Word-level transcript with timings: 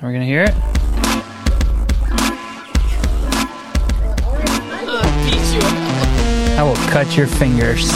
We're 0.00 0.12
gonna 0.12 0.24
hear 0.24 0.44
it. 0.44 0.54
I 6.58 6.62
will 6.62 6.74
cut 6.90 7.16
your 7.16 7.26
fingers. 7.28 7.88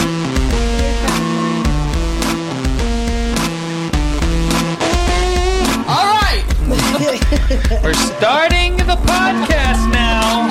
All 5.89 6.07
right. 6.07 6.45
We're 7.83 7.95
starting 7.95 8.77
the 8.77 8.97
podcast 9.03 9.91
now. 9.93 10.49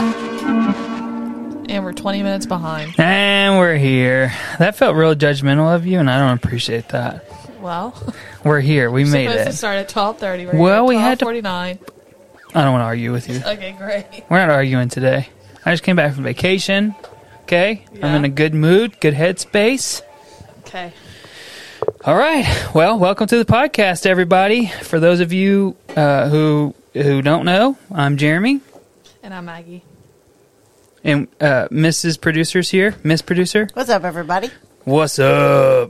And 1.69 1.85
we're 1.85 1.93
20 1.93 2.21
minutes 2.21 2.45
behind. 2.45 2.99
And 2.99 3.57
we're 3.57 3.77
here. 3.77 4.33
That 4.59 4.75
felt 4.75 4.97
real 4.97 5.15
judgmental 5.15 5.73
of 5.73 5.85
you, 5.87 5.99
and 5.99 6.09
I 6.09 6.19
don't 6.19 6.37
appreciate 6.37 6.89
that. 6.89 7.23
Well, 7.61 7.93
We're 8.43 8.59
here. 8.59 8.89
We 8.91 9.05
made 9.05 9.27
it. 9.27 9.31
supposed 9.31 9.51
to 9.51 9.57
start 9.57 9.77
at 9.77 9.89
12:30. 9.89 10.53
We're 10.53 10.59
Well, 10.59 10.85
we 10.87 10.95
had 10.95 11.19
to- 11.19 11.25
12:49. 11.25 11.79
I 12.53 12.63
don't 12.63 12.71
want 12.73 12.81
to 12.81 12.85
argue 12.85 13.11
with 13.11 13.29
you. 13.29 13.37
Okay, 13.45 13.73
great. 13.77 14.05
We're 14.29 14.39
not 14.39 14.49
arguing 14.49 14.89
today. 14.89 15.29
I 15.65 15.71
just 15.71 15.83
came 15.83 15.95
back 15.95 16.13
from 16.15 16.23
vacation. 16.23 16.95
Okay? 17.43 17.85
I'm 17.93 17.97
Yeah. 17.99 18.15
in 18.17 18.25
a 18.25 18.29
good 18.29 18.53
mood, 18.53 18.99
good 18.99 19.13
headspace. 19.13 20.01
Okay. 20.65 20.91
All 22.05 22.15
right. 22.15 22.45
Well, 22.73 22.97
welcome 22.99 23.27
to 23.27 23.37
the 23.37 23.45
podcast, 23.45 24.05
everybody. 24.05 24.67
For 24.67 24.99
those 24.99 25.19
of 25.19 25.31
you 25.33 25.75
uh, 25.95 26.29
who 26.29 26.73
who 26.93 27.21
don't 27.21 27.45
know, 27.45 27.77
I'm 27.93 28.17
Jeremy, 28.17 28.59
And 29.23 29.33
I'm 29.33 29.45
Maggie. 29.45 29.83
and 31.03 31.27
uh, 31.39 31.67
Mrs. 31.71 32.19
Producer's 32.19 32.69
here. 32.69 32.95
Miss 33.03 33.21
Producer, 33.21 33.69
What's 33.73 33.89
up, 33.89 34.03
everybody? 34.03 34.49
what's 34.83 35.19
up? 35.19 35.89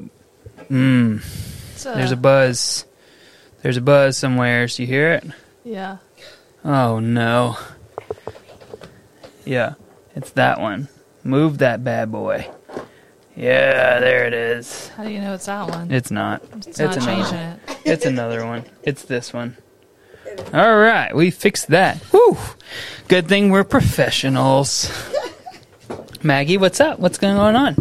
Mm, 0.70 1.24
So, 1.82 1.96
there's 1.96 2.12
a 2.12 2.16
buzz. 2.16 2.86
There's 3.64 3.78
a 3.78 3.82
buzz 3.82 4.16
somewhere. 4.16 4.68
So 4.68 4.84
you 4.84 4.88
hear 4.88 5.14
it? 5.14 5.26
yeah. 5.64 5.98
Oh 6.64 7.00
no. 7.00 7.58
Yeah, 9.46 9.74
it's 10.16 10.30
that 10.34 10.60
one. 10.62 10.90
Move 11.24 11.58
that 11.58 11.84
bad 11.84 12.12
boy. 12.12 12.48
Yeah, 13.36 14.00
there 14.00 14.28
it 14.28 14.34
is. 14.36 14.90
How 14.90 15.06
do 15.06 15.10
you 15.10 15.22
know 15.22 15.34
it's 15.34 15.48
that 15.48 15.70
one? 15.70 15.90
It's 15.90 16.12
not. 16.12 16.44
It's, 16.56 16.78
not 16.78 16.98
another 16.98 17.00
changing 17.00 17.38
one. 17.38 17.60
it. 17.68 17.78
It's 17.84 18.06
another 18.06 18.46
one. 18.46 18.66
It's 18.84 19.02
this 19.02 19.34
one. 19.34 19.58
All 20.54 20.78
right, 20.78 21.16
we 21.16 21.32
fixed 21.32 21.70
that. 21.70 21.98
Whew. 22.12 22.38
Good 23.08 23.28
thing 23.28 23.50
we're 23.50 23.64
professionals. 23.64 24.92
Maggie, 26.22 26.58
what's 26.58 26.80
up? 26.80 27.00
What's 27.00 27.18
going 27.18 27.38
on? 27.38 27.76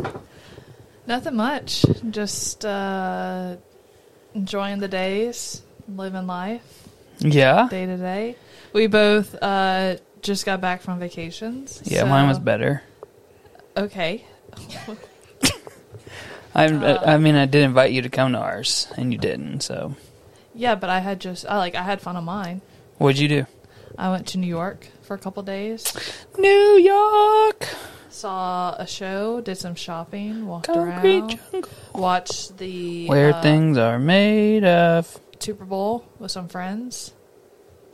Nothing 1.06 1.36
much. 1.36 1.84
Just 2.08 2.64
uh, 2.64 3.56
enjoying 4.34 4.78
the 4.80 4.88
days, 4.88 5.62
living 5.88 6.26
life 6.26 6.88
Yeah. 7.18 7.68
day 7.70 7.86
to 7.86 7.96
day. 7.96 8.36
We 8.72 8.86
both 8.86 9.34
uh, 9.42 9.96
just 10.22 10.46
got 10.46 10.60
back 10.60 10.80
from 10.82 10.98
vacations. 10.98 11.82
Yeah, 11.84 12.00
so- 12.00 12.06
mine 12.06 12.28
was 12.28 12.38
better. 12.38 12.82
Okay. 13.76 14.24
I, 16.54 16.66
Uh, 16.66 17.02
I 17.06 17.18
mean, 17.18 17.36
I 17.36 17.46
did 17.46 17.62
invite 17.62 17.92
you 17.92 18.02
to 18.02 18.08
come 18.08 18.32
to 18.32 18.38
ours, 18.38 18.88
and 18.96 19.12
you 19.12 19.18
didn't. 19.18 19.60
So, 19.62 19.94
Yeah, 20.54 20.74
but 20.74 20.90
I 20.90 20.98
had 21.00 21.20
just 21.20 21.46
I 21.46 21.56
like 21.58 21.74
I 21.76 21.82
had 21.82 22.00
fun 22.00 22.16
on 22.16 22.24
mine. 22.24 22.60
what'd 22.98 23.18
you 23.20 23.28
do? 23.28 23.46
I 23.96 24.10
went 24.10 24.26
to 24.28 24.38
New 24.38 24.46
York 24.48 24.88
for 25.02 25.14
a 25.14 25.18
couple 25.18 25.42
days. 25.44 25.84
New 26.38 26.48
York, 26.82 27.68
Saw 28.10 28.74
a 28.76 28.86
show, 28.86 29.40
did 29.40 29.56
some 29.56 29.76
shopping, 29.76 30.46
walked 30.46 30.66
concrete 30.66 31.20
around, 31.20 31.38
jungle, 31.52 31.70
watched 31.94 32.58
the 32.58 33.06
where 33.06 33.32
uh, 33.32 33.40
things 33.42 33.78
are 33.78 33.98
made 33.98 34.64
of. 34.64 35.20
Super 35.38 35.64
Bowl 35.64 36.04
with 36.18 36.30
some 36.30 36.48
friends. 36.48 37.14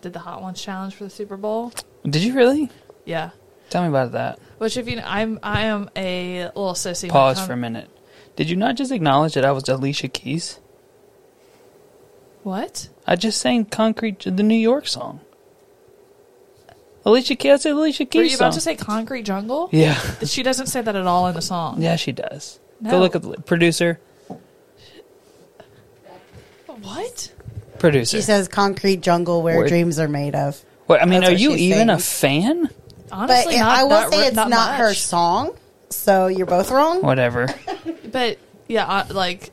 Did 0.00 0.14
the 0.14 0.18
Hot 0.20 0.42
Ones 0.42 0.60
challenge 0.60 0.94
for 0.94 1.04
the 1.04 1.10
Super 1.10 1.36
Bowl. 1.36 1.72
Did 2.04 2.22
you 2.22 2.34
really? 2.34 2.70
Yeah. 3.04 3.30
Tell 3.70 3.82
me 3.82 3.88
about 3.88 4.12
that. 4.12 4.38
Which 4.58 4.76
if 4.76 4.88
you 4.88 4.96
know, 4.96 5.04
I'm 5.04 5.38
I 5.42 5.66
am 5.66 5.90
a 5.96 6.44
little 6.46 6.72
sissy. 6.72 7.08
Pause 7.08 7.46
for 7.46 7.52
a 7.52 7.56
minute. 7.56 7.90
Did 8.36 8.48
you 8.48 8.56
not 8.56 8.76
just 8.76 8.92
acknowledge 8.92 9.34
that 9.34 9.44
I 9.44 9.52
was 9.52 9.68
Alicia 9.68 10.08
Keys? 10.08 10.60
What? 12.42 12.88
I 13.06 13.16
just 13.16 13.40
sang 13.40 13.64
"Concrete," 13.64 14.20
to 14.20 14.30
the 14.30 14.42
New 14.42 14.56
York 14.56 14.86
song. 14.86 15.20
Alicia 17.06 17.36
Keys, 17.36 17.50
that's 17.52 17.66
Alicia 17.66 18.04
Keys 18.04 18.18
Were 18.18 18.24
you 18.24 18.36
about 18.36 18.52
song. 18.52 18.58
to 18.58 18.60
say 18.60 18.76
Concrete 18.76 19.22
Jungle? 19.22 19.68
yeah, 19.72 19.94
She 20.24 20.42
doesn't 20.42 20.66
say 20.66 20.82
that 20.82 20.94
at 20.96 21.06
all 21.06 21.28
in 21.28 21.34
the 21.34 21.40
song. 21.42 21.80
yeah, 21.80 21.96
she 21.96 22.12
does. 22.12 22.58
Go 22.86 22.98
look 22.98 23.14
at 23.16 23.22
the 23.22 23.38
producer. 23.42 23.98
What? 26.82 27.32
Producer. 27.78 28.16
She 28.18 28.22
says, 28.22 28.48
"Concrete 28.48 29.00
jungle 29.00 29.42
where 29.42 29.58
Where- 29.58 29.68
dreams 29.68 29.98
are 29.98 30.08
made 30.08 30.34
of." 30.34 30.62
what, 30.86 31.02
I 31.02 31.04
mean, 31.06 31.20
That's 31.20 31.32
are 31.32 31.36
you 31.36 31.56
she 31.56 31.72
even 31.72 31.90
a 31.90 31.98
fan? 31.98 32.68
Honestly, 33.12 33.54
but 33.54 33.60
not 33.60 33.78
I 33.78 33.82
will 33.84 33.88
that 33.90 34.10
say 34.12 34.26
it's 34.26 34.36
not, 34.36 34.76
her 34.76 34.94
song, 34.94 35.56
so 35.90 36.26
you're 36.26 36.46
both 36.46 36.70
wrong. 36.70 37.02
Whatever, 37.02 37.48
But 38.12 38.38
yeah, 38.68 38.84
I, 38.86 39.06
like 39.08 39.50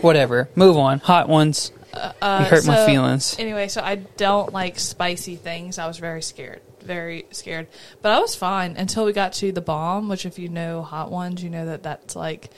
whatever. 0.00 0.48
Move 0.56 0.76
on. 0.76 0.98
Hot 1.00 1.28
ones. 1.28 1.72
Uh, 1.92 2.38
you 2.42 2.46
hurt 2.46 2.66
my 2.66 2.86
feelings. 2.86 3.36
Anyway, 3.38 3.68
so 3.68 3.80
I 3.82 3.96
don't 3.96 4.52
like 4.52 4.78
spicy 4.78 5.36
things. 5.36 5.78
I 5.78 5.86
was 5.86 5.98
very 5.98 6.22
scared, 6.22 6.60
very 6.82 7.26
scared. 7.30 7.68
But 8.02 8.12
I 8.12 8.20
was 8.20 8.34
fine 8.34 8.76
until 8.76 9.04
we 9.04 9.12
got 9.12 9.32
to 9.34 9.52
the 9.52 9.60
bomb, 9.60 10.08
which 10.08 10.26
if 10.26 10.38
you 10.38 10.48
know 10.48 10.82
hot 10.82 11.10
ones, 11.10 11.42
you 11.42 11.50
know 11.50 11.66
that 11.66 11.82
that's 11.82 12.16
like 12.16 12.50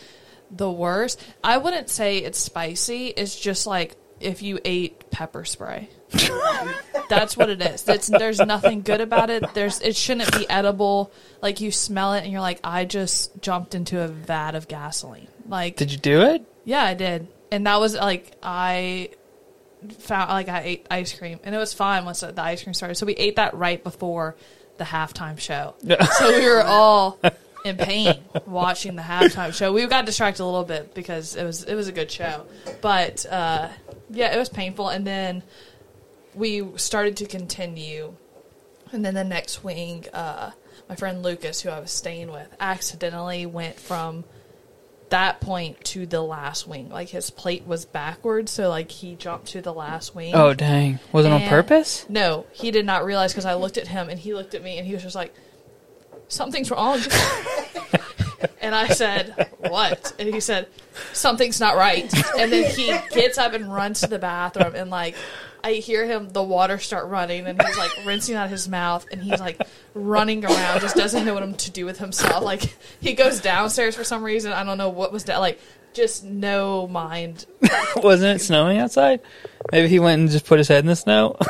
the 0.50 0.70
worst. 0.70 1.22
I 1.42 1.58
wouldn't 1.58 1.88
say 1.88 2.18
it's 2.18 2.38
spicy. 2.38 3.08
It's 3.08 3.38
just 3.38 3.66
like 3.66 3.96
if 4.20 4.42
you 4.42 4.58
ate 4.64 5.10
pepper 5.10 5.44
spray. 5.44 5.88
that's 7.08 7.36
what 7.36 7.48
it 7.48 7.60
is. 7.60 7.88
It's, 7.88 8.06
there's 8.06 8.38
nothing 8.38 8.82
good 8.82 9.00
about 9.00 9.30
it. 9.30 9.54
There's 9.54 9.80
it 9.80 9.96
shouldn't 9.96 10.30
be 10.36 10.48
edible. 10.48 11.12
Like 11.40 11.60
you 11.60 11.70
smell 11.70 12.14
it 12.14 12.22
and 12.22 12.32
you're 12.32 12.40
like, 12.40 12.60
I 12.62 12.84
just 12.84 13.40
jumped 13.40 13.74
into 13.74 14.00
a 14.00 14.08
vat 14.08 14.54
of 14.54 14.68
gasoline. 14.68 15.28
Like 15.48 15.76
Did 15.76 15.90
you 15.90 15.98
do 15.98 16.22
it? 16.22 16.44
yeah, 16.64 16.84
I 16.84 16.94
did. 16.94 17.28
And 17.50 17.66
that 17.66 17.80
was 17.80 17.94
like 17.94 18.32
I 18.42 19.10
found 19.90 20.30
like 20.30 20.48
I 20.48 20.60
ate 20.62 20.86
ice 20.90 21.16
cream 21.16 21.40
and 21.44 21.54
it 21.54 21.58
was 21.58 21.72
fine 21.72 22.04
once 22.04 22.20
the 22.20 22.42
ice 22.42 22.62
cream 22.62 22.74
started. 22.74 22.96
So 22.96 23.06
we 23.06 23.14
ate 23.14 23.36
that 23.36 23.54
right 23.54 23.82
before 23.82 24.36
the 24.78 24.84
halftime 24.84 25.38
show. 25.38 25.74
so 26.18 26.38
we 26.38 26.48
were 26.48 26.62
all 26.62 27.18
in 27.64 27.76
pain 27.76 28.14
watching 28.46 28.96
the 28.96 29.02
halftime 29.02 29.54
show. 29.54 29.72
We 29.72 29.86
got 29.86 30.06
distracted 30.06 30.42
a 30.42 30.46
little 30.46 30.64
bit 30.64 30.94
because 30.94 31.36
it 31.36 31.44
was 31.44 31.64
it 31.64 31.74
was 31.74 31.88
a 31.88 31.92
good 31.92 32.10
show. 32.10 32.46
But 32.80 33.26
uh 33.26 33.68
yeah, 34.10 34.34
it 34.34 34.38
was 34.38 34.48
painful 34.48 34.88
and 34.88 35.06
then 35.06 35.42
we 36.34 36.66
started 36.76 37.16
to 37.18 37.26
continue 37.26 38.14
and 38.92 39.04
then 39.04 39.14
the 39.14 39.24
next 39.24 39.62
wing 39.64 40.06
uh 40.12 40.50
my 40.88 40.96
friend 40.96 41.22
Lucas 41.22 41.60
who 41.60 41.70
I 41.70 41.80
was 41.80 41.90
staying 41.90 42.30
with 42.30 42.48
accidentally 42.60 43.46
went 43.46 43.78
from 43.78 44.24
that 45.12 45.40
point 45.40 45.82
to 45.84 46.04
the 46.06 46.20
last 46.20 46.66
wing. 46.66 46.88
Like 46.90 47.08
his 47.10 47.30
plate 47.30 47.66
was 47.66 47.84
backwards, 47.84 48.50
so 48.50 48.68
like 48.68 48.90
he 48.90 49.14
jumped 49.14 49.46
to 49.48 49.62
the 49.62 49.72
last 49.72 50.14
wing. 50.14 50.34
Oh 50.34 50.52
dang! 50.54 50.98
Was 51.12 51.24
it 51.24 51.32
on 51.32 51.42
And- 51.42 51.48
purpose? 51.50 52.04
No, 52.08 52.46
he 52.52 52.70
did 52.70 52.84
not 52.84 53.04
realize 53.04 53.32
because 53.32 53.44
I 53.46 53.54
looked 53.54 53.76
at 53.78 53.86
him 53.88 54.08
and 54.08 54.18
he 54.18 54.34
looked 54.34 54.54
at 54.54 54.62
me 54.62 54.78
and 54.78 54.86
he 54.86 54.94
was 54.94 55.02
just 55.02 55.14
like, 55.14 55.32
"Something's 56.28 56.70
wrong." 56.70 56.98
and 58.60 58.74
I 58.74 58.88
said, 58.88 59.50
"What?" 59.58 60.14
And 60.18 60.32
he 60.32 60.40
said, 60.40 60.68
"Something's 61.12 61.60
not 61.60 61.76
right." 61.76 62.12
And 62.38 62.52
then 62.52 62.70
he 62.74 62.86
gets 63.10 63.38
up 63.38 63.52
and 63.52 63.72
runs 63.72 64.00
to 64.00 64.06
the 64.06 64.18
bathroom 64.18 64.74
and 64.74 64.90
like. 64.90 65.14
I 65.64 65.74
hear 65.74 66.04
him, 66.04 66.28
the 66.28 66.42
water 66.42 66.78
start 66.80 67.06
running, 67.06 67.46
and 67.46 67.62
he's 67.62 67.78
like 67.78 67.92
rinsing 68.04 68.34
out 68.34 68.50
his 68.50 68.68
mouth, 68.68 69.06
and 69.12 69.22
he's 69.22 69.38
like 69.38 69.62
running 69.94 70.44
around, 70.44 70.80
just 70.80 70.96
doesn't 70.96 71.24
know 71.24 71.34
what 71.34 71.56
to 71.56 71.70
do 71.70 71.86
with 71.86 72.00
himself. 72.00 72.42
Like 72.42 72.76
he 73.00 73.12
goes 73.12 73.40
downstairs 73.40 73.94
for 73.94 74.02
some 74.02 74.24
reason. 74.24 74.52
I 74.52 74.64
don't 74.64 74.76
know 74.76 74.88
what 74.88 75.12
was 75.12 75.22
that. 75.26 75.38
Like 75.38 75.60
just 75.92 76.24
no 76.24 76.88
mind. 76.88 77.46
Wasn't 77.96 78.40
it 78.40 78.44
snowing 78.44 78.78
outside? 78.78 79.20
Maybe 79.70 79.86
he 79.86 80.00
went 80.00 80.22
and 80.22 80.30
just 80.32 80.46
put 80.46 80.58
his 80.58 80.66
head 80.66 80.80
in 80.80 80.86
the 80.86 80.96
snow. 80.96 81.36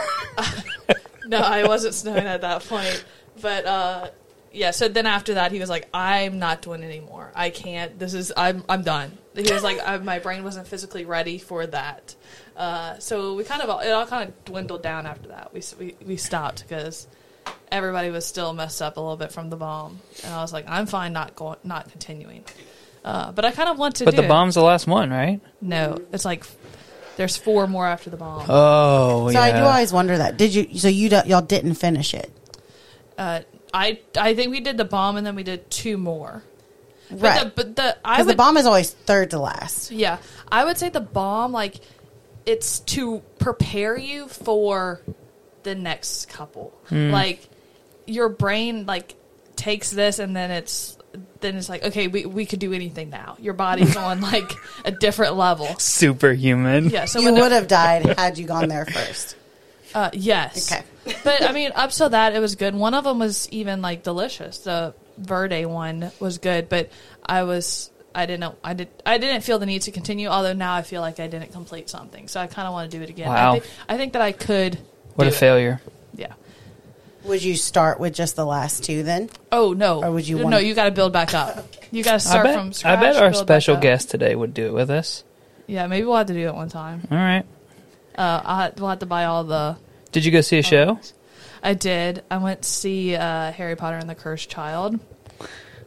No, 1.32 1.38
I 1.38 1.66
wasn't 1.66 1.94
snowing 1.94 2.26
at 2.26 2.42
that 2.42 2.62
point. 2.64 3.04
But 3.40 3.64
uh 3.64 4.10
yeah, 4.52 4.70
so 4.70 4.88
then 4.88 5.06
after 5.06 5.34
that 5.34 5.52
he 5.52 5.58
was 5.58 5.70
like, 5.70 5.88
I'm 5.94 6.38
not 6.38 6.62
doing 6.62 6.82
it 6.82 6.86
anymore. 6.86 7.32
I 7.34 7.50
can't 7.50 7.98
this 7.98 8.14
is 8.14 8.32
I'm 8.36 8.64
I'm 8.68 8.82
done. 8.82 9.16
He 9.34 9.52
was 9.52 9.62
like 9.62 9.78
I, 9.86 9.96
my 9.98 10.18
brain 10.18 10.44
wasn't 10.44 10.66
physically 10.68 11.04
ready 11.04 11.38
for 11.38 11.66
that. 11.66 12.14
Uh 12.56 12.98
so 12.98 13.34
we 13.34 13.44
kind 13.44 13.62
of 13.62 13.70
all, 13.70 13.80
it 13.80 13.90
all 13.90 14.06
kind 14.06 14.28
of 14.28 14.44
dwindled 14.44 14.82
down 14.82 15.06
after 15.06 15.28
that. 15.28 15.52
We 15.54 15.62
we 15.78 15.94
we 16.06 16.16
stopped 16.16 16.62
because 16.68 17.06
everybody 17.70 18.10
was 18.10 18.26
still 18.26 18.52
messed 18.52 18.82
up 18.82 18.96
a 18.98 19.00
little 19.00 19.16
bit 19.16 19.32
from 19.32 19.48
the 19.50 19.56
bomb. 19.56 20.00
And 20.24 20.32
I 20.34 20.42
was 20.42 20.52
like, 20.52 20.66
I'm 20.68 20.86
fine 20.86 21.12
not 21.12 21.34
going 21.34 21.58
not 21.64 21.90
continuing. 21.90 22.44
Uh, 23.04 23.32
but 23.32 23.44
I 23.44 23.50
kind 23.50 23.68
of 23.68 23.78
want 23.78 23.96
to 23.96 24.04
but 24.04 24.12
do 24.12 24.18
the 24.18 24.24
it. 24.24 24.28
bomb's 24.28 24.54
the 24.54 24.62
last 24.62 24.86
one, 24.86 25.10
right? 25.10 25.40
No, 25.60 25.96
it's 26.12 26.24
like 26.24 26.44
there's 27.16 27.36
four 27.36 27.66
more 27.66 27.86
after 27.86 28.10
the 28.10 28.16
bomb. 28.16 28.46
Oh, 28.48 29.28
So 29.28 29.32
yeah. 29.32 29.40
I 29.42 29.52
do 29.52 29.58
always 29.64 29.92
wonder 29.92 30.16
that. 30.18 30.36
Did 30.36 30.54
you? 30.54 30.78
So 30.78 30.88
you 30.88 31.08
don't- 31.08 31.26
y'all 31.26 31.42
didn't 31.42 31.74
finish 31.74 32.14
it, 32.14 32.30
Uh, 33.18 33.40
I 33.72 34.00
I 34.16 34.34
think 34.34 34.50
we 34.50 34.60
did 34.60 34.76
the 34.76 34.84
bomb 34.84 35.16
and 35.16 35.26
then 35.26 35.34
we 35.34 35.42
did 35.42 35.70
two 35.70 35.96
more. 35.96 36.42
But 37.10 37.20
right? 37.20 37.44
The, 37.44 37.50
but 37.64 37.76
the 37.76 37.96
I 38.04 38.14
Because 38.16 38.26
would 38.26 38.32
the 38.34 38.36
bomb 38.36 38.56
is 38.56 38.66
always 38.66 38.90
third 38.90 39.30
to 39.30 39.38
last. 39.38 39.90
yeah 39.90 40.18
I 40.50 40.64
would 40.64 40.78
say 40.78 40.88
the 40.88 41.00
bomb 41.00 41.52
like 41.52 41.76
it's 42.46 42.80
to 42.80 43.22
prepare 43.38 43.96
you 43.96 44.28
for 44.28 45.00
the 45.62 45.74
next 45.74 46.28
couple. 46.28 46.72
Hmm. 46.88 47.10
Like 47.10 47.48
your 48.06 48.28
brain 48.28 48.84
like 48.86 49.14
takes 49.56 49.90
this 49.90 50.18
and 50.18 50.34
then 50.34 50.50
it's 50.50 50.98
then 51.40 51.56
it's 51.56 51.68
like 51.68 51.84
okay 51.84 52.08
we, 52.08 52.24
we 52.26 52.46
could 52.46 52.58
do 52.58 52.72
anything 52.72 53.10
now 53.10 53.36
your 53.38 53.52
body's 53.54 53.96
on 53.96 54.20
like 54.22 54.50
a 54.84 54.90
different 54.90 55.36
level 55.36 55.66
Superhuman. 55.78 56.88
yeah 56.88 57.04
so 57.04 57.20
you 57.20 57.26
when 57.26 57.40
would 57.40 57.52
have 57.52 57.68
died 57.68 58.06
had 58.18 58.38
you 58.38 58.46
gone 58.46 58.68
there 58.68 58.86
first. 58.86 59.36
Uh, 59.94 60.10
yes 60.12 60.72
Okay. 60.72 60.82
but 61.24 61.42
I 61.42 61.52
mean, 61.52 61.72
up 61.74 61.90
to 61.90 62.08
that, 62.10 62.34
it 62.34 62.38
was 62.38 62.54
good. 62.54 62.74
One 62.74 62.94
of 62.94 63.02
them 63.04 63.18
was 63.18 63.48
even 63.50 63.82
like 63.82 64.02
delicious. 64.04 64.58
The 64.58 64.94
Verde 65.18 65.66
one 65.66 66.12
was 66.20 66.38
good, 66.38 66.68
but 66.68 66.90
I 67.26 67.42
was 67.42 67.90
I 68.14 68.26
didn't 68.26 68.54
I 68.62 68.74
did 68.74 68.88
I 69.04 69.18
didn't 69.18 69.42
feel 69.42 69.58
the 69.58 69.66
need 69.66 69.82
to 69.82 69.90
continue. 69.90 70.28
Although 70.28 70.52
now 70.52 70.74
I 70.74 70.82
feel 70.82 71.00
like 71.00 71.18
I 71.18 71.26
didn't 71.26 71.52
complete 71.52 71.90
something, 71.90 72.28
so 72.28 72.40
I 72.40 72.46
kind 72.46 72.68
of 72.68 72.72
want 72.74 72.90
to 72.90 72.96
do 72.96 73.02
it 73.02 73.10
again. 73.10 73.28
Wow. 73.28 73.54
I, 73.54 73.58
thi- 73.60 73.68
I 73.88 73.96
think 73.96 74.12
that 74.12 74.22
I 74.22 74.30
could. 74.32 74.78
What 75.16 75.24
do 75.24 75.30
a 75.30 75.32
it. 75.32 75.36
failure. 75.36 75.80
Yeah. 76.14 76.34
Would 77.24 77.42
you 77.42 77.56
start 77.56 77.98
with 78.00 78.14
just 78.14 78.36
the 78.36 78.44
last 78.46 78.84
two 78.84 79.02
then? 79.02 79.28
Oh 79.50 79.72
no! 79.72 80.02
Or 80.02 80.10
would 80.12 80.26
you 80.26 80.38
No, 80.38 80.44
wanna- 80.44 80.60
you 80.60 80.74
got 80.74 80.84
to 80.86 80.90
build 80.92 81.12
back 81.12 81.34
up. 81.34 81.66
You 81.90 82.02
got 82.04 82.10
to 82.20 82.28
I 82.28 82.30
start 82.30 82.44
bet, 82.44 82.54
from 82.58 82.72
scratch. 82.72 82.98
I 82.98 83.00
bet 83.00 83.16
our 83.16 83.32
special 83.34 83.76
guest 83.76 84.10
today 84.10 84.34
would 84.34 84.54
do 84.54 84.66
it 84.66 84.72
with 84.72 84.90
us. 84.90 85.24
Yeah, 85.66 85.86
maybe 85.86 86.04
we'll 86.06 86.16
have 86.16 86.26
to 86.28 86.32
do 86.32 86.46
it 86.48 86.54
one 86.54 86.68
time. 86.68 87.02
All 87.10 87.16
right. 87.18 87.44
Uh, 88.16 88.42
I'll 88.44 88.56
have, 88.58 88.80
we'll 88.80 88.90
have 88.90 88.98
to 89.00 89.06
buy 89.06 89.24
all 89.24 89.44
the. 89.44 89.76
Did 90.12 90.24
you 90.24 90.32
go 90.32 90.40
see 90.40 90.58
a 90.58 90.62
show? 90.62 91.00
I 91.62 91.74
did. 91.74 92.22
I 92.30 92.38
went 92.38 92.62
to 92.62 92.68
see 92.68 93.14
uh, 93.14 93.52
Harry 93.52 93.76
Potter 93.76 93.96
and 93.96 94.10
the 94.10 94.14
Cursed 94.14 94.50
Child, 94.50 94.98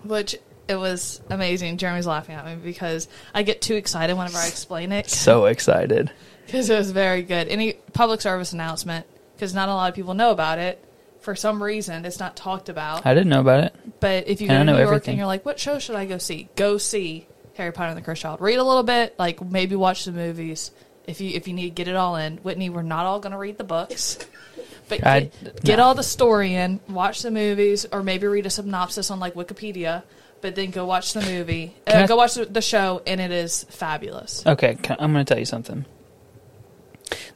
which 0.03 0.37
it 0.67 0.75
was 0.75 1.21
amazing. 1.29 1.77
Jeremy's 1.77 2.07
laughing 2.07 2.35
at 2.35 2.45
me 2.45 2.55
because 2.55 3.07
I 3.33 3.43
get 3.43 3.61
too 3.61 3.75
excited 3.75 4.15
whenever 4.15 4.37
I 4.37 4.47
explain 4.47 4.91
it 4.91 5.09
So 5.09 5.45
excited. 5.45 6.11
because 6.45 6.69
it 6.69 6.77
was 6.77 6.91
very 6.91 7.23
good. 7.23 7.47
Any 7.47 7.73
public 7.93 8.21
service 8.21 8.53
announcement 8.53 9.05
because 9.35 9.53
not 9.53 9.69
a 9.69 9.73
lot 9.73 9.89
of 9.89 9.95
people 9.95 10.13
know 10.13 10.31
about 10.31 10.59
it. 10.59 10.81
For 11.19 11.35
some 11.35 11.61
reason, 11.61 12.05
it's 12.05 12.19
not 12.19 12.35
talked 12.35 12.69
about. 12.69 13.05
I 13.05 13.13
didn't 13.15 13.29
know 13.29 13.41
about 13.41 13.63
it. 13.63 13.75
But 13.99 14.27
if 14.27 14.41
you 14.41 14.47
go 14.47 14.53
to 14.53 14.63
New 14.63 14.71
York 14.73 14.81
everything. 14.81 15.13
and 15.13 15.17
you're 15.17 15.27
like, 15.27 15.43
what 15.43 15.59
show 15.59 15.79
should 15.79 15.95
I 15.95 16.05
go 16.05 16.19
see? 16.19 16.49
Go 16.55 16.77
see 16.77 17.27
Harry 17.55 17.71
Potter 17.71 17.89
and 17.89 17.97
the 17.97 18.03
Cursed 18.03 18.21
Child. 18.21 18.41
Read 18.41 18.57
a 18.57 18.63
little 18.63 18.83
bit, 18.83 19.17
like 19.17 19.41
maybe 19.43 19.75
watch 19.75 20.05
the 20.05 20.11
movies. 20.11 20.71
If 21.07 21.21
you 21.21 21.31
if 21.31 21.47
you 21.47 21.53
need 21.53 21.65
to 21.65 21.69
get 21.75 21.87
it 21.87 21.95
all 21.95 22.15
in, 22.15 22.37
Whitney, 22.37 22.69
we're 22.69 22.81
not 22.81 23.05
all 23.05 23.19
going 23.19 23.31
to 23.33 23.37
read 23.37 23.57
the 23.57 23.63
books, 23.63 24.17
but 24.89 25.05
I- 25.05 25.19
get, 25.43 25.63
get 25.63 25.79
all 25.79 25.93
the 25.95 26.03
story 26.03 26.53
in. 26.55 26.79
Watch 26.89 27.21
the 27.21 27.31
movies, 27.31 27.85
or 27.91 28.03
maybe 28.03 28.27
read 28.27 28.45
a 28.45 28.49
synopsis 28.49 29.11
on 29.11 29.19
like 29.19 29.33
Wikipedia. 29.35 30.03
But 30.41 30.53
then 30.55 30.69
go 30.69 30.85
watch 30.85 31.13
the 31.13 31.21
movie. 31.21 31.75
Uh, 31.87 31.91
I- 32.03 32.07
go 32.07 32.17
watch 32.17 32.35
the, 32.35 32.45
the 32.45 32.61
show, 32.61 33.01
and 33.07 33.19
it 33.21 33.31
is 33.31 33.63
fabulous. 33.69 34.45
Okay, 34.45 34.75
ca- 34.75 34.97
I'm 34.99 35.11
going 35.13 35.25
to 35.25 35.33
tell 35.33 35.39
you 35.39 35.45
something. 35.45 35.85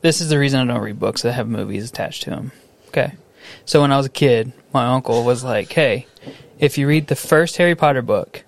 This 0.01 0.21
is 0.21 0.29
the 0.29 0.37
reason 0.39 0.59
I 0.59 0.71
don't 0.73 0.83
read 0.83 0.99
books 0.99 1.21
that 1.23 1.33
have 1.33 1.47
movies 1.47 1.89
attached 1.89 2.23
to 2.23 2.29
them. 2.31 2.51
Okay. 2.89 3.13
So 3.65 3.81
when 3.81 3.91
I 3.91 3.97
was 3.97 4.05
a 4.05 4.09
kid, 4.11 4.51
my 4.73 4.87
uncle 4.87 5.23
was 5.23 5.43
like, 5.43 5.71
"Hey, 5.71 6.07
if 6.59 6.77
you 6.77 6.87
read 6.87 7.07
the 7.07 7.15
first 7.15 7.57
Harry 7.57 7.75
Potter 7.75 8.01
book, 8.01 8.43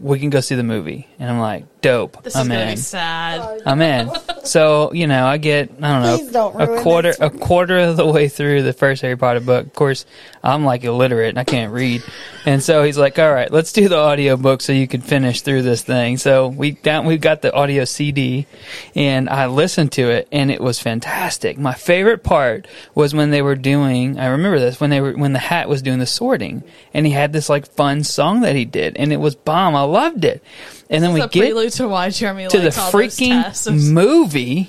we 0.00 0.18
can 0.18 0.30
go 0.30 0.40
see 0.40 0.54
the 0.54 0.62
movie." 0.62 1.08
And 1.18 1.30
I'm 1.30 1.38
like, 1.38 1.64
"Dope. 1.82 2.22
This 2.22 2.34
I'm 2.36 2.48
going 2.48 2.60
to 2.60 2.68
in." 2.68 2.74
be 2.74 2.80
sad. 2.80 3.62
I'm 3.66 3.82
in. 3.82 4.10
So 4.44 4.92
you 4.92 5.06
know, 5.06 5.26
I 5.26 5.36
get 5.36 5.70
I 5.80 5.92
don't 5.92 6.02
know 6.02 6.30
don't 6.30 6.60
a 6.60 6.82
quarter 6.82 7.08
this 7.10 7.20
a 7.20 7.30
quarter 7.30 7.78
of 7.78 7.96
the 7.96 8.06
way 8.06 8.28
through 8.28 8.62
the 8.62 8.72
first 8.72 9.02
Harry 9.02 9.16
Potter 9.16 9.40
book. 9.40 9.66
Of 9.66 9.74
course, 9.74 10.06
I'm 10.42 10.64
like 10.64 10.84
illiterate 10.84 11.30
and 11.30 11.38
I 11.38 11.44
can't 11.44 11.72
read, 11.72 12.02
and 12.46 12.62
so 12.62 12.82
he's 12.82 12.98
like, 12.98 13.18
"All 13.18 13.32
right, 13.32 13.50
let's 13.50 13.72
do 13.72 13.88
the 13.88 13.98
audio 13.98 14.36
book 14.36 14.62
so 14.62 14.72
you 14.72 14.88
can 14.88 15.00
finish 15.00 15.42
through 15.42 15.62
this 15.62 15.82
thing." 15.82 16.16
So 16.16 16.48
we 16.48 16.72
got 16.72 17.04
we 17.04 17.18
got 17.18 17.42
the 17.42 17.52
audio 17.52 17.84
CD, 17.84 18.46
and 18.94 19.28
I 19.28 19.46
listened 19.46 19.92
to 19.92 20.10
it, 20.10 20.28
and 20.32 20.50
it 20.50 20.60
was 20.60 20.80
fantastic. 20.80 21.58
My 21.58 21.74
favorite 21.74 22.22
part 22.22 22.66
was 22.94 23.14
when 23.14 23.30
they 23.30 23.42
were 23.42 23.56
doing. 23.56 24.18
I 24.18 24.26
remember 24.26 24.58
this 24.58 24.80
when 24.80 24.90
they 24.90 25.00
were 25.00 25.12
when 25.12 25.32
the 25.32 25.38
hat 25.38 25.68
was 25.68 25.82
doing 25.82 25.98
the 25.98 26.06
sorting, 26.06 26.62
and 26.94 27.06
he 27.06 27.12
had 27.12 27.32
this 27.32 27.48
like 27.48 27.66
fun 27.70 28.04
song 28.04 28.40
that 28.40 28.56
he 28.56 28.64
did, 28.64 28.96
and 28.96 29.12
it 29.12 29.18
was 29.18 29.34
bomb. 29.34 29.74
I 29.76 29.82
loved 29.82 30.24
it. 30.24 30.42
And 30.92 31.02
then 31.02 31.10
It's 31.10 31.14
we 31.14 31.20
a 31.22 31.28
get 31.28 31.40
prelude 31.40 31.72
to 31.72 31.88
why 31.88 32.10
Jeremy 32.10 32.48
to 32.48 32.58
the 32.58 32.64
likes 32.64 32.78
all 32.78 32.92
those 32.92 33.18
freaking 33.18 33.92
movie, 33.92 34.68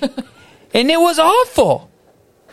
and 0.72 0.90
it 0.90 0.98
was 0.98 1.18
awful 1.18 1.90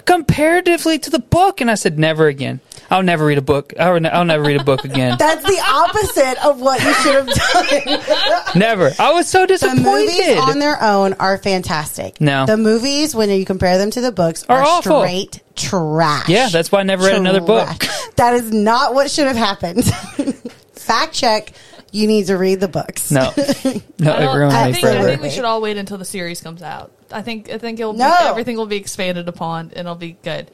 comparatively 0.05 0.99
to 0.99 1.09
the 1.09 1.19
book. 1.19 1.61
And 1.61 1.71
I 1.71 1.75
said, 1.75 1.97
never 1.97 2.27
again. 2.27 2.59
I'll 2.89 3.03
never 3.03 3.25
read 3.25 3.37
a 3.37 3.41
book. 3.41 3.73
I'll, 3.79 3.99
ne- 3.99 4.09
I'll 4.09 4.25
never 4.25 4.43
read 4.43 4.59
a 4.59 4.63
book 4.63 4.83
again. 4.83 5.17
That's 5.19 5.43
the 5.43 5.61
opposite 5.65 6.45
of 6.45 6.59
what 6.59 6.83
you 6.83 6.93
should 6.95 7.15
have 7.15 7.27
done. 7.27 8.55
never. 8.59 8.91
I 8.99 9.13
was 9.13 9.29
so 9.29 9.45
disappointed. 9.45 9.83
the 9.83 9.91
movies 9.91 10.37
on 10.39 10.59
their 10.59 10.81
own 10.83 11.13
are 11.13 11.37
fantastic. 11.37 12.19
No. 12.19 12.45
The 12.45 12.57
movies, 12.57 13.15
when 13.15 13.29
you 13.29 13.45
compare 13.45 13.77
them 13.77 13.91
to 13.91 14.01
the 14.01 14.11
books, 14.11 14.43
Are 14.49 14.59
are, 14.59 14.63
awful. 14.65 15.01
straight 15.03 15.41
trash. 15.55 16.27
Yeah, 16.27 16.49
that's 16.49 16.71
why 16.71 16.81
I 16.81 16.83
never 16.83 17.05
read 17.05 17.15
another 17.15 17.39
book. 17.41 17.85
That 18.17 18.33
is 18.33 18.51
not 18.51 18.93
what 18.93 19.09
should 19.09 19.27
have 19.27 19.37
happened. 19.37 19.85
Fact 20.73 21.13
check. 21.13 21.53
You 21.91 22.07
need 22.07 22.27
to 22.27 22.37
read 22.37 22.59
the 22.61 22.67
books. 22.69 23.11
no, 23.11 23.19
no, 23.25 23.31
I, 23.31 23.73
it 23.73 24.53
I 24.53 24.71
think, 24.71 24.85
I 24.85 25.03
think 25.03 25.21
we 25.21 25.29
should 25.29 25.43
all 25.43 25.61
wait 25.61 25.77
until 25.77 25.97
the 25.97 26.05
series 26.05 26.41
comes 26.41 26.61
out. 26.61 26.91
I 27.11 27.21
think 27.21 27.49
I 27.49 27.57
think 27.57 27.79
it'll 27.79 27.93
No. 27.93 28.07
be, 28.09 28.25
everything 28.29 28.55
will 28.57 28.65
be 28.65 28.77
expanded 28.77 29.27
upon 29.27 29.65
and 29.71 29.79
it'll 29.79 29.95
be 29.95 30.17
good. 30.23 30.49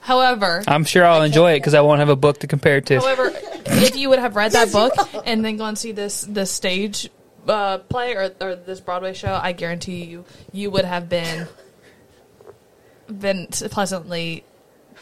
However, 0.00 0.62
I'm 0.66 0.84
sure 0.84 1.04
I'll 1.04 1.22
enjoy 1.22 1.52
it 1.52 1.60
because 1.60 1.74
I 1.74 1.80
won't 1.80 2.00
have 2.00 2.08
a 2.08 2.16
book 2.16 2.38
to 2.40 2.46
compare 2.46 2.76
it 2.78 2.86
to. 2.86 2.98
however, 3.00 3.32
if 3.34 3.96
you 3.96 4.08
would 4.10 4.18
have 4.18 4.36
read 4.36 4.52
that 4.52 4.70
book 4.72 4.92
and 5.24 5.44
then 5.44 5.56
gone 5.56 5.76
see 5.76 5.92
this 5.92 6.22
this 6.22 6.50
stage 6.50 7.08
uh, 7.48 7.78
play 7.78 8.14
or, 8.14 8.32
or 8.40 8.56
this 8.56 8.80
Broadway 8.80 9.14
show, 9.14 9.38
I 9.40 9.52
guarantee 9.52 10.04
you 10.04 10.24
you 10.52 10.70
would 10.70 10.84
have 10.84 11.08
been 11.08 11.46
been 13.08 13.46
pleasantly 13.46 14.44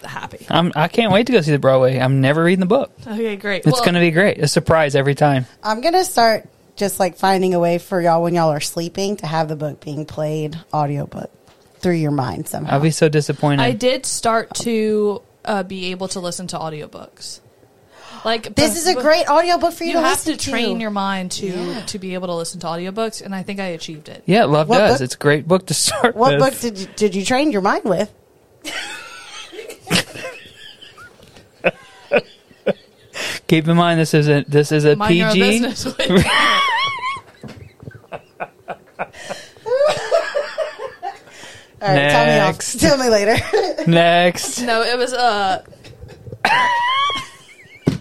happy. 0.05 0.47
I'm, 0.49 0.73
I 0.75 0.88
can't 0.88 1.12
wait 1.12 1.26
to 1.26 1.32
go 1.32 1.41
see 1.41 1.50
the 1.52 1.58
Broadway. 1.58 1.99
I'm 1.99 2.20
never 2.20 2.43
reading 2.44 2.61
the 2.61 2.67
book. 2.67 2.93
Okay, 3.06 3.37
great. 3.37 3.64
It's 3.67 3.73
Well, 3.73 3.81
going 3.85 3.94
to 3.94 4.00
be 4.00 4.11
great. 4.11 4.38
A 4.38 4.49
surprise 4.49 4.94
every 4.94 5.14
time. 5.14 5.47
I'm 5.62 5.81
gonna 5.81 6.05
start 6.05 6.49
just 6.76 6.99
like 7.00 7.17
finding 7.17 7.55
a 7.55 7.58
way 7.61 7.79
for 7.79 8.00
y'all 8.00 8.23
when 8.23 8.35
y'all 8.35 8.50
are 8.50 8.61
sleeping 8.61 9.17
to 9.19 9.26
have 9.26 9.49
the 9.49 9.56
book 9.56 9.81
being 9.85 10.06
played 10.06 10.58
audiobook 10.73 11.31
through 11.81 11.94
your 11.94 12.11
mind 12.11 12.49
somehow. 12.49 12.75
I'll 12.75 12.81
be 12.81 12.91
so 12.91 13.08
disappointed. 13.08 13.62
I 13.62 13.73
did 13.73 14.06
start 14.06 14.55
to 14.56 15.23
uh, 15.44 15.62
be 15.62 15.91
able 15.93 16.08
to 16.08 16.20
listen 16.20 16.47
to 16.49 16.56
audiobooks. 16.58 17.41
Like 18.25 18.55
this 18.55 18.76
is 18.76 18.87
a 18.87 18.94
but- 18.94 19.02
great 19.02 19.29
audiobook 19.29 19.73
for 19.73 19.85
you, 19.85 19.91
you 19.91 19.97
to 19.97 20.02
have 20.02 20.12
listen 20.26 20.37
to 20.37 20.50
train 20.50 20.81
your 20.81 20.91
mind 20.91 21.32
to 21.32 21.82
to 21.87 21.99
be 21.99 22.12
able 22.14 22.26
to 22.29 22.35
listen 22.35 22.61
to 22.61 22.67
audiobooks 22.67 23.23
and 23.23 23.35
i 23.35 23.43
think 23.43 23.61
i 23.61 23.67
achieved 23.69 24.11
it 24.11 24.23
yeah, 24.26 24.44
Love 24.44 24.69
What 24.69 24.76
does. 24.79 24.99
book- 24.99 25.05
It's 25.06 25.14
a 25.14 25.19
great 25.19 25.49
book 25.49 25.67
to 25.69 25.75
start 25.87 26.14
with. 26.14 26.17
What 26.17 26.32
with. 26.32 26.41
book 26.41 26.61
did 26.61 26.79
you, 26.79 26.87
did 26.97 27.14
you 27.14 27.25
train 27.25 27.50
your 27.50 27.62
mind 27.62 27.85
with? 27.85 28.12
Keep 33.49 33.66
in 33.66 33.76
mind 33.76 33.99
this 33.99 34.14
is 34.14 34.28
a 34.28 34.44
this 34.47 34.70
is 34.70 34.85
a 34.85 34.94
mind 34.97 35.16
your 35.16 35.26
own 35.28 35.32
PG. 35.35 35.40
business 35.61 35.87
All 41.82 41.88
right, 41.88 42.11
tell 42.11 42.26
me 42.26 42.38
off. 42.40 42.59
Tell 42.78 42.99
me 42.99 43.09
later. 43.09 43.37
Next. 43.90 44.61
no 44.61 44.82
it 44.82 44.99
was 44.99 45.12
uh 45.14 45.64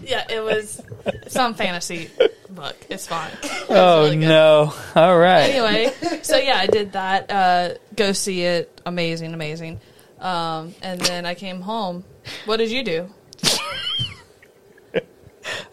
yeah 0.04 0.24
it 0.30 0.42
was 0.42 0.82
some 1.28 1.54
fantasy 1.54 2.10
book 2.50 2.76
it's 2.90 3.06
fine 3.06 3.30
Oh 3.70 4.04
really 4.04 4.16
good. 4.18 4.28
no! 4.28 4.74
All 4.94 5.16
right. 5.18 5.42
anyway 5.50 5.92
so 6.22 6.36
yeah 6.36 6.56
i 6.58 6.66
did 6.66 6.92
that 6.92 7.30
uh 7.30 7.74
go 7.96 8.12
see 8.12 8.42
it 8.42 8.80
amazing 8.86 9.32
amazing 9.34 9.80
um 10.20 10.74
and 10.82 11.00
then 11.00 11.24
i 11.26 11.34
came 11.34 11.60
home 11.62 12.04
what 12.44 12.58
did 12.58 12.70
you 12.70 12.82
do 12.84 13.08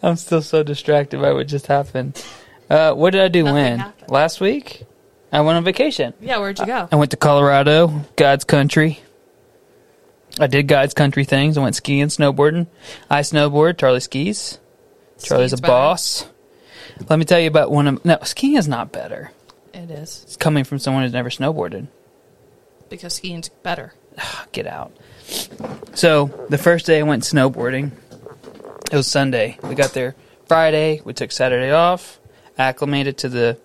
I'm 0.02 0.16
still 0.16 0.42
so 0.42 0.62
distracted 0.62 1.20
by 1.20 1.32
what 1.32 1.46
just 1.48 1.66
happened. 1.66 2.24
Uh, 2.70 2.92
what 2.94 3.10
did 3.10 3.20
I 3.22 3.28
do 3.28 3.42
Nothing 3.42 3.54
when? 3.54 3.78
happened. 3.80 4.10
Last 4.10 4.40
week? 4.40 4.84
I 5.32 5.40
went 5.40 5.56
on 5.56 5.64
vacation. 5.64 6.14
yeah 6.20 6.38
where'd 6.38 6.58
you 6.58 6.66
go 6.66 6.88
I 6.90 6.96
went 6.96 7.10
to 7.10 7.16
Colorado, 7.16 8.04
God's 8.16 8.44
country. 8.44 9.00
I 10.40 10.46
did 10.46 10.68
God's 10.68 10.94
country 10.94 11.24
things. 11.24 11.58
I 11.58 11.62
went 11.62 11.74
skiing, 11.74 12.06
snowboarding. 12.06 12.68
I 13.10 13.20
snowboard. 13.20 13.76
Charlie 13.78 14.00
skis. 14.00 14.58
Charlie's 15.20 15.52
a 15.52 15.56
Skiing's 15.56 15.60
better. 15.62 15.72
boss. 15.72 16.26
Let 17.08 17.18
me 17.18 17.24
tell 17.24 17.40
you 17.40 17.48
about 17.48 17.70
one 17.70 17.86
of 17.88 18.04
no 18.04 18.18
skiing 18.22 18.54
is 18.56 18.68
not 18.68 18.92
better. 18.92 19.32
it 19.74 19.90
is 19.90 20.22
It's 20.24 20.36
coming 20.36 20.64
from 20.64 20.78
someone 20.78 21.02
who's 21.02 21.12
never 21.12 21.30
snowboarded. 21.30 21.88
because 22.88 23.14
skiing's 23.14 23.48
better 23.48 23.94
Get 24.52 24.66
out. 24.66 24.92
So 25.94 26.46
the 26.48 26.58
first 26.58 26.86
day 26.86 27.00
I 27.00 27.02
went 27.02 27.22
snowboarding, 27.22 27.92
it 28.90 28.96
was 28.96 29.06
Sunday. 29.06 29.58
We 29.62 29.74
got 29.74 29.92
there 29.92 30.14
Friday. 30.46 31.02
We 31.04 31.12
took 31.12 31.32
Saturday 31.32 31.70
off, 31.70 32.18
acclimated 32.56 33.18
to 33.18 33.28
the 33.28 33.58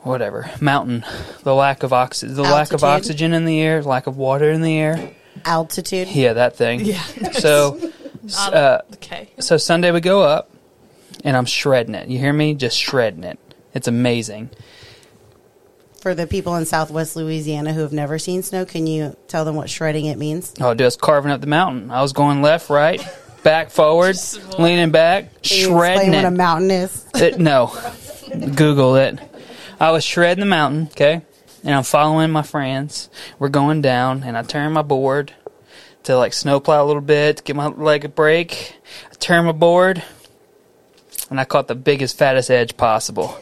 whatever 0.00 0.50
mountain, 0.60 1.04
the 1.44 1.54
lack 1.54 1.82
of 1.82 1.92
oxygen, 1.92 2.34
the 2.34 2.42
lack 2.42 2.72
of 2.72 2.84
oxygen 2.84 3.32
in 3.32 3.44
the 3.44 3.60
air, 3.60 3.82
lack 3.82 4.06
of 4.06 4.16
water 4.16 4.50
in 4.50 4.60
the 4.62 4.78
air. 4.78 5.12
Altitude. 5.44 6.08
Yeah, 6.08 6.34
that 6.34 6.56
thing. 6.56 6.80
yeah 6.80 7.02
So, 7.32 7.90
uh, 8.36 8.80
okay 8.94 9.30
so 9.38 9.56
Sunday 9.56 9.90
we 9.90 10.00
go 10.00 10.22
up, 10.22 10.50
and 11.24 11.36
I'm 11.36 11.46
shredding 11.46 11.94
it. 11.94 12.08
You 12.08 12.18
hear 12.18 12.32
me? 12.32 12.54
Just 12.54 12.78
shredding 12.78 13.24
it. 13.24 13.38
It's 13.74 13.88
amazing. 13.88 14.50
For 16.02 16.16
the 16.16 16.26
people 16.26 16.56
in 16.56 16.66
Southwest 16.66 17.14
Louisiana 17.14 17.72
who 17.72 17.82
have 17.82 17.92
never 17.92 18.18
seen 18.18 18.42
snow, 18.42 18.64
can 18.64 18.88
you 18.88 19.16
tell 19.28 19.44
them 19.44 19.54
what 19.54 19.70
shredding 19.70 20.06
it 20.06 20.18
means? 20.18 20.52
Oh, 20.60 20.74
just 20.74 21.00
carving 21.00 21.30
up 21.30 21.40
the 21.40 21.46
mountain. 21.46 21.92
I 21.92 22.02
was 22.02 22.12
going 22.12 22.42
left, 22.42 22.70
right, 22.70 23.00
back, 23.44 23.70
forward, 23.70 24.16
leaning 24.58 24.90
back, 24.90 25.42
Can 25.42 25.58
you 25.58 25.64
shredding 25.68 26.12
explain 26.12 26.12
what 26.12 26.24
a 26.24 26.34
it. 26.34 26.36
mountain 26.36 26.70
is? 26.72 27.06
It- 27.14 27.38
No, 27.38 27.72
Google 28.56 28.96
it. 28.96 29.20
I 29.78 29.92
was 29.92 30.02
shredding 30.02 30.40
the 30.40 30.46
mountain, 30.46 30.88
okay, 30.90 31.22
and 31.62 31.72
I'm 31.72 31.84
following 31.84 32.32
my 32.32 32.42
friends. 32.42 33.08
We're 33.38 33.48
going 33.48 33.80
down, 33.80 34.24
and 34.24 34.36
I 34.36 34.42
turn 34.42 34.72
my 34.72 34.82
board 34.82 35.32
to 36.02 36.16
like 36.16 36.32
snowplow 36.32 36.84
a 36.84 36.86
little 36.86 37.00
bit, 37.00 37.36
to 37.36 37.42
give 37.44 37.54
my 37.54 37.68
leg 37.68 38.04
a 38.04 38.08
break. 38.08 38.74
I 39.08 39.14
turn 39.20 39.44
my 39.44 39.52
board, 39.52 40.02
and 41.30 41.38
I 41.38 41.44
caught 41.44 41.68
the 41.68 41.76
biggest, 41.76 42.18
fattest 42.18 42.50
edge 42.50 42.76
possible. 42.76 43.38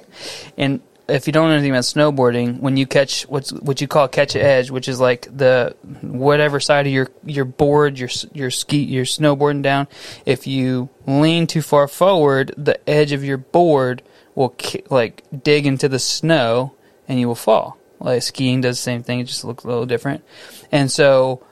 And 0.59 0.83
if 1.11 1.27
you 1.27 1.33
don't 1.33 1.49
know 1.49 1.55
anything 1.55 1.71
about 1.71 1.83
snowboarding, 1.83 2.61
when 2.61 2.77
you 2.77 2.87
catch 2.87 3.23
what's 3.23 3.53
what 3.53 3.81
you 3.81 3.89
call 3.89 4.09
catch 4.09 4.35
an 4.35 4.43
edge, 4.43 4.71
which 4.71 4.89
is 4.89 5.01
like 5.01 5.29
the 5.37 5.77
whatever 6.03 6.61
side 6.61 6.87
of 6.87 6.93
your 6.93 7.09
your 7.25 7.45
board, 7.45 7.99
your 7.99 8.09
your 8.33 8.51
ski, 8.51 8.79
your 8.79 9.05
snowboarding 9.05 9.63
down, 9.63 9.89
if 10.27 10.47
you 10.47 10.89
lean 11.07 11.47
too 11.47 11.63
far 11.63 11.89
forward, 11.89 12.55
the 12.57 12.89
edge 12.89 13.13
of 13.13 13.25
your 13.25 13.37
board 13.37 14.03
will 14.35 14.55
like 14.89 15.25
dig 15.43 15.67
into 15.67 15.89
the 15.89 15.99
snow, 15.99 16.75
and 17.09 17.21
you 17.21 17.29
will 17.29 17.35
fall. 17.35 17.77
Like 17.99 18.23
skiing 18.23 18.61
does 18.61 18.79
the 18.79 18.83
same 18.83 19.03
thing, 19.03 19.21
it 19.21 19.25
just 19.25 19.45
looks 19.45 19.65
a 19.65 19.69
little 19.69 19.87
different. 19.87 20.25
And 20.73 20.91
so, 20.91 21.45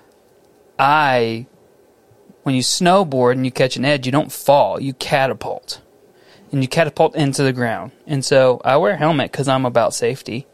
I, 0.79 1.47
when 2.43 2.55
you 2.55 2.63
snowboard 2.63 3.33
and 3.33 3.45
you 3.45 3.51
catch 3.51 3.77
an 3.77 3.85
edge, 3.85 4.07
you 4.07 4.13
don't 4.13 4.33
fall, 4.33 4.81
you 4.81 4.95
catapult 4.95 5.83
and 6.53 6.63
you 6.63 6.69
catapult 6.69 7.17
into 7.17 7.43
the 7.43 7.53
ground. 7.53 7.93
And 8.07 8.25
so 8.25 8.61
I 8.65 8.77
wear 8.77 8.93
a 8.93 8.97
helmet 8.97 9.33
because 9.33 9.49
I'm 9.49 9.67
about 9.67 9.95
safety 9.95 10.47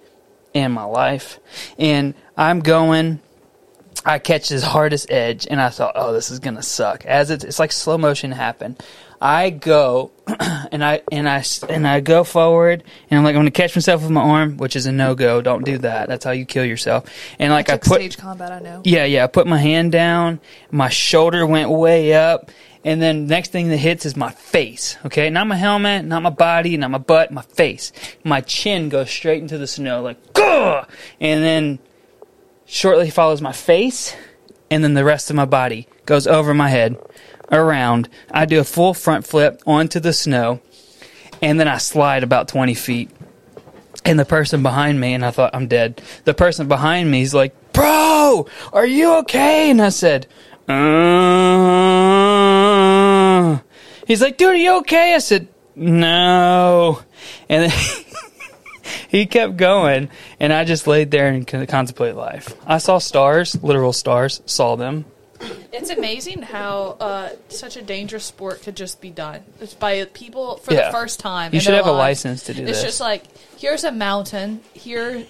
and 0.54 0.72
my 0.72 0.84
life. 0.84 1.38
And 1.78 2.14
I'm 2.36 2.60
going, 2.60 3.20
I 4.04 4.18
catch 4.18 4.48
this 4.48 4.62
hardest 4.62 5.10
edge, 5.10 5.46
and 5.50 5.60
I 5.60 5.70
thought, 5.70 5.92
oh, 5.94 6.12
this 6.12 6.30
is 6.30 6.38
gonna 6.38 6.62
suck. 6.62 7.04
As 7.06 7.30
it's, 7.30 7.44
it's 7.44 7.58
like 7.58 7.72
slow 7.72 7.96
motion 7.96 8.32
happen. 8.32 8.76
I 9.20 9.48
go, 9.48 10.10
and 10.70 10.84
I 10.84 11.00
and 11.10 11.26
I 11.26 11.42
and 11.70 11.88
I 11.88 12.00
go 12.00 12.24
forward, 12.24 12.84
and 13.08 13.18
I'm 13.18 13.24
like, 13.24 13.34
I'm 13.34 13.38
gonna 13.40 13.50
catch 13.50 13.74
myself 13.74 14.02
with 14.02 14.10
my 14.10 14.20
arm, 14.20 14.58
which 14.58 14.76
is 14.76 14.84
a 14.84 14.92
no 14.92 15.14
go. 15.14 15.40
Don't 15.40 15.64
do 15.64 15.78
that. 15.78 16.08
That's 16.08 16.24
how 16.24 16.32
you 16.32 16.44
kill 16.44 16.64
yourself. 16.64 17.08
And 17.38 17.50
like 17.50 17.70
I, 17.70 17.74
Took 17.74 17.84
put 17.84 17.94
stage 18.00 18.18
combat, 18.18 18.52
I 18.52 18.58
know. 18.58 18.82
yeah, 18.84 19.04
yeah. 19.04 19.24
I 19.24 19.26
put 19.28 19.46
my 19.46 19.58
hand 19.58 19.92
down, 19.92 20.40
my 20.70 20.90
shoulder 20.90 21.46
went 21.46 21.70
way 21.70 22.12
up, 22.12 22.50
and 22.84 23.00
then 23.00 23.26
next 23.26 23.50
thing 23.50 23.68
that 23.68 23.78
hits 23.78 24.04
is 24.04 24.16
my 24.16 24.30
face. 24.30 24.96
Okay, 25.06 25.30
not 25.30 25.46
my 25.46 25.56
helmet, 25.56 26.04
not 26.04 26.22
my 26.22 26.30
body, 26.30 26.76
not 26.76 26.90
my 26.90 26.98
butt, 26.98 27.30
my 27.30 27.42
face. 27.42 27.92
My 28.22 28.40
chin 28.42 28.88
goes 28.90 29.10
straight 29.10 29.40
into 29.40 29.58
the 29.58 29.66
snow, 29.66 30.02
like 30.02 30.34
Gah! 30.34 30.84
and 31.20 31.42
then 31.42 31.78
shortly 32.66 33.10
follows 33.10 33.40
my 33.40 33.52
face, 33.52 34.14
and 34.70 34.84
then 34.84 34.94
the 34.94 35.04
rest 35.04 35.30
of 35.30 35.36
my 35.36 35.46
body 35.46 35.88
goes 36.04 36.26
over 36.26 36.52
my 36.52 36.68
head, 36.68 36.96
around. 37.50 38.08
I 38.30 38.44
do 38.44 38.60
a 38.60 38.64
full 38.64 38.94
front 38.94 39.26
flip 39.26 39.62
onto 39.66 40.00
the 40.00 40.12
snow, 40.12 40.60
and 41.40 41.58
then 41.58 41.68
I 41.68 41.78
slide 41.78 42.22
about 42.22 42.48
twenty 42.48 42.74
feet 42.74 43.10
and 44.04 44.18
the 44.18 44.24
person 44.26 44.62
behind 44.62 45.00
me, 45.00 45.14
and 45.14 45.24
I 45.24 45.30
thought 45.30 45.54
I'm 45.54 45.66
dead. 45.66 46.02
The 46.24 46.34
person 46.34 46.68
behind 46.68 47.10
me 47.10 47.22
is 47.22 47.32
like, 47.32 47.54
"Bro, 47.72 48.46
are 48.72 48.86
you 48.86 49.14
okay?" 49.20 49.70
And 49.70 49.80
I 49.80 49.88
said, 49.88 50.26
uh. 50.68 52.03
"He's 54.06 54.20
like, 54.22 54.36
dude, 54.36 54.50
are 54.50 54.54
you 54.54 54.76
okay?" 54.78 55.14
I 55.14 55.18
said, 55.18 55.48
"No," 55.76 57.00
and 57.48 57.70
then 57.70 57.78
he 59.08 59.26
kept 59.26 59.56
going, 59.56 60.08
and 60.40 60.52
I 60.52 60.64
just 60.64 60.86
laid 60.86 61.10
there 61.10 61.28
and 61.28 61.46
con- 61.46 61.66
contemplated 61.66 62.16
life. 62.16 62.54
I 62.66 62.78
saw 62.78 62.98
stars, 62.98 63.60
literal 63.62 63.92
stars, 63.92 64.40
saw 64.46 64.76
them. 64.76 65.04
It's 65.72 65.90
amazing 65.90 66.40
how 66.42 66.96
uh, 67.00 67.28
such 67.48 67.76
a 67.76 67.82
dangerous 67.82 68.24
sport 68.24 68.62
could 68.62 68.76
just 68.76 69.00
be 69.00 69.10
done. 69.10 69.42
It's 69.60 69.74
by 69.74 70.04
people 70.06 70.56
for 70.58 70.72
Yeah. 70.72 70.86
the 70.86 70.92
first 70.92 71.20
time. 71.20 71.52
You 71.52 71.60
should 71.60 71.74
have 71.74 71.86
a 71.86 71.92
license 71.92 72.44
to 72.44 72.54
do 72.54 72.62
It's 72.62 72.70
this. 72.70 72.76
It's 72.78 72.86
just 72.86 73.00
like 73.00 73.24
here's 73.58 73.84
a 73.84 73.92
mountain. 73.92 74.60
Here's 74.72 75.26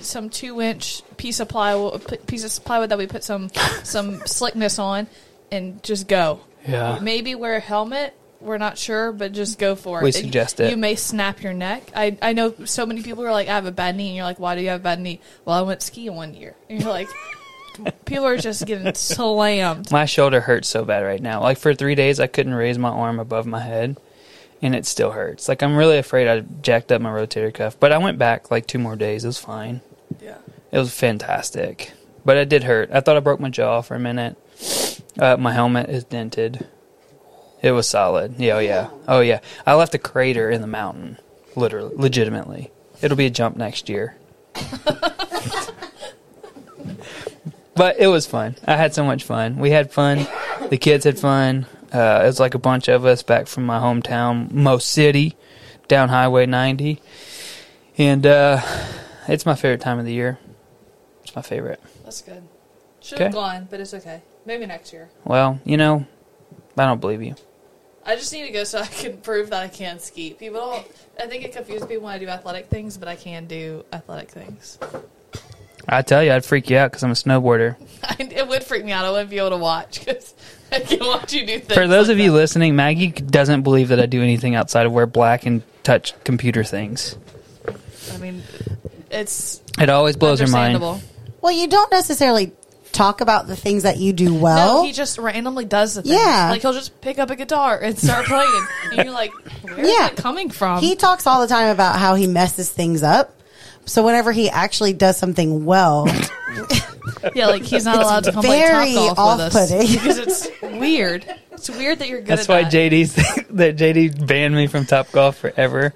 some 0.00 0.28
two 0.28 0.60
inch 0.60 1.02
piece 1.16 1.40
of 1.40 1.48
plywood, 1.48 2.26
piece 2.26 2.44
of 2.44 2.64
plywood 2.64 2.90
that 2.90 2.98
we 2.98 3.06
put 3.06 3.24
some 3.24 3.48
some 3.84 4.20
slickness 4.26 4.78
on, 4.78 5.06
and 5.50 5.82
just 5.82 6.08
go. 6.08 6.40
Yeah. 6.66 6.98
Maybe 7.00 7.34
wear 7.34 7.56
a 7.56 7.60
helmet. 7.60 8.14
We're 8.40 8.58
not 8.58 8.76
sure, 8.76 9.10
but 9.12 9.32
just 9.32 9.58
go 9.58 9.74
for 9.74 10.00
it. 10.00 10.04
We 10.04 10.12
suggest 10.12 10.60
it. 10.60 10.70
You 10.70 10.76
may 10.76 10.96
snap 10.96 11.42
your 11.42 11.54
neck. 11.54 11.90
I, 11.96 12.18
I 12.20 12.34
know 12.34 12.54
so 12.66 12.84
many 12.84 13.02
people 13.02 13.24
are 13.24 13.32
like, 13.32 13.48
I 13.48 13.52
have 13.54 13.64
a 13.64 13.72
bad 13.72 13.96
knee, 13.96 14.08
and 14.08 14.16
you're 14.16 14.24
like, 14.24 14.38
why 14.38 14.54
do 14.54 14.60
you 14.60 14.68
have 14.68 14.80
a 14.80 14.82
bad 14.82 15.00
knee? 15.00 15.20
Well, 15.44 15.56
I 15.56 15.62
went 15.62 15.80
skiing 15.80 16.14
one 16.14 16.34
year, 16.34 16.54
and 16.68 16.80
you're 16.80 16.90
like, 16.90 17.08
people 18.04 18.26
are 18.26 18.36
just 18.36 18.66
getting 18.66 18.92
slammed. 18.94 19.90
My 19.90 20.04
shoulder 20.04 20.40
hurts 20.40 20.68
so 20.68 20.84
bad 20.84 21.00
right 21.00 21.22
now. 21.22 21.40
Like 21.40 21.58
for 21.58 21.74
three 21.74 21.94
days, 21.94 22.20
I 22.20 22.26
couldn't 22.26 22.54
raise 22.54 22.78
my 22.78 22.90
arm 22.90 23.18
above 23.18 23.46
my 23.46 23.60
head, 23.60 23.96
and 24.60 24.74
it 24.74 24.84
still 24.86 25.12
hurts. 25.12 25.48
Like 25.48 25.62
I'm 25.62 25.76
really 25.76 25.98
afraid 25.98 26.28
I 26.28 26.40
jacked 26.40 26.92
up 26.92 27.00
my 27.00 27.10
rotator 27.10 27.52
cuff. 27.52 27.78
But 27.80 27.92
I 27.92 27.98
went 27.98 28.18
back 28.18 28.50
like 28.50 28.66
two 28.66 28.78
more 28.78 28.96
days. 28.96 29.24
It 29.24 29.28
was 29.28 29.38
fine. 29.38 29.80
Yeah. 30.20 30.38
It 30.70 30.78
was 30.78 30.94
fantastic. 30.94 31.92
But 32.24 32.36
it 32.36 32.48
did 32.48 32.64
hurt. 32.64 32.90
I 32.92 33.00
thought 33.00 33.16
I 33.16 33.20
broke 33.20 33.40
my 33.40 33.50
jaw 33.50 33.80
for 33.82 33.94
a 33.94 34.00
minute. 34.00 34.36
Uh, 35.18 35.36
my 35.36 35.52
helmet 35.52 35.88
is 35.90 36.04
dented. 36.04 36.66
It 37.62 37.72
was 37.72 37.88
solid. 37.88 38.34
Yeah, 38.38 38.56
oh 38.56 38.58
yeah. 38.58 38.90
Oh 39.08 39.20
yeah. 39.20 39.40
I 39.66 39.74
left 39.74 39.94
a 39.94 39.98
crater 39.98 40.50
in 40.50 40.60
the 40.60 40.66
mountain. 40.66 41.18
Literally, 41.56 41.94
legitimately. 41.96 42.70
It'll 43.00 43.16
be 43.16 43.26
a 43.26 43.30
jump 43.30 43.56
next 43.56 43.88
year. 43.88 44.16
but 47.74 47.98
it 47.98 48.06
was 48.08 48.26
fun. 48.26 48.56
I 48.66 48.76
had 48.76 48.94
so 48.94 49.04
much 49.04 49.24
fun. 49.24 49.56
We 49.58 49.70
had 49.70 49.92
fun. 49.92 50.26
The 50.68 50.78
kids 50.78 51.04
had 51.04 51.18
fun. 51.18 51.66
Uh, 51.92 52.20
it 52.22 52.26
was 52.26 52.40
like 52.40 52.54
a 52.54 52.58
bunch 52.58 52.88
of 52.88 53.04
us 53.04 53.22
back 53.22 53.46
from 53.46 53.64
my 53.66 53.78
hometown, 53.78 54.50
Mo 54.50 54.78
City, 54.78 55.36
down 55.88 56.08
Highway 56.08 56.46
90. 56.46 57.00
And 57.98 58.26
uh, 58.26 58.60
it's 59.28 59.46
my 59.46 59.54
favorite 59.54 59.80
time 59.80 59.98
of 59.98 60.04
the 60.04 60.12
year. 60.12 60.38
It's 61.22 61.34
my 61.36 61.42
favorite. 61.42 61.80
That's 62.02 62.20
good. 62.22 62.42
Should 63.00 63.18
have 63.18 63.28
Okay. 63.28 63.34
gone, 63.34 63.68
but 63.70 63.80
it's 63.80 63.94
okay. 63.94 64.22
Maybe 64.46 64.66
next 64.66 64.92
year. 64.92 65.08
Well, 65.24 65.60
you 65.64 65.76
know, 65.76 66.06
I 66.76 66.84
don't 66.84 67.00
believe 67.00 67.22
you. 67.22 67.34
I 68.06 68.16
just 68.16 68.32
need 68.32 68.46
to 68.46 68.52
go 68.52 68.64
so 68.64 68.80
I 68.80 68.86
can 68.86 69.16
prove 69.22 69.50
that 69.50 69.62
I 69.62 69.68
can 69.68 69.98
ski. 69.98 70.34
People 70.34 70.60
don't. 70.60 70.86
I 71.18 71.26
think 71.26 71.44
it 71.44 71.52
confuses 71.52 71.86
people 71.86 72.04
when 72.04 72.14
I 72.14 72.18
do 72.18 72.28
athletic 72.28 72.68
things, 72.68 72.98
but 72.98 73.08
I 73.08 73.16
can 73.16 73.46
do 73.46 73.84
athletic 73.92 74.30
things. 74.30 74.78
I 75.88 76.02
tell 76.02 76.22
you, 76.22 76.32
I'd 76.32 76.44
freak 76.44 76.70
you 76.70 76.78
out 76.78 76.90
because 76.90 77.02
I'm 77.02 77.10
a 77.10 77.14
snowboarder. 77.14 77.76
it 78.18 78.48
would 78.48 78.64
freak 78.64 78.84
me 78.84 78.92
out. 78.92 79.04
I 79.04 79.10
wouldn't 79.10 79.30
be 79.30 79.38
able 79.38 79.50
to 79.50 79.56
watch 79.58 80.04
because 80.04 80.34
I 80.72 80.80
can 80.80 81.00
watch 81.00 81.32
you 81.32 81.46
do 81.46 81.58
things. 81.58 81.74
For 81.74 81.86
those 81.86 82.08
like 82.08 82.14
of 82.14 82.20
you 82.20 82.32
listening, 82.32 82.76
Maggie 82.76 83.10
doesn't 83.10 83.62
believe 83.62 83.88
that 83.88 84.00
I 84.00 84.06
do 84.06 84.22
anything 84.22 84.54
outside 84.54 84.86
of 84.86 84.92
wear 84.92 85.06
black 85.06 85.46
and 85.46 85.62
touch 85.82 86.14
computer 86.24 86.64
things. 86.64 87.16
I 88.12 88.18
mean, 88.18 88.42
it's 89.10 89.62
It 89.78 89.88
always 89.88 90.16
blows 90.16 90.40
her 90.40 90.46
mind. 90.46 90.80
Well, 90.80 91.52
you 91.52 91.68
don't 91.68 91.92
necessarily 91.92 92.52
talk 92.94 93.20
about 93.20 93.46
the 93.46 93.56
things 93.56 93.82
that 93.82 93.98
you 93.98 94.12
do 94.12 94.32
well. 94.34 94.78
no, 94.78 94.84
he 94.84 94.92
just 94.92 95.18
randomly 95.18 95.64
does 95.64 95.94
the 95.94 96.02
thing. 96.02 96.12
Yeah. 96.12 96.48
like 96.50 96.62
he'll 96.62 96.72
just 96.72 97.00
pick 97.00 97.18
up 97.18 97.30
a 97.30 97.36
guitar 97.36 97.78
and 97.78 97.98
start 97.98 98.24
playing, 98.26 98.66
and 98.92 99.04
you're 99.04 99.12
like, 99.12 99.32
"Where's 99.62 99.78
Yeah. 99.88 100.08
that 100.08 100.16
coming 100.16 100.48
from?" 100.50 100.80
he 100.80 100.96
talks 100.96 101.26
all 101.26 101.40
the 101.40 101.46
time 101.48 101.68
about 101.68 101.96
how 101.98 102.14
he 102.14 102.26
messes 102.26 102.70
things 102.70 103.02
up. 103.02 103.38
So 103.86 104.02
whenever 104.04 104.32
he 104.32 104.48
actually 104.48 104.94
does 104.94 105.18
something 105.18 105.66
well, 105.66 106.06
yeah, 107.34 107.48
like 107.48 107.62
he's 107.62 107.84
not 107.84 107.96
allowed 107.96 108.24
to 108.24 108.32
come 108.32 108.42
very 108.42 108.92
play 108.92 108.94
top 108.94 109.16
golf 109.16 109.38
with 109.54 109.56
us 109.56 109.70
because 109.92 110.18
it's 110.18 110.48
weird. 110.62 111.26
It's 111.52 111.68
weird 111.68 111.98
that 111.98 112.08
you're 112.08 112.20
good. 112.20 112.28
That's 112.28 112.48
at 112.48 112.52
why 112.52 112.62
that. 112.64 112.72
JD's 112.72 113.14
that 113.50 113.76
JD 113.76 114.26
banned 114.26 114.54
me 114.54 114.66
from 114.68 114.86
Top 114.86 115.10
Golf 115.12 115.36
forever. 115.36 115.92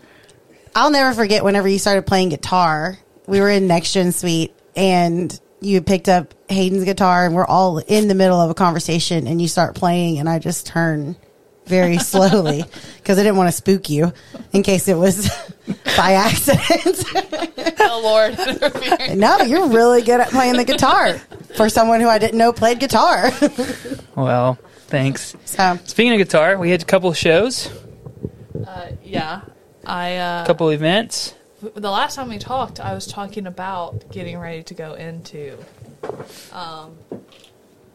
I'll 0.75 0.90
never 0.90 1.14
forget 1.14 1.43
whenever 1.45 1.67
you 1.67 1.78
started 1.78 2.07
playing 2.07 2.28
guitar. 2.28 2.99
We 3.26 3.40
were 3.40 3.49
in 3.50 3.67
Next 3.67 3.93
Gen 3.93 4.12
Suite 4.12 4.55
and 4.76 5.38
you 5.61 5.81
picked 5.83 6.09
up 6.09 6.35
Hayden's 6.49 6.85
guitar 6.85 7.27
and 7.27 7.35
we're 7.35 7.47
all 7.47 7.79
in 7.79 8.09
the 8.09 8.15
middle 8.15 8.41
of 8.41 8.50
a 8.50 8.55
conversation 8.55 9.27
and 9.27 9.41
you 9.41 9.49
start 9.49 9.75
playing 9.75 10.19
and 10.19 10.29
I 10.29 10.38
just 10.38 10.67
turn 10.67 11.17
very 11.67 11.99
slowly 11.99 12.65
because 12.97 13.19
I 13.19 13.23
didn't 13.23 13.37
want 13.37 13.49
to 13.49 13.57
spook 13.57 13.91
you 13.91 14.12
in 14.53 14.62
case 14.62 14.88
it 14.88 14.97
was 14.97 15.29
by 15.97 16.12
accident. 16.12 17.05
Oh 17.81 18.00
Lord, 18.03 19.17
no, 19.19 19.38
you're 19.43 19.69
really 19.69 20.03
good 20.03 20.21
at 20.21 20.29
playing 20.29 20.57
the 20.57 20.65
guitar 20.65 21.19
for 21.57 21.69
someone 21.69 22.00
who 22.00 22.09
I 22.09 22.19
didn't 22.19 22.38
know 22.38 22.53
played 22.53 22.81
guitar. 22.81 23.31
Well, 24.15 24.59
thanks. 24.87 25.35
so 25.45 25.79
Speaking 25.85 26.12
of 26.12 26.19
guitar, 26.19 26.59
we 26.59 26.71
had 26.71 26.83
a 26.83 26.87
couple 26.87 27.11
of 27.11 27.17
shows, 27.17 27.71
uh, 28.67 28.91
yeah. 29.05 29.43
I 29.85 30.17
uh, 30.17 30.47
couple 30.47 30.69
events. 30.71 31.35
The 31.61 31.91
last 31.91 32.15
time 32.17 32.29
we 32.29 32.38
talked, 32.38 32.81
I 32.81 32.95
was 32.95 33.07
talking 33.07 33.47
about 33.47 34.11
getting 34.11 34.38
ready 34.38 34.62
to 34.65 34.75
go 34.75 34.95
into 34.95 35.59
um, 36.53 36.97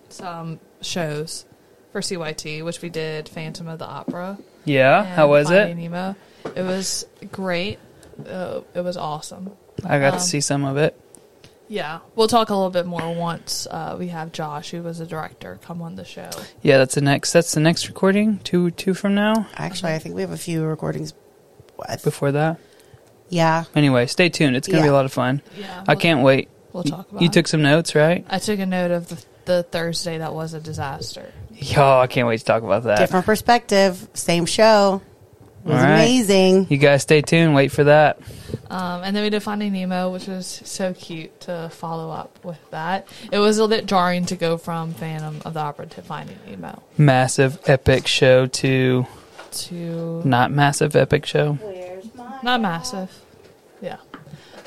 some 0.10 0.60
shows 0.82 1.46
for 1.92 2.02
CYT, 2.02 2.64
which 2.66 2.82
we 2.82 2.90
did 2.90 3.30
Phantom 3.30 3.68
of 3.68 3.80
the 3.80 3.86
Opera. 3.86 4.38
Yeah, 4.66 5.04
how 5.04 5.30
was 5.30 5.48
Finding 5.50 5.78
it? 5.80 5.82
Nemo. 5.90 6.16
It 6.56 6.64
was 6.64 7.06
great. 7.32 7.80
Uh, 8.28 8.62
it 8.74 8.82
was 8.82 8.98
awesome. 8.98 9.52
I 9.86 10.00
got 10.00 10.14
Um, 10.14 10.20
to 10.20 10.26
see 10.26 10.42
some 10.42 10.66
of 10.66 10.78
it. 10.78 11.00
Yeah, 11.70 12.00
we'll 12.16 12.28
talk 12.28 12.50
a 12.50 12.54
little 12.56 12.70
bit 12.70 12.86
more 12.86 13.16
once 13.16 13.66
uh, 13.72 13.96
we 13.98 14.08
have 14.10 14.32
Josh, 14.32 14.72
who 14.72 14.84
was 14.84 15.00
a 15.00 15.06
director, 15.08 15.58
come 15.64 15.82
on 15.82 15.96
the 15.96 16.06
show. 16.06 16.30
Yeah, 16.62 16.78
that's 16.78 16.96
the 16.96 17.02
next. 17.02 17.32
That's 17.34 17.54
the 17.54 17.62
next 17.62 17.88
recording. 17.88 18.40
Two 18.40 18.70
two 18.72 18.94
from 18.94 19.16
now. 19.16 19.48
Actually, 19.56 19.94
I 19.94 20.00
think 20.00 20.14
we 20.14 20.22
have 20.22 20.32
a 20.32 20.38
few 20.38 20.64
recordings. 20.64 21.14
What? 21.78 22.04
Before 22.04 22.32
that. 22.34 22.60
Yeah. 23.34 23.66
Anyway, 23.76 24.06
stay 24.06 24.30
tuned. 24.30 24.56
It's 24.56 24.68
gonna 24.68 24.84
be 24.84 24.90
a 24.90 24.94
lot 24.94 25.06
of 25.06 25.14
fun. 25.14 25.42
Yeah, 25.58 25.84
I 25.88 25.96
can't 25.96 26.22
wait. 26.22 26.50
We'll 26.72 26.84
talk 26.84 27.10
about. 27.10 27.22
You 27.22 27.28
it. 27.28 27.34
took 27.34 27.48
some 27.48 27.62
notes, 27.62 27.96
right? 27.96 28.26
I 28.30 28.40
took 28.40 28.60
a 28.60 28.66
note 28.66 28.92
of 28.92 29.08
the, 29.10 29.24
the 29.46 29.64
Thursday 29.64 30.18
that 30.20 30.34
was 30.34 30.54
a 30.54 30.60
disaster. 30.60 31.32
Yo, 31.52 32.00
I 32.00 32.08
can't 32.08 32.28
wait 32.28 32.40
to 32.40 32.46
talk 32.46 32.64
about 32.64 32.84
that. 32.84 32.98
Different 33.00 33.26
perspective. 33.26 34.08
Same 34.14 34.46
show. 34.46 35.02
It 35.66 35.70
was 35.70 35.78
All 35.78 35.84
right. 35.84 36.02
amazing. 36.02 36.68
You 36.70 36.78
guys 36.78 37.04
stay 37.04 37.22
tuned. 37.22 37.56
Wait 37.56 37.72
for 37.72 37.86
that. 37.86 38.20
Um, 38.70 39.02
and 39.04 39.16
then 39.16 39.24
we 39.24 39.30
did 39.30 39.42
Finding 39.44 39.72
Nemo, 39.72 40.12
which 40.12 40.28
was 40.28 40.62
so 40.66 40.94
cute 40.94 41.40
to 41.42 41.70
follow 41.72 42.12
up 42.12 42.44
with 42.44 42.60
that. 42.72 43.08
It 43.32 43.40
was 43.40 43.58
a 43.58 43.64
little 43.64 43.78
bit 43.78 43.86
jarring 43.88 44.26
to 44.26 44.36
go 44.36 44.58
from 44.58 44.94
Phantom 44.94 45.42
of 45.46 45.54
the 45.54 45.60
Opera 45.62 45.86
to 45.86 46.02
Finding 46.02 46.38
Nemo 46.48 46.84
Massive 46.98 47.60
epic 47.66 48.08
show 48.08 48.46
to 48.48 49.06
to 49.52 50.22
not 50.26 50.52
massive 50.52 50.96
epic 50.96 51.26
show. 51.26 51.58
not 52.42 52.60
massive. 52.60 53.10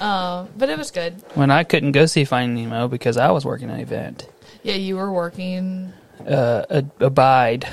Um, 0.00 0.49
but 0.57 0.69
it 0.69 0.79
was 0.79 0.91
good. 0.91 1.15
When 1.35 1.50
I 1.50 1.65
couldn't 1.65 1.93
go 1.93 2.07
see 2.07 2.25
Finding 2.25 2.65
Nemo 2.65 2.88
because 2.88 3.17
I 3.17 3.31
was 3.31 3.45
working 3.45 3.71
an 3.71 3.81
event. 3.81 4.29
Yeah, 4.62 4.75
you 4.75 4.97
were 4.97 5.12
working. 5.12 5.93
Uh, 6.26 6.65
a, 6.71 6.85
Abide 7.00 7.69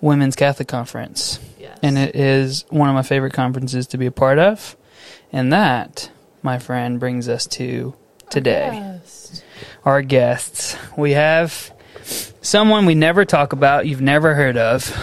Women's 0.00 0.36
Catholic 0.36 0.68
Conference. 0.68 1.38
Yes. 1.58 1.78
and 1.82 1.98
it 1.98 2.16
is 2.16 2.64
one 2.70 2.88
of 2.88 2.94
my 2.94 3.02
favorite 3.02 3.32
conferences 3.32 3.86
to 3.88 3.98
be 3.98 4.06
a 4.06 4.10
part 4.10 4.38
of. 4.38 4.76
And 5.32 5.52
that, 5.52 6.10
my 6.42 6.58
friend, 6.58 6.98
brings 6.98 7.28
us 7.28 7.46
to 7.48 7.94
today. 8.30 8.70
Yes. 8.72 9.42
Our 9.84 10.02
guests. 10.02 10.76
We 10.96 11.12
have 11.12 11.72
someone 12.40 12.86
we 12.86 12.94
never 12.94 13.24
talk 13.24 13.52
about, 13.52 13.86
you've 13.86 14.00
never 14.00 14.34
heard 14.34 14.56
of, 14.56 14.96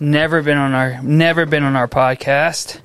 never 0.00 0.42
been 0.42 0.58
on 0.58 0.72
our 0.72 1.02
never 1.02 1.46
been 1.46 1.62
on 1.64 1.76
our 1.76 1.88
podcast. 1.88 2.80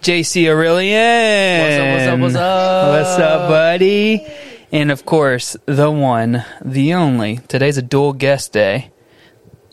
JC 0.00 0.44
Orillion. 0.44 1.60
What's 1.60 1.78
up, 1.78 1.92
what's 1.92 2.06
up, 2.08 2.20
what's 2.20 2.34
up? 2.36 2.88
What's 2.88 3.18
up, 3.20 3.48
buddy? 3.48 4.26
And 4.72 4.90
of 4.90 5.04
course, 5.04 5.56
the 5.66 5.90
one, 5.90 6.44
the 6.64 6.94
only. 6.94 7.38
Today's 7.48 7.76
a 7.76 7.82
dual 7.82 8.12
guest 8.12 8.52
day. 8.52 8.92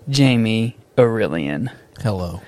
Jamie 0.09 0.75
Orillion. 0.97 1.71
Hello. 2.01 2.41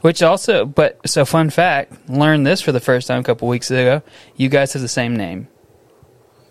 Which 0.00 0.22
also, 0.22 0.64
but 0.64 0.98
so 1.08 1.24
fun 1.24 1.50
fact, 1.50 2.08
learned 2.08 2.46
this 2.46 2.60
for 2.60 2.72
the 2.72 2.80
first 2.80 3.06
time 3.06 3.20
a 3.20 3.24
couple 3.24 3.46
weeks 3.48 3.70
ago. 3.70 4.02
You 4.34 4.48
guys 4.48 4.72
have 4.72 4.82
the 4.82 4.88
same 4.88 5.14
name, 5.14 5.46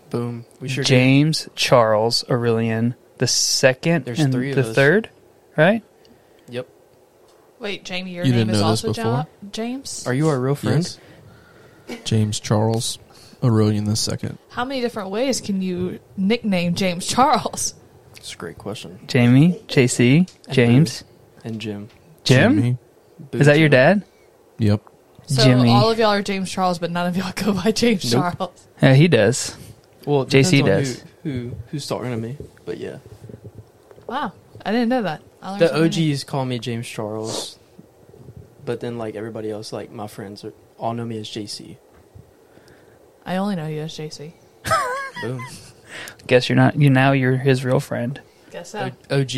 Boom. 0.08 0.44
We 0.60 0.68
sure 0.68 0.84
do. 0.84 0.88
James 0.88 1.48
Charles 1.54 2.24
Orillion 2.28 2.94
the 3.18 3.26
second 3.26 4.06
There's 4.06 4.18
and 4.18 4.32
three 4.32 4.50
of 4.50 4.56
the 4.56 4.70
us. 4.70 4.74
third, 4.74 5.10
right? 5.56 5.82
Yep. 7.60 7.62
Wait, 7.62 7.84
Jamie, 7.84 8.12
your 8.12 8.24
You 8.24 8.32
name 8.32 8.40
didn't 8.46 8.54
is 8.54 8.60
know 8.62 8.70
this 8.70 8.84
also 8.84 8.88
before? 8.94 9.12
Ja- 9.12 9.24
James. 9.52 10.06
Are 10.06 10.14
you 10.14 10.28
our 10.28 10.40
real 10.40 10.54
friend? 10.54 10.98
Yes. 11.88 11.98
James 12.04 12.40
Charles 12.40 12.98
Orillion 13.42 13.84
the 13.86 13.96
second. 13.96 14.38
How 14.50 14.64
many 14.64 14.80
different 14.80 15.10
ways 15.10 15.40
can 15.40 15.60
you 15.62 15.98
nickname 16.16 16.74
James 16.74 17.06
Charles? 17.06 17.74
It's 18.16 18.32
a 18.34 18.36
great 18.36 18.58
question. 18.58 19.00
Jamie, 19.06 19.60
JC, 19.66 20.28
James, 20.50 21.04
And 21.44 21.60
Jim. 21.60 21.88
Jim. 22.24 22.54
Jimmy. 22.56 22.78
Is 23.32 23.46
that 23.46 23.58
your 23.58 23.68
dad? 23.70 24.04
Yep. 24.58 24.82
So 25.26 25.42
Jimmy. 25.44 25.70
all 25.70 25.90
of 25.90 25.98
y'all 25.98 26.10
are 26.10 26.22
James 26.22 26.50
Charles, 26.50 26.78
but 26.78 26.90
none 26.90 27.06
of 27.06 27.16
y'all 27.16 27.32
go 27.34 27.52
by 27.54 27.72
James 27.72 28.12
Nope. 28.12 28.34
Charles. 28.36 28.68
Yeah, 28.82 28.94
he 28.94 29.08
does. 29.08 29.56
Well, 30.06 30.22
it 30.22 30.28
JC 30.28 30.58
depends 30.58 30.60
on 30.60 30.66
does. 30.66 31.04
Who, 31.22 31.30
who 31.30 31.52
who's 31.70 31.86
talking 31.86 32.10
to 32.10 32.16
me? 32.16 32.36
But 32.64 32.78
yeah, 32.78 32.98
Wow, 34.06 34.32
I 34.64 34.72
didn't 34.72 34.88
know 34.88 35.02
that. 35.02 35.22
The. 35.58 35.84
OGs 35.84 36.24
call 36.24 36.44
me 36.44 36.58
James 36.58 36.86
Charles, 36.88 37.58
but 38.64 38.80
then 38.80 38.98
like 38.98 39.14
everybody 39.14 39.50
else, 39.50 39.72
like 39.72 39.90
my 39.90 40.06
friends, 40.06 40.44
are, 40.44 40.52
all 40.78 40.92
know 40.94 41.04
me 41.04 41.18
as 41.18 41.28
JC. 41.28 41.76
I 43.24 43.36
only 43.36 43.56
know 43.56 43.66
you 43.66 43.80
as 43.80 43.92
JC. 43.96 44.32
Boom. 45.22 45.44
Guess 46.26 46.48
you're 46.48 46.56
not. 46.56 46.76
You 46.76 46.90
now 46.90 47.12
you're 47.12 47.36
his 47.36 47.64
real 47.64 47.80
friend. 47.80 48.20
Guess 48.50 48.70
so. 48.70 48.90
O- 49.10 49.20
OG. 49.20 49.30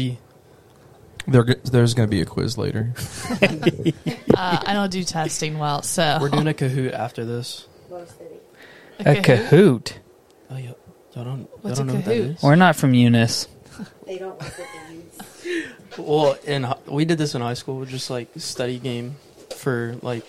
There, 1.29 1.45
there's 1.65 1.95
going 1.95 2.09
to 2.09 2.11
be 2.11 2.21
a 2.21 2.27
quiz 2.27 2.59
later. 2.59 2.93
Uh, 4.35 4.61
I 4.67 4.73
don't 4.73 4.91
do 4.91 5.05
testing 5.05 5.59
well, 5.59 5.83
so 5.83 6.19
We're 6.21 6.31
doing 6.31 6.49
a 6.49 6.55
Kahoot 6.55 6.93
after 6.95 7.25
this. 7.25 7.69
A 8.99 9.15
Kahoot. 9.17 9.93
Oh, 10.51 10.57
yeah. 10.57 10.73
Y'all 11.15 11.25
don't, 11.25 11.41
y'all 11.41 11.49
What's 11.61 11.79
don't 11.79 11.91
a 11.91 11.93
know 11.93 11.99
what 11.99 12.05
that 12.07 12.17
Kahoot? 12.17 12.43
We're 12.43 12.57
not 12.57 12.75
from 12.75 12.95
Eunice. 12.95 13.47
They 14.07 14.19
don't 14.19 14.31
work 14.31 14.41
with 14.41 14.57
the 14.57 14.63
youths. 14.63 14.92
Well, 15.99 16.37
in 16.47 16.67
we 16.87 17.05
did 17.05 17.19
this 17.19 17.35
in 17.35 17.43
high 17.43 17.55
school, 17.55 17.85
just 17.85 18.11
like 18.11 18.29
study 18.37 18.79
game 18.79 19.17
for 19.57 19.97
like 20.03 20.25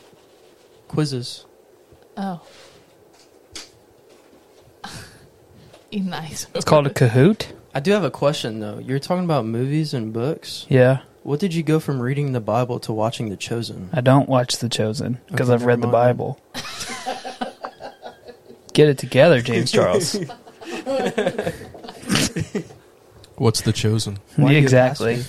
quizzes. 0.87 1.45
Oh. 2.17 2.41
nice. 5.91 6.47
It's 6.53 6.65
called 6.65 6.87
a 6.87 6.89
Kahoot. 6.91 7.47
I 7.73 7.79
do 7.79 7.91
have 7.91 8.03
a 8.03 8.11
question 8.11 8.59
though. 8.59 8.79
You're 8.79 8.99
talking 8.99 9.23
about 9.25 9.45
movies 9.45 9.93
and 9.93 10.13
books. 10.13 10.65
Yeah, 10.69 10.99
What 11.23 11.39
did 11.39 11.53
you 11.53 11.63
go 11.63 11.79
from 11.79 11.99
reading 11.99 12.33
the 12.33 12.39
Bible 12.41 12.79
to 12.81 12.93
watching 12.93 13.29
The 13.29 13.37
Chosen? 13.37 13.89
I 13.93 14.01
don't 14.01 14.29
watch 14.29 14.57
The 14.57 14.69
Chosen 14.69 15.19
because 15.27 15.49
Okay, 15.49 15.55
I've 15.55 15.65
read 15.65 15.81
the. 15.81 15.87
Bible. 15.87 16.39
Get 18.73 18.89
it 18.89 18.97
together, 18.97 19.41
James 19.41 19.71
Charles. 19.71 20.15
What's 23.35 23.61
the 23.61 23.73
chosen? 23.73 24.19
Why 24.35 24.49
do 24.49 24.53
you 24.55 24.59
exactly. 24.61 25.23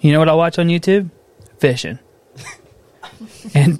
You 0.00 0.12
know 0.12 0.18
what 0.18 0.28
I 0.28 0.34
watch 0.34 0.58
on 0.58 0.68
YouTube? 0.68 1.10
Fishing. 1.58 1.98
and 3.54 3.78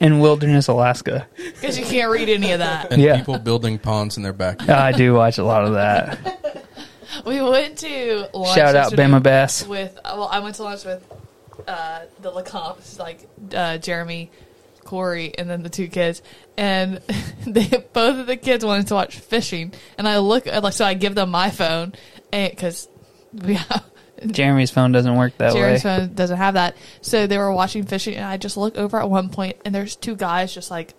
in 0.00 0.20
Wilderness, 0.20 0.68
Alaska. 0.68 1.26
Because 1.36 1.78
you 1.78 1.84
can't 1.84 2.10
read 2.10 2.28
any 2.28 2.52
of 2.52 2.58
that. 2.60 2.92
And 2.92 3.00
Yeah. 3.02 3.16
people 3.16 3.38
building 3.38 3.78
ponds 3.78 4.16
in 4.16 4.22
their 4.22 4.32
backyard. 4.32 4.70
I 4.70 4.92
do 4.92 5.14
watch 5.14 5.38
a 5.38 5.44
lot 5.44 5.64
of 5.64 5.72
that. 5.74 6.40
We 7.24 7.40
went 7.40 7.78
to 7.78 8.28
lunch 8.34 8.54
Shout 8.56 8.74
out 8.74 8.92
Bama 8.92 9.22
Bass. 9.22 9.64
with. 9.68 9.96
uh, 10.04 10.14
Well, 10.16 10.26
I 10.28 10.40
went 10.40 10.56
to 10.56 10.64
lunch 10.64 10.84
with 10.84 11.00
uh, 11.68 12.00
the 12.20 12.32
Lecomtes, 12.32 12.98
like 12.98 13.28
uh, 13.54 13.78
Jeremy, 13.78 14.32
Corey, 14.82 15.32
and 15.38 15.48
then 15.48 15.62
the 15.62 15.68
two 15.68 15.86
kids, 15.86 16.22
and 16.56 16.96
they 17.46 17.68
both 17.92 18.18
of 18.18 18.26
the 18.26 18.36
kids 18.36 18.64
wanted 18.64 18.88
to 18.88 18.94
watch 18.94 19.16
fishing, 19.20 19.72
and 19.96 20.08
I 20.08 20.18
look 20.18 20.46
like 20.46 20.72
so 20.72 20.84
I 20.84 20.94
give 20.94 21.14
them 21.14 21.30
my 21.30 21.50
phone, 21.50 21.94
Eh, 22.34 22.50
because 22.50 22.88
we 23.32 23.54
have. 23.54 23.84
Jeremy's 24.26 24.70
phone 24.70 24.90
doesn't 24.92 25.16
work 25.16 25.36
that 25.38 25.52
Jerry's 25.52 25.84
way. 25.84 25.90
Jeremy's 25.90 26.08
phone 26.08 26.14
doesn't 26.14 26.36
have 26.36 26.54
that. 26.54 26.76
So 27.00 27.26
they 27.26 27.38
were 27.38 27.52
watching 27.52 27.84
fishing, 27.84 28.14
and 28.14 28.24
I 28.24 28.36
just 28.36 28.56
look 28.56 28.76
over 28.76 28.98
at 29.00 29.08
one 29.08 29.28
point, 29.28 29.56
and 29.64 29.74
there's 29.74 29.96
two 29.96 30.16
guys 30.16 30.52
just 30.52 30.70
like 30.70 30.94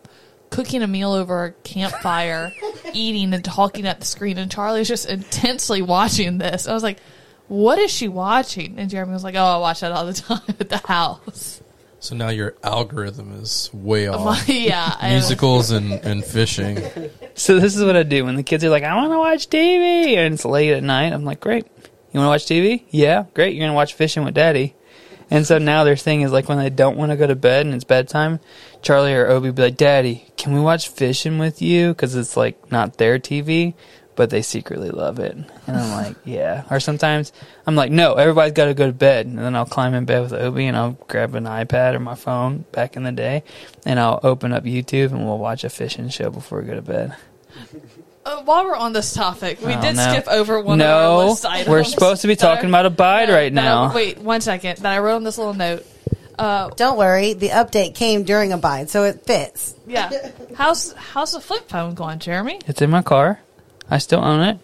cooking 0.50 0.82
a 0.82 0.88
meal 0.88 1.12
over 1.12 1.45
a 1.45 1.52
campfire, 1.52 2.54
eating 2.93 3.34
and 3.34 3.43
talking 3.43 3.86
at 3.86 4.00
the 4.00 4.06
screen. 4.06 4.38
And 4.38 4.52
Charlie's 4.52 4.88
just 4.88 5.10
intensely 5.10 5.82
watching 5.82 6.38
this. 6.38 6.67
I 6.67 6.74
was 6.74 6.84
like, 6.84 7.00
"What 7.48 7.80
is 7.80 7.91
she 7.91 8.08
watching?" 8.08 8.78
And 8.78 8.89
Jeremy 8.89 9.13
was 9.13 9.24
like, 9.24 9.36
"Oh, 9.36 9.43
I 9.43 9.58
watch 9.58 9.82
that 9.82 9.91
all 9.91 10.06
the 10.06 10.13
time 10.13 10.41
at 10.60 10.69
the 10.69 10.82
house." 10.86 11.62
So 12.05 12.15
now 12.15 12.29
your 12.29 12.53
algorithm 12.63 13.31
is 13.41 13.69
way 13.73 14.07
off. 14.09 14.47
yeah, 14.47 14.95
I- 15.01 15.09
Musicals 15.13 15.71
and, 15.71 15.91
and 15.93 16.23
fishing. 16.23 16.81
So 17.37 17.59
this 17.59 17.75
is 17.75 17.83
what 17.83 17.97
I 17.97 18.03
do 18.03 18.23
when 18.23 18.35
the 18.37 18.43
kids 18.43 18.63
are 18.63 18.69
like, 18.69 18.83
"I 18.83 18.95
want 18.95 19.11
to 19.11 19.17
watch 19.17 19.49
TV," 19.49 20.15
and 20.15 20.35
it's 20.35 20.45
late 20.45 20.71
at 20.71 20.83
night. 20.83 21.11
I'm 21.11 21.25
like, 21.25 21.41
"Great, 21.41 21.65
you 22.13 22.19
want 22.21 22.27
to 22.27 22.29
watch 22.29 22.45
TV? 22.45 22.83
Yeah, 22.91 23.25
great. 23.33 23.53
You're 23.55 23.65
gonna 23.67 23.75
watch 23.75 23.93
Fishing 23.93 24.23
with 24.23 24.33
Daddy." 24.35 24.73
And 25.29 25.45
so 25.45 25.57
now 25.57 25.83
their 25.83 25.97
thing 25.97 26.21
is 26.21 26.31
like 26.31 26.47
when 26.47 26.59
they 26.59 26.69
don't 26.69 26.95
want 26.95 27.11
to 27.11 27.17
go 27.17 27.27
to 27.27 27.35
bed 27.35 27.65
and 27.65 27.75
it's 27.75 27.83
bedtime, 27.83 28.39
Charlie 28.81 29.13
or 29.13 29.27
Obi 29.27 29.51
be 29.51 29.63
like, 29.63 29.75
"Daddy, 29.75 30.25
can 30.37 30.53
we 30.53 30.61
watch 30.61 30.87
Fishing 30.87 31.37
with 31.37 31.61
you?" 31.61 31.89
Because 31.89 32.15
it's 32.15 32.37
like 32.37 32.71
not 32.71 32.95
their 32.97 33.19
TV, 33.19 33.73
but 34.15 34.30
they 34.30 34.41
secretly 34.41 34.89
love 34.89 35.19
it. 35.19 35.36
And 35.67 35.78
I'm 35.78 35.91
like, 35.91 36.15
"Yeah." 36.25 36.63
Or 36.71 36.80
sometimes 36.80 37.32
I'm 37.67 37.75
like, 37.75 37.91
"No, 37.91 38.13
everybody's 38.13 38.54
got 38.54 38.65
to 38.65 38.73
go 38.73 38.88
to 38.88 38.93
bed," 38.93 39.25
and 39.25 39.38
then 39.38 39.56
I'll 39.56 39.65
climb 39.65 39.93
in 39.93 40.06
bed 40.06 40.21
with 40.21 40.34
Obi 40.34 40.65
and 40.67 40.75
I'll 40.78 40.91
grab 41.08 41.36
an 41.36 41.45
iPad 41.45 41.93
or 41.95 41.99
my 41.99 42.15
phone 42.15 42.65
back 42.71 42.95
in 42.95 43.04
the 43.04 43.12
day, 43.12 43.43
and 43.86 43.99
I'll 43.99 44.19
open 44.23 44.54
up 44.54 44.63
YouTube 44.63 45.12
and 45.12 45.25
we'll 45.25 45.38
watch 45.38 45.63
a 45.63 45.69
fishing 45.69 46.10
show 46.10 46.30
before 46.30 46.62
we 46.62 46.67
go 46.67 46.75
to 46.75 46.82
bed. 46.82 47.15
Uh, 48.25 48.41
while 48.43 48.65
we're 48.65 48.75
on 48.75 48.91
this 48.91 49.13
topic, 49.13 49.60
we 49.63 49.73
Oh, 49.73 49.82
did 49.82 49.95
no. 49.95 50.10
skip 50.12 50.28
over 50.28 50.60
one 50.60 50.82
of 50.82 50.88
our 50.88 51.04
no, 51.04 51.28
list 51.30 51.45
items. 51.45 51.67
we're 51.69 51.84
supposed 51.84 52.23
to 52.23 52.28
be 52.28 52.36
talking 52.36 52.69
about 52.69 52.88
Abide 52.88 53.30
that 53.30 53.34
I- 53.34 53.38
right 53.38 53.54
that 53.54 53.62
I- 53.62 53.63
now. 53.88 53.93
wait, 53.93 54.17
one 54.17 54.41
second. 54.41 54.78
Then 54.80 54.91
I 54.91 54.97
wrote 54.99 55.17
on 55.17 55.23
this 55.23 55.38
little 55.38 55.54
note. 55.54 55.86
Uh, 56.38 56.69
Don't 56.75 56.97
worry, 56.97 57.34
the 57.34 57.49
update 57.49 57.93
came 57.95 58.23
during 58.23 58.51
Abide, 58.51 58.89
so 58.89 59.04
it 59.04 59.25
fits. 59.25 59.75
yeah, 59.88 60.10
how's 60.56 60.91
how's 60.93 61.32
the 61.34 61.39
flip 61.39 61.69
phone 61.69 61.93
going, 61.93 62.17
Jeremy? 62.19 62.60
It's 62.67 62.82
in 62.82 62.89
my 62.89 63.04
car. 63.04 63.39
I 63.89 63.98
still 64.00 64.24
own 64.24 64.41
it. 64.41 64.60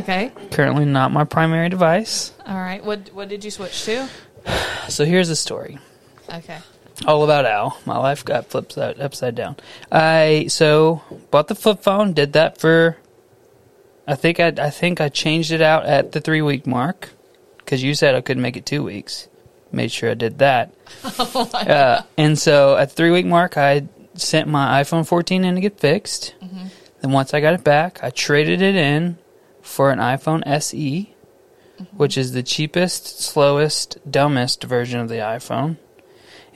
Okay, 0.00 0.32
Currently 0.50 0.84
not 0.84 1.12
my 1.12 1.24
primary 1.24 1.68
device. 1.68 2.32
all 2.46 2.56
right. 2.56 2.84
What 2.84 3.10
what 3.14 3.28
did 3.28 3.44
you 3.44 3.50
switch 3.50 3.84
to? 3.84 4.08
So 4.88 5.04
here's 5.04 5.28
the 5.28 5.36
story. 5.36 5.78
Okay. 6.32 6.58
All 7.06 7.22
about 7.22 7.44
Al. 7.44 7.78
My 7.84 7.98
life 7.98 8.24
got 8.24 8.46
flipped 8.46 8.72
side, 8.72 8.98
upside 8.98 9.34
down. 9.34 9.56
I 9.92 10.46
so 10.48 11.02
bought 11.30 11.48
the 11.48 11.54
flip 11.54 11.82
phone. 11.82 12.14
Did 12.14 12.32
that 12.32 12.58
for. 12.58 12.96
I 14.06 14.14
think 14.14 14.40
I 14.40 14.48
I 14.48 14.70
think 14.70 15.00
I 15.02 15.10
changed 15.10 15.52
it 15.52 15.60
out 15.60 15.84
at 15.84 16.12
the 16.12 16.20
three 16.22 16.40
week 16.40 16.66
mark 16.66 17.10
because 17.58 17.82
you 17.82 17.94
said 17.94 18.14
I 18.14 18.22
couldn't 18.22 18.42
make 18.42 18.56
it 18.56 18.64
two 18.64 18.82
weeks. 18.82 19.28
Made 19.70 19.92
sure 19.92 20.10
I 20.10 20.14
did 20.14 20.38
that. 20.38 20.72
uh, 21.04 22.02
and 22.16 22.38
so 22.38 22.76
at 22.78 22.88
the 22.88 22.94
three 22.94 23.10
week 23.10 23.26
mark, 23.26 23.58
I 23.58 23.86
sent 24.14 24.48
my 24.48 24.82
iPhone 24.82 25.06
14 25.06 25.44
in 25.44 25.54
to 25.54 25.60
get 25.60 25.78
fixed. 25.78 26.34
Then 27.00 27.12
once 27.12 27.32
I 27.32 27.40
got 27.40 27.54
it 27.54 27.64
back, 27.64 28.02
I 28.02 28.10
traded 28.10 28.60
it 28.60 28.74
in 28.74 29.18
for 29.62 29.90
an 29.90 29.98
iPhone 29.98 30.42
SE, 30.46 31.14
mm-hmm. 31.78 31.96
which 31.96 32.18
is 32.18 32.32
the 32.32 32.42
cheapest, 32.42 33.20
slowest, 33.20 33.98
dumbest 34.10 34.64
version 34.64 35.00
of 35.00 35.08
the 35.08 35.16
iPhone. 35.16 35.76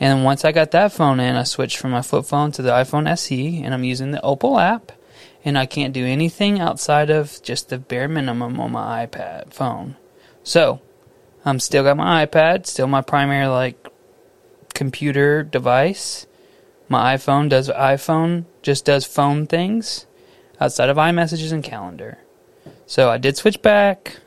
And 0.01 0.19
then 0.19 0.25
once 0.25 0.45
I 0.45 0.53
got 0.53 0.73
that 0.73 0.93
phone 0.93 1.21
in, 1.21 1.37
I 1.37 1.45
switched 1.45 1.77
from 1.77 1.93
my 1.93 2.03
flip 2.03 2.25
phone 2.25 2.51
to 2.53 2.63
the 2.63 2.71
iPhone 2.71 3.09
SE, 3.09 3.63
and 3.63 3.73
I'm 3.73 3.85
using 3.85 4.11
the 4.11 4.23
Opal 4.23 4.59
app. 4.59 4.93
And 5.45 5.59
I 5.59 5.67
can't 5.67 5.93
do 5.93 6.07
anything 6.07 6.61
outside 6.61 7.11
of 7.11 7.41
just 7.43 7.69
the 7.69 7.79
bare 7.79 8.09
minimum 8.09 8.61
on 8.61 8.73
my 8.73 9.07
iPad 9.07 9.53
phone. 9.53 9.97
So, 10.45 10.81
I'm 11.45 11.59
still 11.59 11.83
got 11.83 11.97
my 11.97 12.25
iPad, 12.25 12.67
still 12.67 12.87
my 12.87 13.01
primary 13.01 13.47
like 13.49 13.89
computer 14.75 15.43
device. 15.43 16.27
My 16.89 17.17
iPhone 17.17 17.49
does 17.49 17.69
iPhone 17.69 18.45
just 18.63 18.85
does 18.85 19.05
phone 19.05 19.47
things 19.47 20.07
outside 20.63 20.89
of 20.89 20.97
iMessages 20.97 21.53
and 21.53 21.63
calendar. 21.63 22.19
So 22.87 23.11
I 23.11 23.19
did 23.19 23.37
switch 23.37 23.61
back. 23.63 24.19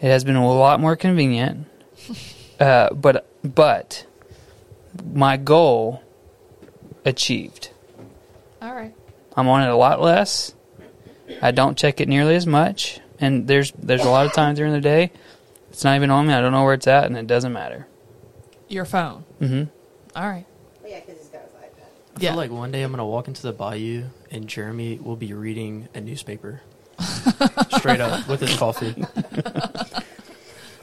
It 0.00 0.08
has 0.08 0.24
been 0.24 0.36
a 0.36 0.52
lot 0.52 0.80
more 0.80 0.96
convenient. 0.96 1.66
Uh, 2.60 2.92
but 2.92 3.26
but 3.42 4.04
my 5.14 5.38
goal 5.38 6.02
achieved. 7.06 7.70
All 8.60 8.74
right. 8.74 8.94
I'm 9.34 9.48
on 9.48 9.62
it 9.62 9.70
a 9.70 9.76
lot 9.76 10.02
less. 10.02 10.54
I 11.40 11.52
don't 11.52 11.78
check 11.78 12.02
it 12.02 12.08
nearly 12.08 12.34
as 12.34 12.46
much, 12.46 13.00
and 13.18 13.46
there's 13.48 13.72
there's 13.78 14.04
a 14.04 14.10
lot 14.10 14.26
of 14.26 14.34
times 14.34 14.58
during 14.58 14.74
the 14.74 14.80
day 14.82 15.10
it's 15.70 15.84
not 15.84 15.96
even 15.96 16.10
on 16.10 16.26
me. 16.26 16.34
I 16.34 16.42
don't 16.42 16.52
know 16.52 16.64
where 16.64 16.74
it's 16.74 16.86
at, 16.86 17.04
and 17.06 17.16
it 17.16 17.26
doesn't 17.26 17.54
matter. 17.54 17.86
Your 18.68 18.84
phone. 18.84 19.24
hmm 19.38 19.62
All 20.14 20.28
right. 20.28 20.44
Yeah, 20.86 21.00
because 21.00 21.16
he's 21.18 21.28
got 21.28 21.40
his 21.44 21.52
iPad. 21.52 21.88
I 22.16 22.20
Yeah. 22.22 22.30
feel 22.30 22.36
like 22.38 22.50
one 22.50 22.72
day 22.72 22.82
I'm 22.82 22.90
gonna 22.90 23.06
walk 23.06 23.28
into 23.28 23.42
the 23.42 23.52
bayou 23.52 24.04
and 24.30 24.46
Jeremy 24.48 24.98
will 25.02 25.16
be 25.16 25.32
reading 25.32 25.88
a 25.94 26.00
newspaper, 26.00 26.60
straight 27.78 28.00
up 28.00 28.28
with 28.28 28.40
his 28.40 28.56
coffee. 28.56 28.92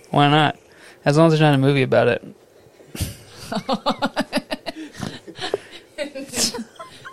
Why 0.10 0.30
not? 0.30 0.58
As 1.06 1.18
long 1.18 1.28
as 1.28 1.34
there's 1.34 1.42
not 1.42 1.54
a 1.54 1.58
movie 1.58 1.84
about 1.84 2.08
it. 2.08 2.26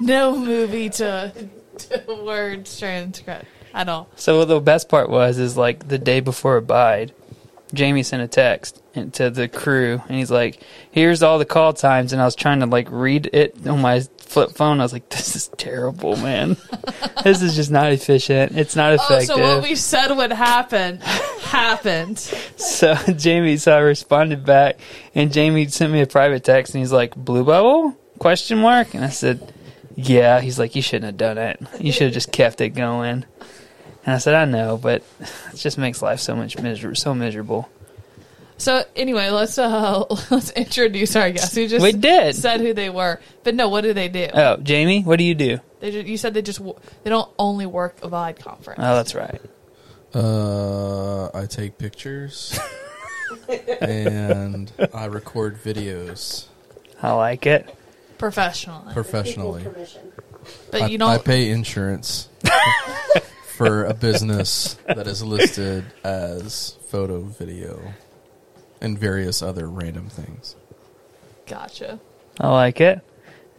No 0.00 0.36
movie 0.36 0.90
to, 0.90 1.32
to 1.78 2.22
word 2.24 2.66
transcript 2.66 3.46
at 3.72 3.88
all. 3.88 4.08
So 4.16 4.44
the 4.44 4.60
best 4.60 4.88
part 4.88 5.08
was 5.08 5.38
is 5.38 5.56
like 5.56 5.88
the 5.88 5.98
day 5.98 6.20
before 6.20 6.56
Abide, 6.56 7.12
Jamie 7.74 8.02
sent 8.02 8.22
a 8.22 8.28
text 8.28 8.82
to 9.12 9.30
the 9.30 9.48
crew, 9.48 10.00
and 10.08 10.16
he's 10.16 10.30
like, 10.30 10.60
"Here's 10.90 11.22
all 11.22 11.38
the 11.38 11.44
call 11.44 11.72
times," 11.72 12.12
and 12.12 12.22
I 12.22 12.24
was 12.24 12.34
trying 12.34 12.60
to 12.60 12.66
like 12.66 12.88
read 12.90 13.28
it 13.32 13.54
on 13.66 13.80
my 13.80 14.00
flip 14.18 14.52
phone. 14.52 14.80
I 14.80 14.84
was 14.84 14.92
like, 14.92 15.08
"This 15.10 15.36
is 15.36 15.48
terrible, 15.56 16.16
man. 16.16 16.56
this 17.24 17.42
is 17.42 17.54
just 17.54 17.70
not 17.70 17.92
efficient. 17.92 18.56
It's 18.56 18.76
not 18.76 18.92
Oh, 18.92 18.94
effective." 18.94 19.26
so 19.36 19.38
what 19.38 19.62
we 19.62 19.74
said 19.74 20.14
would 20.14 20.32
happen 20.32 21.00
happened. 21.00 22.18
So 22.56 22.94
Jamie, 22.94 23.56
so 23.58 23.76
I 23.76 23.80
responded 23.80 24.44
back, 24.46 24.78
and 25.14 25.32
Jamie 25.32 25.66
sent 25.68 25.92
me 25.92 26.00
a 26.00 26.06
private 26.06 26.42
text, 26.44 26.74
and 26.74 26.80
he's 26.82 26.92
like, 26.92 27.14
"Blue 27.14 27.44
Bubble?" 27.44 27.96
Question 28.18 28.58
mark, 28.58 28.94
and 28.94 29.04
I 29.04 29.08
said, 29.10 29.52
"Yeah." 29.96 30.40
He's 30.40 30.58
like, 30.58 30.74
"You 30.74 30.82
shouldn't 30.82 31.04
have 31.06 31.16
done 31.16 31.36
it. 31.38 31.60
You 31.80 31.92
should 31.92 32.04
have 32.04 32.14
just 32.14 32.32
kept 32.32 32.60
it 32.60 32.70
going." 32.70 33.24
And 34.06 34.14
I 34.14 34.18
said, 34.18 34.34
"I 34.34 34.44
know, 34.44 34.76
but 34.76 35.02
it 35.52 35.56
just 35.56 35.78
makes 35.78 36.02
life 36.02 36.20
so 36.20 36.34
much 36.36 36.58
miser- 36.60 36.94
so 36.94 37.14
miserable." 37.14 37.68
So 38.56 38.84
anyway, 38.94 39.30
let's 39.30 39.58
uh 39.58 40.04
let's 40.30 40.50
introduce 40.50 41.16
our 41.16 41.30
guests. 41.30 41.56
We 41.56 41.66
just 41.66 41.82
We 41.82 41.92
did. 41.92 42.36
said 42.36 42.60
who 42.60 42.72
they 42.74 42.88
were, 42.90 43.20
but 43.42 43.54
no, 43.54 43.68
what 43.68 43.80
do 43.80 43.92
they 43.92 44.08
do? 44.08 44.28
Oh, 44.32 44.56
Jamie, 44.58 45.02
what 45.02 45.18
do 45.18 45.24
you 45.24 45.34
do? 45.34 45.58
They 45.80 45.90
just, 45.90 46.06
you 46.06 46.16
said 46.16 46.34
they 46.34 46.42
just 46.42 46.60
they 47.02 47.10
don't 47.10 47.30
only 47.38 47.66
work 47.66 47.96
Abide 48.02 48.38
conference. 48.38 48.80
Oh, 48.82 48.94
that's 48.94 49.14
right. 49.14 49.40
Uh, 50.14 51.36
I 51.36 51.46
take 51.46 51.76
pictures 51.78 52.56
and 53.80 54.70
I 54.94 55.06
record 55.06 55.56
videos 55.62 56.46
I 57.02 57.12
like 57.12 57.46
it. 57.46 57.74
professionally, 58.18 58.92
professionally. 58.92 59.64
but 60.70 60.82
I, 60.82 60.86
you 60.86 60.98
don't. 60.98 61.10
I 61.10 61.18
pay 61.18 61.50
insurance 61.50 62.28
for 63.54 63.84
a 63.84 63.94
business 63.94 64.76
that 64.86 65.06
is 65.06 65.22
listed 65.22 65.84
as 66.02 66.76
photo, 66.88 67.20
video, 67.20 67.94
and 68.80 68.98
various 68.98 69.42
other 69.42 69.68
random 69.68 70.08
things. 70.08 70.56
gotcha. 71.46 72.00
I 72.40 72.50
like 72.50 72.80
it. 72.80 73.00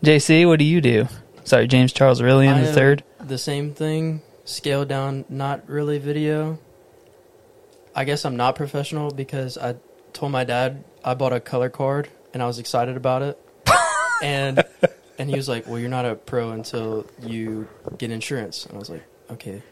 JC, 0.04 0.46
what 0.46 0.60
do 0.60 0.66
you 0.66 0.82
do? 0.82 1.08
Sorry, 1.46 1.68
James 1.68 1.94
Charles 1.94 2.22
Rillian 2.22 2.62
the 2.62 2.74
third. 2.74 3.04
The 3.22 3.38
same 3.38 3.74
thing, 3.74 4.22
scaled 4.44 4.90
down, 4.90 5.24
not 5.30 5.70
really 5.70 5.98
video. 5.98 6.60
I 7.96 8.04
guess 8.04 8.26
I'm 8.26 8.36
not 8.36 8.56
professional 8.56 9.12
because 9.12 9.58
I 9.58 9.76
told 10.12 10.34
my 10.34 10.44
dad 10.44 10.84
I 11.06 11.14
bought 11.14 11.32
a 11.32 11.40
color 11.40 11.70
card 11.70 12.10
and 12.34 12.44
I 12.44 12.48
was 12.48 12.60
excited 12.60 12.98
about 12.98 13.22
it. 13.22 13.40
and 14.22 14.62
and 15.18 15.30
he 15.30 15.38
was 15.38 15.48
like, 15.48 15.68
"Well, 15.68 15.80
you're 15.80 15.90
not 15.90 16.06
a 16.06 16.16
pro 16.16 16.52
until 16.52 17.08
you 17.22 17.70
get 17.98 18.12
insurance." 18.12 18.66
And 18.66 18.76
I 18.76 18.80
was 18.80 18.90
like, 18.90 19.04
"Okay." 19.32 19.64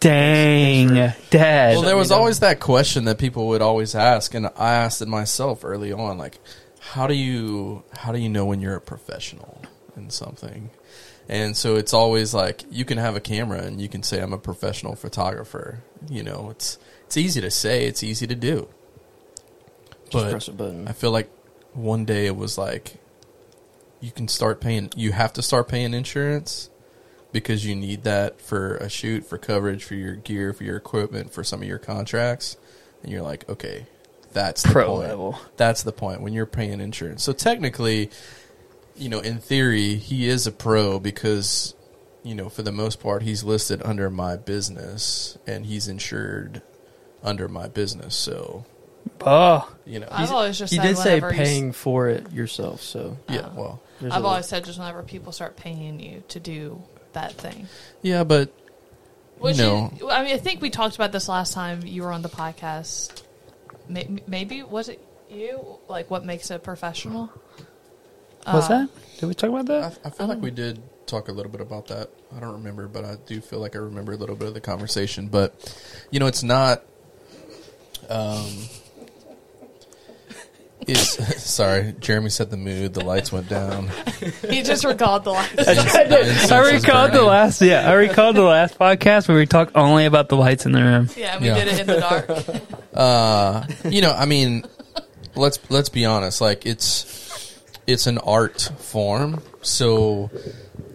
Dang, 0.00 1.12
Dad. 1.30 1.76
Well, 1.76 1.82
there 1.82 1.96
was 1.96 2.10
always 2.10 2.40
that 2.40 2.60
question 2.60 3.06
that 3.06 3.18
people 3.18 3.48
would 3.48 3.62
always 3.62 3.94
ask, 3.94 4.34
and 4.34 4.46
I 4.46 4.74
asked 4.74 5.02
it 5.02 5.08
myself 5.08 5.64
early 5.64 5.92
on. 5.92 6.18
Like, 6.18 6.38
how 6.80 7.06
do 7.06 7.14
you 7.14 7.82
how 7.92 8.12
do 8.12 8.18
you 8.18 8.28
know 8.28 8.44
when 8.44 8.60
you're 8.60 8.76
a 8.76 8.80
professional 8.80 9.62
in 9.96 10.10
something? 10.10 10.70
And 11.28 11.56
so 11.56 11.74
it's 11.74 11.92
always 11.92 12.32
like 12.32 12.62
you 12.70 12.84
can 12.84 12.98
have 12.98 13.16
a 13.16 13.20
camera 13.20 13.62
and 13.62 13.80
you 13.80 13.88
can 13.88 14.02
say 14.02 14.20
I'm 14.20 14.32
a 14.32 14.38
professional 14.38 14.94
photographer. 14.94 15.82
You 16.08 16.22
know, 16.22 16.50
it's 16.50 16.78
it's 17.06 17.16
easy 17.16 17.40
to 17.40 17.50
say, 17.50 17.86
it's 17.86 18.02
easy 18.02 18.26
to 18.26 18.34
do. 18.36 18.68
Just 20.04 20.12
But 20.12 20.30
press 20.30 20.48
a 20.48 20.52
button. 20.52 20.86
I 20.86 20.92
feel 20.92 21.10
like 21.10 21.28
one 21.72 22.04
day 22.04 22.26
it 22.26 22.36
was 22.36 22.56
like 22.56 22.94
you 24.00 24.12
can 24.12 24.28
start 24.28 24.60
paying 24.60 24.90
you 24.94 25.12
have 25.12 25.32
to 25.32 25.42
start 25.42 25.68
paying 25.68 25.94
insurance 25.94 26.70
because 27.40 27.66
you 27.66 27.76
need 27.76 28.04
that 28.04 28.40
for 28.40 28.76
a 28.76 28.88
shoot, 28.88 29.26
for 29.26 29.36
coverage, 29.36 29.84
for 29.84 29.94
your 29.94 30.14
gear, 30.16 30.54
for 30.54 30.64
your 30.64 30.76
equipment, 30.78 31.32
for 31.34 31.44
some 31.44 31.60
of 31.60 31.68
your 31.68 31.78
contracts. 31.78 32.56
And 33.02 33.12
you're 33.12 33.20
like, 33.20 33.46
okay, 33.48 33.84
that's 34.32 34.62
the 34.62 34.70
Pro 34.70 34.86
point. 34.86 35.08
level. 35.08 35.38
That's 35.58 35.82
the 35.82 35.92
point 35.92 36.22
when 36.22 36.32
you're 36.32 36.46
paying 36.46 36.80
insurance. 36.80 37.22
So 37.22 37.34
technically, 37.34 38.10
you 38.96 39.10
know, 39.10 39.20
in 39.20 39.36
theory, 39.38 39.96
he 39.96 40.26
is 40.28 40.46
a 40.46 40.52
pro 40.52 40.98
because 40.98 41.74
you 42.24 42.34
know, 42.34 42.48
for 42.48 42.62
the 42.62 42.72
most 42.72 43.00
part, 43.00 43.22
he's 43.22 43.44
listed 43.44 43.80
under 43.84 44.08
my 44.10 44.36
business 44.36 45.36
and 45.46 45.64
he's 45.66 45.86
insured 45.88 46.60
under 47.22 47.48
my 47.48 47.68
business. 47.68 48.16
So, 48.16 48.64
Oh, 49.20 49.70
you 49.84 50.00
know, 50.00 50.08
I've 50.10 50.32
always 50.32 50.58
just 50.58 50.72
he 50.72 50.78
said 50.78 50.82
did 50.88 50.96
say 50.96 51.14
whenever 51.20 51.30
s- 51.30 51.36
paying 51.36 51.72
for 51.72 52.08
it 52.08 52.32
yourself, 52.32 52.80
so 52.82 53.16
yeah, 53.28 53.50
Oh. 53.52 53.52
well, 53.54 53.82
I've 54.10 54.24
a- 54.24 54.26
always 54.26 54.46
said 54.46 54.64
just 54.64 54.78
whenever 54.80 55.02
people 55.04 55.30
start 55.30 55.56
paying 55.56 56.00
you 56.00 56.24
to 56.28 56.40
do 56.40 56.82
that 57.16 57.32
thing. 57.32 57.66
yeah, 58.02 58.22
but 58.24 58.52
Which 59.38 59.56
you 59.58 59.64
know, 59.64 59.92
is, 59.96 60.02
I 60.08 60.22
mean, 60.22 60.34
I 60.34 60.38
think 60.38 60.60
we 60.62 60.70
talked 60.70 60.94
about 60.94 61.10
this 61.12 61.28
last 61.28 61.52
time 61.52 61.80
you 61.84 62.02
were 62.04 62.12
on 62.12 62.22
the 62.22 62.28
podcast. 62.28 63.22
May- 63.88 64.22
Maybe 64.28 64.62
was 64.62 64.88
it 64.88 65.00
you? 65.30 65.78
Like, 65.88 66.10
what 66.10 66.24
makes 66.24 66.50
a 66.50 66.58
professional? 66.58 67.30
was 68.46 68.64
Uh, 68.64 68.68
that? 68.68 68.88
Did 69.18 69.26
we 69.26 69.34
talk 69.34 69.50
about 69.50 69.66
that? 69.66 69.98
I 70.04 70.10
feel 70.10 70.26
like 70.28 70.40
we 70.40 70.50
did 70.50 70.80
talk 71.06 71.28
a 71.28 71.32
little 71.32 71.50
bit 71.50 71.60
about 71.60 71.88
that. 71.88 72.10
I 72.36 72.40
don't 72.40 72.52
remember, 72.52 72.86
but 72.88 73.04
I 73.04 73.16
do 73.26 73.40
feel 73.40 73.58
like 73.60 73.74
I 73.74 73.78
remember 73.80 74.12
a 74.12 74.16
little 74.16 74.36
bit 74.36 74.48
of 74.48 74.54
the 74.54 74.60
conversation. 74.60 75.28
But 75.28 75.50
you 76.10 76.20
know, 76.20 76.26
it's 76.26 76.42
not. 76.42 76.82
Um, 78.08 78.50
it's 80.86 81.42
sorry. 81.42 81.94
Jeremy 82.00 82.30
set 82.30 82.50
the 82.50 82.56
mood. 82.56 82.94
The 82.94 83.04
lights 83.04 83.32
went 83.32 83.48
down. 83.48 83.90
He 84.48 84.62
just 84.62 84.84
recalled 84.84 85.24
the 85.24 85.30
last. 85.32 85.56
The 85.56 86.48
I 86.52 86.72
recalled 86.72 87.12
the 87.12 87.22
last. 87.22 87.60
Yeah, 87.62 87.88
I 87.90 87.94
recalled 87.94 88.36
the 88.36 88.42
last 88.42 88.78
podcast 88.78 89.28
where 89.28 89.36
we 89.36 89.46
talked 89.46 89.76
only 89.76 90.06
about 90.06 90.28
the 90.28 90.36
lights 90.36 90.66
in 90.66 90.72
the 90.72 90.82
room. 90.82 91.08
Yeah, 91.16 91.38
we 91.38 91.46
Yeah. 91.46 91.54
did 91.56 91.68
it 91.68 91.80
in 91.80 91.86
the 91.86 92.00
dark. 92.00 92.30
Uh, 92.96 93.66
you 93.90 94.00
know, 94.00 94.10
I 94.12 94.24
mean, 94.24 94.64
let's 95.34 95.58
let's 95.68 95.90
be 95.90 96.06
honest. 96.06 96.40
Like 96.40 96.64
it's 96.64 97.60
it's 97.86 98.06
an 98.06 98.16
art 98.16 98.70
form, 98.78 99.42
so 99.60 100.30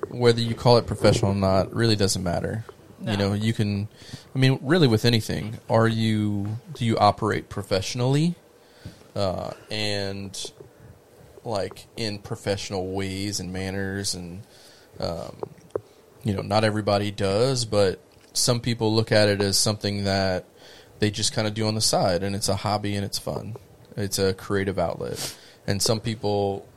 whether 0.10 0.42
you 0.42 0.56
call 0.56 0.78
it 0.78 0.88
professional 0.88 1.34
or 1.34 1.36
not 1.36 1.76
really 1.76 1.96
doesn't 1.96 2.24
matter. 2.24 2.66
No. 3.00 3.12
You 3.12 3.18
know, 3.20 3.34
you 3.34 3.54
can. 3.54 3.88
I 4.36 4.40
mean, 4.40 4.58
really, 4.64 4.88
with 4.88 5.06
anything, 5.06 5.60
are 5.70 5.88
you 5.88 6.58
do 6.74 6.86
you 6.86 6.98
operate 6.98 7.50
professionally? 7.50 8.34
Uh, 9.16 9.52
and 9.70 10.52
like 11.44 11.88
in 11.98 12.20
professional 12.20 12.94
ways 12.94 13.40
and 13.40 13.52
manners 13.52 14.14
and 14.14 14.44
um, 15.00 15.36
you 16.24 16.34
know 16.34 16.42
not 16.42 16.64
everybody 16.64 17.12
does 17.12 17.66
but 17.66 18.00
some 18.34 18.60
people 18.60 18.94
look 18.94 19.12
at 19.12 19.28
it 19.28 19.42
as 19.42 19.58
something 19.58 20.06
that 20.06 20.46
they 21.00 21.12
just 21.12 21.34
kind 21.34 21.48
of 21.48 21.54
do 21.54 21.68
on 21.68 21.76
the 21.76 21.82
side 21.82 22.24
and 22.24 22.36
it's 22.36 22.48
a 22.48 22.56
hobby 22.56 22.96
and 22.96 23.04
it's 23.04 23.20
fun. 23.20 23.56
It's 23.98 24.20
a 24.20 24.34
creative 24.34 24.80
outlet. 24.80 25.36
And 25.68 25.82
some 25.82 26.00
people 26.00 26.68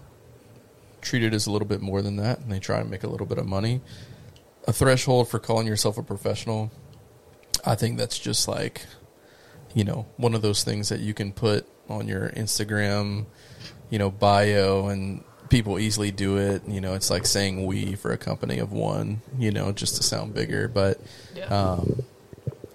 treat 1.00 1.22
it 1.22 1.34
as 1.34 1.46
a 1.46 1.52
little 1.52 1.68
bit 1.68 1.80
more 1.80 2.02
than 2.02 2.16
that 2.16 2.40
and 2.40 2.50
they 2.50 2.58
try 2.58 2.80
and 2.80 2.90
make 2.90 3.04
a 3.04 3.06
little 3.06 3.26
bit 3.26 3.38
of 3.38 3.46
money. 3.46 3.82
A 4.66 4.72
threshold 4.72 5.28
for 5.28 5.38
calling 5.38 5.66
yourself 5.66 5.98
a 5.98 6.02
professional 6.02 6.72
i 7.66 7.74
think 7.74 7.98
that's 7.98 8.18
just 8.18 8.46
like 8.48 8.82
you 9.74 9.84
know 9.84 10.06
one 10.16 10.34
of 10.34 10.42
those 10.42 10.64
things 10.64 10.88
that 10.88 11.00
you 11.00 11.14
can 11.14 11.32
put 11.32 11.66
on 11.88 12.08
your 12.08 12.30
instagram 12.30 13.26
you 13.90 13.98
know 13.98 14.10
bio 14.10 14.86
and 14.88 15.22
people 15.50 15.78
easily 15.78 16.10
do 16.10 16.36
it 16.38 16.62
you 16.66 16.80
know 16.80 16.94
it's 16.94 17.10
like 17.10 17.26
saying 17.26 17.66
we 17.66 17.94
for 17.94 18.12
a 18.12 18.16
company 18.18 18.58
of 18.58 18.72
one 18.72 19.20
you 19.38 19.50
know 19.50 19.70
just 19.72 19.96
to 19.96 20.02
sound 20.02 20.34
bigger 20.34 20.66
but 20.68 20.98
Yeah. 21.34 21.44
um, 21.46 22.02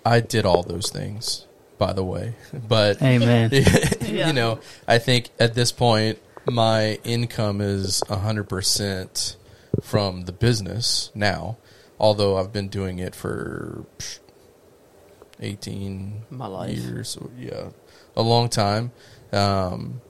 i 0.06 0.19
did 0.19 0.45
all 0.45 0.62
those 0.63 0.89
things 0.91 1.45
by 1.78 1.93
the 1.93 2.04
way 2.04 2.36
but 2.54 3.02
Amen. 3.02 3.50
You 4.02 4.32
know 4.34 4.60
i 4.88 4.98
think 5.00 5.30
at 5.39 5.56
this 5.56 5.72
point 5.72 6.19
my 6.45 7.00
income 7.04 7.60
is 7.62 8.02
100% 8.08 9.36
from 9.84 10.22
the 10.26 10.32
business 10.32 11.12
now 11.15 11.58
although 12.00 12.38
i've 12.38 12.54
been 12.54 12.69
doing 12.69 13.00
it 13.00 13.13
for 13.15 13.86
18 15.41 16.24
My 16.30 16.48
life. 16.48 16.78
years 16.78 17.17
or- 17.17 17.30
yeah 17.38 17.69
a 18.19 18.21
long 18.21 18.49
time 18.49 18.91
um, 19.32 20.01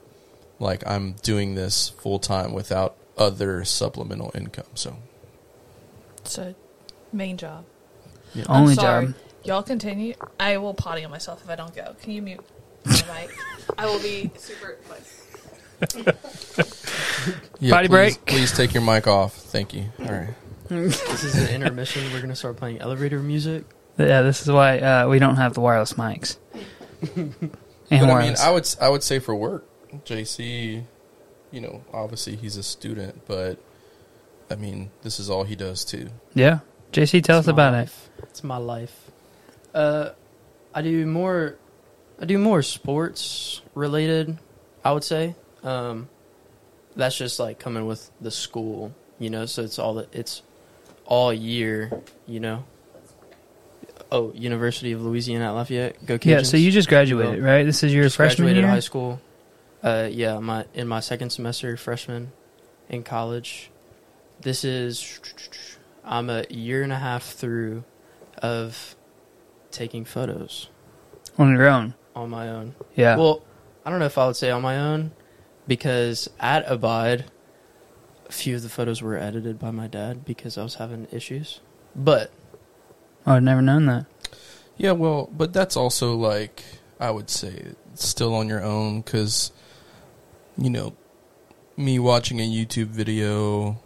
like 0.58 0.82
i'm 0.86 1.12
doing 1.22 1.54
this 1.54 1.88
full 1.90 2.18
time 2.18 2.52
without 2.52 2.96
other 3.16 3.64
supplemental 3.64 4.30
income 4.34 4.66
so 4.74 4.96
It's 6.18 6.38
a 6.38 6.54
main 7.12 7.36
job. 7.36 7.64
yeah. 8.34 8.44
I'm 8.48 8.62
Only 8.62 8.74
sorry. 8.74 9.06
job. 9.06 9.14
Y'all 9.44 9.62
continue. 9.62 10.14
I 10.38 10.56
will 10.58 10.74
potty 10.74 11.02
on 11.04 11.10
myself 11.10 11.42
if 11.42 11.48
I 11.50 11.56
don't 11.56 11.74
go. 11.74 11.94
Can 12.02 12.12
you 12.12 12.20
mute 12.22 12.40
my 12.84 12.92
mic? 13.20 13.30
I 13.78 13.86
will 13.86 14.00
be 14.00 14.30
super. 14.38 14.76
Yeah, 17.58 17.72
Potty 17.74 17.88
please, 17.88 18.16
break. 18.16 18.26
please 18.26 18.52
take 18.52 18.72
your 18.74 18.82
mic 18.82 19.06
off 19.06 19.34
thank 19.34 19.72
you 19.74 19.84
all 20.00 20.06
right 20.12 20.34
This 20.68 21.24
is 21.24 21.34
an 21.36 21.54
intermission. 21.62 22.10
We're 22.12 22.20
gonna 22.22 22.36
start 22.36 22.56
playing 22.56 22.78
elevator 22.80 23.18
music. 23.18 23.64
Yeah, 23.98 24.22
this 24.22 24.40
is 24.42 24.48
why 24.50 24.78
uh, 24.78 25.08
we 25.08 25.18
don't 25.18 25.36
have 25.36 25.52
the 25.54 25.60
wireless 25.60 25.94
mics. 25.94 26.36
And 27.90 28.06
but 28.06 28.12
I 28.14 28.22
mean. 28.26 28.34
I 28.40 28.50
would 28.50 28.68
I 28.80 28.88
would 28.88 29.02
say 29.02 29.18
for 29.18 29.34
work, 29.34 29.64
JC, 30.04 30.82
you 31.50 31.60
know, 31.60 31.82
obviously 31.92 32.36
he's 32.36 32.56
a 32.56 32.62
student, 32.62 33.26
but 33.26 33.58
I 34.50 34.54
mean, 34.56 34.90
this 35.02 35.20
is 35.20 35.30
all 35.30 35.44
he 35.44 35.56
does 35.56 35.84
too. 35.84 36.08
yeah. 36.34 36.60
JC, 36.92 37.22
tell 37.22 37.38
It's 37.38 37.46
us 37.46 37.46
my 37.46 37.52
about 37.52 37.74
it. 37.74 37.76
life. 37.76 38.10
It's 38.24 38.42
my 38.42 38.56
life. 38.56 39.10
Uh, 39.72 40.10
I 40.74 40.82
do 40.82 41.06
more. 41.06 41.56
I 42.20 42.24
do 42.24 42.36
more 42.36 42.62
sports 42.62 43.60
related. 43.76 44.36
I 44.84 44.90
would 44.92 45.04
say. 45.04 45.36
Um, 45.62 46.08
that's 46.96 47.16
just 47.16 47.38
like 47.38 47.60
coming 47.60 47.86
with 47.86 48.10
the 48.20 48.32
school, 48.32 48.92
you 49.20 49.30
know. 49.30 49.46
So 49.46 49.62
it's 49.62 49.78
all 49.78 49.94
that 49.94 50.12
it's 50.12 50.42
all 51.06 51.32
year, 51.32 51.92
you 52.26 52.40
know. 52.40 52.64
Oh, 54.12 54.32
University 54.34 54.92
of 54.92 55.02
Louisiana 55.02 55.46
at 55.46 55.50
Lafayette. 55.50 56.04
Go 56.04 56.18
Cajuns. 56.18 56.24
Yeah, 56.30 56.42
so 56.42 56.56
you 56.56 56.70
just 56.70 56.88
graduated, 56.88 57.42
right? 57.42 57.64
This 57.64 57.82
is 57.84 57.94
your 57.94 58.04
Just 58.04 58.16
freshman 58.16 58.46
graduated 58.46 58.64
year. 58.64 58.70
high 58.72 58.80
school. 58.80 59.20
Uh, 59.82 60.08
yeah, 60.10 60.38
my 60.40 60.64
in 60.74 60.88
my 60.88 61.00
second 61.00 61.30
semester 61.30 61.76
freshman 61.76 62.32
in 62.88 63.02
college. 63.02 63.70
This 64.40 64.64
is 64.64 65.20
I'm 66.04 66.28
a 66.30 66.44
year 66.50 66.82
and 66.82 66.92
a 66.92 66.98
half 66.98 67.24
through 67.24 67.84
of 68.42 68.96
taking 69.70 70.04
photos 70.04 70.68
on 71.38 71.52
your 71.52 71.68
own. 71.68 71.94
on 72.16 72.30
my 72.30 72.48
own. 72.48 72.74
Yeah. 72.96 73.16
Well, 73.16 73.42
I 73.84 73.90
don't 73.90 74.00
know 74.00 74.06
if 74.06 74.18
I 74.18 74.26
would 74.26 74.36
say 74.36 74.50
on 74.50 74.62
my 74.62 74.76
own 74.78 75.12
because 75.68 76.28
at 76.40 76.64
Abide, 76.70 77.26
a 78.28 78.32
few 78.32 78.56
of 78.56 78.62
the 78.62 78.68
photos 78.68 79.00
were 79.02 79.16
edited 79.16 79.58
by 79.58 79.70
my 79.70 79.86
dad 79.86 80.24
because 80.24 80.58
I 80.58 80.62
was 80.62 80.74
having 80.76 81.06
issues. 81.12 81.60
But 81.94 82.30
oh, 83.26 83.32
I've 83.34 83.42
never 83.42 83.62
known 83.62 83.86
that. 83.86 84.06
Yeah, 84.76 84.92
well, 84.92 85.28
but 85.32 85.52
that's 85.52 85.76
also 85.76 86.14
like 86.14 86.62
I 86.98 87.10
would 87.10 87.28
say 87.30 87.72
still 87.94 88.34
on 88.34 88.48
your 88.48 88.62
own 88.62 89.00
because 89.02 89.52
you 90.56 90.70
know 90.70 90.94
me 91.76 91.98
watching 91.98 92.40
a 92.40 92.48
YouTube 92.50 92.86
video 92.88 93.80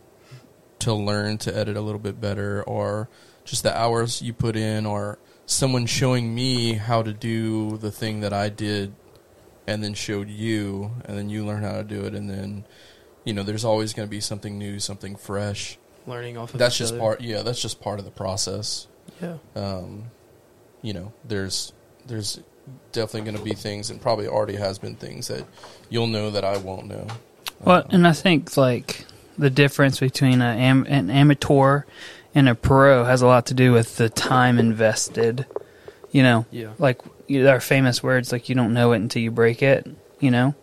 to 0.80 0.92
learn 0.94 1.38
to 1.38 1.56
edit 1.56 1.76
a 1.76 1.80
little 1.80 1.98
bit 2.00 2.20
better, 2.20 2.62
or 2.62 3.08
just 3.44 3.62
the 3.62 3.76
hours 3.76 4.22
you 4.22 4.32
put 4.32 4.56
in, 4.56 4.86
or 4.86 5.18
someone 5.46 5.86
showing 5.86 6.34
me 6.34 6.74
how 6.74 7.02
to 7.02 7.12
do 7.12 7.76
the 7.78 7.90
thing 7.90 8.20
that 8.20 8.32
I 8.32 8.48
did 8.48 8.94
and 9.66 9.82
then 9.82 9.94
showed 9.94 10.28
you, 10.28 10.90
and 11.06 11.16
then 11.16 11.28
you 11.30 11.44
learn 11.44 11.62
how 11.62 11.72
to 11.72 11.84
do 11.84 12.04
it, 12.04 12.14
and 12.14 12.28
then 12.28 12.64
you 13.24 13.32
know 13.32 13.42
there's 13.42 13.64
always 13.64 13.94
going 13.94 14.06
to 14.06 14.10
be 14.10 14.20
something 14.20 14.58
new, 14.58 14.78
something 14.78 15.16
fresh. 15.16 15.78
learning 16.06 16.36
off 16.36 16.52
of 16.52 16.58
That's 16.60 16.74
each 16.76 16.78
just 16.80 16.92
other. 16.92 17.00
part. 17.00 17.20
Yeah, 17.20 17.42
that's 17.42 17.60
just 17.60 17.80
part 17.80 17.98
of 17.98 18.04
the 18.04 18.10
process 18.10 18.86
Yeah. 19.22 19.36
um, 19.56 20.04
you 20.82 20.92
know, 20.92 21.12
there's 21.24 21.72
there's 22.06 22.40
definitely 22.92 23.30
going 23.30 23.36
to 23.38 23.44
be 23.44 23.54
things, 23.54 23.90
and 23.90 24.00
probably 24.00 24.26
already 24.26 24.56
has 24.56 24.78
been 24.78 24.94
things 24.96 25.28
that 25.28 25.44
you'll 25.90 26.06
know 26.06 26.30
that 26.30 26.44
I 26.44 26.56
won't 26.58 26.86
know. 26.86 27.06
Well, 27.62 27.80
Um, 27.82 27.88
and 27.90 28.06
I 28.06 28.12
think 28.12 28.56
like 28.56 29.06
the 29.38 29.50
difference 29.50 30.00
between 30.00 30.40
a 30.42 30.46
an 30.46 31.10
amateur 31.10 31.82
and 32.34 32.48
a 32.48 32.54
pro 32.54 33.04
has 33.04 33.22
a 33.22 33.26
lot 33.26 33.46
to 33.46 33.54
do 33.54 33.72
with 33.72 33.96
the 33.96 34.08
time 34.08 34.58
invested. 34.58 35.46
You 36.10 36.22
know, 36.22 36.46
Yeah. 36.50 36.70
like 36.78 37.00
you- 37.26 37.48
our 37.48 37.60
famous 37.60 38.02
words, 38.02 38.30
like 38.32 38.48
you 38.48 38.54
don't 38.54 38.72
know 38.74 38.92
it 38.92 38.96
until 38.96 39.22
you 39.22 39.30
break 39.30 39.62
it. 39.62 39.86
You 40.20 40.30
know. 40.30 40.54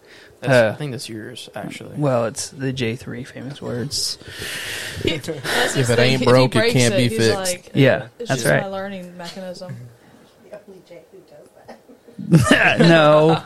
That's, 0.42 0.54
Uh, 0.54 0.72
I 0.74 0.78
think 0.78 0.92
that's 0.92 1.08
yours 1.08 1.50
actually. 1.56 1.96
Well, 1.98 2.26
it's 2.26 2.50
the 2.50 2.74
J 2.74 2.96
three 2.96 3.24
famous 3.24 3.62
words. 3.62 4.18
If 5.06 5.30
it 5.30 6.00
ain't 6.00 6.24
broke, 6.26 6.56
it 6.56 6.74
can't 6.74 6.96
be 6.96 7.10
fixed. 7.10 7.36
Like, 7.36 7.72
Yeah, 7.74 8.08
it's 8.20 8.30
that's 8.30 8.42
just 8.42 8.52
right. 8.52 8.62
my 8.62 8.68
learning 8.68 9.16
mechanism. 9.18 9.76
no, 12.52 13.44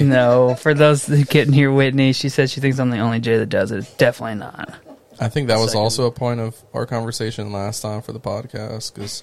no. 0.00 0.54
For 0.56 0.74
those 0.74 1.06
who 1.06 1.24
couldn't 1.24 1.52
hear 1.54 1.72
Whitney, 1.72 2.12
she 2.12 2.28
said 2.28 2.50
she 2.50 2.60
thinks 2.60 2.78
I'm 2.78 2.90
the 2.90 2.98
only 2.98 3.20
J 3.20 3.38
that 3.38 3.46
does 3.48 3.70
it. 3.72 3.86
Definitely 3.96 4.36
not. 4.36 4.74
I 5.20 5.28
think 5.28 5.48
that 5.48 5.58
was 5.58 5.70
Second. 5.72 5.82
also 5.82 6.06
a 6.06 6.10
point 6.12 6.40
of 6.40 6.56
our 6.72 6.86
conversation 6.86 7.52
last 7.52 7.80
time 7.80 8.02
for 8.02 8.12
the 8.12 8.20
podcast 8.20 8.94
because 8.94 9.22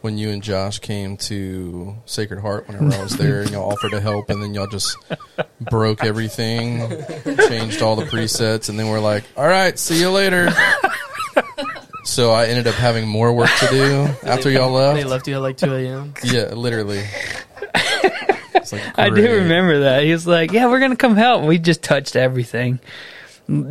when 0.00 0.16
you 0.18 0.30
and 0.30 0.42
Josh 0.42 0.78
came 0.78 1.16
to 1.18 1.96
Sacred 2.06 2.40
Heart 2.40 2.68
whenever 2.68 2.94
I 2.94 3.02
was 3.02 3.16
there, 3.16 3.42
and 3.42 3.50
y'all 3.50 3.70
offered 3.70 3.90
to 3.90 4.00
help, 4.00 4.30
and 4.30 4.42
then 4.42 4.54
y'all 4.54 4.66
just 4.66 4.96
broke 5.60 6.04
everything, 6.04 6.88
changed 7.48 7.82
all 7.82 7.96
the 7.96 8.06
presets, 8.06 8.68
and 8.68 8.78
then 8.78 8.88
we're 8.88 9.00
like, 9.00 9.24
"All 9.36 9.46
right, 9.48 9.78
see 9.78 10.00
you 10.00 10.10
later." 10.10 10.50
So 12.04 12.30
I 12.32 12.46
ended 12.46 12.66
up 12.66 12.74
having 12.74 13.06
more 13.06 13.32
work 13.32 13.50
to 13.60 13.66
do 13.68 14.08
after 14.24 14.50
y'all 14.50 14.70
left. 14.72 14.96
They 14.96 15.04
left 15.04 15.28
you 15.28 15.34
at 15.34 15.42
like 15.42 15.58
2 15.58 15.72
a.m. 15.74 16.14
Yeah, 16.24 16.54
literally. 16.54 17.04
Like, 18.72 18.98
I 18.98 19.10
do 19.10 19.22
remember 19.22 19.80
that. 19.80 20.04
He 20.04 20.12
was 20.12 20.26
like, 20.26 20.52
"Yeah, 20.52 20.68
we're 20.68 20.80
gonna 20.80 20.96
come 20.96 21.16
help." 21.16 21.44
We 21.44 21.58
just 21.58 21.82
touched 21.82 22.14
everything, 22.16 22.78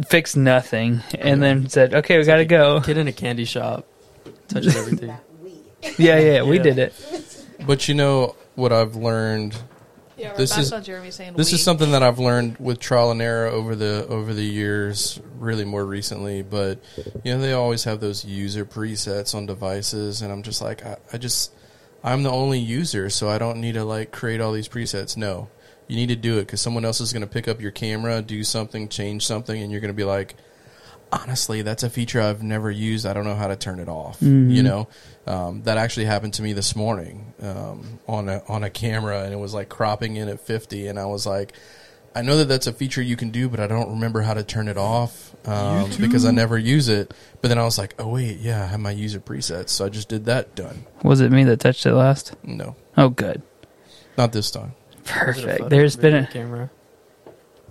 fixed 0.09 0.35
nothing, 0.37 1.01
and 1.17 1.41
then 1.41 1.69
said, 1.69 1.93
"Okay, 1.93 2.17
we 2.17 2.23
gotta 2.25 2.45
go." 2.45 2.81
Kid 2.81 2.97
in 2.97 3.07
a 3.07 3.13
candy 3.13 3.45
shop, 3.45 3.85
touching 4.47 4.71
everything. 4.73 5.13
Yeah, 5.97 6.19
yeah, 6.19 6.43
we 6.43 6.57
Yeah. 6.57 6.63
did 6.63 6.77
it. 6.79 6.93
But 7.67 7.87
you 7.89 7.93
know 7.93 8.35
what 8.55 8.71
I've 8.71 8.95
learned. 8.95 9.53
Yeah, 10.17 10.33
This 10.35 10.55
this 10.55 10.71
is- 10.71 10.85
Jeremy 10.85 11.11
saying 11.11 11.33
This 11.35 11.51
we. 11.51 11.55
is 11.55 11.63
something 11.63 11.91
that 11.91 12.03
I've 12.03 12.19
learned 12.19 12.57
with 12.57 12.79
trial 12.79 13.11
and 13.11 13.21
error 13.21 13.47
over 13.47 13.75
the 13.75 14.05
over 14.07 14.33
the 14.33 14.43
years, 14.43 15.19
really 15.37 15.65
more 15.65 15.85
recently. 15.85 16.41
But 16.41 16.79
you 17.23 17.33
know, 17.33 17.39
they 17.41 17.53
always 17.53 17.83
have 17.83 17.99
those 17.99 18.23
user 18.25 18.65
presets 18.65 19.35
on 19.35 19.45
devices, 19.45 20.21
and 20.21 20.31
I'm 20.31 20.41
just 20.43 20.61
like, 20.61 20.85
I, 20.85 20.97
I 21.13 21.17
just, 21.17 21.51
I'm 22.03 22.23
the 22.23 22.31
only 22.31 22.59
user, 22.59 23.09
so 23.09 23.29
I 23.29 23.37
don't 23.37 23.59
need 23.61 23.73
to 23.73 23.83
like 23.83 24.11
create 24.11 24.39
all 24.41 24.51
these 24.53 24.69
presets. 24.69 25.15
No, 25.17 25.49
you 25.87 25.95
need 25.97 26.07
to 26.09 26.15
do 26.15 26.37
it 26.37 26.41
because 26.47 26.61
someone 26.61 26.85
else 26.85 26.99
is 27.01 27.11
going 27.13 27.21
to 27.23 27.27
pick 27.27 27.47
up 27.49 27.59
your 27.61 27.71
camera, 27.71 28.21
do 28.21 28.43
something, 28.43 28.87
change 28.89 29.25
something, 29.25 29.61
and 29.61 29.69
you're 29.71 29.81
going 29.81 29.93
to 29.93 29.97
be 29.97 30.03
like, 30.05 30.35
honestly, 31.11 31.61
that's 31.61 31.83
a 31.83 31.89
feature 31.89 32.21
I've 32.21 32.43
never 32.43 32.69
used. 32.71 33.05
I 33.05 33.13
don't 33.13 33.25
know 33.25 33.35
how 33.35 33.47
to 33.47 33.55
turn 33.55 33.79
it 33.79 33.87
off. 33.89 34.21
You 34.21 34.63
know, 34.63 34.87
um, 35.27 35.63
that 35.63 35.77
actually 35.77 36.05
happened 36.05 36.33
to 36.35 36.41
me 36.41 36.53
this 36.53 36.75
morning 36.75 37.33
um, 37.41 37.99
on 38.07 38.29
a 38.29 38.41
on 38.47 38.63
a 38.63 38.69
camera, 38.69 39.23
and 39.23 39.33
it 39.33 39.37
was 39.37 39.53
like 39.53 39.69
cropping 39.69 40.15
in 40.17 40.27
at 40.29 40.39
50, 40.41 40.87
and 40.87 40.99
I 40.99 41.05
was 41.05 41.25
like. 41.25 41.53
I 42.15 42.23
know 42.23 42.37
that 42.37 42.45
that's 42.45 42.65
a 42.65 42.73
feature 42.73 43.03
you 43.03 43.15
can 43.15 43.29
do, 43.29 43.47
but 43.49 43.59
I 43.59 43.67
don't 43.67 43.91
remember 43.91 44.21
how 44.21 44.33
to 44.33 44.43
turn 44.43 44.67
it 44.67 44.79
off 44.79 45.31
um, 45.47 45.91
because 46.01 46.25
I 46.25 46.31
never 46.31 46.57
use 46.57 46.89
it. 46.89 47.13
But 47.39 47.49
then 47.49 47.59
I 47.59 47.63
was 47.63 47.77
like, 47.77 47.93
"Oh 47.99 48.07
wait, 48.07 48.39
yeah, 48.39 48.63
I 48.63 48.65
have 48.65 48.79
my 48.79 48.89
user 48.89 49.19
presets, 49.19 49.69
so 49.69 49.85
I 49.85 49.89
just 49.89 50.09
did 50.09 50.25
that. 50.25 50.55
Done. 50.55 50.85
Was 51.03 51.21
it 51.21 51.31
me 51.31 51.43
that 51.43 51.59
touched 51.59 51.85
it 51.85 51.93
last? 51.93 52.35
No, 52.43 52.75
Oh, 52.97 53.09
good, 53.09 53.43
not 54.17 54.31
this 54.33 54.49
time. 54.49 54.73
Was 54.95 55.07
a 55.07 55.13
perfect. 55.13 55.57
photo 55.59 55.69
There's 55.69 55.97
or 55.97 56.01
been 56.01 56.15
a 56.15 56.27
camera. 56.27 56.71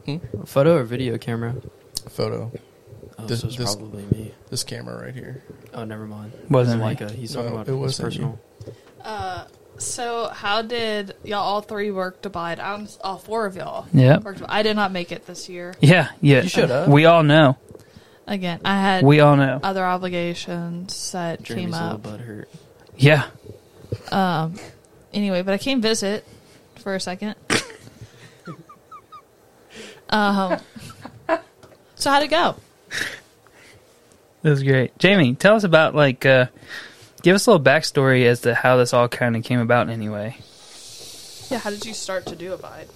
Hmm? 0.06 0.16
A 0.40 0.46
photo 0.46 0.76
or 0.76 0.84
video 0.84 1.18
camera. 1.18 1.56
photo. 2.08 2.52
Oh, 3.18 3.26
This- 3.26 3.40
so 3.40 3.48
it's 3.48 3.56
this- 3.56 3.74
probably 3.74 4.04
me. 4.12 4.32
This 4.50 4.62
camera 4.64 5.02
right 5.04 5.14
here. 5.14 5.42
Oh, 5.74 5.84
never 5.84 6.06
mind. 6.06 6.32
Wasn't 6.48 6.80
like 6.80 7.00
a, 7.00 7.10
he's 7.10 7.34
No, 7.34 7.42
talking 7.42 7.54
about 7.56 7.68
it 7.68 7.74
wasn't 7.74 8.04
personal. 8.06 8.38
Uh, 9.04 9.44
so 9.78 10.28
how 10.28 10.62
did 10.62 11.14
y'all 11.24 11.40
all 11.42 11.60
three 11.60 11.90
work 11.90 12.22
to 12.22 12.30
buy 12.30 12.52
it? 12.52 12.58
I'm 12.60 12.88
all 13.02 13.18
four 13.18 13.46
of 13.46 13.56
y'all. 13.56 13.86
Yeah. 13.92 14.18
I 14.46 14.62
did 14.62 14.76
not 14.76 14.92
make 14.92 15.12
it 15.12 15.26
this 15.26 15.48
year. 15.48 15.74
Yeah, 15.80 16.08
yeah. 16.20 16.42
You 16.42 16.48
should 16.48 16.70
have. 16.70 16.88
We 16.88 17.04
all 17.06 17.22
know. 17.22 17.56
Again, 18.26 18.60
I 18.64 18.80
had 18.80 19.04
We 19.04 19.20
all 19.20 19.36
know. 19.36 19.58
other 19.62 19.84
obligations 19.84 21.12
that 21.12 21.42
Jeremy's 21.42 21.66
came 21.66 21.74
a 21.74 21.82
little 21.82 21.94
up. 21.96 22.02
butt 22.02 22.20
hurt. 22.20 22.48
Yeah. 22.96 23.24
Um, 24.12 24.54
anyway, 25.14 25.42
but 25.42 25.54
I 25.54 25.58
came 25.58 25.80
visit 25.80 26.26
for 26.76 26.94
a 26.94 27.00
second. 27.00 27.36
um, 30.10 30.58
so 31.94 32.10
how'd 32.10 32.22
it 32.22 32.30
go? 32.30 32.56
That 34.42 34.50
was 34.50 34.62
great. 34.62 34.96
Jamie, 34.98 35.34
tell 35.34 35.56
us 35.56 35.64
about 35.64 35.96
like 35.96 36.24
uh 36.24 36.46
give 37.22 37.34
us 37.34 37.46
a 37.46 37.50
little 37.50 37.64
backstory 37.64 38.24
as 38.26 38.42
to 38.42 38.54
how 38.54 38.76
this 38.76 38.94
all 38.94 39.08
kind 39.08 39.34
of 39.36 39.42
came 39.42 39.58
about 39.58 39.88
anyway. 39.88 40.36
Yeah, 41.50 41.58
how 41.58 41.70
did 41.70 41.84
you 41.84 41.92
start 41.92 42.24
to 42.26 42.36
do 42.36 42.52
Abide? 42.52 42.86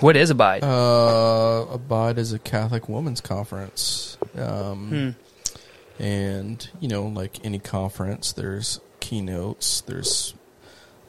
What 0.00 0.16
is 0.16 0.30
Abide? 0.30 0.64
Uh, 0.64 1.66
Abide 1.70 2.16
is 2.18 2.32
a 2.32 2.38
Catholic 2.38 2.88
women's 2.88 3.20
conference. 3.20 4.16
Um, 4.36 4.88
Hmm. 4.88 6.02
And, 6.02 6.68
you 6.80 6.88
know, 6.88 7.04
like 7.06 7.44
any 7.44 7.58
conference, 7.58 8.32
there's 8.32 8.80
keynotes, 9.00 9.80
there's 9.82 10.34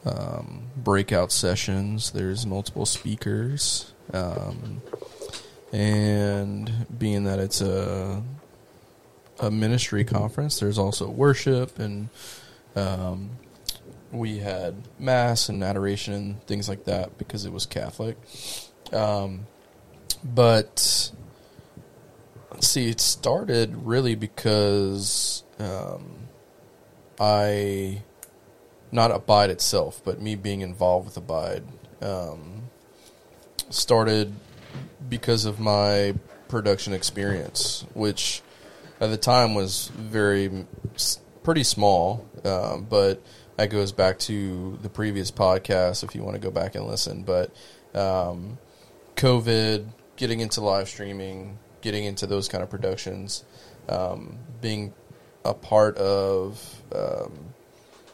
um, 0.06 0.68
breakout 0.76 1.30
sessions, 1.32 2.10
there's 2.12 2.46
multiple 2.46 2.86
speakers. 2.86 3.92
Um, 4.14 4.80
and 5.72 6.86
being 6.98 7.24
that 7.24 7.38
it's 7.38 7.60
a 7.60 8.22
a 9.40 9.50
ministry 9.50 10.04
conference, 10.04 10.58
there's 10.58 10.78
also 10.78 11.08
worship 11.08 11.78
and 11.78 12.08
um, 12.74 13.30
we 14.10 14.38
had 14.38 14.74
mass 14.98 15.48
and 15.48 15.62
adoration 15.62 16.14
and 16.14 16.42
things 16.46 16.68
like 16.68 16.84
that 16.84 17.18
because 17.18 17.44
it 17.44 17.52
was 17.52 17.66
Catholic. 17.66 18.16
Um, 18.92 19.46
but 20.24 21.12
let's 22.50 22.68
see, 22.68 22.88
it 22.88 23.00
started 23.00 23.76
really 23.84 24.14
because 24.14 25.44
um, 25.58 26.28
I, 27.20 28.02
not 28.90 29.10
Abide 29.10 29.50
itself, 29.50 30.00
but 30.04 30.20
me 30.20 30.34
being 30.34 30.62
involved 30.62 31.06
with 31.06 31.16
Abide, 31.16 31.64
um, 32.00 32.62
started 33.70 34.34
because 35.08 35.44
of 35.44 35.60
my 35.60 36.14
production 36.48 36.92
experience, 36.92 37.84
which 37.94 38.42
at 39.00 39.10
the 39.10 39.16
time 39.16 39.54
was 39.54 39.88
very 39.94 40.66
pretty 41.42 41.64
small, 41.64 42.26
um, 42.44 42.86
but 42.88 43.22
that 43.56 43.70
goes 43.70 43.92
back 43.92 44.18
to 44.20 44.78
the 44.82 44.88
previous 44.88 45.30
podcast 45.30 46.04
if 46.04 46.14
you 46.14 46.22
want 46.22 46.34
to 46.34 46.40
go 46.40 46.50
back 46.50 46.74
and 46.74 46.86
listen. 46.86 47.22
But 47.22 47.54
um, 47.94 48.58
COVID, 49.16 49.86
getting 50.16 50.40
into 50.40 50.60
live 50.60 50.88
streaming, 50.88 51.58
getting 51.80 52.04
into 52.04 52.26
those 52.26 52.48
kind 52.48 52.62
of 52.62 52.70
productions, 52.70 53.44
um, 53.88 54.38
being 54.60 54.92
a 55.44 55.54
part 55.54 55.96
of 55.96 56.82
um, 56.94 57.54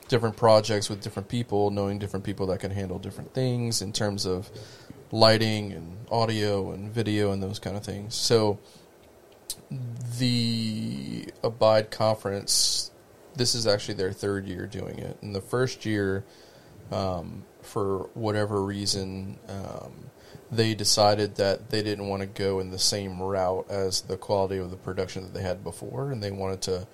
different 0.09 0.37
projects 0.37 0.89
with 0.89 1.03
different 1.03 1.29
people, 1.29 1.71
knowing 1.71 1.99
different 1.99 2.25
people 2.25 2.47
that 2.47 2.61
can 2.61 2.71
handle 2.71 2.99
different 2.99 3.35
things 3.35 3.83
in 3.83 3.93
terms 3.93 4.27
of 4.27 4.51
lighting 5.15 5.73
and 5.73 5.97
audio 6.11 6.73
and 6.73 6.93
video 6.93 7.31
and 7.31 7.41
those 7.41 7.61
kind 7.61 7.77
of 7.77 7.85
things. 7.85 8.17
So 8.17 8.59
the 10.19 11.27
Abide 11.45 11.93
conference, 11.93 12.91
this 13.37 13.55
is 13.55 13.65
actually 13.65 13.95
their 13.95 14.13
third 14.13 14.47
year 14.47 14.67
doing 14.67 14.99
it. 14.99 15.17
In 15.23 15.33
the 15.33 15.41
first 15.41 15.87
year, 15.87 16.25
um, 16.91 17.45
for 17.63 18.11
whatever 18.15 18.61
reason, 18.61 19.39
um, 19.49 20.11
they 20.51 20.75
decided 20.75 21.37
that 21.37 21.71
they 21.71 21.85
didn't 21.85 22.09
want 22.09 22.23
to 22.23 22.27
go 22.27 22.59
in 22.59 22.71
the 22.71 22.79
same 22.79 23.23
route 23.23 23.67
as 23.71 24.01
the 24.03 24.17
quality 24.17 24.59
of 24.59 24.73
the 24.73 24.77
production 24.77 25.23
that 25.23 25.33
they 25.33 25.43
had 25.43 25.63
before, 25.63 26.11
and 26.11 26.25
they 26.25 26.33
wanted 26.33 26.61
to 26.63 26.89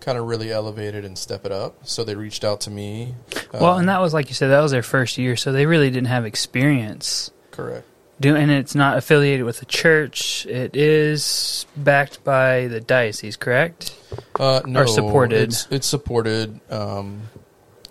kind 0.00 0.18
of 0.18 0.26
really 0.26 0.52
elevate 0.52 0.94
it 0.94 1.06
and 1.06 1.16
step 1.16 1.46
it 1.46 1.52
up. 1.52 1.86
So 1.86 2.04
they 2.04 2.16
reached 2.16 2.44
out 2.44 2.60
to 2.62 2.70
me. 2.70 3.14
well, 3.54 3.72
um, 3.72 3.80
and 3.80 3.88
that 3.88 4.02
was 4.02 4.12
like 4.12 4.28
you 4.28 4.34
said, 4.34 4.48
that 4.48 4.60
was 4.60 4.72
their 4.72 4.82
first 4.82 5.16
year, 5.16 5.36
so 5.36 5.52
they 5.52 5.64
really 5.64 5.88
didn't 5.90 6.08
have 6.08 6.26
experience. 6.26 7.30
Correct. 7.52 7.86
Do 8.20 8.36
and 8.36 8.50
it's 8.50 8.74
not 8.74 8.98
affiliated 8.98 9.44
with 9.44 9.58
the 9.58 9.66
church. 9.66 10.46
It 10.46 10.76
is 10.76 11.66
backed 11.76 12.22
by 12.22 12.68
the 12.68 12.80
diocese, 12.80 13.36
correct? 13.36 13.98
Uh, 14.38 14.60
no, 14.64 14.86
supported. 14.86 15.48
It's, 15.48 15.66
it's 15.70 15.86
supported. 15.86 16.60
Um, 16.70 17.22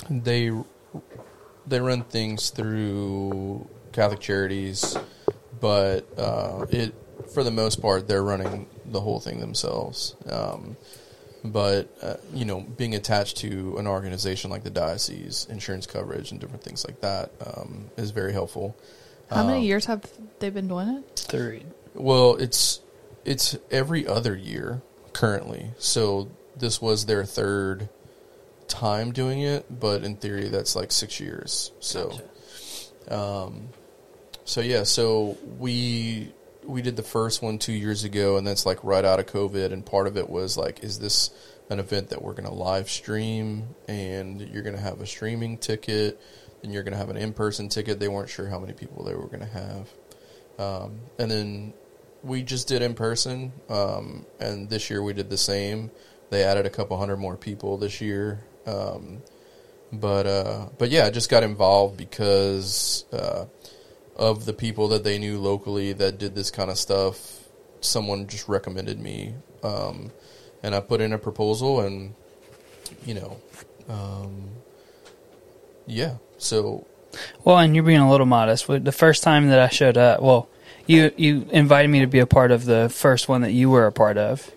they 0.10 0.52
they 1.68 1.80
run 1.80 2.04
things 2.04 2.50
through 2.50 3.68
Catholic 3.92 4.20
Charities, 4.20 4.98
but 5.60 6.08
uh, 6.18 6.66
it 6.70 6.94
for 7.34 7.44
the 7.44 7.52
most 7.52 7.82
part 7.82 8.08
they're 8.08 8.24
running 8.24 8.68
the 8.86 9.02
whole 9.02 9.20
thing 9.20 9.40
themselves. 9.40 10.16
Um, 10.30 10.78
but 11.44 11.96
uh, 12.02 12.18
you 12.34 12.46
know, 12.46 12.62
being 12.62 12.96
attached 12.96 13.38
to 13.38 13.78
an 13.78 13.88
organization 13.88 14.52
like 14.52 14.64
the 14.64 14.70
diocese, 14.70 15.48
insurance 15.50 15.88
coverage 15.88 16.32
and 16.32 16.40
different 16.40 16.64
things 16.64 16.86
like 16.86 17.02
that 17.02 17.32
um, 17.46 17.90
is 17.98 18.12
very 18.12 18.34
helpful. 18.34 18.78
How 19.32 19.46
many 19.46 19.60
Um, 19.60 19.64
years 19.64 19.86
have 19.86 20.04
they 20.40 20.50
been 20.50 20.68
doing 20.68 20.88
it? 20.90 21.20
Three. 21.20 21.64
well, 21.96 22.36
it's 22.36 22.82
it's 23.26 23.58
every 23.70 24.06
other 24.08 24.36
year 24.36 24.82
currently. 25.14 25.72
So 25.78 26.30
this 26.58 26.82
was 26.82 27.06
their 27.06 27.24
third 27.24 27.90
time 28.68 29.12
doing 29.12 29.42
it, 29.42 29.66
but 29.80 30.04
in 30.04 30.16
theory 30.16 30.50
that's 30.50 30.76
like 30.76 30.92
6 30.92 31.20
years. 31.20 31.72
So 31.80 32.20
um 33.10 33.70
so 34.46 34.62
yeah, 34.62 34.84
so 34.84 35.38
we 35.60 36.34
we 36.64 36.82
did 36.82 36.96
the 36.96 37.04
first 37.04 37.42
one 37.42 37.58
2 37.58 37.72
years 37.74 38.04
ago 38.04 38.38
and 38.38 38.46
that's 38.46 38.66
like 38.66 38.84
right 38.84 39.04
out 39.06 39.20
of 39.20 39.26
COVID 39.28 39.72
and 39.72 39.86
part 39.86 40.08
of 40.08 40.18
it 40.18 40.30
was 40.30 40.58
like 40.58 40.84
is 40.84 41.00
this 41.00 41.32
an 41.70 41.80
event 41.80 42.10
that 42.10 42.22
we're 42.22 42.34
going 42.34 42.48
to 42.48 42.54
live 42.54 42.90
stream 42.90 43.64
and 43.88 44.42
you're 44.42 44.62
going 44.64 44.76
to 44.76 44.82
have 44.82 45.00
a 45.00 45.06
streaming 45.06 45.58
ticket 45.58 46.20
and 46.64 46.74
you're 46.74 46.84
going 46.84 46.94
to 46.94 46.98
have 46.98 47.10
an 47.10 47.18
in-person 47.18 47.70
ticket. 47.70 48.00
They 48.00 48.08
weren't 48.08 48.30
sure 48.30 48.48
how 48.48 48.60
many 48.60 48.74
people 48.74 49.04
they 49.04 49.16
were 49.16 49.28
going 49.28 49.40
to 49.40 49.46
have. 49.46 49.90
Um, 50.60 51.00
and 51.18 51.32
then 51.32 51.74
we 52.24 52.44
just 52.44 52.68
did 52.68 52.82
in 52.82 52.94
person, 52.94 53.52
um, 53.70 54.26
and 54.40 54.70
this 54.70 54.90
year 54.90 55.02
we 55.02 55.14
did 55.14 55.30
the 55.30 55.38
same. 55.38 55.92
They 56.30 56.44
added 56.44 56.66
a 56.66 56.70
couple 56.70 56.98
hundred 56.98 57.18
more 57.18 57.36
people 57.36 57.78
this 57.78 58.00
year, 58.00 58.44
um, 58.66 59.22
but 59.92 60.26
uh, 60.28 60.70
but 60.78 60.90
yeah, 60.90 61.06
I 61.06 61.10
just 61.10 61.30
got 61.30 61.44
involved 61.44 61.98
because 61.98 63.06
uh, 63.12 63.46
of 64.16 64.46
the 64.46 64.54
people 64.54 64.90
that 64.90 65.04
they 65.04 65.18
knew 65.18 65.40
locally 65.40 65.94
that 65.94 66.20
did 66.20 66.36
this 66.36 66.52
kind 66.52 66.70
of 66.70 66.78
stuff. 66.78 67.40
Someone 67.82 68.28
just 68.28 68.48
recommended 68.48 69.00
me, 69.00 69.34
um, 69.64 70.12
and 70.62 70.76
I 70.76 70.80
put 70.80 71.02
in 71.02 71.14
a 71.14 71.18
proposal, 71.18 71.82
and 71.82 72.14
you 73.06 73.16
know, 73.16 73.38
um, 73.90 74.50
yeah. 75.88 76.18
So 76.42 76.88
Well, 77.44 77.60
and 77.60 77.76
you're 77.76 77.84
being 77.84 78.00
a 78.00 78.10
little 78.10 78.26
modest. 78.26 78.68
The 78.68 78.92
first 78.92 79.24
time 79.24 79.50
that 79.50 79.60
I 79.60 79.70
showed 79.70 79.98
up, 79.98 80.22
well, 80.22 80.50
you 80.88 81.12
you 81.16 81.48
invited 81.52 81.90
me 81.90 82.00
to 82.02 82.08
be 82.08 82.20
a 82.20 82.26
part 82.26 82.52
of 82.52 82.66
the 82.66 82.90
first 82.90 83.30
one 83.30 83.42
that 83.42 83.52
you 83.52 83.70
were 83.70 83.86
a 83.86 83.92
part 83.92 84.18
of, 84.18 84.52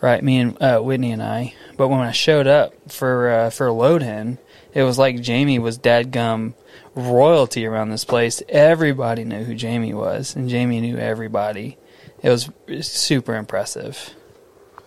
right? 0.00 0.22
Me 0.22 0.38
and 0.38 0.60
uh, 0.60 0.80
Whitney 0.80 1.12
and 1.12 1.22
I. 1.22 1.54
But 1.76 1.88
when 1.88 2.00
I 2.00 2.12
showed 2.12 2.46
up 2.46 2.74
for 2.90 3.30
uh, 3.30 3.50
for 3.50 3.70
load-in, 3.70 4.38
it 4.74 4.82
was 4.82 4.98
like 4.98 5.20
Jamie 5.20 5.58
was 5.58 5.78
dadgum 5.78 6.54
royalty 6.94 7.66
around 7.66 7.90
this 7.90 8.04
place. 8.04 8.42
Everybody 8.48 9.24
knew 9.24 9.44
who 9.44 9.54
Jamie 9.54 9.94
was, 9.94 10.36
and 10.36 10.48
Jamie 10.48 10.80
knew 10.80 10.98
everybody. 10.98 11.78
It 12.22 12.30
was 12.30 12.50
super 12.86 13.36
impressive. 13.36 14.14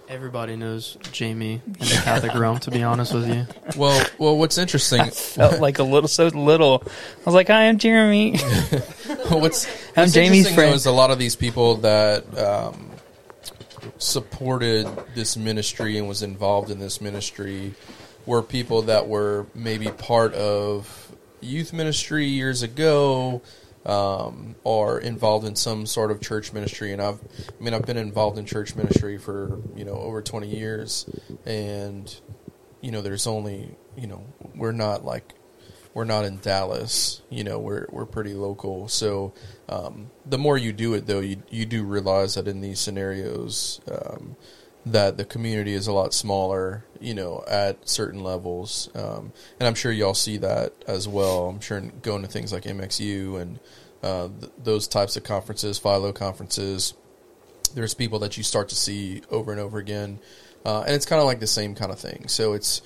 Everybody 0.08 0.56
knows 0.56 0.98
Jamie 1.12 1.62
in 1.66 1.74
the 1.74 2.02
Catholic 2.04 2.36
realm. 2.36 2.60
To 2.60 2.72
be 2.72 2.84
honest 2.84 3.14
with 3.14 3.28
you, 3.28 3.48
well, 3.76 4.06
well, 4.20 4.38
what's 4.38 4.58
interesting? 4.58 5.04
Felt 5.06 5.60
like 5.60 5.80
a 5.80 5.84
little 5.84 6.08
so 6.08 6.28
little. 6.28 6.84
I 6.86 7.24
was 7.26 7.34
like, 7.34 7.48
"Hi, 7.48 7.68
I'm 7.68 7.80
Jeremy." 7.80 8.38
what's 9.30 9.66
I'm 9.66 10.04
what's 10.04 10.14
Jamie's 10.14 10.46
interesting, 10.46 10.56
though, 10.56 10.74
is 10.74 10.86
a 10.86 10.92
lot 10.92 11.10
of 11.10 11.18
these 11.18 11.36
people 11.36 11.78
that 11.78 12.38
um, 12.38 12.92
supported 13.98 14.88
this 15.16 15.36
ministry 15.38 15.98
and 15.98 16.08
was 16.08 16.22
involved 16.22 16.70
in 16.70 16.80
this 16.80 17.02
ministry 17.02 17.74
were 18.28 18.44
people 18.44 18.84
that 18.84 19.08
were 19.08 19.48
maybe 19.56 19.88
part 19.88 20.34
of 20.36 21.12
youth 21.42 21.74
ministry 21.74 22.28
years 22.28 22.62
ago 22.62 23.42
um, 23.86 24.56
or 24.64 25.00
involved 25.00 25.46
in 25.46 25.56
some 25.56 25.86
sort 25.86 26.12
of 26.12 26.22
church 26.22 26.54
ministry 26.54 26.92
and 26.92 27.02
I've 27.02 27.20
I 27.60 27.64
mean 27.64 27.74
I've 27.74 27.86
been 27.86 27.98
involved 27.98 28.38
in 28.38 28.46
church 28.46 28.76
ministry 28.76 29.18
for 29.18 29.62
you 29.76 29.86
know 29.86 29.94
over 29.94 30.22
20 30.22 30.48
years 30.48 31.08
and 31.46 32.14
you 32.82 32.92
know 32.92 33.02
there's 33.02 33.28
only 33.28 33.76
you 33.96 34.08
know 34.08 34.26
we're 34.56 34.72
not 34.72 35.06
like 35.06 35.34
we're 35.96 36.04
not 36.04 36.26
in 36.26 36.38
Dallas. 36.40 37.22
You 37.32 37.44
know, 37.44 37.58
we're 37.58 37.88
we're 37.90 38.06
pretty 38.06 38.36
local. 38.36 38.88
So 38.90 39.34
um, 39.68 40.12
the 40.26 40.38
more 40.38 40.58
you 40.58 40.74
do 40.74 40.94
it, 40.94 41.08
though, 41.08 41.22
you 41.22 41.42
you 41.50 41.66
do 41.66 41.84
realize 41.84 42.36
that 42.36 42.48
in 42.48 42.62
these 42.62 42.80
scenarios. 42.80 43.82
Um, 43.90 44.36
that 44.86 45.18
the 45.18 45.26
community 45.26 45.74
is 45.74 45.88
a 45.88 45.92
lot 45.92 46.14
smaller, 46.14 46.86
you 47.00 47.14
know, 47.14 47.44
at 47.48 47.88
certain 47.90 48.24
levels, 48.24 48.90
um, 48.96 49.34
and 49.60 49.68
I'm 49.68 49.76
sure 49.76 49.92
y'all 49.92 50.14
see 50.14 50.38
that 50.38 50.74
as 50.88 51.08
well. 51.08 51.50
I'm 51.50 51.60
sure 51.60 51.82
going 51.82 52.22
to 52.22 52.28
things 52.28 52.54
like 52.54 52.64
MXU 52.64 53.42
and 53.42 53.60
uh, 54.04 54.30
th- 54.40 54.52
those 54.64 54.88
types 54.88 55.18
of 55.18 55.24
conferences, 55.24 55.80
Philo 55.80 56.12
conferences, 56.12 56.94
there's 57.74 57.94
people 57.96 58.20
that 58.20 58.38
you 58.38 58.44
start 58.44 58.70
to 58.70 58.76
see 58.76 59.22
over 59.32 59.52
and 59.52 59.60
over 59.60 59.80
again, 59.80 60.20
uh, 60.66 60.82
and 60.82 60.96
it's 60.96 61.06
kind 61.06 61.20
of 61.20 61.26
like 61.26 61.40
the 61.40 61.48
same 61.48 61.74
kind 61.74 61.92
of 61.92 62.00
thing. 62.00 62.28
So 62.28 62.54
it's 62.54 62.82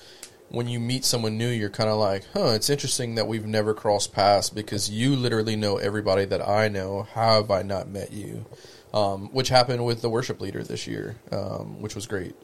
when 0.50 0.66
you 0.66 0.80
meet 0.80 1.04
someone 1.04 1.38
new, 1.38 1.48
you're 1.48 1.70
kind 1.70 1.88
of 1.88 1.96
like, 1.96 2.24
huh, 2.34 2.52
it's 2.54 2.68
interesting 2.68 3.14
that 3.14 3.28
we've 3.28 3.46
never 3.46 3.72
crossed 3.72 4.12
paths 4.12 4.50
because 4.50 4.90
you 4.90 5.14
literally 5.14 5.54
know 5.54 5.76
everybody 5.76 6.24
that 6.24 6.46
I 6.46 6.68
know. 6.68 7.06
How 7.14 7.36
have 7.36 7.50
I 7.50 7.62
not 7.62 7.88
met 7.88 8.12
you? 8.12 8.44
Um, 8.92 9.28
which 9.28 9.48
happened 9.48 9.84
with 9.84 10.02
the 10.02 10.10
worship 10.10 10.40
leader 10.40 10.64
this 10.64 10.88
year, 10.88 11.16
um, 11.30 11.80
which 11.80 11.94
was 11.94 12.08
great. 12.08 12.34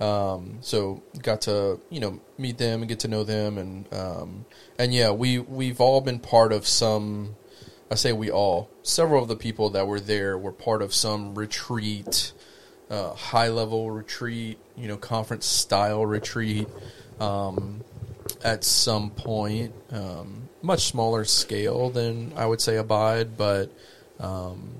Um, 0.00 0.58
so 0.62 1.02
got 1.22 1.42
to 1.42 1.78
you 1.90 2.00
know 2.00 2.20
meet 2.38 2.56
them 2.56 2.80
and 2.80 2.88
get 2.88 3.00
to 3.00 3.08
know 3.08 3.22
them, 3.22 3.58
and 3.58 3.92
um, 3.92 4.46
and 4.78 4.94
yeah, 4.94 5.10
we 5.10 5.38
we've 5.38 5.80
all 5.80 6.00
been 6.00 6.18
part 6.18 6.52
of 6.52 6.66
some. 6.66 7.36
I 7.90 7.96
say 7.96 8.14
we 8.14 8.30
all. 8.30 8.70
Several 8.82 9.22
of 9.22 9.28
the 9.28 9.36
people 9.36 9.68
that 9.70 9.86
were 9.86 10.00
there 10.00 10.38
were 10.38 10.52
part 10.52 10.80
of 10.80 10.94
some 10.94 11.34
retreat, 11.34 12.32
uh, 12.88 13.12
high 13.12 13.48
level 13.48 13.90
retreat, 13.90 14.58
you 14.74 14.88
know, 14.88 14.96
conference 14.96 15.44
style 15.44 16.06
retreat. 16.06 16.66
Um, 17.20 17.82
at 18.44 18.64
some 18.64 19.10
point, 19.10 19.74
um, 19.90 20.48
much 20.62 20.86
smaller 20.86 21.24
scale 21.24 21.90
than 21.90 22.32
I 22.36 22.46
would 22.46 22.60
say 22.60 22.76
Abide, 22.76 23.36
but 23.36 23.70
um, 24.18 24.76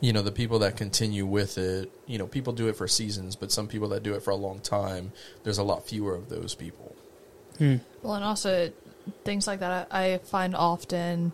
you 0.00 0.12
know 0.12 0.22
the 0.22 0.32
people 0.32 0.60
that 0.60 0.76
continue 0.76 1.26
with 1.26 1.58
it 1.58 1.90
you 2.06 2.18
know 2.18 2.26
people 2.28 2.52
do 2.52 2.68
it 2.68 2.76
for 2.76 2.86
seasons 2.86 3.34
but 3.34 3.50
some 3.50 3.66
people 3.66 3.88
that 3.88 4.04
do 4.04 4.14
it 4.14 4.22
for 4.22 4.30
a 4.30 4.36
long 4.36 4.60
time 4.60 5.10
there's 5.42 5.58
a 5.58 5.62
lot 5.64 5.84
fewer 5.88 6.14
of 6.14 6.28
those 6.28 6.54
people 6.54 6.94
Well, 8.02 8.14
and 8.14 8.24
also 8.24 8.70
things 9.24 9.46
like 9.46 9.60
that 9.60 9.88
I 9.90 10.18
find 10.18 10.54
often, 10.54 11.32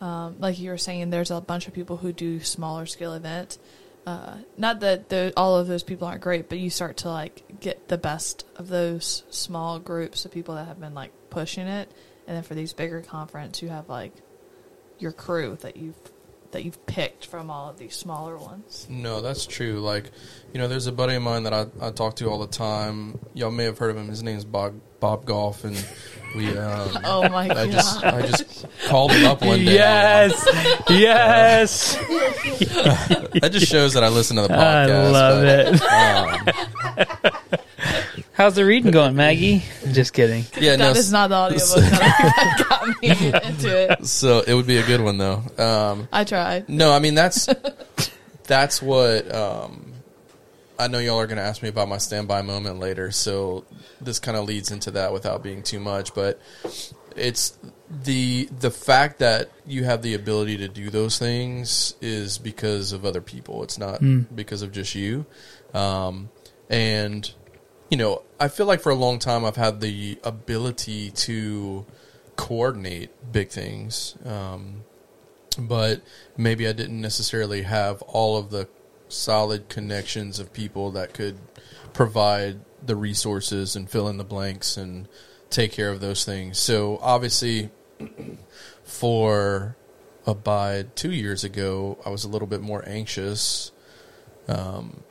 um, 0.00 0.36
like 0.38 0.58
you 0.58 0.70
were 0.70 0.78
saying, 0.78 1.10
there's 1.10 1.30
a 1.30 1.40
bunch 1.40 1.68
of 1.68 1.74
people 1.74 1.98
who 1.98 2.12
do 2.12 2.40
smaller 2.40 2.86
scale 2.86 3.12
events. 3.12 3.58
Uh, 4.06 4.36
not 4.56 4.80
that 4.80 5.08
the, 5.08 5.32
all 5.36 5.56
of 5.56 5.66
those 5.66 5.82
people 5.82 6.06
aren't 6.06 6.20
great, 6.20 6.48
but 6.48 6.58
you 6.58 6.70
start 6.70 6.98
to 6.98 7.08
like 7.08 7.58
get 7.60 7.88
the 7.88 7.98
best 7.98 8.46
of 8.54 8.68
those 8.68 9.24
small 9.30 9.80
groups 9.80 10.24
of 10.24 10.30
people 10.30 10.54
that 10.54 10.66
have 10.66 10.78
been 10.78 10.94
like 10.94 11.10
pushing 11.28 11.66
it, 11.66 11.90
and 12.26 12.36
then 12.36 12.44
for 12.44 12.54
these 12.54 12.72
bigger 12.72 13.00
conference, 13.00 13.62
you 13.62 13.68
have 13.68 13.88
like 13.88 14.12
your 14.98 15.12
crew 15.12 15.58
that 15.60 15.76
you've 15.76 15.96
that 16.52 16.64
you've 16.64 16.86
picked 16.86 17.26
from 17.26 17.50
all 17.50 17.68
of 17.68 17.78
these 17.78 17.94
smaller 17.94 18.36
ones. 18.38 18.86
no 18.88 19.20
that's 19.20 19.44
true. 19.44 19.80
Like 19.80 20.10
you 20.52 20.60
know 20.60 20.68
there's 20.68 20.86
a 20.86 20.92
buddy 20.92 21.16
of 21.16 21.22
mine 21.22 21.42
that 21.42 21.52
I, 21.52 21.66
I 21.80 21.90
talk 21.90 22.16
to 22.16 22.30
all 22.30 22.38
the 22.38 22.46
time. 22.46 23.18
Y'all 23.34 23.50
may 23.50 23.64
have 23.64 23.78
heard 23.78 23.90
of 23.90 23.96
him. 23.96 24.08
His 24.08 24.22
name's 24.22 24.44
bob 24.44 24.80
bob 25.00 25.24
Goff 25.24 25.64
and 25.64 25.76
we 26.34 26.48
um, 26.56 26.98
Oh 27.04 27.28
my 27.28 27.44
I 27.44 27.48
god! 27.48 27.70
just 27.70 28.04
I 28.04 28.22
just 28.22 28.66
called 28.86 29.12
him 29.12 29.26
up 29.26 29.42
one 29.42 29.64
day. 29.64 29.74
Yes, 29.74 30.46
yes, 30.90 31.96
That 33.40 33.50
just 33.52 33.66
shows 33.68 33.94
that 33.94 34.04
I 34.04 34.08
listen 34.08 34.36
to 34.36 34.42
the 34.42 34.48
podcast. 34.48 34.90
I 34.90 35.10
love 35.10 35.42
but, 35.42 36.98
it. 36.98 37.52
Um, 37.52 37.58
How's 38.32 38.54
the 38.54 38.66
reading 38.66 38.90
going, 38.90 39.16
Maggie? 39.16 39.64
Just 39.92 40.12
kidding. 40.12 40.44
yeah, 40.60 40.76
no. 40.76 40.88
that 40.92 40.96
is 40.98 41.10
not 41.10 41.28
the 41.28 41.36
audiobook 41.36 41.90
that 41.90 42.66
got 42.68 43.02
me 43.02 43.08
into 43.48 43.92
it. 43.92 44.06
So 44.06 44.40
it 44.46 44.52
would 44.52 44.66
be 44.66 44.76
a 44.76 44.86
good 44.86 45.00
one 45.00 45.16
though. 45.16 45.42
Um, 45.56 46.08
I 46.12 46.24
tried. 46.24 46.68
No, 46.68 46.92
I 46.92 46.98
mean 46.98 47.14
that's 47.14 47.48
that's 48.44 48.82
what 48.82 49.34
um, 49.34 49.94
I 50.78 50.88
know. 50.88 50.98
Y'all 50.98 51.18
are 51.18 51.26
going 51.26 51.38
to 51.38 51.42
ask 51.42 51.62
me 51.62 51.68
about 51.68 51.88
my 51.88 51.98
standby 51.98 52.42
moment 52.42 52.78
later, 52.78 53.10
so 53.10 53.64
this 54.00 54.18
kind 54.18 54.36
of 54.36 54.44
leads 54.44 54.70
into 54.70 54.90
that 54.92 55.12
without 55.12 55.42
being 55.42 55.62
too 55.62 55.80
much. 55.80 56.14
But 56.14 56.40
it's 57.16 57.58
the 57.90 58.48
the 58.60 58.70
fact 58.70 59.20
that 59.20 59.50
you 59.66 59.84
have 59.84 60.02
the 60.02 60.14
ability 60.14 60.58
to 60.58 60.68
do 60.68 60.90
those 60.90 61.18
things 61.18 61.94
is 62.00 62.38
because 62.38 62.92
of 62.92 63.04
other 63.04 63.20
people. 63.20 63.62
It's 63.62 63.78
not 63.78 64.00
because 64.34 64.62
of 64.62 64.72
just 64.72 64.94
you. 64.94 65.26
Um, 65.72 66.30
and 66.68 67.30
you 67.90 67.96
know, 67.96 68.22
I 68.40 68.48
feel 68.48 68.66
like 68.66 68.80
for 68.80 68.90
a 68.90 68.96
long 68.96 69.18
time 69.18 69.44
I've 69.44 69.56
had 69.56 69.80
the 69.80 70.18
ability 70.24 71.10
to 71.12 71.86
coordinate 72.36 73.10
big 73.32 73.48
things. 73.48 74.16
Um, 74.24 74.84
but 75.58 76.02
maybe 76.36 76.68
I 76.68 76.72
didn't 76.72 77.00
necessarily 77.00 77.62
have 77.62 78.02
all 78.02 78.36
of 78.36 78.50
the 78.50 78.68
solid 79.08 79.68
connections 79.68 80.38
of 80.38 80.52
people 80.52 80.90
that 80.92 81.14
could 81.14 81.38
provide 81.92 82.60
the 82.84 82.96
resources 82.96 83.76
and 83.76 83.90
fill 83.90 84.08
in 84.08 84.16
the 84.16 84.24
blanks 84.24 84.76
and 84.76 85.08
take 85.50 85.72
care 85.72 85.90
of 85.90 86.00
those 86.00 86.24
things. 86.24 86.58
So 86.58 86.98
obviously, 87.00 87.70
for 88.84 89.76
Abide 90.26 90.96
two 90.96 91.12
years 91.12 91.44
ago, 91.44 91.98
I 92.04 92.10
was 92.10 92.24
a 92.24 92.28
little 92.28 92.48
bit 92.48 92.60
more 92.60 92.82
anxious. 92.86 93.70
Um, 94.48 95.04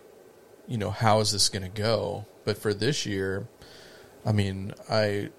you 0.67 0.77
know, 0.77 0.91
how 0.91 1.21
is 1.21 1.31
this 1.31 1.47
going 1.47 1.63
to 1.63 1.69
go? 1.69 2.25
But 2.43 2.57
for 2.57 2.73
this 2.73 3.05
year, 3.05 3.47
I 4.25 4.33
mean, 4.33 4.73
I 4.89 5.29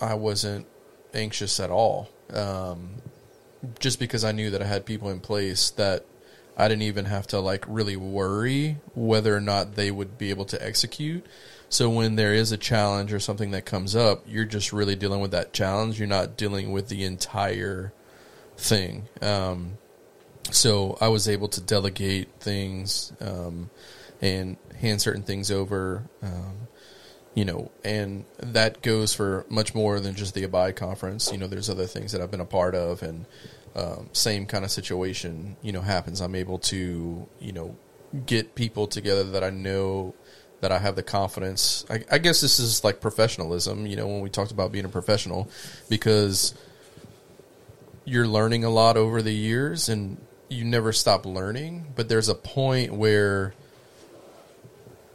I 0.00 0.14
wasn't 0.14 0.66
anxious 1.12 1.60
at 1.60 1.70
all. 1.70 2.08
Um, 2.30 3.02
just 3.80 3.98
because 3.98 4.24
I 4.24 4.32
knew 4.32 4.50
that 4.50 4.62
I 4.62 4.66
had 4.66 4.86
people 4.86 5.10
in 5.10 5.20
place 5.20 5.70
that 5.70 6.06
I 6.58 6.66
didn't 6.66 6.82
even 6.82 7.04
have 7.04 7.28
to 7.28 7.38
like 7.38 7.64
really 7.68 7.96
worry 7.96 8.78
whether 8.94 9.34
or 9.34 9.40
not 9.40 9.76
they 9.76 9.92
would 9.92 10.18
be 10.18 10.30
able 10.30 10.44
to 10.46 10.62
execute. 10.62 11.24
So 11.68 11.88
when 11.88 12.16
there 12.16 12.34
is 12.34 12.50
a 12.50 12.56
challenge 12.56 13.12
or 13.12 13.20
something 13.20 13.52
that 13.52 13.64
comes 13.64 13.94
up, 13.94 14.24
you're 14.26 14.44
just 14.44 14.72
really 14.72 14.96
dealing 14.96 15.20
with 15.20 15.30
that 15.30 15.52
challenge. 15.52 15.98
You're 15.98 16.08
not 16.08 16.36
dealing 16.36 16.72
with 16.72 16.88
the 16.88 17.04
entire 17.04 17.92
thing. 18.56 19.06
Um, 19.22 19.78
so 20.50 20.98
I 21.00 21.08
was 21.08 21.28
able 21.28 21.48
to 21.48 21.60
delegate 21.60 22.28
things 22.40 23.12
um, 23.20 23.70
and 24.20 24.56
hand 24.80 25.00
certain 25.00 25.22
things 25.22 25.50
over. 25.50 26.02
Um, 26.22 26.68
you 27.34 27.44
know, 27.44 27.70
and 27.84 28.24
that 28.38 28.82
goes 28.82 29.14
for 29.14 29.46
much 29.48 29.72
more 29.74 30.00
than 30.00 30.16
just 30.16 30.34
the 30.34 30.42
Abide 30.42 30.74
conference. 30.74 31.30
You 31.30 31.38
know, 31.38 31.46
there's 31.46 31.70
other 31.70 31.86
things 31.86 32.10
that 32.10 32.20
I've 32.20 32.32
been 32.32 32.40
a 32.40 32.44
part 32.44 32.74
of, 32.74 33.02
and 33.02 33.26
um, 33.78 34.08
same 34.12 34.44
kind 34.44 34.64
of 34.64 34.72
situation, 34.72 35.56
you 35.62 35.70
know, 35.70 35.80
happens. 35.80 36.20
I'm 36.20 36.34
able 36.34 36.58
to, 36.58 37.28
you 37.40 37.52
know, 37.52 37.76
get 38.26 38.54
people 38.56 38.88
together 38.88 39.22
that 39.22 39.44
I 39.44 39.50
know 39.50 40.14
that 40.60 40.72
I 40.72 40.78
have 40.78 40.96
the 40.96 41.04
confidence. 41.04 41.86
I, 41.88 42.04
I 42.10 42.18
guess 42.18 42.40
this 42.40 42.58
is 42.58 42.82
like 42.82 43.00
professionalism, 43.00 43.86
you 43.86 43.94
know, 43.94 44.08
when 44.08 44.20
we 44.20 44.30
talked 44.30 44.50
about 44.50 44.72
being 44.72 44.84
a 44.84 44.88
professional, 44.88 45.48
because 45.88 46.54
you're 48.04 48.26
learning 48.26 48.64
a 48.64 48.70
lot 48.70 48.96
over 48.96 49.22
the 49.22 49.34
years 49.34 49.88
and 49.88 50.16
you 50.48 50.64
never 50.64 50.92
stop 50.92 51.24
learning, 51.24 51.92
but 51.94 52.08
there's 52.08 52.28
a 52.28 52.34
point 52.34 52.92
where 52.92 53.54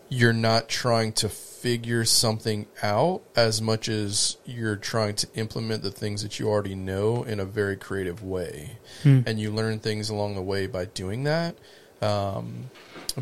you're 0.07 0.32
not 0.32 0.70
trying 0.70 1.11
to 1.11 1.28
figure 1.64 2.03
something 2.03 2.68
out 2.82 3.22
as 3.38 3.61
much 3.61 3.88
as 3.88 4.36
you're 4.45 4.76
trying 4.76 5.16
to 5.16 5.26
implement 5.36 5.82
the 5.82 5.89
things 5.89 6.22
that 6.22 6.38
you 6.38 6.49
already 6.49 6.76
know 6.76 7.24
in 7.24 7.39
a 7.39 7.45
very 7.45 7.78
creative 7.78 8.22
way. 8.22 8.78
And 9.26 9.39
you 9.39 9.49
learn 9.49 9.80
things 9.80 10.09
along 10.09 10.36
the 10.36 10.41
way 10.41 10.68
by 10.68 10.84
doing 10.86 11.24
that. 11.24 11.55
Um, 12.01 12.70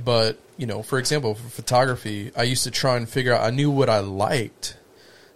but, 0.04 0.40
you 0.58 0.66
know, 0.66 0.82
for 0.82 0.98
example, 0.98 1.36
for 1.36 1.50
photography, 1.50 2.32
I 2.36 2.42
used 2.42 2.64
to 2.64 2.72
try 2.72 2.98
and 2.98 3.08
figure 3.08 3.32
out, 3.32 3.46
I 3.46 3.52
knew 3.52 3.70
what 3.70 3.90
I 3.90 4.00
liked, 4.00 4.76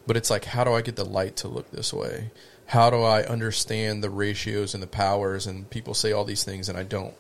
but 0.08 0.18
it's 0.18 0.32
like, 0.32 0.45
how 0.45 0.64
do 0.64 0.74
I 0.74 0.82
get 0.82 0.95
the 0.95 1.06
light 1.06 1.36
to 1.38 1.47
look 1.47 1.70
this 1.70 1.93
way? 1.93 2.32
How 2.66 2.89
do 2.89 3.03
I 3.03 3.22
understand 3.24 4.03
the 4.03 4.10
ratios 4.10 4.74
and 4.74 4.82
the 4.82 4.88
powers? 4.88 5.45
And 5.45 5.70
people 5.70 5.93
say 5.93 6.12
all 6.12 6.26
these 6.26 6.43
things, 6.43 6.70
and 6.70 6.78
I 6.78 6.82
don't. 6.82 7.14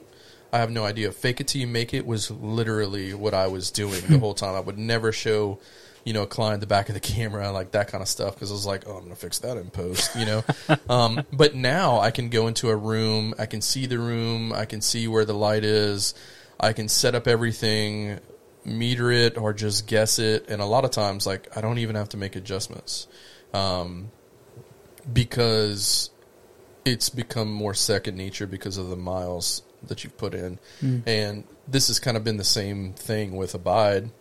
I 0.55 0.59
have 0.59 0.71
no 0.71 0.85
idea. 0.85 1.11
Fake 1.11 1.41
it 1.41 1.49
till 1.49 1.59
you 1.59 1.67
make 1.67 1.93
it 1.93 2.05
was 2.05 2.31
literally 2.31 3.13
what 3.13 3.33
I 3.33 3.47
was 3.47 3.71
doing 3.71 4.01
the 4.07 4.17
whole 4.17 4.33
time. 4.33 4.55
I 4.55 4.61
would 4.61 4.77
never 4.77 5.11
show, 5.11 5.59
you 6.05 6.13
know, 6.13 6.23
a 6.23 6.27
client 6.27 6.61
the 6.61 6.65
back 6.65 6.87
of 6.87 6.93
the 6.95 7.01
camera 7.01 7.51
like 7.51 7.71
that 7.71 7.89
kind 7.89 8.01
of 8.01 8.07
stuff 8.07 8.35
because 8.35 8.51
I 8.51 8.53
was 8.53 8.65
like, 8.65 8.87
oh, 8.87 8.95
I'm 8.95 9.03
gonna 9.03 9.17
fix 9.17 9.39
that 9.39 9.57
in 9.57 9.69
post, 9.69 10.15
you 10.15 10.25
know. 10.25 10.45
um, 10.89 11.25
but 11.33 11.55
now 11.55 11.99
I 11.99 12.11
can 12.11 12.29
go 12.29 12.47
into 12.47 12.69
a 12.69 12.75
room, 12.75 13.35
I 13.37 13.47
can 13.47 13.59
see 13.59 13.85
the 13.85 13.99
room, 13.99 14.53
I 14.53 14.63
can 14.63 14.79
see 14.79 15.09
where 15.09 15.25
the 15.25 15.33
light 15.33 15.65
is, 15.65 16.13
I 16.57 16.71
can 16.71 16.87
set 16.87 17.15
up 17.15 17.27
everything, 17.27 18.21
meter 18.63 19.11
it 19.11 19.37
or 19.37 19.51
just 19.51 19.87
guess 19.87 20.19
it, 20.19 20.45
and 20.47 20.61
a 20.61 20.65
lot 20.65 20.85
of 20.85 20.91
times 20.91 21.27
like 21.27 21.49
I 21.57 21.59
don't 21.59 21.79
even 21.79 21.97
have 21.97 22.07
to 22.09 22.17
make 22.17 22.37
adjustments, 22.37 23.07
um, 23.53 24.09
because 25.11 26.11
it's 26.85 27.09
become 27.09 27.51
more 27.51 27.73
second 27.73 28.15
nature 28.15 28.47
because 28.47 28.77
of 28.77 28.87
the 28.87 28.95
miles 28.95 29.61
that 29.87 30.03
you've 30.03 30.17
put 30.17 30.33
in. 30.33 30.59
And 31.05 31.43
this 31.67 31.87
has 31.87 31.99
kind 31.99 32.17
of 32.17 32.23
been 32.23 32.37
the 32.37 32.43
same 32.43 32.93
thing 32.93 33.35
with 33.35 33.53
Abide, 33.55 34.11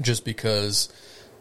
just 0.00 0.24
because 0.24 0.88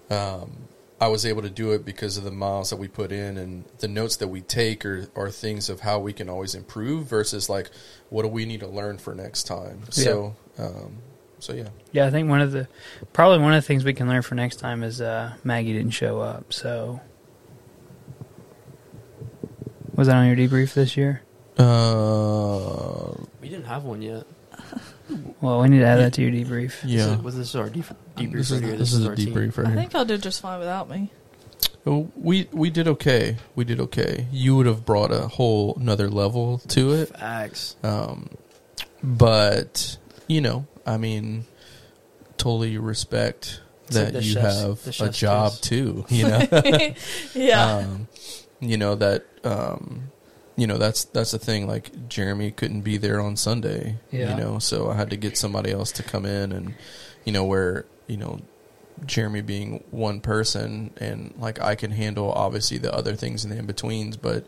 um, 0.10 0.68
I 1.00 1.08
was 1.08 1.26
able 1.26 1.42
to 1.42 1.50
do 1.50 1.72
it 1.72 1.86
because 1.86 2.18
of 2.18 2.24
the 2.24 2.32
miles 2.32 2.70
that 2.70 2.78
we 2.78 2.88
put 2.88 3.12
in 3.12 3.38
and 3.38 3.66
the 3.80 3.88
notes 3.88 4.16
that 4.18 4.30
we 4.30 4.42
take 4.42 4.86
are, 4.86 5.08
are 5.16 5.30
things 5.30 5.70
of 5.70 5.82
how 5.82 6.00
we 6.00 6.14
can 6.14 6.30
always 6.30 6.56
improve 6.56 7.06
versus 7.08 7.50
like 7.50 7.70
what 8.10 8.24
do 8.24 8.30
we 8.30 8.46
need 8.46 8.62
to 8.62 8.68
learn 8.68 8.98
for 8.98 9.14
next 9.14 9.44
time. 9.44 9.82
So, 9.90 10.36
um, 10.58 10.98
so 11.40 11.54
yeah. 11.54 11.70
Yeah, 11.92 12.08
I 12.08 12.12
think 12.12 12.30
one 12.30 12.42
of 12.42 12.54
the 12.54 12.68
probably 13.12 13.40
one 13.40 13.54
of 13.54 13.62
the 13.62 13.68
things 13.68 13.84
we 13.84 13.94
can 13.94 14.08
learn 14.08 14.22
for 14.22 14.36
next 14.36 14.58
time 14.58 14.84
is 14.84 15.02
uh, 15.02 15.34
Maggie 15.44 15.74
didn't 15.74 15.92
show 15.92 16.22
up. 16.22 16.54
So 16.54 17.02
was 19.94 20.08
that 20.08 20.16
on 20.16 20.28
your 20.28 20.36
debrief 20.36 20.74
this 20.74 20.96
year? 20.96 21.22
Uh, 21.58 22.75
didn't 23.66 23.74
have 23.74 23.84
one 23.84 24.02
yet. 24.02 24.26
Well, 25.40 25.62
we 25.62 25.68
need 25.70 25.80
to 25.80 25.86
add 25.86 25.98
that 25.98 26.14
to 26.14 26.24
your 26.24 26.32
debrief. 26.32 26.78
yeah. 26.84 27.06
This 27.06 27.06
is, 27.18 27.22
was 27.22 27.38
this 27.38 27.56
our 27.56 27.70
def- 27.70 27.94
debrief 28.18 28.32
This 28.34 28.52
right 28.52 28.64
is, 28.64 28.68
here? 28.70 28.78
this 28.78 28.94
is 28.94 29.06
a 29.06 29.10
our 29.10 29.16
team. 29.16 29.36
debrief 29.36 29.56
right 29.58 29.68
I 29.68 29.76
think 29.76 29.94
I'll 29.94 30.04
do 30.04 30.18
just 30.18 30.42
fine 30.42 30.58
without 30.58 30.90
me. 30.90 31.12
Oh, 31.86 32.10
we 32.16 32.48
we 32.52 32.72
did 32.72 32.88
okay. 32.88 33.38
We 33.54 33.66
did 33.66 33.80
okay. 33.82 34.26
You 34.32 34.56
would 34.56 34.66
have 34.66 34.84
brought 34.84 35.12
a 35.12 35.28
whole 35.28 35.76
another 35.80 36.10
level 36.10 36.58
to 36.70 36.94
it. 36.94 37.10
Facts. 37.10 37.76
Um, 37.84 38.30
but 39.04 39.98
you 40.28 40.42
know, 40.42 40.66
I 40.88 40.98
mean, 40.98 41.46
totally 42.38 42.80
respect 42.80 43.62
It's 43.88 43.96
like 43.98 44.06
that 44.06 44.14
the 44.14 44.24
you 44.24 44.34
chef's- 44.34 44.88
have 44.98 45.08
a 45.08 45.12
job 45.12 45.52
kiss. 45.52 45.60
too. 45.62 46.06
You 46.10 46.28
know, 46.30 46.42
Yeah. 47.36 47.66
um, 47.78 48.08
you 48.60 48.78
know 48.78 48.96
that. 48.96 49.26
Um, 49.44 50.10
you 50.56 50.68
know 50.68 50.78
that's 50.78 51.06
that's 51.06 51.32
the 51.32 51.40
thing. 51.40 51.68
Like 51.68 52.08
Jeremy 52.08 52.52
couldn't 52.52 52.82
be 52.82 52.98
there 52.98 53.20
on 53.20 53.36
Sunday. 53.36 53.98
Yeah. 54.12 54.36
You 54.36 54.44
know, 54.44 54.60
so 54.60 54.90
I 54.90 54.96
had 54.96 55.10
to 55.10 55.18
get 55.18 55.38
somebody 55.38 55.72
else 55.72 55.92
to 55.94 56.04
come 56.04 56.26
in, 56.26 56.52
and 56.52 56.76
you 57.26 57.34
know 57.34 57.44
where 57.44 57.86
you 58.08 58.18
know 58.18 58.40
Jeremy 59.06 59.42
being 59.42 59.84
one 59.92 60.22
person, 60.22 60.92
and 60.98 61.34
like 61.38 61.62
I 61.62 61.76
can 61.76 61.92
handle 61.92 62.32
obviously 62.32 62.78
the 62.78 62.94
other 62.94 63.16
things 63.16 63.44
in 63.44 63.52
the 63.52 63.58
in 63.58 63.66
betweens, 63.66 64.16
but 64.18 64.46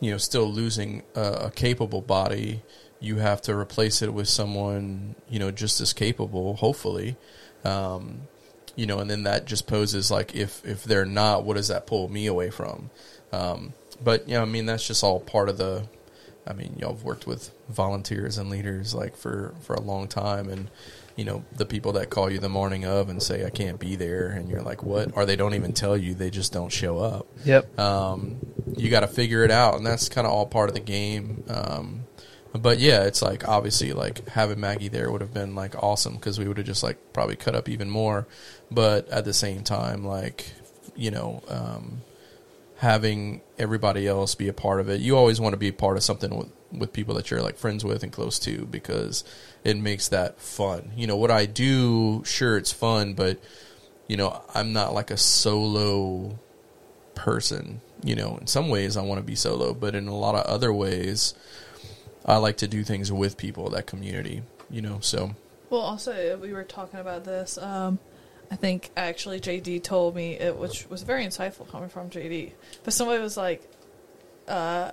you 0.00 0.10
know, 0.10 0.18
still 0.18 0.46
losing 0.46 1.02
a, 1.14 1.32
a 1.32 1.50
capable 1.50 2.00
body, 2.00 2.62
you 3.00 3.16
have 3.16 3.40
to 3.42 3.56
replace 3.56 4.02
it 4.02 4.12
with 4.12 4.28
someone 4.28 5.14
you 5.28 5.38
know 5.38 5.50
just 5.50 5.80
as 5.80 5.92
capable, 5.92 6.56
hopefully. 6.56 7.16
Um, 7.64 8.22
you 8.76 8.86
know, 8.86 8.98
and 8.98 9.08
then 9.08 9.22
that 9.22 9.44
just 9.44 9.66
poses 9.66 10.10
like 10.10 10.34
if 10.34 10.64
if 10.64 10.84
they're 10.84 11.04
not, 11.04 11.44
what 11.44 11.56
does 11.56 11.68
that 11.68 11.86
pull 11.86 12.08
me 12.08 12.26
away 12.26 12.50
from? 12.50 12.90
Um, 13.34 13.72
but 14.02 14.28
yeah, 14.28 14.42
I 14.42 14.44
mean 14.44 14.66
that's 14.66 14.86
just 14.86 15.02
all 15.02 15.20
part 15.20 15.48
of 15.48 15.58
the. 15.58 15.86
I 16.46 16.52
mean, 16.52 16.76
y'all 16.78 16.92
have 16.92 17.04
worked 17.04 17.26
with 17.26 17.50
volunteers 17.70 18.36
and 18.36 18.50
leaders 18.50 18.94
like 18.94 19.16
for 19.16 19.54
for 19.62 19.74
a 19.74 19.80
long 19.80 20.08
time, 20.08 20.48
and 20.48 20.68
you 21.16 21.24
know 21.24 21.44
the 21.56 21.64
people 21.64 21.92
that 21.92 22.10
call 22.10 22.30
you 22.30 22.38
the 22.38 22.48
morning 22.48 22.84
of 22.84 23.08
and 23.08 23.22
say 23.22 23.46
I 23.46 23.50
can't 23.50 23.80
be 23.80 23.96
there, 23.96 24.28
and 24.28 24.48
you're 24.48 24.62
like, 24.62 24.82
what? 24.82 25.16
Or 25.16 25.24
they 25.24 25.36
don't 25.36 25.54
even 25.54 25.72
tell 25.72 25.96
you; 25.96 26.14
they 26.14 26.30
just 26.30 26.52
don't 26.52 26.70
show 26.70 26.98
up. 26.98 27.26
Yep. 27.44 27.78
Um, 27.78 28.38
you 28.76 28.90
got 28.90 29.00
to 29.00 29.08
figure 29.08 29.42
it 29.42 29.50
out, 29.50 29.76
and 29.76 29.86
that's 29.86 30.08
kind 30.08 30.26
of 30.26 30.32
all 30.32 30.46
part 30.46 30.68
of 30.68 30.74
the 30.74 30.80
game. 30.80 31.44
Um, 31.48 32.04
but 32.52 32.78
yeah, 32.78 33.04
it's 33.04 33.22
like 33.22 33.48
obviously 33.48 33.92
like 33.92 34.28
having 34.28 34.60
Maggie 34.60 34.88
there 34.88 35.10
would 35.10 35.22
have 35.22 35.34
been 35.34 35.54
like 35.54 35.82
awesome 35.82 36.14
because 36.14 36.38
we 36.38 36.46
would 36.46 36.58
have 36.58 36.66
just 36.66 36.82
like 36.82 36.98
probably 37.12 37.36
cut 37.36 37.54
up 37.54 37.68
even 37.68 37.90
more. 37.90 38.26
But 38.70 39.08
at 39.08 39.24
the 39.24 39.32
same 39.32 39.62
time, 39.62 40.04
like 40.04 40.52
you 40.94 41.10
know, 41.10 41.42
um, 41.48 42.02
having 42.78 43.40
everybody 43.58 44.06
else 44.06 44.34
be 44.34 44.48
a 44.48 44.52
part 44.52 44.80
of 44.80 44.88
it, 44.88 45.00
you 45.00 45.16
always 45.16 45.40
want 45.40 45.52
to 45.52 45.56
be 45.58 45.68
a 45.68 45.72
part 45.72 45.96
of 45.96 46.02
something 46.02 46.36
with 46.36 46.52
with 46.72 46.92
people 46.92 47.14
that 47.14 47.30
you're 47.30 47.42
like 47.42 47.56
friends 47.56 47.84
with 47.84 48.02
and 48.02 48.12
close 48.12 48.38
to 48.40 48.66
because 48.66 49.22
it 49.62 49.76
makes 49.76 50.08
that 50.08 50.40
fun. 50.40 50.90
You 50.96 51.06
know, 51.06 51.16
what 51.16 51.30
I 51.30 51.46
do, 51.46 52.24
sure, 52.24 52.56
it's 52.56 52.72
fun, 52.72 53.14
but 53.14 53.38
you 54.08 54.16
know, 54.16 54.42
I'm 54.54 54.72
not 54.72 54.92
like 54.92 55.10
a 55.10 55.16
solo 55.16 56.38
person. 57.14 57.80
You 58.02 58.16
know, 58.16 58.36
in 58.38 58.46
some 58.46 58.68
ways 58.68 58.96
I 58.96 59.02
want 59.02 59.18
to 59.18 59.24
be 59.24 59.34
solo, 59.36 59.72
but 59.72 59.94
in 59.94 60.08
a 60.08 60.16
lot 60.16 60.34
of 60.34 60.44
other 60.46 60.72
ways, 60.72 61.34
I 62.26 62.36
like 62.36 62.58
to 62.58 62.68
do 62.68 62.84
things 62.84 63.10
with 63.10 63.36
people, 63.38 63.70
that 63.70 63.86
community. 63.86 64.42
You 64.70 64.82
know, 64.82 64.98
so 65.00 65.34
Well, 65.70 65.80
also 65.80 66.36
we 66.38 66.52
were 66.52 66.64
talking 66.64 67.00
about 67.00 67.24
this. 67.24 67.56
Um, 67.56 67.98
I 68.50 68.56
think 68.56 68.90
actually 68.96 69.40
JD 69.40 69.82
told 69.82 70.14
me 70.14 70.34
it, 70.34 70.56
which 70.56 70.88
was 70.88 71.02
very 71.02 71.24
insightful 71.24 71.68
coming 71.68 71.88
from 71.88 72.10
JD. 72.10 72.52
But 72.82 72.92
somebody 72.92 73.22
was 73.22 73.36
like, 73.36 73.68
uh, 74.46 74.92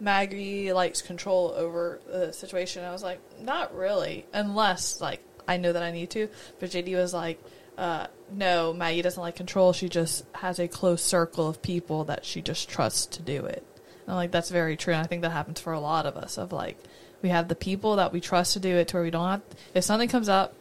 "Maggie 0.00 0.72
likes 0.72 1.02
control 1.02 1.52
over 1.56 2.00
the 2.06 2.32
situation." 2.32 2.84
I 2.84 2.92
was 2.92 3.02
like, 3.02 3.20
"Not 3.40 3.74
really, 3.74 4.26
unless 4.32 5.00
like 5.00 5.22
I 5.46 5.56
know 5.56 5.72
that 5.72 5.82
I 5.82 5.90
need 5.90 6.10
to." 6.10 6.28
But 6.58 6.70
JD 6.70 6.96
was 6.96 7.12
like, 7.14 7.42
uh, 7.76 8.06
"No, 8.32 8.72
Maggie 8.72 9.02
doesn't 9.02 9.22
like 9.22 9.36
control. 9.36 9.72
She 9.72 9.88
just 9.88 10.24
has 10.36 10.58
a 10.58 10.68
close 10.68 11.02
circle 11.02 11.48
of 11.48 11.62
people 11.62 12.04
that 12.04 12.24
she 12.24 12.42
just 12.42 12.68
trusts 12.68 13.06
to 13.16 13.22
do 13.22 13.44
it." 13.44 13.64
And 14.06 14.12
I'm 14.12 14.16
like, 14.16 14.30
"That's 14.32 14.50
very 14.50 14.76
true." 14.76 14.94
And 14.94 15.02
I 15.02 15.06
think 15.06 15.22
that 15.22 15.30
happens 15.30 15.60
for 15.60 15.72
a 15.72 15.80
lot 15.80 16.06
of 16.06 16.16
us. 16.16 16.38
Of 16.38 16.52
like, 16.52 16.78
we 17.22 17.28
have 17.28 17.48
the 17.48 17.54
people 17.54 17.96
that 17.96 18.12
we 18.12 18.20
trust 18.20 18.54
to 18.54 18.60
do 18.60 18.76
it 18.76 18.88
to 18.88 18.96
where 18.96 19.04
we 19.04 19.10
don't 19.10 19.28
have 19.28 19.42
if 19.74 19.84
something 19.84 20.08
comes 20.08 20.28
up 20.28 20.54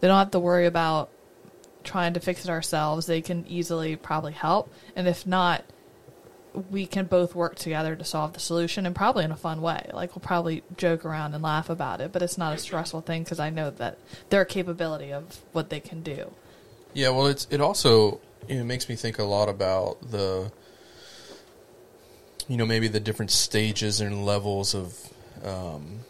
they 0.00 0.08
don't 0.08 0.18
have 0.18 0.30
to 0.32 0.38
worry 0.38 0.66
about 0.66 1.10
trying 1.86 2.14
to 2.14 2.20
fix 2.20 2.44
it 2.44 2.50
ourselves 2.50 3.06
they 3.06 3.22
can 3.22 3.46
easily 3.48 3.96
probably 3.96 4.32
help. 4.32 4.72
And 4.94 5.08
if 5.08 5.26
not 5.26 5.64
we 6.70 6.86
can 6.86 7.04
both 7.04 7.34
work 7.34 7.56
together 7.56 7.94
to 7.94 8.04
solve 8.04 8.32
the 8.32 8.40
solution 8.40 8.86
and 8.86 8.96
probably 8.96 9.24
in 9.24 9.30
a 9.30 9.36
fun 9.36 9.60
way. 9.60 9.90
Like 9.92 10.14
we'll 10.14 10.22
probably 10.22 10.62
joke 10.76 11.04
around 11.04 11.34
and 11.34 11.42
laugh 11.42 11.70
about 11.70 12.00
it 12.00 12.12
but 12.12 12.22
it's 12.22 12.38
not 12.38 12.54
a 12.54 12.58
stressful 12.58 13.02
thing 13.02 13.22
because 13.24 13.38
i 13.38 13.50
know 13.50 13.70
that 13.70 13.98
their 14.30 14.44
capability 14.44 15.12
of 15.12 15.42
what 15.52 15.70
they 15.70 15.80
can 15.80 16.02
do. 16.02 16.32
Yeah, 16.96 17.10
well, 17.10 17.26
it's 17.26 17.46
it 17.50 17.60
also 17.60 18.20
it 18.48 18.64
makes 18.64 18.88
me 18.88 18.96
think 18.96 19.18
a 19.18 19.24
lot 19.24 19.50
about 19.50 20.10
the 20.10 20.50
you 22.48 22.56
know 22.56 22.64
maybe 22.64 22.88
the 22.88 23.00
different 23.00 23.30
stages 23.30 24.00
and 24.00 24.24
levels 24.24 24.74
of 24.74 24.98
um, 25.44 26.00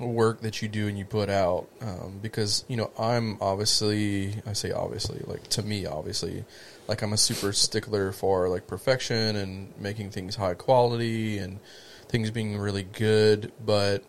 work 0.00 0.40
that 0.40 0.62
you 0.62 0.68
do 0.68 0.88
and 0.88 0.98
you 0.98 1.04
put 1.04 1.28
out 1.28 1.68
um, 1.80 2.18
because 2.20 2.64
you 2.68 2.76
know 2.76 2.90
I'm 2.98 3.38
obviously 3.40 4.34
I 4.46 4.52
say 4.52 4.72
obviously 4.72 5.20
like 5.26 5.48
to 5.50 5.62
me 5.62 5.86
obviously 5.86 6.44
like 6.88 7.02
I'm 7.02 7.12
a 7.12 7.16
super 7.16 7.52
stickler 7.52 8.12
for 8.12 8.48
like 8.48 8.66
perfection 8.66 9.36
and 9.36 9.72
making 9.78 10.10
things 10.10 10.36
high 10.36 10.54
quality 10.54 11.38
and 11.38 11.60
things 12.08 12.30
being 12.30 12.58
really 12.58 12.84
good 12.84 13.52
but 13.64 14.04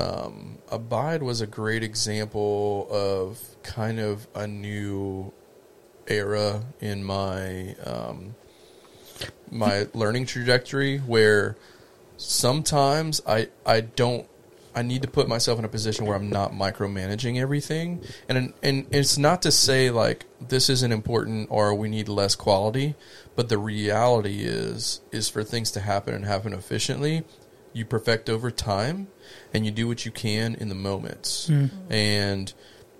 um, 0.00 0.58
Abide 0.70 1.22
was 1.22 1.40
a 1.40 1.46
great 1.46 1.82
example 1.82 2.86
of 2.90 3.40
kind 3.64 3.98
of 3.98 4.28
a 4.34 4.46
new 4.46 5.32
era 6.06 6.64
in 6.80 7.04
my 7.04 7.74
um, 7.84 8.34
my 9.50 9.86
learning 9.94 10.26
trajectory 10.26 10.98
where 10.98 11.56
sometimes 12.16 13.20
I 13.26 13.48
I 13.66 13.80
don't 13.80 14.28
I 14.78 14.82
need 14.82 15.02
to 15.02 15.08
put 15.08 15.28
myself 15.28 15.58
in 15.58 15.64
a 15.64 15.68
position 15.68 16.06
where 16.06 16.16
I'm 16.16 16.30
not 16.30 16.52
micromanaging 16.52 17.40
everything. 17.40 18.04
And 18.28 18.52
and 18.62 18.86
it's 18.90 19.18
not 19.18 19.42
to 19.42 19.50
say 19.50 19.90
like 19.90 20.24
this 20.40 20.70
isn't 20.70 20.92
important 20.92 21.48
or 21.50 21.74
we 21.74 21.88
need 21.88 22.08
less 22.08 22.36
quality 22.36 22.94
but 23.34 23.48
the 23.48 23.58
reality 23.58 24.42
is 24.42 25.00
is 25.12 25.28
for 25.28 25.44
things 25.44 25.70
to 25.72 25.80
happen 25.80 26.14
and 26.14 26.24
happen 26.24 26.52
efficiently 26.52 27.24
you 27.72 27.84
perfect 27.84 28.28
over 28.28 28.50
time 28.50 29.08
and 29.52 29.64
you 29.64 29.70
do 29.70 29.86
what 29.86 30.04
you 30.04 30.10
can 30.10 30.54
in 30.54 30.68
the 30.68 30.74
moments. 30.74 31.48
Mm-hmm. 31.48 31.92
And 31.92 32.52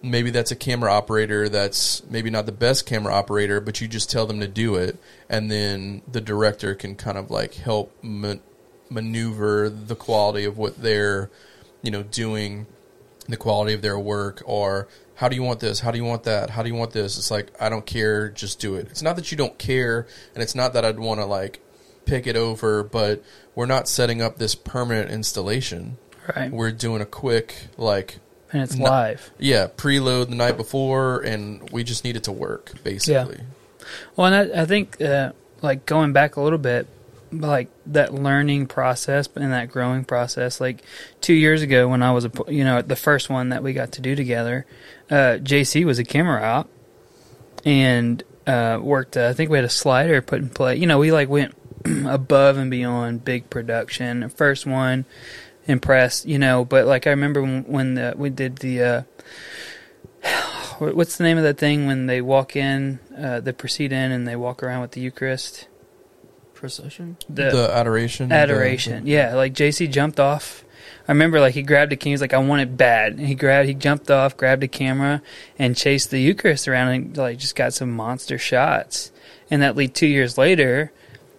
maybe 0.02 0.30
that's 0.30 0.52
a 0.52 0.56
camera 0.56 0.92
operator 0.92 1.48
that's 1.48 2.04
maybe 2.08 2.30
not 2.30 2.46
the 2.46 2.52
best 2.52 2.86
camera 2.86 3.12
operator 3.12 3.60
but 3.60 3.80
you 3.80 3.88
just 3.88 4.10
tell 4.10 4.26
them 4.26 4.40
to 4.40 4.48
do 4.48 4.76
it. 4.76 4.96
And 5.28 5.50
then 5.50 6.02
the 6.10 6.20
director 6.20 6.74
can 6.74 6.94
kind 6.94 7.18
of 7.18 7.30
like 7.30 7.54
help 7.54 7.96
ma- 8.02 8.34
maneuver 8.90 9.68
the 9.68 9.96
quality 9.96 10.44
of 10.44 10.56
what 10.56 10.80
they're 10.80 11.30
you 11.82 11.90
know 11.90 12.02
doing 12.02 12.66
the 13.28 13.36
quality 13.36 13.74
of 13.74 13.82
their 13.82 13.98
work 13.98 14.42
or 14.46 14.88
how 15.16 15.28
do 15.28 15.36
you 15.36 15.42
want 15.42 15.60
this 15.60 15.80
how 15.80 15.90
do 15.90 15.98
you 15.98 16.04
want 16.04 16.22
that 16.24 16.50
how 16.50 16.62
do 16.62 16.68
you 16.68 16.74
want 16.74 16.92
this 16.92 17.18
it's 17.18 17.30
like 17.30 17.50
i 17.60 17.68
don't 17.68 17.84
care 17.86 18.28
just 18.28 18.58
do 18.60 18.74
it 18.74 18.86
it's 18.90 19.02
not 19.02 19.16
that 19.16 19.30
you 19.30 19.36
don't 19.38 19.58
care 19.58 20.06
and 20.34 20.42
it's 20.42 20.54
not 20.54 20.72
that 20.72 20.84
i'd 20.84 20.98
want 20.98 21.20
to 21.20 21.26
like 21.26 21.60
pick 22.06 22.26
it 22.26 22.36
over 22.36 22.82
but 22.82 23.22
we're 23.54 23.66
not 23.66 23.86
setting 23.88 24.22
up 24.22 24.38
this 24.38 24.54
permanent 24.54 25.10
installation 25.10 25.98
Right. 26.36 26.50
we're 26.50 26.72
doing 26.72 27.00
a 27.00 27.06
quick 27.06 27.54
like 27.78 28.18
And 28.52 28.62
it's 28.62 28.76
No. 28.76 28.84
live. 28.84 29.30
yeah, 29.38 29.66
preload 29.66 30.28
the 30.28 30.34
night 30.34 30.56
before, 30.58 31.20
and 31.20 31.68
we 31.70 31.84
just 31.84 32.04
need 32.04 32.16
it 32.16 32.24
to 32.24 32.32
work, 32.32 32.72
basically. 32.84 33.40
Well, 34.16 34.32
and 34.32 34.52
I, 34.52 34.62
I 34.62 34.64
think, 34.66 35.00
uh, 35.02 35.32
like 35.62 35.84
going 35.86 36.12
back 36.12 36.36
a 36.36 36.40
little 36.42 36.58
bit, 36.58 36.86
like 37.32 37.68
that 37.86 38.14
learning 38.14 38.66
process 38.66 39.28
and 39.34 39.52
that 39.52 39.70
growing 39.70 40.04
process. 40.04 40.60
Like 40.60 40.82
two 41.20 41.34
years 41.34 41.62
ago, 41.62 41.88
when 41.88 42.02
I 42.02 42.12
was, 42.12 42.24
a, 42.24 42.30
you 42.48 42.64
know, 42.64 42.82
the 42.82 42.96
first 42.96 43.30
one 43.30 43.50
that 43.50 43.62
we 43.62 43.72
got 43.72 43.92
to 43.92 44.00
do 44.00 44.14
together, 44.14 44.66
uh, 45.10 45.38
JC 45.42 45.84
was 45.84 45.98
a 45.98 46.04
camera 46.04 46.42
op 46.42 46.70
and 47.64 48.22
uh, 48.46 48.78
worked. 48.80 49.16
Uh, 49.16 49.28
I 49.28 49.32
think 49.34 49.50
we 49.50 49.58
had 49.58 49.64
a 49.64 49.70
slider 49.70 50.22
put 50.22 50.40
in 50.40 50.50
play. 50.50 50.76
You 50.76 50.86
know, 50.86 50.98
we 50.98 51.12
like 51.12 51.28
went 51.28 51.54
above 52.06 52.56
and 52.56 52.70
beyond 52.70 53.24
big 53.24 53.50
production. 53.50 54.28
First 54.30 54.66
one, 54.66 55.04
impressed. 55.66 56.26
You 56.26 56.38
know, 56.38 56.64
but 56.64 56.86
like 56.86 57.06
I 57.06 57.10
remember 57.10 57.42
when, 57.42 57.64
when 57.64 57.94
the, 57.94 58.14
we 58.16 58.30
did 58.30 58.58
the. 58.58 58.82
Uh, 58.82 59.02
What's 60.78 61.16
the 61.16 61.24
name 61.24 61.38
of 61.38 61.42
that 61.42 61.58
thing 61.58 61.86
when 61.86 62.06
they 62.06 62.20
walk 62.20 62.54
in, 62.54 63.00
uh, 63.16 63.40
they 63.40 63.50
proceed 63.50 63.92
in, 63.92 64.12
and 64.12 64.28
they 64.28 64.36
walk 64.36 64.62
around 64.62 64.80
with 64.80 64.92
the 64.92 65.00
Eucharist? 65.00 65.66
Procession. 66.58 67.16
The, 67.28 67.70
adoration. 67.72 68.32
adoration. 68.32 69.06
Yeah, 69.06 69.36
like 69.36 69.54
JC 69.54 69.88
jumped 69.88 70.18
off. 70.18 70.64
I 71.06 71.12
remember 71.12 71.38
like 71.38 71.54
he 71.54 71.62
grabbed 71.62 71.92
a 71.92 71.96
king. 71.96 72.10
He 72.10 72.14
was 72.14 72.20
like, 72.20 72.34
"I 72.34 72.38
want 72.38 72.62
it 72.62 72.76
bad." 72.76 73.12
And 73.12 73.28
he 73.28 73.36
grabbed, 73.36 73.68
he 73.68 73.74
jumped 73.74 74.10
off, 74.10 74.36
grabbed 74.36 74.64
a 74.64 74.68
camera, 74.68 75.22
and 75.56 75.76
chased 75.76 76.10
the 76.10 76.20
Eucharist 76.20 76.66
around, 76.66 76.88
and 76.88 77.16
like 77.16 77.38
just 77.38 77.54
got 77.54 77.74
some 77.74 77.92
monster 77.92 78.38
shots. 78.38 79.12
And 79.48 79.62
that 79.62 79.76
lead 79.76 79.94
two 79.94 80.08
years 80.08 80.36
later, 80.36 80.90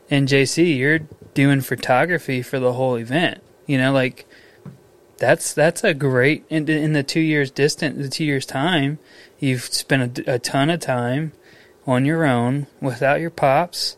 and 0.10 0.26
JC, 0.26 0.78
you're 0.78 1.00
doing 1.34 1.60
photography 1.60 2.42
for 2.42 2.58
the 2.58 2.72
whole 2.72 2.96
event. 2.96 3.42
You 3.68 3.78
know, 3.78 3.92
like 3.92 4.26
that's 5.18 5.54
that's 5.54 5.84
a 5.84 5.94
great 5.94 6.46
in, 6.50 6.70
in 6.70 6.94
the 6.94 7.04
two 7.04 7.20
years 7.20 7.52
distant, 7.52 7.98
the 7.98 8.08
two 8.08 8.24
years 8.24 8.46
time, 8.46 9.00
you've 9.38 9.64
spent 9.64 10.18
a, 10.20 10.36
a 10.36 10.40
ton 10.40 10.70
of 10.70 10.80
time 10.80 11.34
on 11.86 12.06
your 12.06 12.24
own 12.24 12.68
without 12.80 13.20
your 13.20 13.30
pops, 13.30 13.98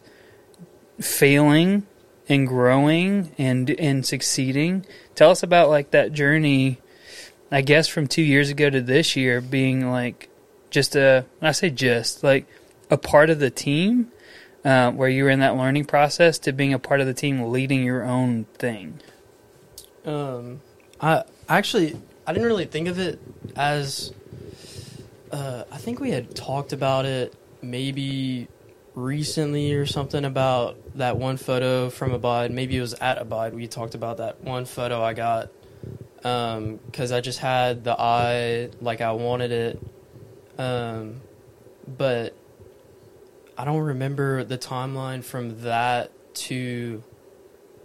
failing 1.00 1.86
and 2.28 2.48
growing 2.48 3.32
and 3.38 3.70
and 3.72 4.06
succeeding. 4.06 4.86
Tell 5.16 5.32
us 5.32 5.44
about 5.44 5.70
like 5.70 5.92
that 5.92 6.14
journey. 6.14 6.80
I 7.52 7.62
guess 7.62 7.88
from 7.88 8.08
two 8.08 8.22
years 8.22 8.50
ago 8.50 8.70
to 8.70 8.82
this 8.82 9.16
year, 9.16 9.42
being 9.42 9.92
like 9.92 10.30
just 10.70 10.96
a 10.96 11.26
I 11.42 11.52
say 11.52 11.70
just 11.70 12.24
like 12.24 12.48
a 12.90 12.98
part 12.98 13.30
of 13.30 13.40
the 13.40 13.50
team, 13.50 14.12
uh, 14.64 14.92
where 14.92 15.10
you 15.10 15.26
were 15.26 15.30
in 15.30 15.40
that 15.42 15.56
learning 15.56 15.86
process, 15.86 16.40
to 16.40 16.52
being 16.52 16.74
a 16.74 16.80
part 16.80 17.02
of 17.02 17.08
the 17.08 17.14
team, 17.14 17.42
leading 17.52 17.84
your 17.84 18.04
own 18.04 18.46
thing. 18.58 19.00
Um, 20.06 20.62
I 21.00 21.24
actually 21.50 22.00
I 22.26 22.34
didn't 22.34 22.48
really 22.48 22.66
think 22.66 22.88
of 22.88 23.00
it 23.00 23.20
as. 23.56 24.14
Uh, 25.32 25.64
I 25.72 25.78
think 25.78 26.02
we 26.02 26.12
had 26.12 26.36
talked 26.36 26.74
about 26.74 27.06
it 27.06 27.34
maybe 27.62 28.48
recently 28.96 29.74
or 29.74 29.86
something 29.86 30.26
about 30.26 30.78
that 30.96 31.18
one 31.18 31.38
photo 31.38 31.90
from 31.90 32.12
Abide. 32.12 32.52
Maybe 32.52 32.78
it 32.78 32.82
was 32.82 32.94
at 32.96 33.18
Abide. 33.18 33.54
We 33.54 33.68
talked 33.68 33.96
about 33.96 34.18
that 34.18 34.44
one 34.44 34.66
photo 34.66 35.02
I 35.02 35.14
got 35.14 35.50
because 36.18 37.12
I 37.12 37.22
just 37.22 37.40
had 37.40 37.84
the 37.84 38.00
eye 38.00 38.70
like 38.80 39.02
I 39.02 39.14
wanted 39.14 39.52
it, 39.52 39.82
um, 40.58 41.22
but 41.88 42.36
I 43.58 43.66
don't 43.66 43.80
remember 43.80 44.44
the 44.44 44.58
timeline 44.58 45.24
from 45.24 45.62
that 45.62 46.12
to 46.34 47.04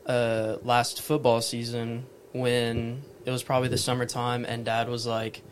uh, 0.06 0.56
last 0.62 1.02
football 1.02 1.40
season 1.40 2.06
when 2.32 3.02
it 3.24 3.30
was 3.30 3.42
probably 3.42 3.68
the 3.68 3.78
summertime 3.78 4.44
and 4.44 4.64
dad 4.64 4.88
was 4.88 5.06
like 5.06 5.42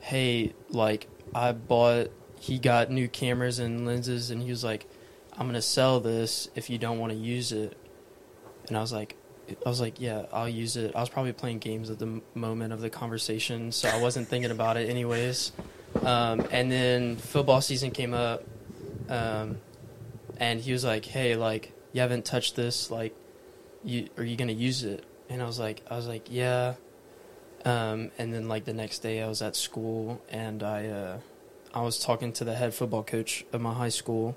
hey 0.00 0.52
like 0.68 1.08
i 1.34 1.52
bought 1.52 2.10
he 2.40 2.58
got 2.58 2.90
new 2.90 3.06
cameras 3.06 3.58
and 3.58 3.86
lenses 3.86 4.30
and 4.30 4.42
he 4.42 4.48
was 4.48 4.64
like 4.64 4.86
i'm 5.36 5.46
gonna 5.46 5.60
sell 5.60 6.00
this 6.00 6.48
if 6.54 6.70
you 6.70 6.78
don't 6.78 6.98
want 6.98 7.12
to 7.12 7.18
use 7.18 7.52
it. 7.52 7.76
And 8.66 8.76
i 8.76 8.80
was 8.80 8.92
like 8.92 9.14
i 9.64 9.68
was 9.68 9.80
like 9.80 10.00
yeah 10.00 10.24
i'll 10.32 10.48
use 10.48 10.76
it. 10.76 10.96
I 10.96 11.00
was 11.00 11.10
probably 11.10 11.32
playing 11.32 11.58
games 11.58 11.90
at 11.90 11.98
the 11.98 12.22
moment 12.34 12.72
of 12.72 12.80
the 12.80 12.88
conversation 12.88 13.72
so 13.72 13.88
i 13.88 14.00
wasn't 14.00 14.26
thinking 14.26 14.50
about 14.50 14.76
it 14.76 14.88
anyways. 14.88 15.52
Um, 16.02 16.46
and 16.50 16.72
then 16.72 17.16
football 17.16 17.60
season 17.60 17.90
came 17.90 18.14
up 18.14 18.42
um, 19.08 19.58
and 20.38 20.60
he 20.60 20.72
was 20.72 20.84
like 20.84 21.04
hey 21.04 21.36
like 21.36 21.72
you 21.92 22.00
haven't 22.00 22.24
touched 22.24 22.56
this 22.56 22.90
like 22.90 23.14
you 23.84 24.08
are 24.16 24.24
you 24.24 24.36
gonna 24.36 24.52
use 24.52 24.82
it? 24.82 25.04
And 25.28 25.42
i 25.42 25.44
was 25.44 25.58
like 25.58 25.82
i 25.90 25.96
was 25.96 26.08
like 26.08 26.28
yeah. 26.30 26.74
Um, 27.66 28.10
and 28.16 28.32
then 28.32 28.48
like 28.48 28.64
the 28.64 28.72
next 28.72 29.00
day 29.00 29.20
i 29.22 29.28
was 29.28 29.42
at 29.42 29.54
school 29.56 30.22
and 30.30 30.62
i 30.62 30.86
uh, 30.86 31.18
i 31.74 31.80
was 31.80 31.98
talking 31.98 32.32
to 32.32 32.44
the 32.44 32.54
head 32.54 32.74
football 32.74 33.02
coach 33.02 33.44
of 33.52 33.60
my 33.60 33.74
high 33.74 33.88
school 33.88 34.36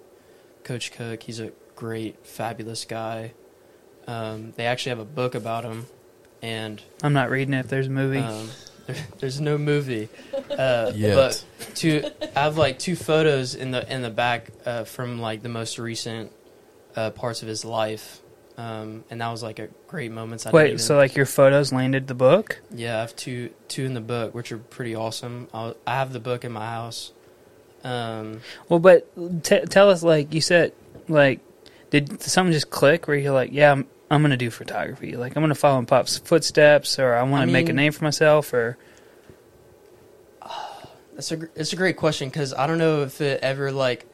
coach 0.64 0.92
cook 0.92 1.24
he's 1.24 1.40
a 1.40 1.52
great 1.76 2.26
fabulous 2.26 2.86
guy 2.86 3.34
um, 4.06 4.52
they 4.58 4.66
actually 4.66 4.90
have 4.92 5.00
a 5.00 5.06
book 5.06 5.34
about 5.34 5.64
him 5.64 5.86
and 6.44 6.82
I'm 7.02 7.14
not 7.14 7.30
reading 7.30 7.54
it 7.54 7.60
if 7.62 7.68
there's 7.70 7.88
a 7.88 7.90
movie. 7.90 8.20
um, 8.20 8.50
there, 8.86 8.96
there's 9.20 9.40
no 9.40 9.58
movie, 9.58 10.10
uh, 10.52 10.92
Yet. 10.94 11.16
but 11.16 11.46
two 11.74 12.04
I 12.36 12.42
have 12.42 12.58
like 12.58 12.78
two 12.78 12.96
photos 12.98 13.56
in 13.56 13.72
the 13.72 13.92
in 13.92 14.02
the 14.02 14.10
back 14.10 14.50
uh, 14.66 14.84
from 14.84 15.20
like 15.20 15.42
the 15.42 15.50
most 15.50 15.80
recent 15.80 16.32
uh, 16.98 17.12
parts 17.12 17.42
of 17.42 17.48
his 17.48 17.64
life, 17.64 18.20
um, 18.58 19.06
and 19.10 19.22
that 19.22 19.30
was 19.32 19.42
like 19.42 19.60
a 19.60 19.70
great 19.88 20.12
moments. 20.12 20.46
I 20.46 20.52
Wait, 20.52 20.66
even- 20.68 20.80
so 20.80 20.98
like 20.98 21.16
your 21.16 21.26
photos 21.26 21.72
landed 21.72 22.08
the 22.08 22.14
book? 22.14 22.60
yeah, 22.72 22.98
I 22.98 23.00
have 23.00 23.16
two 23.16 23.52
two 23.70 23.86
in 23.86 23.94
the 23.94 24.02
book, 24.02 24.36
which 24.36 24.52
are 24.52 24.58
pretty 24.58 24.96
awesome. 24.96 25.48
I'll, 25.54 25.78
I 25.88 25.96
have 25.96 26.12
the 26.12 26.20
book 26.20 26.44
in 26.44 26.52
my 26.52 26.66
house. 26.66 27.14
Um, 27.84 28.42
Well, 28.70 28.80
but 28.80 29.08
t- 29.44 29.66
tell 29.70 29.90
us, 29.90 30.04
like 30.04 30.34
you 30.34 30.42
said, 30.42 30.74
like 31.08 31.40
did 31.90 32.22
something 32.22 32.54
just 32.54 32.70
click 32.70 33.08
where 33.08 33.18
you're 33.18 33.34
like, 33.34 33.52
yeah, 33.52 33.72
I'm, 33.72 33.88
I'm 34.10 34.22
gonna 34.22 34.38
do 34.38 34.50
photography. 34.50 35.16
Like 35.16 35.36
I'm 35.36 35.44
gonna 35.44 35.56
follow 35.56 35.80
in 35.80 35.86
Pop's 35.86 36.18
footsteps, 36.18 36.98
or 37.00 37.14
I 37.14 37.24
want 37.24 37.44
I 37.44 37.46
to 37.46 37.52
make 37.52 37.70
a 37.70 37.74
name 37.74 37.92
for 37.92 38.04
myself, 38.04 38.54
or 38.54 38.78
That's 41.14 41.32
a 41.32 41.48
it's 41.56 41.74
a 41.74 41.76
great 41.76 41.98
question 41.98 42.30
because 42.30 42.54
I 42.54 42.68
don't 42.68 42.78
know 42.78 43.04
if 43.04 43.22
it 43.22 43.42
ever 43.44 43.72
like 43.72 44.06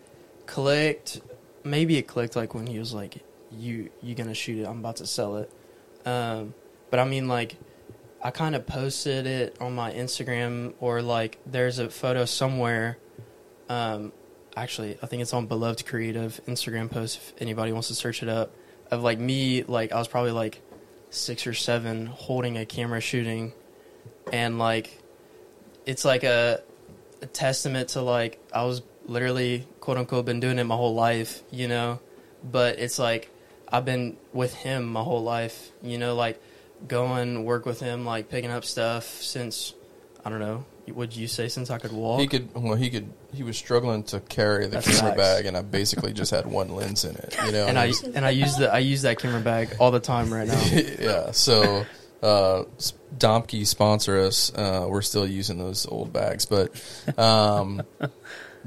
clicked. 0.45 1.21
Maybe 1.63 1.97
it 1.97 2.03
clicked 2.03 2.35
like 2.35 2.53
when 2.53 2.67
he 2.67 2.79
was 2.79 2.93
like, 2.93 3.23
"You 3.51 3.89
you 4.01 4.15
gonna 4.15 4.33
shoot 4.33 4.59
it? 4.59 4.65
I'm 4.65 4.79
about 4.79 4.97
to 4.97 5.07
sell 5.07 5.37
it." 5.37 5.51
Um, 6.05 6.53
but 6.89 6.99
I 6.99 7.05
mean, 7.05 7.27
like, 7.27 7.55
I 8.23 8.31
kind 8.31 8.55
of 8.55 8.65
posted 8.65 9.27
it 9.27 9.57
on 9.61 9.75
my 9.75 9.91
Instagram 9.91 10.73
or 10.79 11.01
like 11.01 11.37
there's 11.45 11.79
a 11.79 11.89
photo 11.89 12.25
somewhere. 12.25 12.97
Um, 13.69 14.11
actually, 14.55 14.97
I 15.01 15.05
think 15.05 15.21
it's 15.21 15.33
on 15.33 15.45
Beloved 15.45 15.85
Creative 15.85 16.39
Instagram 16.47 16.91
post 16.91 17.17
if 17.17 17.33
anybody 17.39 17.71
wants 17.71 17.87
to 17.87 17.95
search 17.95 18.23
it 18.23 18.29
up. 18.29 18.51
Of 18.91 19.03
like 19.03 19.19
me, 19.19 19.63
like 19.63 19.91
I 19.91 19.99
was 19.99 20.07
probably 20.07 20.31
like 20.31 20.61
six 21.11 21.45
or 21.45 21.53
seven 21.53 22.07
holding 22.07 22.57
a 22.57 22.65
camera 22.65 22.99
shooting, 22.99 23.53
and 24.33 24.57
like 24.57 24.99
it's 25.85 26.03
like 26.03 26.23
a 26.23 26.61
a 27.21 27.25
testament 27.27 27.89
to 27.89 28.01
like 28.01 28.39
I 28.53 28.63
was 28.65 28.81
literally 29.05 29.67
quote 29.79 29.97
unquote 29.97 30.25
been 30.25 30.39
doing 30.39 30.57
it 30.57 30.63
my 30.63 30.75
whole 30.75 30.95
life, 30.95 31.43
you 31.51 31.67
know. 31.67 31.99
But 32.43 32.79
it's 32.79 32.97
like 32.97 33.29
I've 33.71 33.85
been 33.85 34.17
with 34.33 34.53
him 34.55 34.85
my 34.85 35.03
whole 35.03 35.23
life, 35.23 35.71
you 35.83 35.97
know, 35.97 36.15
like 36.15 36.41
going 36.87 37.43
work 37.43 37.65
with 37.65 37.79
him, 37.79 38.05
like 38.05 38.29
picking 38.29 38.51
up 38.51 38.65
stuff 38.65 39.05
since 39.05 39.73
I 40.25 40.29
don't 40.29 40.39
know. 40.39 40.65
Would 40.91 41.15
you 41.15 41.27
say 41.27 41.47
since 41.47 41.69
I 41.69 41.77
could 41.77 41.91
walk? 41.91 42.19
He 42.19 42.27
could. 42.27 42.53
Well, 42.53 42.75
he 42.75 42.89
could. 42.89 43.11
He 43.33 43.43
was 43.43 43.57
struggling 43.57 44.03
to 44.05 44.19
carry 44.19 44.65
the 44.65 44.75
That's 44.75 44.87
camera 44.87 45.15
facts. 45.15 45.17
bag, 45.17 45.45
and 45.45 45.55
I 45.57 45.61
basically 45.61 46.13
just 46.13 46.31
had 46.31 46.45
one 46.45 46.69
lens 46.75 47.05
in 47.05 47.15
it. 47.15 47.35
You 47.45 47.51
know, 47.51 47.67
and 47.67 47.77
I 47.77 47.91
and 48.13 48.25
I 48.25 48.31
use 48.31 48.55
the 48.57 48.73
I 48.73 48.79
use 48.79 49.03
that 49.03 49.19
camera 49.19 49.41
bag 49.41 49.75
all 49.79 49.91
the 49.91 49.99
time 49.99 50.33
right 50.33 50.47
now. 50.47 50.61
yeah. 50.71 51.31
So, 51.31 51.85
uh, 52.23 52.63
Domke 53.17 53.65
sponsor 53.65 54.19
us. 54.19 54.53
Uh, 54.53 54.85
we're 54.89 55.01
still 55.01 55.27
using 55.27 55.57
those 55.57 55.85
old 55.85 56.11
bags, 56.11 56.45
but 56.45 56.71
um, 57.17 57.81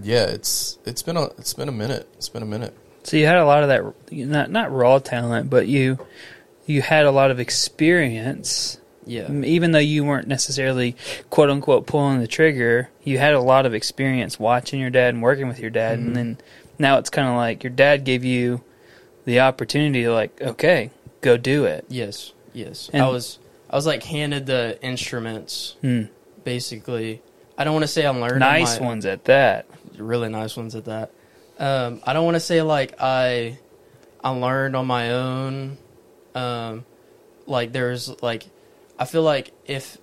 yeah, 0.03 0.25
it's 0.25 0.79
it's 0.85 1.03
been 1.03 1.16
a 1.16 1.25
it's 1.39 1.55
been 1.55 1.68
a 1.68 1.73
minute. 1.73 2.09
It's 2.14 2.29
been 2.29 2.43
a 2.43 2.47
minute. 2.47 2.77
so 3.03 3.16
you 3.16 3.27
had 3.27 3.37
a 3.37 3.45
lot 3.45 3.62
of 3.62 3.68
that, 3.68 3.95
not 4.12 4.51
not 4.51 4.73
raw 4.73 4.99
talent, 4.99 5.51
but 5.51 5.66
you 5.66 5.99
you 6.66 6.83
had 6.83 7.05
a 7.05 7.11
lot 7.11 7.31
of 7.31 7.41
experience. 7.41 8.79
Yeah. 9.05 9.30
Even 9.32 9.72
though 9.72 9.78
you 9.78 10.05
weren't 10.05 10.28
necessarily 10.28 10.96
quote 11.30 11.50
unquote 11.50 11.86
pulling 11.86 12.20
the 12.20 12.26
trigger, 12.28 12.88
you 13.03 13.18
had 13.18 13.34
a 13.34 13.40
lot 13.40 13.66
of 13.66 13.74
experience 13.74 14.38
watching 14.38 14.78
your 14.80 14.90
dad 14.90 15.14
and 15.14 15.22
working 15.22 15.48
with 15.48 15.59
your 15.59 15.70
dad, 15.70 15.98
Mhm. 15.98 16.07
and 16.07 16.16
then 16.16 16.38
now 16.78 16.98
it's 16.98 17.11
kind 17.11 17.28
of 17.28 17.34
like 17.36 17.64
your 17.64 17.72
dad 17.72 18.05
gave 18.05 18.24
you 18.24 18.62
the 19.24 19.40
opportunity 19.40 20.03
to 20.05 20.12
like, 20.12 20.40
okay, 20.40 20.90
go 21.20 21.36
do 21.36 21.64
it. 21.64 21.84
Yes. 21.88 22.32
Yes. 22.53 22.90
And- 22.92 23.03
I 23.03 23.09
was 23.09 23.38
I 23.70 23.76
was 23.76 23.86
like 23.86 24.03
handed 24.05 24.46
the 24.46 24.78
instruments 24.82 25.76
Hmm. 25.80 26.03
basically. 26.44 27.22
I 27.57 27.64
don't 27.64 27.72
want 27.72 27.84
to 27.84 27.88
say 27.88 28.05
I 28.05 28.11
learned 28.11 28.34
on 28.34 28.38
Nice 28.40 28.78
my- 28.80 28.86
ones 28.86 29.07
at 29.07 29.24
that. 29.24 29.66
really 29.98 30.28
nice 30.28 30.57
ones 30.57 30.74
at 30.74 30.84
that. 30.86 31.11
Um, 31.59 32.00
I 32.05 32.12
don't 32.12 32.24
want 32.24 32.34
to 32.36 32.40
say 32.40 32.62
like 32.62 32.94
I 33.00 33.59
I 34.24 34.30
learned 34.30 34.76
on 34.76 34.86
my 34.86 35.11
own. 35.12 35.76
Um, 36.34 36.84
like 37.46 37.72
there's 37.72 38.11
like 38.22 38.44
I 39.03 39.05
feel 39.05 39.22
like 39.24 39.50
if 39.66 39.98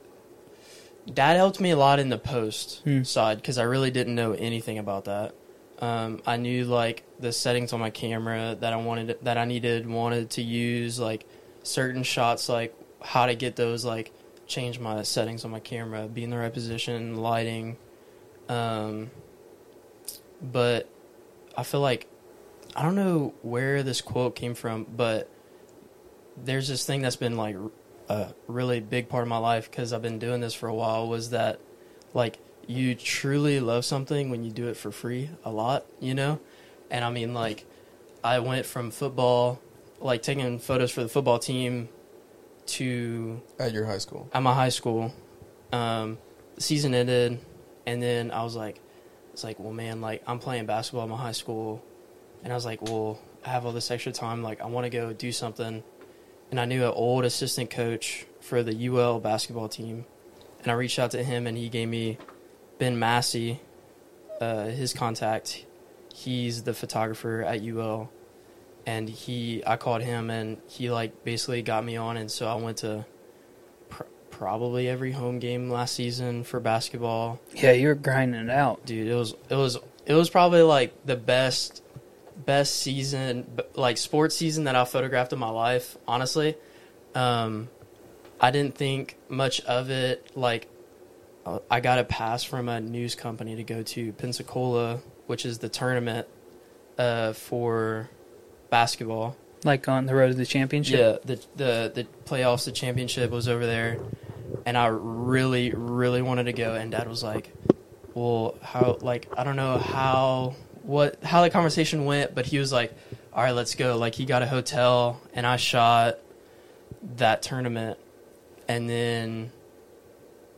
Dad 1.11 1.37
helped 1.37 1.61
me 1.61 1.71
a 1.71 1.77
lot 1.77 1.99
in 1.99 2.09
the 2.09 2.17
post 2.17 2.81
Hmm. 2.83 3.03
side 3.03 3.37
because 3.37 3.57
I 3.57 3.63
really 3.63 3.91
didn't 3.91 4.13
know 4.13 4.33
anything 4.33 4.77
about 4.77 5.05
that. 5.05 5.33
Um, 5.79 6.21
I 6.27 6.35
knew 6.35 6.65
like 6.65 7.03
the 7.17 7.31
settings 7.31 7.71
on 7.71 7.79
my 7.79 7.91
camera 7.91 8.57
that 8.59 8.73
I 8.73 8.75
wanted 8.75 9.17
that 9.21 9.37
I 9.37 9.45
needed 9.45 9.87
wanted 9.87 10.31
to 10.31 10.41
use 10.41 10.99
like 10.99 11.25
certain 11.63 12.03
shots 12.03 12.49
like 12.49 12.75
how 13.01 13.25
to 13.27 13.35
get 13.35 13.55
those 13.55 13.85
like 13.85 14.11
change 14.47 14.79
my 14.79 15.03
settings 15.03 15.45
on 15.45 15.51
my 15.51 15.61
camera, 15.61 16.05
be 16.07 16.25
in 16.25 16.29
the 16.29 16.37
right 16.37 16.53
position, 16.53 17.15
lighting. 17.15 17.77
Um, 18.49 19.11
but 20.41 20.89
I 21.55 21.63
feel 21.63 21.79
like 21.79 22.07
I 22.75 22.81
don't 22.83 22.95
know 22.95 23.33
where 23.43 23.81
this 23.81 24.01
quote 24.01 24.35
came 24.35 24.55
from, 24.55 24.85
but 24.85 25.29
there's 26.43 26.67
this 26.67 26.85
thing 26.85 27.01
that's 27.01 27.15
been 27.15 27.37
like 27.37 27.55
a 28.09 28.33
really 28.47 28.79
big 28.79 29.07
part 29.07 29.21
of 29.21 29.29
my 29.29 29.37
life 29.37 29.69
because 29.69 29.93
I've 29.93 30.01
been 30.01 30.19
doing 30.19 30.41
this 30.41 30.53
for 30.53 30.67
a 30.67 30.73
while. 30.73 31.07
Was 31.07 31.29
that 31.29 31.59
like 32.13 32.39
you 32.67 32.95
truly 32.95 33.59
love 33.59 33.85
something 33.85 34.29
when 34.29 34.43
you 34.43 34.51
do 34.51 34.67
it 34.67 34.77
for 34.77 34.91
free 34.91 35.29
a 35.43 35.51
lot, 35.51 35.85
you 35.99 36.13
know? 36.13 36.39
And 36.91 37.05
I 37.05 37.11
mean, 37.11 37.33
like, 37.33 37.65
I 38.23 38.39
went 38.39 38.65
from 38.65 38.91
football, 38.91 39.59
like 39.99 40.21
taking 40.21 40.59
photos 40.59 40.91
for 40.91 41.01
the 41.03 41.09
football 41.09 41.39
team, 41.39 41.89
to 42.67 43.41
At 43.59 43.73
your 43.73 43.85
high 43.85 43.97
school. 43.97 44.29
at 44.33 44.41
my 44.43 44.53
high 44.53 44.69
school. 44.69 45.13
Um, 45.71 46.17
the 46.55 46.61
season 46.61 46.93
ended, 46.93 47.39
and 47.85 48.01
then 48.01 48.31
I 48.31 48.43
was 48.43 48.55
like, 48.55 48.79
it's 49.33 49.43
like, 49.43 49.59
well, 49.59 49.73
man, 49.73 50.01
like 50.01 50.21
I'm 50.27 50.39
playing 50.39 50.65
basketball 50.65 51.03
at 51.03 51.09
my 51.09 51.17
high 51.17 51.31
school, 51.31 51.83
and 52.43 52.51
I 52.51 52.55
was 52.55 52.65
like, 52.65 52.81
well, 52.81 53.19
I 53.45 53.49
have 53.49 53.65
all 53.65 53.71
this 53.71 53.89
extra 53.91 54.11
time, 54.11 54.43
like 54.43 54.61
I 54.61 54.65
want 54.65 54.85
to 54.85 54.89
go 54.89 55.13
do 55.13 55.31
something, 55.31 55.83
and 56.51 56.59
I 56.59 56.65
knew 56.65 56.83
an 56.83 56.91
old 56.91 57.25
assistant 57.25 57.69
coach 57.69 58.25
for 58.39 58.63
the 58.63 58.87
UL 58.87 59.19
basketball 59.19 59.69
team, 59.69 60.05
and 60.61 60.71
I 60.71 60.75
reached 60.75 60.99
out 60.99 61.11
to 61.11 61.23
him, 61.23 61.47
and 61.47 61.57
he 61.57 61.69
gave 61.69 61.87
me 61.87 62.17
Ben 62.77 62.97
Massey, 62.97 63.61
uh, 64.41 64.65
his 64.65 64.93
contact. 64.93 65.65
He's 66.13 66.63
the 66.63 66.73
photographer 66.73 67.43
at 67.43 67.61
UL, 67.61 68.09
and 68.85 69.09
he, 69.09 69.63
I 69.65 69.77
called 69.77 70.01
him, 70.01 70.29
and 70.29 70.57
he 70.67 70.89
like 70.89 71.23
basically 71.23 71.61
got 71.61 71.85
me 71.85 71.97
on, 71.97 72.17
and 72.17 72.31
so 72.31 72.47
I 72.47 72.55
went 72.55 72.77
to 72.77 73.05
pr- 73.89 74.03
probably 74.31 74.87
every 74.87 75.11
home 75.11 75.39
game 75.39 75.69
last 75.69 75.95
season 75.95 76.43
for 76.43 76.59
basketball. 76.59 77.39
Yeah, 77.53 77.71
you 77.73 77.89
were 77.89 77.95
grinding 77.95 78.41
it 78.41 78.49
out. 78.49 78.85
Dude, 78.85 79.07
it 79.07 79.15
was 79.15 79.35
it 79.49 79.55
was 79.55 79.77
it 80.05 80.13
was 80.13 80.29
probably 80.29 80.63
like 80.63 81.05
the 81.05 81.15
best 81.15 81.83
best 82.45 82.75
season 82.77 83.59
like 83.75 83.97
sports 83.97 84.35
season 84.35 84.65
that 84.65 84.75
I 84.75 84.85
photographed 84.85 85.33
in 85.33 85.39
my 85.39 85.49
life, 85.49 85.97
honestly. 86.07 86.55
Um 87.15 87.69
I 88.41 88.51
didn't 88.51 88.75
think 88.75 89.17
much 89.27 89.61
of 89.61 89.89
it 89.89 90.31
like 90.35 90.67
uh, 91.45 91.59
I 91.69 91.79
got 91.79 91.99
a 91.99 92.03
pass 92.03 92.43
from 92.43 92.69
a 92.69 92.79
news 92.79 93.15
company 93.15 93.55
to 93.57 93.63
go 93.63 93.83
to 93.83 94.13
Pensacola, 94.13 94.99
which 95.27 95.45
is 95.45 95.59
the 95.59 95.69
tournament 95.69 96.27
uh 96.97 97.33
for 97.33 98.09
basketball. 98.69 99.35
Like 99.65 99.89
on 99.89 100.05
the 100.05 100.15
road 100.15 100.29
to 100.29 100.33
the 100.35 100.45
championship. 100.45 100.99
Yeah, 100.99 101.35
the 101.35 101.45
the 101.57 101.91
the 101.93 102.07
playoffs, 102.25 102.65
the 102.65 102.71
championship 102.71 103.29
was 103.31 103.49
over 103.49 103.65
there, 103.65 103.99
and 104.65 104.77
I 104.77 104.87
really 104.87 105.71
really 105.71 106.21
wanted 106.21 106.45
to 106.45 106.53
go. 106.53 106.75
And 106.75 106.91
Dad 106.91 107.09
was 107.09 107.21
like, 107.23 107.51
"Well, 108.13 108.55
how? 108.61 108.97
Like, 109.01 109.27
I 109.35 109.43
don't 109.43 109.57
know 109.57 109.77
how 109.77 110.55
what 110.89 111.23
how 111.23 111.43
the 111.43 111.51
conversation 111.51 112.05
went, 112.05 112.33
but 112.33 112.47
he 112.47 112.57
was 112.57 112.71
like, 112.71 112.91
"All 113.31 113.43
right, 113.43 113.51
let's 113.51 113.75
go." 113.75 113.95
Like, 113.95 114.15
he 114.15 114.25
got 114.25 114.41
a 114.41 114.47
hotel, 114.47 115.21
and 115.33 115.45
I 115.45 115.57
shot 115.57 116.17
that 117.17 117.43
tournament, 117.43 117.99
and 118.67 118.89
then 118.89 119.51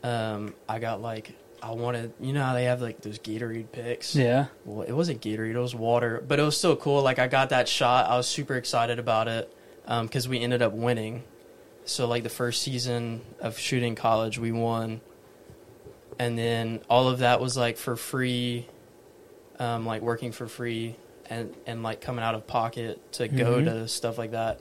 um, 0.04 0.54
I 0.70 0.80
got 0.80 1.02
like 1.02 1.34
I 1.62 1.72
wanted, 1.72 2.14
you 2.22 2.32
know 2.32 2.44
how 2.44 2.54
they 2.54 2.64
have 2.64 2.82
like 2.82 3.02
those 3.02 3.20
Gatorade 3.20 3.74
picks. 3.74 4.16
Yeah. 4.16 4.46
Well, 4.64 4.88
it 4.88 4.94
wasn't 4.94 5.22
Gatorade; 5.22 5.54
it 5.54 5.60
was 5.60 5.76
water, 5.76 6.24
but 6.26 6.40
it 6.40 6.44
was 6.44 6.58
still 6.58 6.78
cool. 6.78 7.02
Like 7.02 7.20
I 7.20 7.28
got 7.28 7.50
that 7.50 7.68
shot, 7.68 8.10
I 8.10 8.16
was 8.16 8.26
super 8.26 8.56
excited 8.56 9.00
about 9.00 9.28
it 9.28 9.54
because 9.86 10.30
we 10.30 10.40
ended 10.40 10.62
up 10.62 10.72
winning. 10.72 11.24
So 11.84 12.08
like 12.08 12.24
the 12.24 12.30
first 12.30 12.62
season 12.62 13.22
of 13.42 13.58
shooting 13.60 13.96
college, 13.96 14.40
we 14.40 14.54
won, 14.54 15.02
and 16.18 16.38
then 16.38 16.80
all 16.90 17.10
of 17.10 17.20
that 17.20 17.42
was 17.42 17.58
like 17.58 17.76
for 17.76 17.98
free, 17.98 18.68
um, 19.62 19.86
like 19.86 20.02
working 20.02 20.32
for 20.32 20.48
free 20.48 20.96
and 21.30 21.54
and 21.68 21.84
like 21.84 22.02
coming 22.02 22.24
out 22.26 22.34
of 22.36 22.48
pocket 22.48 23.00
to 23.14 23.28
go 23.30 23.62
Mhm. 23.62 23.66
to 23.66 23.88
stuff 23.88 24.18
like 24.18 24.32
that, 24.32 24.60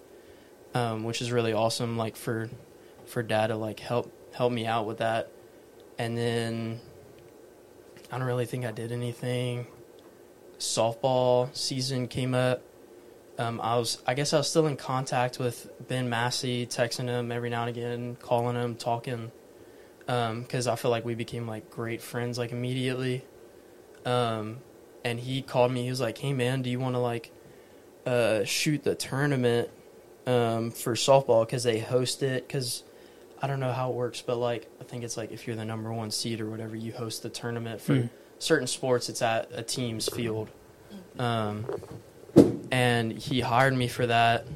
um, 0.75 1.03
which 1.05 1.21
is 1.23 1.33
really 1.33 1.53
awesome. 1.53 1.97
Like 1.97 2.15
for 2.17 2.49
for 3.07 3.23
dad 3.23 3.49
to 3.49 3.57
like 3.57 3.81
help 3.81 4.13
help 4.35 4.53
me 4.53 4.67
out 4.67 4.87
with 4.87 4.99
that, 4.99 5.31
and 5.99 6.17
then 6.17 6.81
I 8.13 8.19
don't 8.19 8.27
really 8.27 8.47
think 8.47 8.65
I 8.65 8.71
did 8.73 8.93
anything. 8.93 9.67
Softball 10.59 11.55
season 11.57 12.07
came 12.09 12.35
up. 12.35 12.63
Um, 13.39 13.59
I 13.63 13.79
was, 13.79 14.03
I 14.07 14.13
guess, 14.13 14.35
I 14.35 14.39
was 14.39 14.51
still 14.51 14.67
in 14.67 14.77
contact 14.77 15.39
with 15.39 15.71
Ben 15.89 16.11
Massey, 16.11 16.67
texting 16.67 17.07
him 17.07 17.33
every 17.33 17.49
now 17.49 17.63
and 17.63 17.71
again, 17.71 18.17
calling 18.21 18.55
him, 18.57 18.75
talking, 18.77 19.33
because 20.05 20.67
I 20.67 20.77
feel 20.77 20.91
like 20.91 21.07
we 21.07 21.15
became 21.15 21.49
like 21.49 21.71
great 21.71 22.03
friends 22.03 22.37
like 22.37 22.53
immediately. 22.53 23.25
Um, 24.05 24.59
and 25.05 25.19
he 25.21 25.43
called 25.43 25.73
me. 25.73 25.83
He 25.85 25.91
was 25.91 26.01
like, 26.01 26.19
"Hey 26.19 26.33
man, 26.33 26.63
do 26.63 26.71
you 26.71 26.79
want 26.81 26.95
to 26.95 27.01
like 27.01 27.31
uh, 28.07 28.45
shoot 28.45 28.83
the 28.85 28.95
tournament 28.95 29.69
um, 30.27 30.71
for 30.71 30.95
softball? 30.95 31.45
Because 31.47 31.63
they 31.65 31.79
host 31.79 32.23
it. 32.23 32.47
Because 32.47 32.83
I 33.43 33.47
don't 33.47 33.61
know 33.61 33.73
how 33.73 33.91
it 33.91 33.95
works, 33.95 34.23
but 34.23 34.37
like 34.37 34.69
I 34.81 34.85
think 34.85 35.05
it's 35.05 35.17
like 35.17 35.33
if 35.33 35.47
you're 35.47 35.57
the 35.57 35.65
number 35.65 35.93
one 35.93 36.11
seed 36.11 36.41
or 36.41 36.49
whatever, 36.51 36.77
you 36.77 36.93
host 36.93 37.23
the 37.23 37.31
tournament 37.31 37.81
for 37.81 37.95
Hmm. 37.97 38.07
certain 38.39 38.67
sports. 38.67 39.09
It's 39.09 39.23
at 39.23 39.49
a 39.53 39.63
team's 39.63 40.09
field." 40.09 40.49
Um, 41.19 41.67
and 42.71 43.13
he 43.13 43.41
hired 43.41 43.75
me 43.75 43.89
for 43.89 44.07
that 44.07 44.47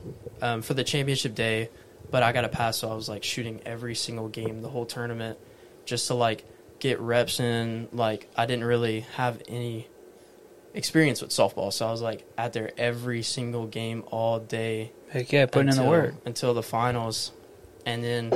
um, 0.41 0.63
for 0.63 0.75
the 0.75 0.85
championship 0.85 1.35
day 1.35 1.69
but 2.11 2.23
i 2.23 2.33
got 2.33 2.45
a 2.45 2.49
pass 2.49 2.79
so 2.79 2.91
i 2.91 2.95
was 2.95 3.09
like 3.09 3.25
shooting 3.25 3.61
every 3.67 3.95
single 3.95 4.29
game 4.29 4.63
the 4.63 4.69
whole 4.69 4.87
tournament 4.87 5.39
just 5.85 6.07
to 6.07 6.15
like 6.15 6.45
get 6.79 7.01
reps 7.01 7.41
in 7.41 7.89
like 7.93 8.29
i 8.37 8.47
didn't 8.47 8.65
really 8.65 9.01
have 9.17 9.43
any 9.49 9.87
experience 10.75 11.23
with 11.23 11.31
softball 11.31 11.73
so 11.73 11.87
i 11.87 11.91
was 11.91 12.03
like 12.03 12.25
out 12.37 12.53
there 12.53 12.71
every 12.77 13.23
single 13.23 13.67
game 13.67 14.03
all 14.11 14.39
day 14.41 14.91
Heck 15.11 15.33
yeah, 15.33 15.47
putting 15.47 15.69
in 15.69 15.77
the 15.77 15.83
until- 15.83 15.91
work. 15.91 16.15
until 16.27 16.55
the 16.55 16.63
finals 16.63 17.31
and 17.87 18.03
then 18.03 18.33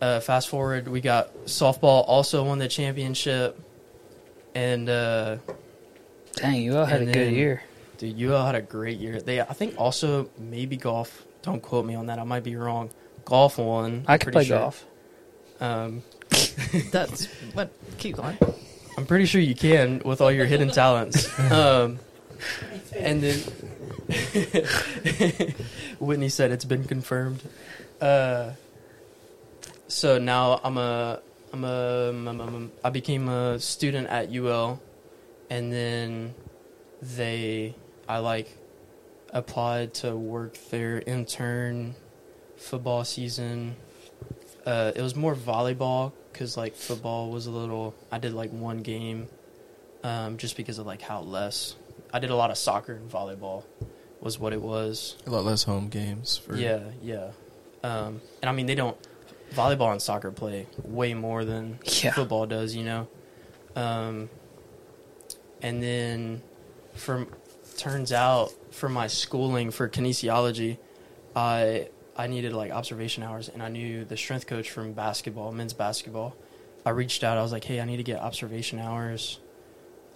uh, 0.00 0.20
fast 0.20 0.48
forward 0.48 0.88
we 0.88 1.00
got 1.00 1.34
softball 1.46 2.04
also 2.06 2.44
won 2.44 2.58
the 2.58 2.68
championship 2.68 3.58
and 4.54 4.88
uh, 4.88 5.36
Dang, 6.34 6.62
you 6.62 6.76
all 6.76 6.84
had 6.84 7.00
And 7.02 7.10
a 7.10 7.12
good 7.12 7.32
year. 7.32 7.62
Dude, 7.98 8.18
you 8.18 8.34
all 8.34 8.44
had 8.44 8.54
a 8.54 8.62
great 8.62 8.98
year. 8.98 9.20
They, 9.20 9.40
I 9.40 9.52
think, 9.52 9.74
also 9.78 10.28
maybe 10.38 10.76
golf. 10.78 11.24
Don't 11.42 11.62
quote 11.62 11.84
me 11.86 11.94
on 11.94 12.06
that. 12.06 12.18
I 12.18 12.24
might 12.24 12.42
be 12.42 12.56
wrong. 12.56 12.88
Golf 13.26 13.58
won. 13.58 14.04
I 14.08 14.16
could 14.18 14.32
pretty 14.32 14.36
play 14.36 14.44
sure. 14.46 14.58
golf. 14.58 14.84
Um, 15.60 16.02
That's 16.90 17.26
what. 17.52 17.70
Keep 17.98 18.16
going. 18.16 18.36
I'm 18.96 19.06
pretty 19.06 19.26
sure 19.26 19.40
you 19.40 19.54
can 19.54 20.02
with 20.04 20.20
all 20.20 20.30
your 20.32 20.46
hidden 20.46 20.70
talents. 20.70 21.28
Um, 21.52 21.98
and 22.96 23.22
then 23.22 23.38
Whitney 26.00 26.28
said 26.28 26.50
it's 26.50 26.64
been 26.64 26.84
confirmed. 26.84 27.42
Uh, 28.00 28.50
so 29.88 30.18
now 30.18 30.60
I'm 30.64 30.76
a 30.78 31.20
I'm 31.52 31.64
a 31.64 32.08
I'm 32.10 32.26
a- 32.28 32.30
I'm 32.44 32.70
a- 32.82 32.86
I 32.86 32.90
became 32.90 33.28
a 33.28 33.58
student 33.58 34.08
at 34.08 34.32
UL, 34.34 34.80
and 35.50 35.72
then 35.72 36.34
they 37.00 37.74
I 38.08 38.18
like 38.18 38.56
applied 39.30 39.94
to 39.94 40.16
work 40.16 40.56
their 40.70 41.00
intern 41.06 41.94
football 42.56 43.04
season. 43.04 43.76
Uh, 44.66 44.92
it 44.94 45.02
was 45.02 45.14
more 45.16 45.34
volleyball 45.34 46.12
because 46.42 46.56
like 46.56 46.74
football 46.74 47.30
was 47.30 47.46
a 47.46 47.52
little. 47.52 47.94
I 48.10 48.18
did 48.18 48.34
like 48.34 48.50
one 48.50 48.78
game, 48.82 49.28
um, 50.02 50.38
just 50.38 50.56
because 50.56 50.78
of 50.78 50.86
like 50.86 51.00
how 51.00 51.20
less. 51.20 51.76
I 52.12 52.18
did 52.18 52.30
a 52.30 52.34
lot 52.36 52.50
of 52.50 52.58
soccer 52.58 52.94
and 52.94 53.08
volleyball, 53.08 53.62
was 54.20 54.40
what 54.40 54.52
it 54.52 54.60
was. 54.60 55.16
A 55.24 55.30
lot 55.30 55.44
less 55.44 55.62
home 55.62 55.88
games 55.88 56.36
for 56.38 56.56
Yeah, 56.56 56.80
yeah. 57.00 57.30
Um, 57.84 58.20
and 58.42 58.48
I 58.48 58.52
mean 58.52 58.66
they 58.66 58.74
don't 58.74 58.96
volleyball 59.54 59.92
and 59.92 60.02
soccer 60.02 60.32
play 60.32 60.66
way 60.82 61.14
more 61.14 61.44
than 61.44 61.78
Yeah. 62.02 62.10
football 62.12 62.46
does, 62.46 62.74
you 62.74 62.82
know. 62.84 63.06
Um, 63.76 64.28
and 65.62 65.80
then, 65.80 66.42
from 66.94 67.28
turns 67.76 68.12
out 68.12 68.52
for 68.72 68.88
my 68.88 69.06
schooling 69.06 69.70
for 69.70 69.88
kinesiology, 69.88 70.78
I 71.36 71.88
I 72.16 72.26
needed 72.26 72.52
like 72.52 72.70
observation 72.70 73.22
hours, 73.22 73.48
and 73.48 73.62
I 73.62 73.68
knew 73.68 74.04
the 74.04 74.16
strength 74.16 74.46
coach 74.46 74.70
from 74.70 74.92
basketball, 74.92 75.52
men's 75.52 75.72
basketball. 75.72 76.36
I 76.84 76.90
reached 76.90 77.24
out. 77.24 77.38
I 77.38 77.42
was 77.42 77.52
like, 77.52 77.64
"Hey, 77.64 77.80
I 77.80 77.84
need 77.84 77.98
to 77.98 78.02
get 78.02 78.20
observation 78.20 78.78
hours." 78.78 79.38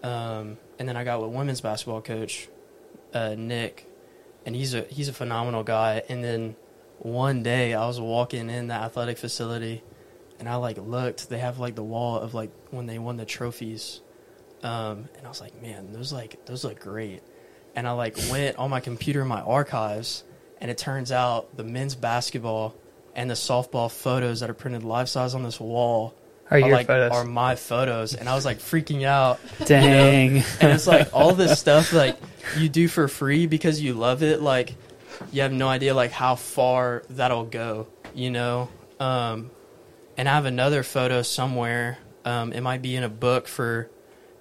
Um, 0.02 0.58
and 0.78 0.88
then 0.88 0.96
I 0.96 1.04
got 1.04 1.22
with 1.22 1.30
women's 1.30 1.60
basketball 1.60 2.02
coach, 2.02 2.48
uh, 3.14 3.34
Nick, 3.36 3.86
and 4.44 4.54
he's 4.54 4.74
a 4.74 4.82
he's 4.82 5.08
a 5.08 5.12
phenomenal 5.12 5.62
guy. 5.62 6.02
And 6.08 6.22
then 6.22 6.56
one 6.98 7.42
day 7.42 7.74
I 7.74 7.86
was 7.86 8.00
walking 8.00 8.50
in 8.50 8.68
the 8.68 8.74
athletic 8.74 9.18
facility, 9.18 9.82
and 10.38 10.48
I 10.48 10.56
like 10.56 10.78
looked. 10.78 11.28
They 11.28 11.38
have 11.38 11.58
like 11.58 11.74
the 11.74 11.84
wall 11.84 12.18
of 12.18 12.34
like 12.34 12.50
when 12.70 12.86
they 12.86 12.98
won 12.98 13.16
the 13.16 13.24
trophies, 13.24 14.00
um, 14.62 15.08
and 15.16 15.24
I 15.24 15.28
was 15.28 15.40
like, 15.40 15.60
man, 15.62 15.92
those 15.92 16.12
like 16.12 16.44
those 16.46 16.64
look 16.64 16.78
great. 16.78 17.22
And 17.74 17.86
I 17.86 17.92
like 17.92 18.16
went 18.30 18.56
on 18.56 18.70
my 18.70 18.80
computer 18.80 19.24
my 19.24 19.40
archives, 19.42 20.24
and 20.60 20.70
it 20.70 20.78
turns 20.78 21.12
out 21.12 21.56
the 21.56 21.64
men's 21.64 21.94
basketball 21.94 22.74
and 23.14 23.28
the 23.30 23.34
softball 23.34 23.90
photos 23.90 24.40
that 24.40 24.50
are 24.50 24.54
printed 24.54 24.82
life 24.82 25.08
size 25.08 25.34
on 25.34 25.42
this 25.42 25.58
wall 25.60 26.14
Are 26.50 26.58
your 26.58 26.70
like 26.70 26.86
photos? 26.86 27.12
are 27.12 27.24
my 27.24 27.54
photos. 27.56 28.14
And 28.14 28.28
I 28.28 28.34
was 28.34 28.44
like 28.44 28.58
freaking 28.58 29.04
out. 29.04 29.40
Dang. 29.64 30.36
And 30.60 30.72
it's 30.72 30.86
like 30.86 31.08
all 31.14 31.32
this 31.32 31.58
stuff 31.58 31.92
like 31.92 32.16
you 32.58 32.68
do 32.68 32.88
for 32.88 33.08
free 33.08 33.46
because 33.46 33.80
you 33.80 33.94
love 33.94 34.22
it. 34.22 34.40
Like 34.42 34.74
you 35.32 35.42
have 35.42 35.52
no 35.52 35.68
idea 35.68 35.94
like 35.94 36.10
how 36.12 36.34
far 36.34 37.02
that'll 37.10 37.44
go, 37.46 37.86
you 38.14 38.30
know. 38.30 38.68
Um, 39.00 39.50
and 40.16 40.28
I 40.28 40.34
have 40.34 40.44
another 40.46 40.82
photo 40.82 41.22
somewhere 41.22 41.98
Um, 42.24 42.52
it 42.52 42.60
might 42.62 42.82
be 42.82 42.96
in 42.96 43.02
a 43.04 43.08
book 43.08 43.46
for 43.48 43.88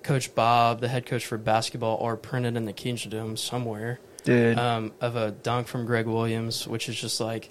Coach 0.03 0.33
Bob, 0.35 0.81
the 0.81 0.87
head 0.87 1.05
coach 1.05 1.25
for 1.25 1.37
basketball, 1.37 1.97
or 1.97 2.15
printed 2.17 2.55
in 2.57 2.65
the 2.65 2.73
Kingdom 2.73 3.37
somewhere. 3.37 3.99
Dude. 4.25 4.57
Um, 4.59 4.91
of 5.01 5.15
a 5.15 5.31
dunk 5.31 5.67
from 5.67 5.85
Greg 5.85 6.05
Williams, 6.07 6.67
which 6.67 6.89
is 6.89 6.99
just 6.99 7.19
like, 7.21 7.49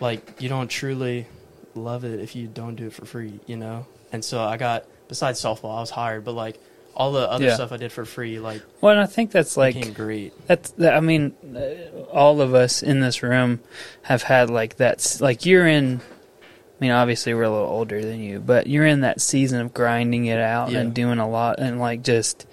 like 0.00 0.40
you 0.42 0.48
don't 0.48 0.68
truly 0.68 1.26
love 1.74 2.04
it 2.04 2.20
if 2.20 2.34
you 2.36 2.46
don't 2.46 2.74
do 2.76 2.86
it 2.88 2.92
for 2.92 3.04
free, 3.04 3.40
you 3.46 3.56
know. 3.56 3.86
And 4.12 4.24
so 4.24 4.40
I 4.42 4.56
got 4.56 4.84
besides 5.08 5.40
softball, 5.40 5.76
I 5.76 5.80
was 5.80 5.90
hired, 5.90 6.24
but 6.24 6.32
like 6.32 6.58
all 6.94 7.10
the 7.12 7.28
other 7.28 7.46
Yeah. 7.46 7.54
stuff 7.54 7.72
I 7.72 7.76
did 7.76 7.90
for 7.92 8.04
free, 8.04 8.38
like 8.38 8.62
well, 8.80 8.92
and 8.92 9.00
I 9.00 9.06
think 9.06 9.30
that's 9.32 9.56
like 9.56 9.94
great. 9.94 10.32
That's, 10.46 10.70
that, 10.72 10.94
I 10.94 11.00
mean, 11.00 11.34
uh, 11.56 12.00
all 12.12 12.40
of 12.40 12.54
us 12.54 12.82
in 12.82 13.00
this 13.00 13.22
room 13.22 13.60
have 14.02 14.22
had 14.22 14.50
like 14.50 14.76
that. 14.76 14.96
s- 14.98 15.20
Like 15.20 15.44
you're 15.44 15.66
in. 15.66 16.00
I 16.40 16.76
mean, 16.80 16.90
obviously 16.90 17.34
we're 17.34 17.44
a 17.44 17.50
little 17.50 17.66
older 17.68 18.00
than 18.04 18.20
you, 18.20 18.40
but 18.40 18.66
you're 18.66 18.86
in 18.86 19.00
that 19.02 19.20
season 19.20 19.60
of 19.60 19.72
grinding 19.74 20.26
it 20.26 20.38
out 20.40 20.70
Yeah. 20.72 20.80
and 20.80 20.92
doing 20.94 21.18
a 21.18 21.28
lot 21.28 21.58
and 21.60 21.78
like 21.80 22.02
just 22.02 22.46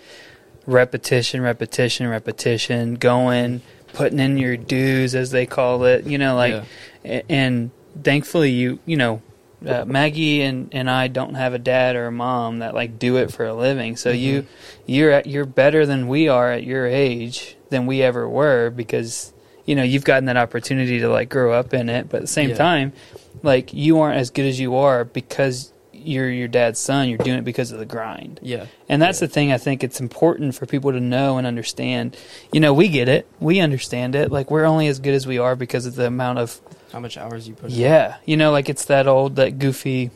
repetition, 0.65 1.41
repetition, 1.41 2.07
repetition, 2.07 2.95
going, 2.95 3.61
putting 3.93 4.19
in 4.19 4.37
your 4.37 4.57
dues 4.57 5.15
as 5.15 5.31
they 5.31 5.45
call 5.45 5.83
it. 5.85 6.05
You 6.05 6.17
know, 6.17 6.35
like, 6.35 6.63
Yeah. 7.03 7.21
and 7.29 7.71
thankfully 8.03 8.51
you, 8.51 8.79
you 8.85 8.97
know. 8.97 9.21
Uh, 9.63 9.85
Maggie 9.85 10.41
and, 10.41 10.69
and 10.71 10.89
I 10.89 11.07
don't 11.07 11.35
have 11.35 11.53
a 11.53 11.59
dad 11.59 11.95
or 11.95 12.07
a 12.07 12.11
mom 12.11 12.59
that 12.59 12.73
like 12.73 12.97
do 12.97 13.17
it 13.17 13.31
for 13.31 13.45
a 13.45 13.53
living. 13.53 13.95
So 13.95 14.09
you 14.09 14.47
you're 14.87 15.11
at, 15.11 15.27
you're 15.27 15.45
better 15.45 15.85
than 15.85 16.07
we 16.07 16.27
are 16.27 16.51
at 16.51 16.63
your 16.63 16.87
age 16.87 17.55
than 17.69 17.85
we 17.85 18.01
ever 18.01 18.27
were 18.27 18.71
because 18.71 19.31
you 19.67 19.75
know 19.75 19.83
you've 19.83 20.03
gotten 20.03 20.25
that 20.25 20.35
opportunity 20.37 20.99
to 21.01 21.09
like 21.09 21.29
grow 21.29 21.53
up 21.53 21.75
in 21.75 21.89
it. 21.89 22.09
But 22.09 22.17
at 22.17 22.21
the 22.21 22.27
same 22.27 22.49
Yeah. 22.49 22.55
time, 22.55 22.93
like 23.43 23.71
you 23.71 23.99
aren't 23.99 24.17
as 24.17 24.31
good 24.31 24.47
as 24.47 24.59
you 24.59 24.75
are 24.77 25.05
because 25.05 25.71
you're 26.03 26.29
your 26.29 26.47
dad's 26.47 26.79
son. 26.79 27.09
You're 27.09 27.17
doing 27.17 27.39
it 27.39 27.43
because 27.45 27.71
of 27.71 27.79
the 27.79 27.85
grind. 27.85 28.39
Yeah, 28.43 28.65
And 28.89 29.01
that's 29.01 29.21
Yeah. 29.21 29.27
the 29.27 29.33
thing 29.33 29.51
I 29.51 29.57
think 29.57 29.83
it's 29.83 29.99
important 29.99 30.55
for 30.55 30.65
people 30.65 30.91
to 30.91 30.99
know 30.99 31.37
and 31.37 31.45
understand. 31.47 32.17
You 32.51 32.59
know, 32.59 32.73
we 32.73 32.87
get 32.87 33.07
it. 33.09 33.27
We 33.39 33.59
understand 33.59 34.15
it. 34.15 34.31
Like 34.31 34.49
we're 34.51 34.65
only 34.65 34.87
as 34.87 34.99
good 34.99 35.13
as 35.13 35.25
we 35.27 35.37
are 35.37 35.55
because 35.55 35.85
of 35.85 35.95
the 35.95 36.07
amount 36.07 36.39
of 36.39 36.59
how 36.91 36.99
much 36.99 37.17
hours 37.17 37.47
you 37.47 37.53
put? 37.53 37.69
in. 37.71 37.77
yeah, 37.77 38.15
you 38.25 38.35
know, 38.37 38.51
like 38.51 38.67
it's 38.69 38.85
that 38.85 39.07
old, 39.07 39.35
that 39.37 39.59
goofy 39.59 40.11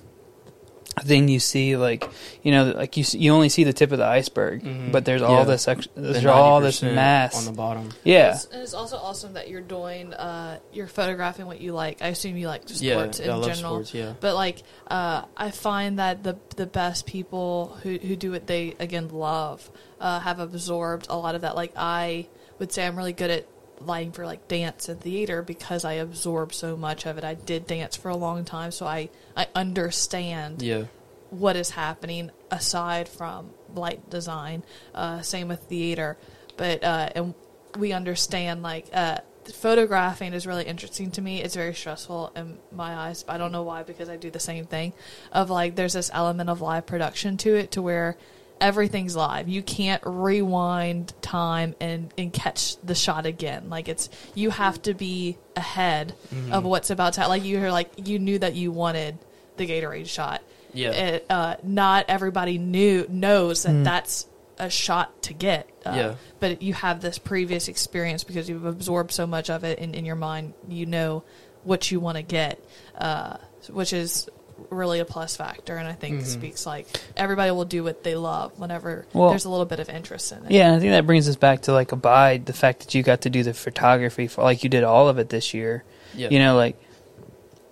thing 1.03 1.27
you 1.27 1.39
see, 1.39 1.75
like 1.77 2.09
you 2.43 2.51
know, 2.51 2.65
like 2.71 2.95
you 2.97 3.03
see, 3.03 3.17
you 3.19 3.33
only 3.33 3.49
see 3.49 3.63
the 3.63 3.73
tip 3.73 3.91
of 3.91 3.97
the 3.97 4.05
iceberg, 4.05 4.63
Mhm. 4.63 4.91
but 4.91 5.03
there's 5.05 5.21
all 5.21 5.39
Yeah. 5.39 5.43
this, 5.43 5.67
ex- 5.67 5.87
The 5.95 6.01
there's 6.13 6.25
all 6.25 6.61
this 6.61 6.81
mass. 6.81 7.35
on 7.37 7.45
the 7.45 7.57
bottom. 7.57 7.89
yeah, 8.03 8.33
It's, 8.35 8.45
and 8.45 8.61
it's 8.61 8.73
also 8.73 8.97
awesome 8.97 9.33
that 9.33 9.49
you're 9.49 9.61
doing, 9.61 10.13
uh, 10.13 10.59
you're 10.71 10.87
photographing 10.87 11.47
what 11.47 11.59
you 11.59 11.73
like. 11.73 12.01
I 12.01 12.07
assume 12.07 12.37
you 12.37 12.47
like 12.47 12.61
sports 12.69 12.81
yeah, 12.81 12.95
I 12.97 13.35
in 13.35 13.41
love 13.41 13.53
general. 13.53 13.73
sports. 13.75 13.93
Yeah, 13.93 14.13
But 14.19 14.35
like, 14.35 14.63
uh, 14.89 15.23
I 15.35 15.51
find 15.51 15.99
that 15.99 16.23
the 16.23 16.37
the 16.55 16.65
best 16.65 17.05
people 17.05 17.77
who 17.83 17.97
who 17.97 18.15
do 18.15 18.31
what 18.31 18.47
they 18.47 18.75
again 18.79 19.09
love 19.09 19.69
uh, 19.99 20.19
have 20.21 20.39
absorbed 20.39 21.07
a 21.09 21.17
lot 21.17 21.35
of 21.35 21.41
that. 21.41 21.55
Like 21.55 21.73
I 21.75 22.27
would 22.59 22.71
say, 22.71 22.85
I'm 22.85 22.95
really 22.95 23.13
good 23.13 23.31
at 23.31 23.45
lighting 23.79 24.11
for 24.11 24.25
like 24.25 24.47
dance 24.47 24.89
and 24.89 24.99
theater 24.99 25.41
because 25.41 25.85
I 25.85 25.93
absorb 25.93 26.53
so 26.53 26.77
much 26.77 27.05
of 27.05 27.17
it. 27.17 27.23
I 27.23 27.33
did 27.33 27.67
dance 27.67 27.95
for 27.95 28.09
a 28.09 28.15
long 28.17 28.45
time, 28.45 28.71
so 28.71 28.85
I 28.85 29.09
I 29.35 29.47
understand 29.55 30.61
yeah, 30.61 30.85
what 31.29 31.55
is 31.55 31.71
happening 31.71 32.31
aside 32.51 33.07
from 33.07 33.51
light 33.73 34.09
design. 34.09 34.63
Uh, 34.93 35.21
same 35.21 35.47
with 35.47 35.61
theater, 35.61 36.17
but 36.57 36.83
uh, 36.83 37.09
and 37.15 37.33
we 37.77 37.91
understand 37.91 38.63
like 38.63 38.87
uh, 38.93 39.19
photographing 39.51 40.33
is 40.33 40.47
really 40.47 40.63
interesting 40.63 41.11
to 41.11 41.21
me. 41.21 41.41
It's 41.41 41.55
very 41.55 41.73
stressful 41.73 42.31
in 42.35 42.57
my 42.71 42.95
eyes. 42.95 43.25
I 43.27 43.37
don't 43.37 43.51
know 43.51 43.63
why 43.63 43.83
because 43.83 44.09
I 44.09 44.17
do 44.17 44.31
the 44.31 44.39
same 44.39 44.65
thing. 44.65 44.93
Of 45.31 45.49
like, 45.49 45.75
there's 45.75 45.93
this 45.93 46.09
element 46.13 46.49
of 46.49 46.61
live 46.61 46.85
production 46.85 47.37
to 47.37 47.55
it, 47.55 47.71
to 47.71 47.81
where 47.81 48.17
everything's 48.61 49.15
live. 49.15 49.47
You 49.47 49.61
can't 49.61 50.01
rewind 50.05 51.13
time 51.21 51.75
and 51.79 52.13
and 52.17 52.31
catch 52.31 52.77
the 52.77 52.95
shot 52.95 53.25
again. 53.25 53.69
Like 53.69 53.87
it's 53.87 54.09
you 54.33 54.49
have 54.49 54.81
to 54.83 54.93
be 54.93 55.37
ahead 55.55 56.13
of 56.51 56.63
what's 56.63 56.89
about 56.89 57.13
to. 57.13 57.27
Like 57.27 57.45
you're 57.45 57.71
like 57.71 57.91
you 58.07 58.19
knew 58.19 58.39
that 58.39 58.55
you 58.55 58.71
wanted 58.71 59.17
the 59.57 59.67
Gatorade 59.67 60.07
shot 60.07 60.41
yeah. 60.75 60.91
it, 60.91 61.25
uh, 61.29 61.55
not 61.63 62.05
everybody 62.09 62.57
knew 62.57 63.05
knows 63.09 63.63
that 63.63 63.83
that's 63.83 64.27
a 64.57 64.69
shot 64.69 65.23
to 65.23 65.33
get. 65.33 65.69
Uh, 65.85 65.93
Yeah. 65.95 66.15
But 66.39 66.61
you 66.61 66.73
have 66.73 67.01
this 67.01 67.17
previous 67.17 67.67
experience 67.67 68.23
because 68.23 68.49
you've 68.49 68.65
absorbed 68.65 69.11
so 69.11 69.25
much 69.25 69.49
of 69.49 69.63
it 69.63 69.79
in, 69.79 69.93
in 69.93 70.05
your 70.05 70.15
mind. 70.15 70.53
You 70.67 70.85
know 70.85 71.23
what 71.63 71.89
you 71.91 71.99
want 71.99 72.17
to 72.17 72.23
get, 72.23 72.63
uh, 72.97 73.37
which 73.69 73.93
is 73.93 74.29
really 74.69 74.99
a 74.99 75.05
plus 75.05 75.35
factor. 75.35 75.75
And 75.77 75.87
I 75.87 75.93
think 75.93 76.21
Mhm. 76.21 76.25
speaks 76.25 76.65
like 76.65 76.87
everybody 77.17 77.51
will 77.51 77.65
do 77.65 77.83
what 77.83 78.03
they 78.03 78.15
love 78.15 78.51
whenever 78.57 79.05
Well- 79.13 79.29
there's 79.29 79.45
a 79.45 79.49
little 79.49 79.65
bit 79.65 79.79
of 79.79 79.89
interest 79.89 80.31
in 80.31 80.39
it. 80.45 80.51
yeah. 80.51 80.67
And 80.67 80.75
I 80.75 80.79
think 80.79 80.91
that 80.91 81.05
brings 81.05 81.27
us 81.29 81.35
back 81.35 81.61
to 81.63 81.73
like 81.73 81.91
abide 81.91 82.45
the 82.45 82.53
fact 82.53 82.79
that 82.79 82.93
you 82.95 83.03
got 83.03 83.21
to 83.21 83.29
do 83.29 83.43
the 83.43 83.53
photography 83.53 84.27
for 84.27 84.43
like 84.43 84.63
you 84.63 84.69
did 84.69 84.83
all 84.83 85.07
of 85.09 85.19
it 85.19 85.29
this 85.29 85.53
year. 85.53 85.83
yeah. 86.15 86.29
You 86.29 86.39
know, 86.39 86.55
like 86.55 86.77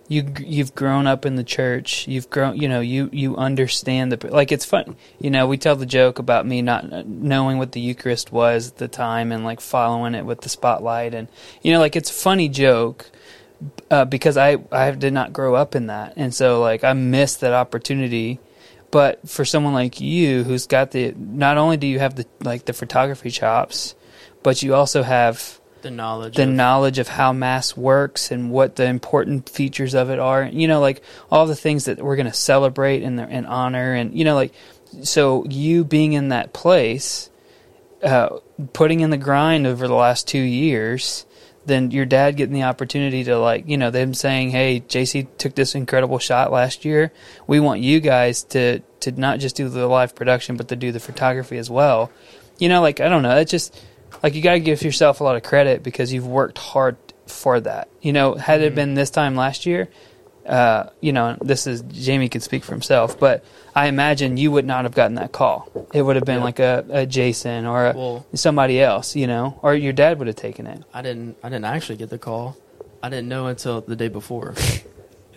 you 0.09 0.25
you've 0.39 0.75
grown 0.75 1.07
up 1.07 1.25
in 1.25 1.38
the 1.38 1.43
church. 1.45 2.05
You've 2.09 2.29
grown. 2.29 2.57
You 2.57 2.67
know, 2.67 2.81
you 2.81 3.09
you 3.13 3.38
understand 3.38 4.11
the 4.11 4.27
like. 4.34 4.51
It's 4.51 4.65
fun. 4.65 4.97
You 5.17 5.29
know, 5.31 5.47
we 5.47 5.57
tell 5.57 5.77
the 5.77 5.86
joke 5.86 6.19
about 6.19 6.45
me 6.45 6.61
not 6.61 7.07
knowing 7.07 7.57
what 7.57 7.71
the 7.71 7.79
Eucharist 7.79 8.31
was 8.31 8.67
at 8.71 8.77
the 8.77 8.89
time 8.89 9.31
and 9.31 9.45
like 9.45 9.61
following 9.61 10.13
it 10.13 10.25
with 10.25 10.41
the 10.41 10.49
spotlight 10.49 11.13
and 11.15 11.29
you 11.61 11.71
know, 11.71 11.79
like 11.79 11.95
it's 11.95 12.09
a 12.11 12.13
funny 12.13 12.49
joke. 12.49 13.09
Uh, 13.89 14.05
because 14.05 14.37
I 14.37 14.57
I 14.71 14.91
did 14.91 15.13
not 15.13 15.33
grow 15.33 15.55
up 15.55 15.75
in 15.75 15.87
that, 15.87 16.13
and 16.15 16.33
so 16.33 16.61
like 16.61 16.83
I 16.83 16.93
missed 16.93 17.41
that 17.41 17.53
opportunity. 17.53 18.39
But 18.91 19.27
for 19.27 19.43
someone 19.43 19.73
like 19.73 19.99
you, 19.99 20.43
who's 20.43 20.67
got 20.67 20.91
the 20.91 21.15
not 21.17 21.57
only 21.57 21.77
do 21.77 21.87
you 21.87 21.99
have 21.99 22.15
the 22.15 22.25
like 22.41 22.65
the 22.65 22.73
photography 22.73 23.31
chops, 23.31 23.95
but 24.43 24.61
you 24.61 24.75
also 24.75 25.01
have 25.01 25.59
the 25.83 25.91
knowledge. 25.91 26.35
the 26.35 26.43
of, 26.43 26.49
knowledge 26.49 26.97
of 26.97 27.07
how 27.07 27.31
mass 27.31 27.77
works 27.77 28.31
and 28.31 28.49
what 28.49 28.75
the 28.75 28.85
important 28.85 29.49
features 29.49 29.93
of 29.93 30.09
it 30.09 30.19
are. 30.19 30.43
You 30.45 30.67
know, 30.67 30.79
like 30.79 31.03
all 31.31 31.45
the 31.45 31.55
things 31.55 31.85
that 31.85 32.01
we're 32.01 32.15
going 32.15 32.27
to 32.27 32.33
celebrate 32.33 33.03
and, 33.03 33.19
and 33.19 33.45
honor, 33.45 33.93
and 33.93 34.17
you 34.17 34.25
know, 34.25 34.35
like 34.35 34.53
so 35.01 35.45
you 35.45 35.83
being 35.83 36.13
in 36.13 36.29
that 36.29 36.53
place, 36.53 37.29
uh, 38.03 38.39
putting 38.73 39.01
in 39.01 39.09
the 39.09 39.17
grind 39.17 39.67
over 39.67 39.87
the 39.87 39.93
last 39.93 40.27
two 40.27 40.39
years. 40.39 41.25
Then 41.66 41.91
your 41.91 42.05
dad 42.05 42.36
getting 42.36 42.53
the 42.53 42.64
opportunity 42.64 43.24
to 43.24 43.38
like, 43.39 43.68
you 43.68 43.78
know, 43.78 43.89
them 43.89 44.14
saying, 44.14 44.51
"Hey, 44.51 44.82
JC 44.82 45.28
took 45.38 45.55
this 45.55 45.76
incredible 45.76 46.20
shot 46.20 46.51
last 46.51 46.84
year. 46.84 47.11
We 47.47 47.59
want 47.59 47.80
you 47.82 47.99
guys 47.99 48.43
to 48.45 48.80
to 49.01 49.11
not 49.11 49.39
just 49.39 49.55
do 49.55 49.70
the 49.70 49.88
live 49.88 50.14
production, 50.16 50.57
but 50.57 50.68
to 50.70 50.76
do 50.76 50.91
the 50.91 50.99
photography 50.99 51.57
as 51.57 51.70
well." 51.70 52.11
You 52.59 52.70
know, 52.70 52.82
like 52.82 52.99
I 52.99 53.07
don't 53.07 53.24
know, 53.24 53.38
it's 53.38 53.51
just 53.51 53.82
like 54.22 54.36
you 54.36 54.41
got 54.41 54.53
to 54.53 54.59
give 54.59 54.84
yourself 54.84 55.22
a 55.22 55.24
lot 55.24 55.36
of 55.36 55.43
credit 55.43 55.84
because 55.84 56.11
you've 56.11 56.28
worked 56.28 56.57
hard 56.57 56.97
for 57.28 57.59
that. 57.61 57.88
You 58.01 58.14
know, 58.14 58.36
had 58.36 58.61
it 58.61 58.74
Mhm. 58.74 58.76
been 58.76 58.93
this 58.95 59.09
time 59.09 59.36
last 59.36 59.66
year, 59.66 59.88
uh, 60.47 60.86
you 60.99 61.14
know, 61.14 61.38
this 61.41 61.66
is 61.66 61.82
Jamie 61.84 62.28
could 62.30 62.43
speak 62.43 62.64
for 62.64 62.74
himself, 62.74 63.18
but 63.18 63.43
I 63.76 63.88
imagine 63.88 64.38
you 64.38 64.51
would 64.51 64.65
not 64.65 64.86
have 64.86 64.93
gotten 64.93 65.15
that 65.15 65.32
call. 65.32 65.67
It 65.93 66.01
would 66.03 66.15
have 66.15 66.26
been 66.26 66.39
Yeah. 66.39 66.43
like 66.43 66.59
a, 66.59 66.86
a 66.89 67.05
Jason 67.05 67.65
or 67.65 67.88
a, 67.88 67.93
Well, 67.97 68.26
somebody 68.36 68.80
else, 68.82 69.15
you 69.15 69.26
know, 69.28 69.59
or 69.63 69.74
your 69.74 69.93
dad 69.93 70.19
would 70.19 70.28
have 70.28 70.36
taken 70.36 70.67
it. 70.67 70.84
I 70.93 71.01
didn't. 71.01 71.38
I 71.43 71.49
didn't 71.49 71.65
actually 71.65 71.97
get 71.97 72.09
the 72.09 72.19
call. 72.19 72.55
I 73.01 73.09
didn't 73.09 73.28
know 73.30 73.47
until 73.47 73.82
the 73.82 73.95
day 73.95 74.07
before. 74.09 74.53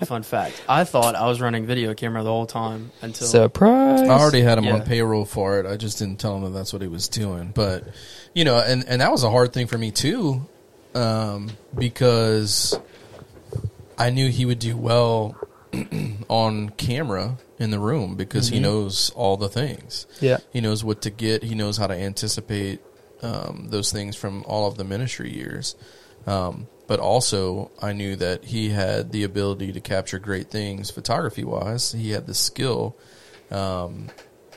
Fun 0.04 0.22
fact: 0.22 0.62
I 0.68 0.84
thought 0.84 1.14
I 1.14 1.26
was 1.26 1.40
running 1.40 1.64
video 1.64 1.94
camera 1.94 2.22
the 2.22 2.28
whole 2.28 2.44
time 2.46 2.90
until 3.00 3.26
Surprise! 3.26 4.02
I 4.02 4.08
already 4.10 4.42
had 4.42 4.58
him 4.58 4.68
on 4.68 4.82
payroll 4.82 5.24
for 5.24 5.58
it. 5.58 5.64
I 5.64 5.78
just 5.78 5.98
didn't 5.98 6.20
tell 6.20 6.36
him 6.36 6.42
that 6.44 6.50
that's 6.50 6.70
what 6.74 6.82
he 6.82 6.88
was 6.88 7.08
doing. 7.08 7.50
But 7.54 7.84
you 8.34 8.44
know, 8.44 8.58
and 8.58 8.84
and 8.86 9.00
that 9.00 9.10
was 9.10 9.24
a 9.24 9.30
hard 9.30 9.54
thing 9.54 9.66
for 9.66 9.78
me 9.78 9.90
too, 9.92 10.46
um, 10.94 11.48
because 11.74 12.78
I 13.96 14.10
knew 14.10 14.28
he 14.30 14.44
would 14.44 14.58
do 14.58 14.76
well 14.76 15.34
on 16.28 16.70
camera 16.70 17.36
in 17.58 17.70
the 17.70 17.78
room 17.78 18.14
because 18.16 18.48
he 18.48 18.58
Mhm. 18.58 18.62
knows 18.62 19.10
all 19.14 19.36
the 19.36 19.48
things. 19.48 20.06
Yeah. 20.20 20.38
He 20.52 20.60
knows 20.60 20.84
what 20.84 21.02
to 21.02 21.10
get. 21.10 21.42
He 21.42 21.54
knows 21.54 21.76
how 21.76 21.86
to 21.86 21.94
anticipate 21.94 22.80
um, 23.22 23.68
those 23.70 23.90
things 23.92 24.14
from 24.14 24.44
all 24.46 24.66
of 24.68 24.76
the 24.76 24.84
ministry 24.84 25.32
years. 25.34 25.74
Um, 26.26 26.66
but 26.86 27.00
also, 27.00 27.70
I 27.80 27.92
knew 27.94 28.14
that 28.16 28.44
he 28.44 28.68
had 28.68 29.10
the 29.10 29.24
ability 29.24 29.72
to 29.72 29.80
capture 29.80 30.18
great 30.18 30.50
things 30.50 30.90
photography 30.90 31.42
wise. 31.42 31.92
He 31.92 32.10
had 32.10 32.26
the 32.26 32.34
skill, 32.34 32.94
um, 33.50 34.08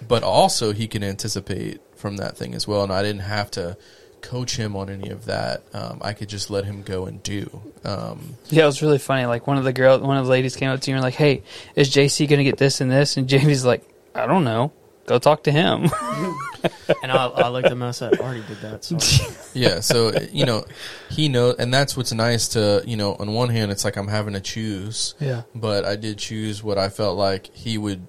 but 0.07 0.23
also 0.23 0.73
he 0.73 0.87
can 0.87 1.03
anticipate 1.03 1.79
from 1.95 2.17
that 2.17 2.37
thing 2.37 2.53
as 2.53 2.67
well. 2.67 2.83
And 2.83 2.91
I 2.93 3.01
didn't 3.01 3.21
have 3.21 3.49
to 3.51 3.77
coach 4.21 4.55
him 4.55 4.75
on 4.75 4.89
any 4.89 5.09
of 5.09 5.25
that. 5.25 5.63
Um, 5.73 5.99
I 6.01 6.13
could 6.13 6.29
just 6.29 6.49
let 6.49 6.65
him 6.65 6.83
go 6.83 7.05
and 7.05 7.21
do. 7.23 7.61
Um, 7.83 8.35
Yeah, 8.49 8.63
it 8.63 8.67
was 8.67 8.81
really 8.81 8.97
funny. 8.97 9.25
Like 9.25 9.47
one 9.47 9.57
of 9.57 9.63
the 9.63 9.73
girl, 9.73 9.99
one 9.99 10.17
of 10.17 10.25
the 10.25 10.31
ladies 10.31 10.55
came 10.55 10.69
up 10.69 10.81
to 10.81 10.91
you 10.91 10.95
and 10.95 11.03
like, 11.03 11.15
"Hey, 11.15 11.43
is 11.75 11.89
JC 11.89 12.27
going 12.27 12.39
to 12.39 12.43
get 12.43 12.57
this 12.57 12.81
and 12.81 12.91
this?" 12.91 13.17
And 13.17 13.27
Jamie's 13.27 13.65
like, 13.65 13.83
"I 14.15 14.25
don't 14.25 14.43
know. 14.43 14.71
Go 15.05 15.19
talk 15.19 15.43
to 15.43 15.51
him." 15.51 15.83
and 17.03 17.11
I, 17.11 17.25
I 17.27 17.49
looked 17.49 17.65
at 17.65 17.71
him 17.71 17.81
and 17.81 17.89
I 17.89 17.91
said, 17.91 18.19
"I 18.19 18.23
already 18.23 18.43
did 18.47 18.61
that." 18.61 18.83
So 18.83 18.97
yeah 19.53 19.79
so 19.79 20.11
you 20.31 20.45
know 20.45 20.63
he 21.09 21.27
know 21.27 21.55
and 21.57 21.73
that's 21.73 21.97
what's 21.97 22.13
nice 22.13 22.49
to 22.49 22.83
you 22.85 22.95
know 22.95 23.15
on 23.15 23.33
one 23.33 23.49
hand 23.49 23.71
it's 23.71 23.83
like 23.83 23.95
i'm 23.95 24.07
having 24.07 24.33
to 24.33 24.41
choose 24.41 25.15
yeah. 25.19 25.43
but 25.55 25.85
i 25.85 25.95
did 25.95 26.17
choose 26.17 26.63
what 26.63 26.77
i 26.77 26.89
felt 26.89 27.17
like 27.17 27.47
he 27.53 27.77
would 27.77 28.07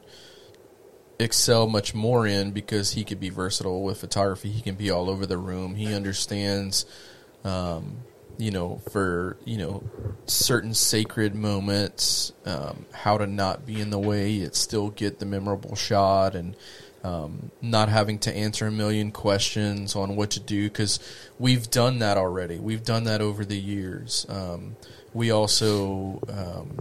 excel 1.20 1.66
much 1.66 1.94
more 1.94 2.26
in 2.26 2.50
because 2.50 2.92
he 2.92 3.04
could 3.04 3.20
be 3.20 3.28
versatile 3.28 3.82
with 3.82 3.98
photography. 3.98 4.50
He 4.50 4.62
can 4.62 4.74
be 4.74 4.90
all 4.90 5.10
over 5.10 5.26
the 5.26 5.38
room. 5.38 5.74
He 5.74 5.94
understands, 5.94 6.86
um, 7.44 7.98
you 8.38 8.50
know, 8.50 8.80
for 8.90 9.36
you 9.44 9.58
know 9.58 9.82
certain 10.26 10.74
sacred 10.74 11.34
moments, 11.34 12.32
um, 12.46 12.86
how 12.92 13.18
to 13.18 13.26
not 13.26 13.66
be 13.66 13.80
in 13.80 13.90
the 13.90 13.98
way 13.98 14.30
yet 14.30 14.54
still 14.54 14.90
get 14.90 15.18
the 15.18 15.26
memorable 15.26 15.76
shot 15.76 16.34
and. 16.34 16.56
Um, 17.02 17.50
not 17.62 17.88
having 17.88 18.18
to 18.18 18.36
answer 18.36 18.66
a 18.66 18.70
million 18.70 19.10
questions 19.10 19.96
on 19.96 20.16
what 20.16 20.32
to 20.32 20.40
do 20.40 20.64
because 20.68 21.00
we've 21.38 21.70
done 21.70 22.00
that 22.00 22.18
already. 22.18 22.58
We've 22.58 22.84
done 22.84 23.04
that 23.04 23.22
over 23.22 23.42
the 23.42 23.56
years. 23.58 24.26
Um, 24.28 24.76
we 25.14 25.30
also, 25.30 26.20
um, 26.28 26.76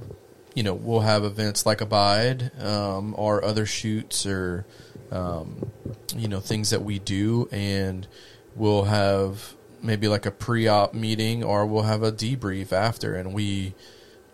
you 0.59 0.63
know, 0.63 0.73
we'll 0.73 0.99
have 0.99 1.23
events 1.23 1.65
like 1.65 1.79
Abide 1.79 2.51
um, 2.61 3.15
or 3.17 3.45
other 3.45 3.65
shoots 3.65 4.25
or, 4.25 4.65
um, 5.09 5.71
you 6.17 6.27
know, 6.27 6.41
things 6.41 6.71
that 6.71 6.81
we 6.81 6.99
do, 6.99 7.47
and 7.49 8.05
we'll 8.57 8.83
have 8.83 9.55
maybe 9.81 10.09
like 10.09 10.25
a 10.25 10.31
pre-op 10.31 10.93
meeting 10.93 11.45
or 11.45 11.65
we'll 11.65 11.83
have 11.83 12.03
a 12.03 12.11
debrief 12.11 12.73
after, 12.73 13.15
and 13.15 13.33
we 13.33 13.73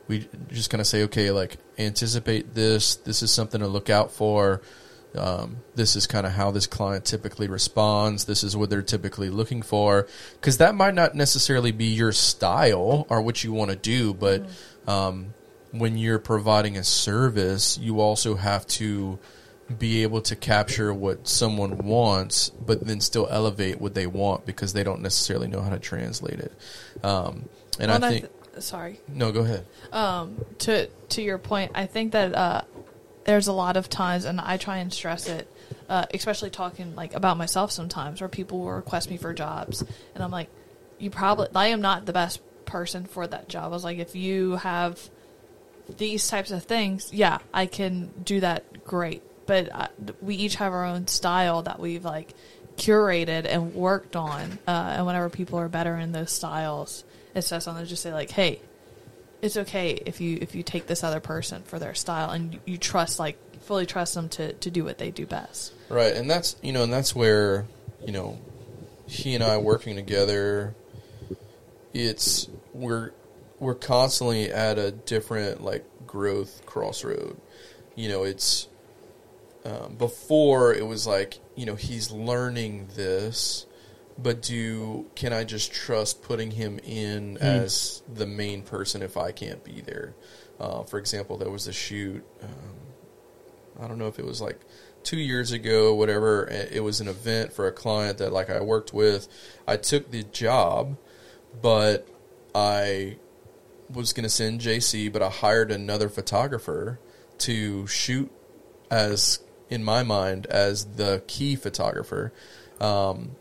we 0.08 0.28
just 0.52 0.72
kind 0.72 0.82
of 0.82 0.88
say, 0.88 1.04
okay, 1.04 1.30
like 1.30 1.58
anticipate 1.78 2.56
this. 2.56 2.96
This 2.96 3.22
is 3.22 3.30
something 3.30 3.62
to 3.62 3.68
look 3.68 3.92
out 3.92 4.12
for. 4.12 4.64
Um, 5.16 5.58
this 5.76 5.96
is 5.96 6.08
kind 6.08 6.26
of 6.26 6.32
how 6.32 6.50
this 6.50 6.66
client 6.66 7.06
typically 7.06 7.48
responds. 7.48 8.26
This 8.26 8.44
is 8.44 8.58
what 8.58 8.72
they're 8.72 8.82
typically 8.82 9.30
looking 9.30 9.62
for, 9.62 10.08
because 10.42 10.58
that 10.58 10.74
might 10.74 10.96
not 10.96 11.14
necessarily 11.14 11.72
be 11.72 11.86
your 11.86 12.12
style 12.12 13.06
or 13.12 13.22
what 13.22 13.44
you 13.44 13.54
want 13.54 13.70
to 13.70 13.78
do. 13.78 14.12
But 14.12 14.50
um, 14.88 15.36
when 15.80 15.98
you're 15.98 16.20
providing 16.20 16.78
a 16.78 16.84
service, 16.84 17.78
you 17.78 18.00
also 18.00 18.36
have 18.36 18.66
to 18.68 19.20
be 19.80 20.04
able 20.04 20.22
to 20.22 20.36
capture 20.36 20.94
what 20.94 21.28
someone 21.28 21.80
wants, 21.80 22.50
but 22.50 22.86
then 22.86 23.02
still 23.02 23.28
elevate 23.32 23.82
what 23.82 23.96
they 23.96 24.06
want 24.06 24.46
because 24.46 24.74
they 24.74 24.84
don't 24.84 25.02
necessarily 25.02 25.48
know 25.48 25.62
how 25.62 25.70
to 25.70 25.80
translate 25.80 26.40
it. 26.40 26.52
Um, 27.04 27.50
and 27.80 27.90
Well, 27.92 28.04
I 28.04 28.08
I 28.08 28.12
think 28.12 28.30
th- 28.54 28.64
sorry. 28.64 29.00
no, 29.08 29.32
go 29.32 29.42
ahead. 29.42 29.66
um, 29.92 30.44
to 30.60 30.88
to 30.88 31.22
your 31.22 31.38
point, 31.40 31.72
I 31.74 31.88
think 31.88 32.12
that 32.12 32.36
uh, 32.36 32.62
there's 33.24 33.48
a 33.48 33.54
lot 33.54 33.76
of 33.76 33.90
times, 33.90 34.26
and 34.26 34.40
I 34.40 34.58
try 34.58 34.78
and 34.78 34.94
stress 34.94 35.28
it, 35.28 35.52
uh, 35.90 36.06
especially 36.14 36.52
talking 36.52 36.96
like 36.96 37.16
about 37.16 37.38
myself 37.38 37.72
sometimes, 37.72 38.22
where 38.22 38.30
people 38.30 38.60
will 38.60 38.72
request 38.72 39.10
me 39.10 39.18
for 39.18 39.34
jobs, 39.34 39.84
and 40.14 40.24
I'm 40.24 40.32
like, 40.32 40.50
you 41.00 41.10
probably 41.10 41.48
I 41.56 41.68
am 41.68 41.82
not 41.82 42.06
the 42.06 42.14
best 42.14 42.40
person 42.66 43.06
for 43.06 43.26
that 43.26 43.50
job. 43.50 43.64
I 43.66 43.68
was 43.70 43.84
like, 43.84 43.98
if 43.98 44.16
you 44.16 44.58
have 44.58 45.10
these 45.98 46.28
types 46.28 46.52
of 46.52 46.64
things, 46.64 47.14
yeah, 47.14 47.40
I 47.54 47.66
can 47.66 48.12
do 48.24 48.40
that 48.40 48.84
great. 48.84 49.24
But 49.46 49.70
uh, 49.74 49.88
we 50.22 50.36
each 50.36 50.56
have 50.56 50.74
our 50.74 50.86
own 50.86 51.08
style 51.08 51.62
that 51.64 51.80
we've 51.80 52.04
like 52.04 52.34
curated 52.78 53.46
and 53.46 53.74
worked 53.76 54.16
on, 54.16 54.58
uh, 54.68 54.96
and 54.98 55.06
whenever 55.06 55.30
people 55.30 55.60
are 55.60 55.70
better 55.70 55.96
in 55.98 56.12
those 56.12 56.32
styles, 56.32 57.04
it's 57.36 57.50
just 57.50 57.68
on 57.68 57.80
to 57.80 57.86
just 57.86 58.02
say 58.02 58.12
like, 58.12 58.32
hey, 58.32 58.60
it's 59.42 59.58
okay 59.58 59.92
if 60.06 60.20
you 60.20 60.40
if 60.42 60.56
you 60.56 60.64
take 60.64 60.88
this 60.88 61.04
other 61.04 61.20
person 61.20 61.62
for 61.64 61.78
their 61.78 61.94
style 61.94 62.32
and 62.32 62.56
you, 62.56 62.60
you 62.66 62.78
trust 62.78 63.20
like 63.20 63.38
fully 63.62 63.86
trust 63.86 64.16
them 64.16 64.30
to 64.30 64.54
to 64.54 64.72
do 64.72 64.84
what 64.84 64.98
they 64.98 65.12
do 65.12 65.26
best. 65.26 65.74
Right, 65.90 66.16
and 66.16 66.30
that's 66.30 66.56
you 66.64 66.74
know, 66.74 66.84
and 66.84 66.92
that's 66.92 67.16
where 67.16 67.66
you 68.06 68.12
know, 68.12 68.40
he 69.08 69.36
and 69.36 69.44
I 69.44 69.58
working 69.58 69.96
together. 69.96 70.76
It's 71.94 72.48
we're 72.74 73.12
we're 73.60 73.76
constantly 73.76 74.52
at 74.52 74.78
a 74.78 74.92
different 74.92 75.64
like 75.64 75.86
growth 76.06 76.66
crossroad. 76.66 77.38
You 77.96 78.10
know, 78.10 78.24
it's 78.24 78.68
um, 79.64 79.96
before 79.96 80.74
it 80.74 80.86
was 80.86 81.08
like 81.08 81.40
you 81.56 81.66
know 81.66 81.76
he's 81.76 82.12
learning 82.12 82.90
this, 82.96 83.66
but 84.18 84.42
do 84.42 85.06
can 85.16 85.34
I 85.34 85.44
just 85.44 85.74
trust 85.74 86.22
putting 86.22 86.52
him 86.52 86.80
in 86.84 87.38
as 87.38 88.04
the 88.14 88.26
main 88.28 88.62
person 88.62 89.02
if 89.02 89.18
I 89.18 89.32
can't 89.32 89.64
be 89.64 89.82
there? 89.82 90.14
Uh, 90.60 90.84
for 90.84 91.00
example, 91.00 91.38
there 91.38 91.50
was 91.50 91.68
a 91.68 91.74
shoot. 91.74 92.24
Um, 92.42 93.84
I 93.84 93.88
don't 93.88 93.98
know 93.98 94.08
if 94.08 94.20
it 94.20 94.26
was 94.26 94.42
like 94.42 94.60
two 95.04 95.20
years 95.20 95.52
ago, 95.52 95.94
whatever. 95.94 96.48
It 96.48 96.84
was 96.84 97.02
an 97.02 97.08
event 97.08 97.54
for 97.54 97.68
a 97.68 97.72
client 97.72 98.18
that 98.20 98.32
like 98.32 98.50
I 98.50 98.62
worked 98.62 98.94
with. 98.94 99.28
I 99.68 99.78
took 99.78 100.12
the 100.12 100.24
job, 100.24 100.98
but 101.62 102.08
I 102.54 103.18
was 103.94 104.14
going 104.14 104.24
to 104.24 104.30
send 104.30 104.62
JC, 104.62 105.12
but 105.12 105.22
I 105.22 105.30
hired 105.30 105.72
another 105.72 106.10
photographer 106.10 107.00
to 107.40 107.86
shoot 107.88 108.32
as 108.90 109.40
in 109.70 109.84
my 109.84 110.04
mind 110.04 110.46
as 110.48 110.86
the 110.86 111.24
key 111.28 111.56
photographer. 111.56 112.32
Um, 112.80 113.32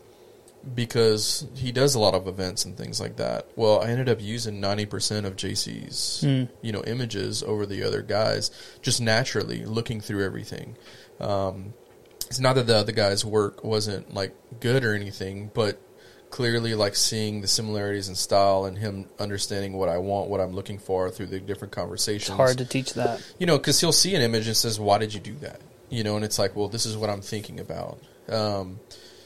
because 0.73 1.45
he 1.53 1.71
does 1.71 1.93
a 1.93 1.99
lot 1.99 2.15
of 2.15 2.27
events 2.27 2.65
and 2.65 2.75
things 2.75 2.99
like 2.99 3.17
that. 3.17 3.47
Well, 3.55 3.81
I 3.81 3.89
ended 3.89 4.09
up 4.09 4.19
using 4.19 4.59
90% 4.59 5.25
of 5.25 5.35
JC's, 5.35 6.21
Hmm. 6.21 6.43
you 6.63 6.71
know, 6.71 6.83
images 6.85 7.43
over 7.43 7.67
the 7.67 7.83
other 7.83 8.01
guys 8.01 8.49
just 8.81 8.99
naturally 8.99 9.63
looking 9.63 10.01
through 10.01 10.25
everything. 10.25 10.75
Um, 11.19 11.73
it's 12.25 12.39
not 12.39 12.55
that 12.55 12.65
the 12.65 12.77
other 12.77 12.91
guy's 12.93 13.23
work 13.23 13.63
wasn't 13.63 14.13
like 14.15 14.33
good 14.59 14.83
or 14.83 14.95
anything, 14.95 15.51
but 15.53 15.79
clearly 16.29 16.75
like 16.75 16.95
seeing 16.95 17.41
the 17.41 17.47
similarities 17.47 18.09
in 18.09 18.15
style 18.15 18.65
and 18.65 18.77
him 18.77 19.05
understanding 19.19 19.73
what 19.73 19.89
I 19.89 19.97
want, 19.97 20.29
what 20.29 20.41
I'm 20.41 20.51
looking 20.51 20.77
for 20.77 21.09
through 21.09 21.27
the 21.27 21.39
different 21.39 21.73
conversations 21.73 22.29
It's 22.29 22.35
hard 22.35 22.57
to 22.57 22.65
teach 22.65 22.93
that. 22.95 23.21
you 23.39 23.45
know, 23.45 23.57
because 23.57 23.79
he'll 23.79 23.91
see 23.91 24.15
an 24.15 24.21
image 24.21 24.47
and 24.47 24.57
says, 24.57 24.79
"Why 24.79 24.97
did 24.97 25.13
you 25.13 25.19
do 25.19 25.35
that?" 25.35 25.61
You 25.89 26.03
know, 26.03 26.15
and 26.15 26.25
it's 26.25 26.37
like, 26.39 26.55
"Well, 26.55 26.67
this 26.67 26.85
is 26.85 26.97
what 26.97 27.09
I'm 27.09 27.21
thinking 27.21 27.59
about." 27.59 27.99
Um, 28.27 28.79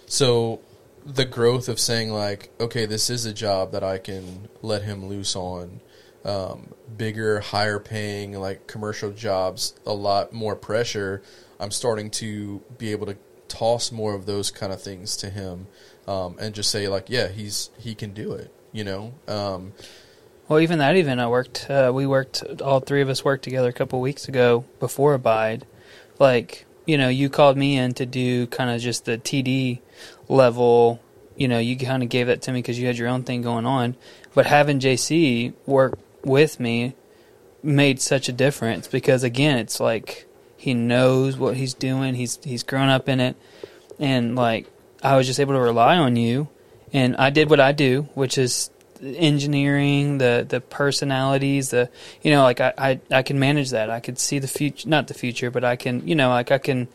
so 0.05 0.59
the 1.05 1.25
growth 1.25 1.69
of 1.69 1.79
saying 1.79 2.11
like, 2.11 2.49
"Okay, 2.59 2.85
this 2.85 3.09
is 3.09 3.25
a 3.25 3.33
job 3.33 3.71
that 3.71 3.83
I 3.83 3.97
can 3.97 4.47
let 4.61 4.83
him 4.83 5.07
loose 5.07 5.35
on." 5.35 5.81
Um, 6.25 6.73
bigger, 6.97 7.39
higher 7.39 7.79
paying, 7.79 8.33
like 8.33 8.67
commercial 8.67 9.11
jobs, 9.11 9.73
a 9.85 9.93
lot 9.93 10.33
more 10.33 10.55
pressure. 10.55 11.21
I'm 11.61 11.71
starting 11.71 12.09
to 12.11 12.61
be 12.77 12.91
able 12.91 13.07
to 13.07 13.15
toss 13.47 13.91
more 13.91 14.13
of 14.13 14.25
those 14.25 14.51
kind 14.51 14.71
of 14.73 14.81
things 14.81 15.15
to 15.17 15.29
him, 15.29 15.67
um, 16.09 16.35
and 16.39 16.55
just 16.55 16.71
say 16.71 16.87
like, 16.87 17.05
"Yeah, 17.07 17.27
he's 17.27 17.69
he 17.77 17.93
can 17.93 18.13
do 18.13 18.33
it." 18.33 18.51
You 18.71 18.83
know, 18.83 19.13
um, 19.27 19.73
Well, 20.47 20.59
even 20.59 20.79
that 20.79 20.95
event 20.95 21.19
I 21.19 21.27
worked, 21.27 21.69
uh, 21.69 21.91
we 21.93 22.05
worked, 22.05 22.43
all 22.61 22.79
three 22.79 23.01
of 23.01 23.09
us 23.09 23.23
worked 23.23 23.43
together 23.43 23.69
a 23.69 23.73
couple 23.73 24.01
weeks 24.01 24.27
ago 24.27 24.65
before 24.79 25.13
Abide. 25.13 25.65
Like, 26.19 26.65
you 26.85 26.97
know, 26.97 27.09
you 27.09 27.29
called 27.29 27.57
me 27.57 27.77
in 27.77 27.93
to 27.95 28.05
do 28.05 28.47
kind 28.47 28.69
of 28.69 28.81
just 28.81 29.05
the 29.05 29.17
TD 29.17 29.79
level. 30.27 30.99
You 31.35 31.47
know, 31.47 31.59
you 31.59 31.77
kind 31.77 32.03
of 32.03 32.09
gave 32.09 32.27
that 32.27 32.41
to 32.43 32.51
me 32.51 32.59
because 32.59 32.79
you 32.79 32.87
had 32.87 32.97
your 32.97 33.07
own 33.07 33.23
thing 33.23 33.41
going 33.41 33.65
on. 33.65 33.95
But 34.33 34.45
having 34.45 34.79
JC 34.79 35.53
work 35.65 35.97
with 36.23 36.59
me 36.59 36.95
made 37.63 38.01
such 38.01 38.29
a 38.29 38.31
difference 38.31 38.87
because, 38.87 39.23
again, 39.23 39.57
it's 39.57 39.79
like 39.79 40.27
he 40.57 40.73
knows 40.73 41.37
what 41.37 41.57
he's 41.57 41.73
doing. 41.73 42.15
He's 42.15 42.39
he's 42.43 42.63
grown 42.63 42.89
up 42.89 43.07
in 43.07 43.19
it, 43.19 43.35
and 43.99 44.35
like 44.35 44.67
I 45.01 45.15
was 45.15 45.27
just 45.27 45.39
able 45.39 45.53
to 45.53 45.59
rely 45.59 45.97
on 45.97 46.15
you, 46.15 46.49
and 46.91 47.15
I 47.17 47.29
did 47.29 47.49
what 47.49 47.59
I 47.59 47.71
do, 47.71 48.09
which 48.13 48.37
is 48.37 48.69
engineering, 49.01 50.17
the 50.17 50.45
the 50.47 50.61
personalities, 50.61 51.69
the 51.69 51.89
you 52.21 52.31
know, 52.31 52.43
like 52.43 52.59
I, 52.59 52.73
I 52.77 52.99
I 53.11 53.23
can 53.23 53.39
manage 53.39 53.71
that. 53.71 53.89
I 53.89 53.99
could 53.99 54.19
see 54.19 54.39
the 54.39 54.47
future, 54.47 54.87
not 54.89 55.07
the 55.07 55.13
future, 55.13 55.51
but 55.51 55.63
I 55.63 55.75
can 55.75 56.07
you 56.07 56.15
know, 56.15 56.29
like 56.29 56.51
I 56.51 56.57
can 56.57 56.87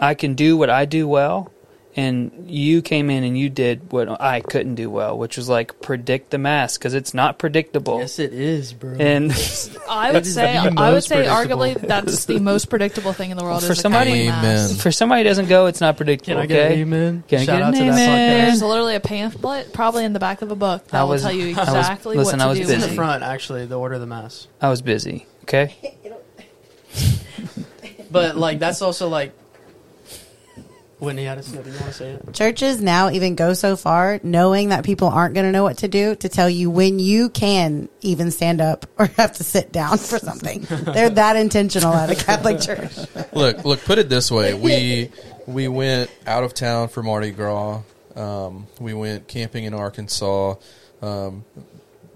I 0.00 0.14
can 0.14 0.34
do 0.34 0.56
what 0.56 0.70
I 0.70 0.84
do 0.84 1.06
well. 1.06 1.52
And 1.98 2.44
you 2.50 2.82
came 2.82 3.08
in 3.08 3.24
and 3.24 3.38
you 3.38 3.48
did 3.48 3.90
what 3.90 4.20
I 4.20 4.42
couldn't 4.42 4.74
do 4.74 4.90
well, 4.90 5.16
which 5.16 5.38
was 5.38 5.48
like 5.48 5.80
predict 5.80 6.30
the 6.30 6.36
mass 6.36 6.76
because 6.76 6.92
it's 6.92 7.14
not 7.14 7.38
predictable. 7.38 8.00
Yes, 8.00 8.18
it 8.18 8.34
is, 8.34 8.74
bro. 8.74 8.96
And 9.00 9.32
I 9.88 10.12
would 10.12 10.26
say 10.26 10.58
I 10.58 10.92
would 10.92 11.04
say 11.04 11.24
arguably 11.24 11.74
that's 11.80 12.26
the 12.26 12.38
most 12.38 12.68
predictable 12.68 13.14
thing 13.14 13.30
in 13.30 13.38
the 13.38 13.44
world. 13.44 13.64
For 13.64 13.72
is 13.72 13.80
somebody- 13.80 14.28
Amen. 14.28 14.74
for 14.74 14.92
somebody 14.92 15.22
who 15.22 15.28
doesn't 15.28 15.48
go, 15.48 15.66
it's 15.66 15.80
not 15.80 15.96
predictable. 15.96 16.34
Can 16.34 16.42
I 16.42 16.46
get 16.46 16.64
okay? 16.66 16.74
an 16.74 16.80
amen? 16.80 17.24
Can 17.28 17.40
I 17.40 17.46
get 17.46 17.62
out 17.62 17.74
an 17.74 17.80
to 17.80 17.84
that 17.86 17.92
amen? 17.94 18.44
There's 18.46 18.62
literally 18.62 18.96
a 18.96 19.00
pamphlet, 19.00 19.72
probably 19.72 20.04
in 20.04 20.12
the 20.12 20.20
back 20.20 20.42
of 20.42 20.50
a 20.50 20.56
book, 20.56 20.86
that 20.88 21.00
I 21.00 21.04
will 21.04 21.18
tell 21.18 21.32
you 21.32 21.54
I 21.56 21.60
was- 21.60 21.68
exactly 21.68 22.18
listen, 22.18 22.40
what 22.40 22.42
I 22.42 22.44
to 22.44 22.48
was 22.60 22.68
do. 22.68 22.74
It's 22.74 22.84
in 22.84 22.90
the 22.90 22.94
front, 22.94 23.22
actually, 23.22 23.64
the 23.64 23.78
order 23.78 23.94
of 23.94 24.02
the 24.02 24.06
mass. 24.06 24.48
I 24.60 24.68
was 24.68 24.82
busy. 24.82 25.26
Okay. 25.44 25.74
But 28.08 28.36
like, 28.36 28.58
that's 28.58 28.82
also 28.82 29.08
like. 29.08 29.32
Whitney 30.98 31.24
had 31.24 31.36
a 31.36 31.42
snippet. 31.42 31.72
You 31.74 31.78
want 31.80 31.92
to 31.92 31.92
say 31.92 32.10
it? 32.12 32.32
Churches 32.32 32.80
now 32.80 33.10
even 33.10 33.34
go 33.34 33.52
so 33.52 33.76
far, 33.76 34.18
knowing 34.22 34.70
that 34.70 34.84
people 34.84 35.08
aren't 35.08 35.34
going 35.34 35.44
to 35.44 35.52
know 35.52 35.62
what 35.62 35.78
to 35.78 35.88
do, 35.88 36.14
to 36.16 36.28
tell 36.28 36.48
you 36.48 36.70
when 36.70 36.98
you 36.98 37.28
can 37.28 37.88
even 38.00 38.30
stand 38.30 38.60
up 38.60 38.86
or 38.98 39.06
have 39.06 39.32
to 39.34 39.44
sit 39.44 39.72
down 39.72 39.98
for 39.98 40.18
something. 40.18 40.62
They're 40.62 41.10
that 41.10 41.36
intentional 41.36 41.92
at 41.92 42.10
a 42.10 42.14
Catholic 42.14 42.60
church. 42.60 42.96
look, 43.32 43.64
look. 43.64 43.84
Put 43.84 43.98
it 43.98 44.08
this 44.08 44.30
way: 44.30 44.54
we 44.54 45.10
we 45.46 45.68
went 45.68 46.10
out 46.26 46.44
of 46.44 46.54
town 46.54 46.88
for 46.88 47.02
Mardi 47.02 47.30
Gras. 47.30 47.82
Um, 48.14 48.66
we 48.80 48.94
went 48.94 49.28
camping 49.28 49.64
in 49.64 49.74
Arkansas. 49.74 50.54
Um, 51.02 51.44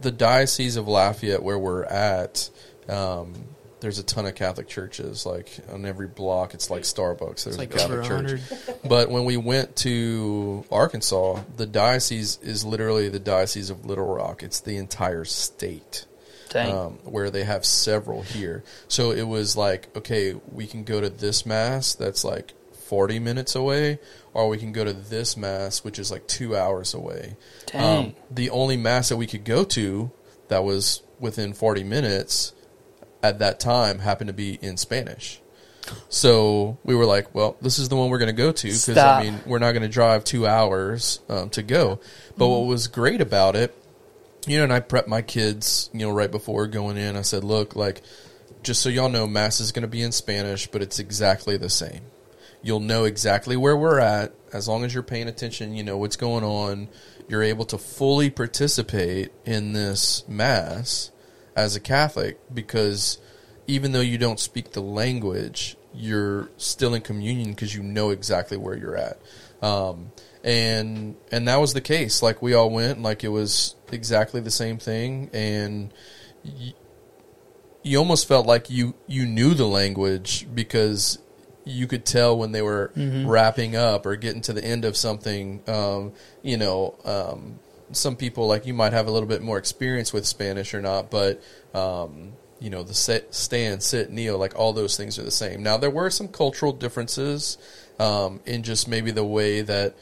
the 0.01 0.11
diocese 0.11 0.76
of 0.76 0.89
Lafayette, 0.89 1.43
where 1.43 1.59
we're 1.59 1.85
at, 1.85 2.49
um, 2.89 3.35
there's 3.81 3.99
a 3.99 4.03
ton 4.03 4.26
of 4.26 4.35
Catholic 4.35 4.68
churches. 4.68 5.24
Like 5.26 5.51
on 5.72 5.85
every 5.85 6.07
block, 6.07 6.55
it's 6.55 6.70
like 6.70 6.83
Starbucks. 6.83 7.45
There's 7.45 7.47
It's 7.47 7.59
like 7.59 7.74
a 7.74 7.78
Catholic 7.78 8.11
over 8.11 8.28
church. 8.28 8.41
But 8.85 9.11
when 9.11 9.24
we 9.24 9.37
went 9.37 9.76
to 9.76 10.64
Arkansas, 10.70 11.41
the 11.57 11.66
diocese 11.66 12.39
is 12.43 12.64
literally 12.64 13.09
the 13.09 13.18
diocese 13.18 13.70
of 13.70 13.87
Little 13.87 14.07
Rock. 14.07 14.43
It's 14.43 14.61
the 14.61 14.76
entire 14.76 15.24
state 15.24 16.07
Dang. 16.51 16.74
um, 16.74 16.93
where 17.05 17.31
they 17.31 17.45
have 17.45 17.64
several 17.64 18.22
here. 18.22 18.64
So 18.89 19.12
it 19.12 19.26
was 19.26 19.57
like, 19.57 19.95
okay, 19.97 20.35
we 20.53 20.66
can 20.66 20.85
go 20.85 21.01
to 21.01 21.11
this 21.11 21.47
mass 21.47 21.95
that's 21.95 22.24
like 22.24 22.53
40 22.72 23.20
minutes 23.20 23.55
away, 23.55 24.01
or 24.35 24.49
we 24.49 24.59
can 24.59 24.72
go 24.72 24.85
to 24.85 24.93
this 24.93 25.37
mass 25.37 25.85
which 25.85 25.99
is 25.99 26.11
like 26.11 26.26
two 26.26 26.57
hours 26.57 26.95
away. 26.95 27.37
Dang. 27.66 27.99
Um, 27.99 28.14
the 28.31 28.51
only 28.51 28.76
mass 28.76 29.09
that 29.11 29.16
we 29.16 29.26
could 29.26 29.45
go 29.45 29.64
to 29.64 30.11
that 30.49 30.64
was 30.64 31.03
within 31.20 31.53
40 31.53 31.85
minutes 31.85 32.53
at 33.23 33.39
that 33.41 33.61
time 33.61 33.99
happened 33.99 34.29
to 34.29 34.35
be 34.35 34.59
in 34.62 34.77
Spanish. 34.77 35.41
So 36.09 36.79
we 36.85 36.95
were 36.95 37.07
like, 37.07 37.35
well, 37.35 37.57
this 37.61 37.79
is 37.79 37.89
the 37.89 37.97
one 37.97 38.11
we're 38.11 38.18
going 38.18 38.29
to 38.29 38.33
go 38.33 38.53
to 38.53 38.66
because 38.66 38.97
I 38.97 39.23
mean, 39.23 39.41
we're 39.47 39.59
not 39.59 39.73
going 39.73 39.83
to 39.83 39.89
drive 39.89 40.25
two 40.25 40.47
hours 40.47 41.21
um, 41.29 41.51
to 41.51 41.62
go. 41.62 42.01
But 42.37 42.49
what 42.49 42.66
was 42.66 42.87
great 42.87 43.21
about 43.21 43.57
it, 43.57 43.75
you 44.47 44.59
know, 44.59 44.64
and 44.64 44.73
I 44.73 44.81
prepped 44.81 45.09
my 45.09 45.23
kids, 45.23 45.91
you 45.93 46.01
know, 46.01 46.11
right 46.11 46.31
before 46.31 46.66
going 46.66 46.97
in. 46.97 47.16
I 47.16 47.23
said, 47.23 47.45
look, 47.45 47.77
like, 47.77 48.03
just 48.62 48.83
so 48.83 48.89
y'all 48.89 49.09
know, 49.09 49.27
mass 49.27 49.61
is 49.61 49.73
going 49.73 49.83
to 49.83 49.89
be 49.89 50.03
in 50.03 50.12
Spanish, 50.12 50.66
but 50.66 50.83
it's 50.83 50.99
exactly 50.99 51.57
the 51.57 51.71
same. 51.71 52.03
You'll 52.62 52.81
know 52.81 53.05
exactly 53.05 53.57
where 53.57 53.77
we're 53.77 54.01
at 54.01 54.35
as 54.53 54.68
long 54.68 54.85
as 54.85 54.93
you're 54.93 55.03
paying 55.03 55.29
attention. 55.29 55.75
You 55.75 55.83
know 55.83 55.97
what's 55.97 56.16
going 56.16 56.45
on. 56.45 56.89
You're 57.29 57.43
able 57.43 57.64
to 57.66 57.79
fully 57.79 58.29
participate 58.29 59.33
in 59.47 59.73
this 59.73 60.27
mass 60.29 61.11
as 61.61 61.76
a 61.76 61.80
Catholic 61.80 62.38
because 62.52 63.18
even 63.66 63.92
though 63.92 64.00
you 64.00 64.18
don't 64.18 64.40
speak 64.40 64.72
the 64.72 64.80
language, 64.82 65.76
you're 65.94 66.50
still 66.56 66.94
in 66.94 67.02
communion 67.02 67.50
because 67.50 67.74
you 67.74 67.82
know 67.82 68.11
exactly 68.11 68.56
where 68.56 68.76
you're 68.76 68.96
at. 68.96 69.18
Um, 69.62 70.12
and 70.42 71.16
and 71.30 71.46
that 71.48 71.61
was 71.61 71.74
the 71.74 71.80
case. 71.80 72.22
Like 72.22 72.40
we 72.42 72.54
all 72.54 72.70
went, 72.70 73.02
like 73.02 73.24
it 73.24 73.28
was 73.28 73.74
exactly 73.92 74.40
the 74.40 74.50
same 74.50 74.78
thing, 74.78 75.30
and 75.32 75.92
y- 76.44 76.72
you 77.82 77.98
almost 77.98 78.26
felt 78.28 78.46
like 78.46 78.70
you 78.70 78.94
you 79.06 79.26
knew 79.26 79.54
the 79.54 79.66
language 79.66 80.46
because 80.54 81.18
you 81.64 81.86
could 81.86 82.04
tell 82.06 82.36
when 82.38 82.52
they 82.52 82.62
were 82.62 82.90
wrapping 83.26 83.76
up 83.76 84.06
or 84.06 84.16
getting 84.16 84.40
to 84.42 84.52
the 84.52 84.64
end 84.64 84.84
of 84.84 84.96
something. 84.96 85.62
Um, 85.68 86.12
you 86.42 86.56
know, 86.56 86.94
um, 87.04 87.58
some 87.93 88.16
people 88.16 88.47
like 88.47 88.66
you 88.66 88.74
might 88.74 88.93
have 88.93 89.07
a 89.07 89.11
little 89.11 89.28
bit 89.28 89.43
more 89.43 89.59
experience 89.59 90.12
with 90.12 90.26
Spanish 90.26 90.74
or 90.74 90.80
not, 90.80 91.11
but 91.11 91.43
um, 91.74 92.32
you 92.61 92.70
know 92.70 92.82
the 92.82 92.95
sit, 92.95 93.34
stand, 93.34 93.82
sit, 93.82 94.11
kneel, 94.11 94.38
like 94.38 94.59
all 94.59 94.72
those 94.72 94.97
things 94.97 95.18
are 95.18 95.22
the 95.22 95.30
same. 95.30 95.62
Now 95.62 95.76
there 95.76 95.91
were 95.91 96.11
some 96.11 96.28
cultural 96.28 96.72
differences 96.72 97.59
um, 97.99 98.41
in 98.47 98.62
just 98.62 98.88
maybe 98.88 99.11
the 99.11 99.24
way 99.24 99.62
that 99.62 99.95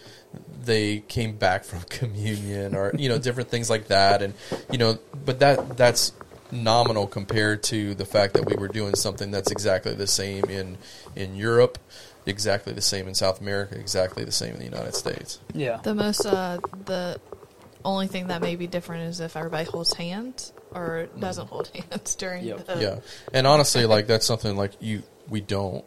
they 0.64 0.98
came 1.00 1.36
back 1.36 1.64
from 1.64 1.80
communion 1.88 2.74
or 2.74 2.92
you 2.96 3.08
know 3.08 3.18
different 3.18 3.50
things 3.50 3.70
like 3.70 3.88
that, 3.88 4.22
and 4.22 4.34
you 4.70 4.78
know, 4.78 4.98
but 5.24 5.40
that 5.40 5.76
that's 5.76 6.12
nominal 6.50 7.06
compared 7.06 7.62
to 7.62 7.94
the 7.94 8.06
fact 8.06 8.34
that 8.34 8.46
we 8.46 8.56
were 8.56 8.68
doing 8.68 8.94
something 8.94 9.30
that's 9.30 9.50
exactly 9.50 9.94
the 9.94 10.06
same 10.06 10.44
in 10.44 10.78
in 11.16 11.36
Europe, 11.36 11.78
exactly 12.26 12.72
the 12.72 12.80
same 12.80 13.08
in 13.08 13.14
South 13.14 13.40
America, 13.40 13.78
exactly 13.78 14.24
the 14.24 14.32
same 14.32 14.52
in 14.52 14.58
the 14.58 14.64
United 14.64 14.94
States. 14.94 15.40
yeah. 15.54 15.78
The 15.82 15.94
most, 15.94 16.24
uh, 16.26 16.58
the 16.84 17.20
only 17.84 18.06
thing 18.06 18.28
that 18.28 18.40
may 18.40 18.56
be 18.56 18.66
different 18.66 19.04
is 19.04 19.20
if 19.20 19.36
everybody 19.36 19.64
holds 19.64 19.92
hands 19.94 20.52
or 20.72 21.08
doesn't 21.18 21.46
hold 21.48 21.68
hands 21.90 22.14
during 22.16 22.44
Yep. 22.44 22.66
the. 22.66 22.80
yeah, 22.80 22.98
and 23.32 23.46
honestly, 23.46 23.86
like 23.86 24.06
that's 24.06 24.26
something 24.26 24.56
like 24.56 24.72
you 24.80 25.02
we 25.28 25.40
don't, 25.40 25.84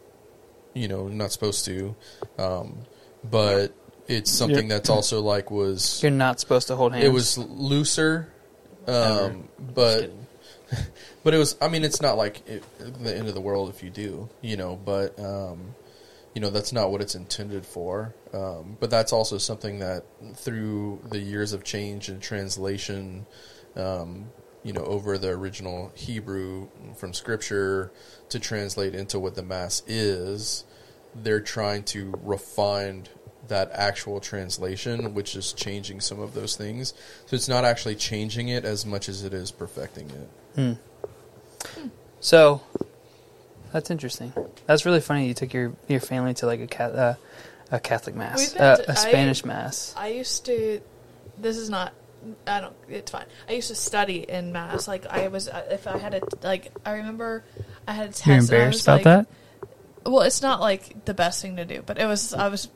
you 0.74 0.88
know, 0.88 1.08
not 1.08 1.32
supposed 1.32 1.64
to, 1.66 1.94
um, 2.38 2.78
but 3.30 3.72
it's 4.08 4.30
something 4.30 4.68
Yeah. 4.68 4.76
that's 4.76 4.90
also 4.90 5.20
like 5.20 5.50
was 5.50 6.02
You're 6.02 6.10
not 6.12 6.40
supposed 6.40 6.68
to 6.68 6.76
hold 6.76 6.92
hands. 6.92 7.04
it 7.04 7.10
was 7.12 7.38
looser, 7.38 8.28
Ever. 8.86 9.24
um, 9.26 9.48
but 9.74 10.10
but 11.24 11.34
it 11.34 11.38
was. 11.38 11.56
I 11.60 11.68
mean, 11.68 11.84
it's 11.84 12.00
not 12.00 12.16
like 12.16 12.46
it, 12.48 12.64
the 12.78 13.14
end 13.16 13.28
of 13.28 13.34
the 13.34 13.40
world 13.40 13.68
if 13.70 13.82
you 13.82 13.90
do, 13.90 14.28
you 14.40 14.56
know. 14.56 14.76
But 14.82 15.18
um, 15.20 15.74
you 16.34 16.40
know, 16.40 16.50
that's 16.50 16.72
not 16.72 16.90
what 16.90 17.00
it's 17.00 17.14
intended 17.14 17.66
for. 17.66 18.14
Um, 18.32 18.76
but 18.80 18.90
that's 18.90 19.12
also 19.12 19.38
something 19.38 19.80
that 19.80 20.04
through 20.34 21.00
the 21.10 21.18
years 21.18 21.52
of 21.52 21.64
change 21.64 22.08
and 22.08 22.22
translation, 22.22 23.26
um, 23.76 24.30
you 24.62 24.72
know, 24.72 24.84
over 24.84 25.18
the 25.18 25.28
original 25.28 25.92
Hebrew 25.94 26.68
from 26.96 27.12
Scripture 27.12 27.92
to 28.30 28.38
translate 28.38 28.94
into 28.94 29.18
what 29.18 29.34
the 29.34 29.42
Mass 29.42 29.82
is, 29.86 30.64
they're 31.14 31.40
trying 31.40 31.82
to 31.84 32.14
refine 32.22 33.04
that 33.48 33.70
actual 33.72 34.20
translation, 34.20 35.14
which 35.14 35.34
is 35.34 35.52
changing 35.52 36.00
some 36.00 36.20
of 36.20 36.32
those 36.32 36.56
things. 36.56 36.94
So 37.26 37.34
it's 37.36 37.48
not 37.48 37.64
actually 37.64 37.96
changing 37.96 38.48
it 38.48 38.64
as 38.64 38.86
much 38.86 39.08
as 39.08 39.24
it 39.24 39.34
is 39.34 39.50
perfecting 39.50 40.08
it. 40.10 40.28
So 42.20 42.62
that's 43.72 43.90
interesting. 43.90 44.32
That's 44.66 44.84
really 44.86 45.00
funny. 45.00 45.26
You 45.28 45.34
took 45.34 45.52
your 45.52 45.72
your 45.88 46.00
family 46.00 46.34
to 46.34 46.46
like 46.46 46.60
a 46.60 46.66
ca- 46.66 46.84
uh, 46.84 47.14
a 47.70 47.80
Catholic 47.80 48.14
mass, 48.14 48.52
We've 48.52 48.60
uh, 48.60 48.76
to- 48.76 48.88
a 48.88 48.92
I- 48.92 48.94
Spanish 48.94 49.44
mass. 49.44 49.94
I 49.96 50.08
used 50.08 50.44
to. 50.46 50.80
This 51.38 51.56
is 51.56 51.70
not. 51.70 51.92
I 52.46 52.60
don't. 52.60 52.74
It's 52.88 53.10
fine. 53.10 53.26
I 53.48 53.52
used 53.54 53.68
to 53.68 53.74
study 53.74 54.18
in 54.28 54.52
mass. 54.52 54.86
Like 54.86 55.06
I 55.06 55.28
was. 55.28 55.48
uh, 55.48 55.64
If 55.70 55.86
I 55.86 55.98
had 55.98 56.14
a 56.14 56.20
like, 56.42 56.70
I 56.86 56.92
remember 56.92 57.42
I 57.88 57.92
had 57.92 58.10
a 58.10 58.12
test. 58.12 58.26
You're 58.26 58.34
and 58.36 58.42
I 58.42 58.44
embarrassed 58.44 58.76
was, 58.76 58.82
about 58.84 58.94
like- 58.94 59.04
that? 59.04 59.26
Well, 60.04 60.22
it's 60.22 60.42
not 60.42 60.60
like 60.60 61.04
the 61.04 61.14
best 61.14 61.40
thing 61.42 61.56
to 61.56 61.64
do, 61.64 61.82
but 61.86 61.96
it 61.98 62.06
was. 62.06 62.34
I 62.34 62.48
was. 62.48 62.68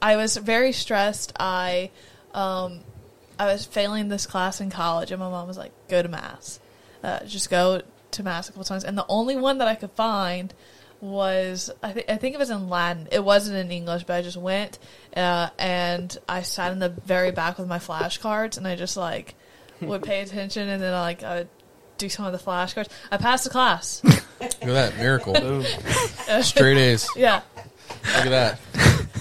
I 0.00 0.16
was 0.16 0.36
very 0.36 0.72
stressed. 0.72 1.32
I, 1.38 1.90
um, 2.34 2.80
I 3.38 3.46
was 3.46 3.64
failing 3.64 4.08
this 4.08 4.26
class 4.26 4.60
in 4.60 4.68
college, 4.70 5.12
and 5.12 5.20
my 5.20 5.30
mom 5.30 5.46
was 5.46 5.56
like, 5.56 5.70
"Go 5.88 6.02
to 6.02 6.08
mass, 6.08 6.58
uh, 7.04 7.20
just 7.24 7.50
go 7.50 7.82
to 8.12 8.22
mass 8.22 8.48
a 8.48 8.52
couple 8.52 8.64
times." 8.64 8.84
And 8.84 8.96
the 8.96 9.06
only 9.08 9.36
one 9.36 9.58
that 9.58 9.68
I 9.68 9.74
could 9.74 9.92
find 9.92 10.52
was 11.00 11.68
I 11.82 11.92
think 11.92 12.08
I 12.08 12.16
think 12.16 12.34
it 12.34 12.38
was 12.38 12.50
in 12.50 12.68
Latin. 12.68 13.08
It 13.10 13.24
wasn't 13.24 13.56
in 13.58 13.70
English, 13.72 14.04
but 14.04 14.14
I 14.14 14.22
just 14.22 14.36
went 14.36 14.78
uh, 15.16 15.48
and 15.58 16.16
I 16.28 16.42
sat 16.42 16.72
in 16.72 16.78
the 16.78 16.90
very 16.90 17.32
back 17.32 17.58
with 17.58 17.66
my 17.68 17.78
flashcards, 17.78 18.56
and 18.56 18.66
I 18.66 18.76
just 18.76 18.96
like 18.96 19.34
would 19.80 20.02
pay 20.02 20.20
attention, 20.22 20.68
and 20.68 20.82
then 20.82 20.94
I 20.94 21.00
like 21.00 21.22
I 21.22 21.36
would 21.38 21.48
do 21.98 22.08
some 22.08 22.24
of 22.24 22.32
the 22.32 22.38
flashcards. 22.38 22.88
I 23.10 23.16
passed 23.16 23.44
the 23.44 23.50
class. 23.50 24.02
Look 24.04 24.22
at 24.40 24.60
that 24.60 24.96
miracle! 24.96 25.34
Straight 26.42 26.76
A's. 26.76 27.08
yeah. 27.16 27.42
Look 28.16 28.26
at 28.26 28.30
that. 28.30 28.58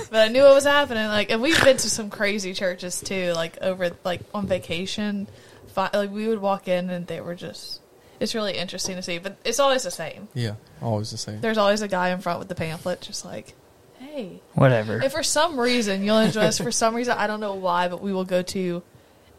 But 0.10 0.20
I 0.20 0.28
knew 0.30 0.44
what 0.44 0.56
was 0.56 0.66
happening. 0.66 1.06
Like, 1.08 1.30
and 1.30 1.42
we've 1.42 1.62
been 1.64 1.78
to 1.78 1.90
some 1.90 2.10
crazy 2.10 2.54
churches 2.54 3.02
too. 3.02 3.34
Like 3.34 3.58
over, 3.62 3.92
like 4.04 4.22
on 4.34 4.48
vacation, 4.48 5.28
like 5.76 6.12
we 6.12 6.28
would 6.28 6.40
walk 6.40 6.68
in 6.68 6.90
and 6.90 7.06
they 7.08 7.22
were 7.22 7.36
just. 7.36 7.81
It's 8.22 8.36
really 8.36 8.58
interesting 8.58 8.96
to 8.96 9.02
see, 9.02 9.18
but 9.18 9.36
it's 9.44 9.60
always 9.60 9.84
the 9.84 9.92
same. 9.92 10.28
Yeah, 10.34 10.56
always 10.82 11.12
the 11.12 11.18
same. 11.18 11.42
There's 11.42 11.58
always 11.58 11.82
a 11.82 11.88
guy 11.88 12.10
in 12.10 12.20
front 12.20 12.40
with 12.40 12.48
the 12.48 12.56
pamphlet, 12.56 13.02
just 13.02 13.26
like, 13.26 13.56
"Hey." 14.00 14.42
Whatever. 14.54 15.00
And 15.00 15.12
for 15.12 15.24
some 15.24 15.60
reason, 15.60 16.04
you'll 16.04 16.20
enjoy 16.20 16.42
this. 16.42 16.60
For 16.60 16.72
some 16.72 16.96
reason, 16.96 17.18
I 17.18 17.28
don't 17.28 17.40
know 17.40 17.56
why, 17.56 17.88
but 17.88 18.02
we 18.02 18.14
will 18.14 18.26
go 18.26 18.42
to 18.44 18.84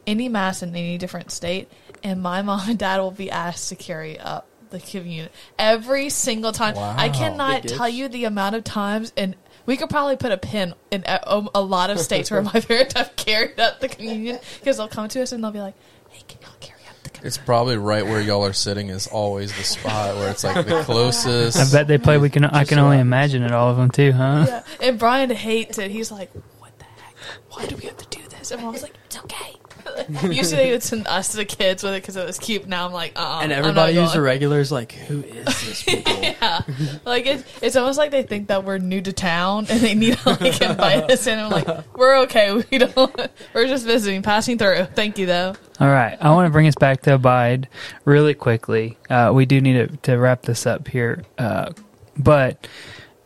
any 0.07 0.29
mass 0.29 0.63
in 0.63 0.71
any 0.71 0.99
different 0.99 1.31
state, 1.31 1.71
and 2.03 2.21
my 2.21 2.43
mom 2.43 2.69
and 2.69 2.79
dad 2.79 3.01
will 3.01 3.13
be 3.13 3.31
asked 3.31 3.69
to 3.69 3.77
carry 3.77 4.19
up 4.19 4.49
the 4.71 4.81
communion 4.81 5.29
every 5.59 6.09
single 6.09 6.51
time. 6.51 6.75
I 6.77 7.09
cannot 7.09 7.63
Big 7.63 7.73
tell 7.73 7.89
you 7.89 8.09
the 8.09 8.25
amount 8.25 8.57
of 8.57 8.65
times, 8.65 9.13
and 9.17 9.37
we 9.65 9.77
could 9.77 9.91
probably 9.91 10.17
put 10.17 10.33
a 10.33 10.39
pin 10.39 10.75
in 10.91 11.05
a, 11.07 11.21
um, 11.33 11.49
a 11.55 11.63
lot 11.63 11.91
of 11.91 12.01
states 12.01 12.31
where 12.31 12.43
my 12.53 12.53
parents 12.61 12.95
have 12.95 13.15
carried 13.15 13.61
up 13.61 13.81
the 13.81 13.89
communion 13.89 14.41
because 14.59 14.79
they'll 14.79 14.89
come 14.89 15.09
to 15.09 15.23
us 15.23 15.31
and 15.31 15.45
they'll 15.45 15.53
be 15.53 15.61
like, 15.61 15.75
"Hey, 16.09 16.23
can 16.27 16.41
y'all 16.43 16.51
carry 16.59 16.81
up 16.89 16.97
the 17.05 17.11
communion?" 17.11 17.12
It's 17.25 17.39
probably 17.39 17.77
right 17.77 18.05
where 18.05 18.21
y'all 18.21 18.45
are 18.45 18.53
sitting 18.53 18.89
is 18.89 19.07
always 19.07 19.57
the 19.57 19.63
spot 19.63 20.17
where 20.17 20.31
it's 20.31 20.43
like 20.45 20.67
the 20.67 20.83
closest. 20.83 21.57
I 21.57 21.71
bet 21.77 21.87
they 21.87 21.99
play. 21.99 22.19
We 22.19 22.31
can. 22.31 22.45
I 22.45 22.65
can 22.65 22.79
only 22.79 22.99
imagine 22.99 23.43
it. 23.43 23.53
All 23.53 23.71
of 23.71 23.77
them 23.77 23.91
too, 23.91 24.13
huh? 24.13 24.45
Yeah. 24.49 24.63
And 24.81 24.99
Brian 24.99 25.31
hates 25.31 25.79
it. 25.79 25.91
He's 25.91 26.11
like, 26.11 26.33
"What 26.59 26.77
the 26.79 26.85
heck? 26.85 27.15
Why 27.51 27.67
do 27.67 27.77
we 27.77 27.85
have 27.85 27.97
to 27.99 28.07
do 28.19 28.27
this?" 28.29 28.51
And 28.51 28.61
mom's 28.63 28.83
like, 28.83 28.95
"It's 29.07 29.19
okay." 29.19 29.55
Usually 30.23 30.65
it's 30.71 30.93
in 30.93 31.07
us 31.07 31.33
the 31.33 31.45
kids 31.45 31.83
with 31.83 31.95
it 31.95 32.03
because 32.03 32.17
it 32.17 32.27
was 32.27 32.39
cute. 32.39 32.67
Now 32.67 32.87
I'm 32.87 32.93
like, 32.93 33.13
uh, 33.17 33.41
And 33.43 33.53
everybody 33.53 33.95
who's 33.95 34.15
a 34.15 34.21
regular 34.21 34.61
is 34.61 34.73
like, 34.73 34.93
who 34.93 35.23
is 35.23 35.45
this 35.45 35.83
people? 35.83 36.13
yeah, 36.23 36.63
like 37.05 37.27
it, 37.27 37.45
it's 37.61 37.77
almost 37.77 37.99
like 37.99 38.11
they 38.11 38.23
think 38.23 38.49
that 38.49 38.65
we're 38.65 38.79
new 38.79 39.01
to 39.01 39.13
town 39.13 39.67
and 39.69 39.81
they 39.81 39.95
need 39.95 40.19
to 40.19 40.31
like 40.31 40.61
invite 40.61 41.11
us 41.11 41.27
in. 41.27 41.39
I'm 41.39 41.51
like, 41.51 41.97
we're 41.97 42.19
okay. 42.23 42.53
We 42.71 42.79
don't. 42.79 43.15
We're 43.55 43.67
just 43.67 43.85
visiting, 43.87 44.23
passing 44.23 44.59
through. 44.59 44.87
Thank 44.95 45.19
you 45.19 45.27
though. 45.27 45.55
All 45.81 45.89
right. 45.89 46.17
I 46.21 46.31
want 46.31 46.47
to 46.47 46.51
bring 46.51 46.67
us 46.67 46.75
back 46.75 47.03
to 47.03 47.15
Abide 47.15 47.69
really 48.05 48.35
quickly. 48.35 48.99
Uh, 49.11 49.33
we 49.35 49.47
do 49.47 49.61
need 49.61 49.75
to, 49.75 49.97
to 49.99 50.17
wrap 50.17 50.43
this 50.43 50.67
up 50.67 50.89
here. 50.89 51.25
Uh, 51.39 51.73
but 52.17 52.67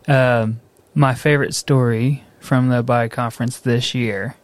um, 0.09 0.61
my 0.95 1.15
favorite 1.15 1.55
story 1.55 2.25
from 2.41 2.69
the 2.69 2.79
Abide 2.79 3.11
conference 3.11 3.59
this 3.59 3.95
year. 3.95 4.37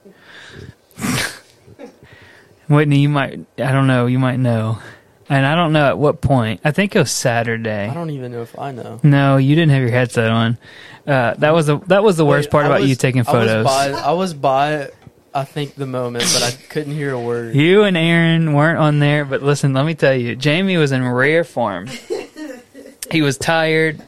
Whitney, 2.73 2.99
you 3.01 3.09
might, 3.09 3.41
I 3.59 3.73
don't 3.73 3.87
know, 3.87 4.07
you 4.07 4.19
might 4.19 4.39
know. 4.39 4.79
and 5.29 5.47
I 5.47 5.55
don't 5.55 5.73
know 5.73 5.87
at 5.89 5.99
what 5.99 6.21
point. 6.21 6.61
I 6.65 6.73
think 6.73 6.95
it 6.97 6.99
was 6.99 7.11
Saturday. 7.11 7.89
I 7.89 7.95
don't 7.95 8.11
even 8.11 8.33
know 8.33 8.43
if 8.43 8.59
I 8.59 8.73
know. 8.73 9.01
No, 9.03 9.37
you 9.37 9.55
didn't 9.55 9.71
have 9.73 9.83
your 9.83 9.91
headset 9.91 10.31
on. 10.31 10.59
Uh, 11.07 11.35
that 11.35 11.53
was 11.55 11.67
the 11.67 11.79
that 11.87 12.03
was 12.05 12.17
the 12.17 12.25
worst 12.25 12.47
Wait, 12.49 12.53
part 12.53 12.65
I 12.65 12.69
about 12.69 12.81
was- 12.83 12.91
you 12.91 12.97
taking 12.97 13.23
I 13.23 13.25
photos. 13.25 13.65
was 13.65 13.67
by, 13.67 13.91
I 13.93 14.13
was 14.13 14.35
by, 14.35 14.91
I 15.35 15.45
think 15.45 15.75
the 15.75 15.87
moment, 15.87 16.25
but 16.35 16.43
I 16.43 16.51
couldn't 16.69 16.95
hear 16.95 17.13
a 17.13 17.21
word. 17.21 17.55
You 17.57 17.85
and 17.85 17.97
Aaron 17.97 18.53
weren't 18.53 18.79
on 18.79 18.99
there, 18.99 19.25
but 19.25 19.43
listen, 19.43 19.73
let 19.73 19.85
me 19.87 19.95
tell 19.95 20.15
you, 20.15 20.37
Jamie 20.37 20.77
was 20.77 20.93
in 20.93 21.07
rare 21.09 21.43
form. 21.45 21.89
He 23.13 23.23
was 23.23 23.39
tired, 23.39 24.01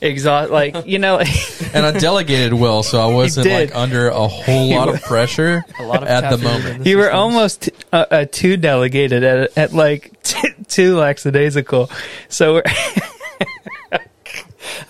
exhausted, 0.00 0.52
like 0.52 0.86
you 0.86 0.98
know. 0.98 1.18
and 1.74 1.84
I 1.84 1.92
delegated 1.98 2.54
well, 2.54 2.82
so 2.82 3.00
I 3.00 3.12
wasn't 3.12 3.48
did. 3.48 3.68
like 3.70 3.76
under 3.76 4.08
a 4.08 4.26
whole 4.28 4.70
lot 4.70 4.88
of 4.88 5.02
pressure 5.02 5.64
A 5.78 5.82
lot 5.84 6.02
of 6.02 6.08
at 6.08 6.30
the 6.30 6.38
moment. 6.38 6.84
the 6.84 6.90
you 6.90 6.96
were 6.96 7.04
systems. 7.04 7.18
almost 7.20 7.70
uh, 7.92 8.06
uh, 8.10 8.24
too 8.30 8.56
delegated 8.56 9.22
at 9.24 9.58
at 9.58 9.72
like 9.74 10.12
t- 10.22 10.48
too 10.68 10.96
lackadaisical. 10.96 11.90
So 12.28 12.54
we're 12.54 12.62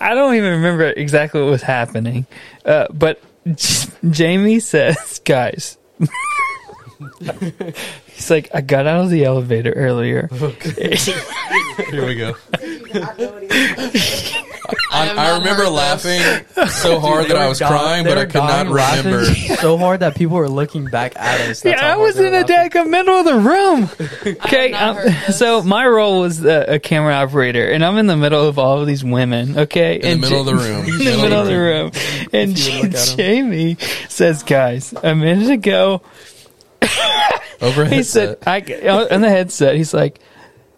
I 0.00 0.14
don't 0.14 0.34
even 0.34 0.50
remember 0.52 0.84
exactly 0.84 1.40
what 1.40 1.50
was 1.50 1.62
happening, 1.62 2.26
uh, 2.64 2.86
but 2.92 3.20
J- 3.56 3.88
Jamie 4.10 4.60
says, 4.60 5.20
"Guys." 5.24 5.78
He's 8.22 8.30
like, 8.30 8.50
I 8.54 8.60
got 8.60 8.86
out 8.86 9.00
of 9.02 9.10
the 9.10 9.24
elevator 9.24 9.72
earlier. 9.72 10.28
Okay. 10.32 10.94
Here 11.90 12.06
we 12.06 12.14
go. 12.14 12.36
I 12.94 14.44
I, 14.92 15.08
I 15.32 15.38
remember 15.38 15.68
laughing 15.68 16.20
so 16.68 17.00
hard 17.00 17.24
They 17.24 17.28
that 17.30 17.36
I 17.38 17.48
was 17.48 17.58
dying- 17.58 17.72
crying, 17.72 18.04
but 18.04 18.16
I 18.18 18.20
were 18.20 18.26
could 18.26 18.34
not 18.44 18.66
remember. 18.68 19.24
so 19.56 19.76
hard 19.76 20.00
that 20.00 20.14
people 20.14 20.36
were 20.36 20.48
looking 20.48 20.84
back 20.84 21.16
at 21.16 21.40
us. 21.40 21.62
That's 21.62 21.80
yeah, 21.82 21.92
I 21.94 21.96
was 21.96 22.16
in 22.16 22.26
the 22.26 22.30
laughing. 22.46 22.46
deck 22.70 22.86
middle 22.86 23.14
of 23.18 23.24
the 23.24 23.38
room. 23.40 23.88
Okay, 24.44 24.70
not 24.70 24.80
I'm- 24.82 24.94
heard 24.94 25.12
this. 25.26 25.38
so 25.38 25.62
my 25.62 25.84
role 25.86 26.20
was 26.20 26.44
uh, 26.44 26.66
a 26.68 26.78
camera 26.78 27.14
operator, 27.14 27.66
and 27.68 27.84
I'm 27.84 27.96
in 27.98 28.06
the 28.06 28.16
middle 28.16 28.46
of 28.46 28.58
all 28.58 28.80
of 28.80 28.86
these 28.86 29.02
women. 29.02 29.58
Okay, 29.58 29.96
In 29.96 30.20
the 30.20 30.28
middle 30.28 30.40
of 30.40 30.46
the 30.46 30.54
room. 30.54 30.84
in 30.86 30.98
the 30.98 31.16
middle 31.22 31.40
of 31.40 31.46
the 31.48 31.58
room, 31.58 31.90
and 32.32 32.52
If 32.52 32.68
you 32.68 32.82
look 32.82 32.94
at 32.94 33.10
'em. 33.10 33.16
Jamie 33.16 33.76
says, 34.08 34.42
"Guys, 34.44 34.94
a 35.02 35.14
minute 35.16 35.50
ago, 35.50 36.02
Over 37.60 37.84
he 37.86 38.02
said. 38.02 38.38
I 38.46 38.58
on 38.58 39.08
oh, 39.10 39.18
the 39.18 39.28
headset, 39.28 39.76
he's 39.76 39.94
like." 39.94 40.20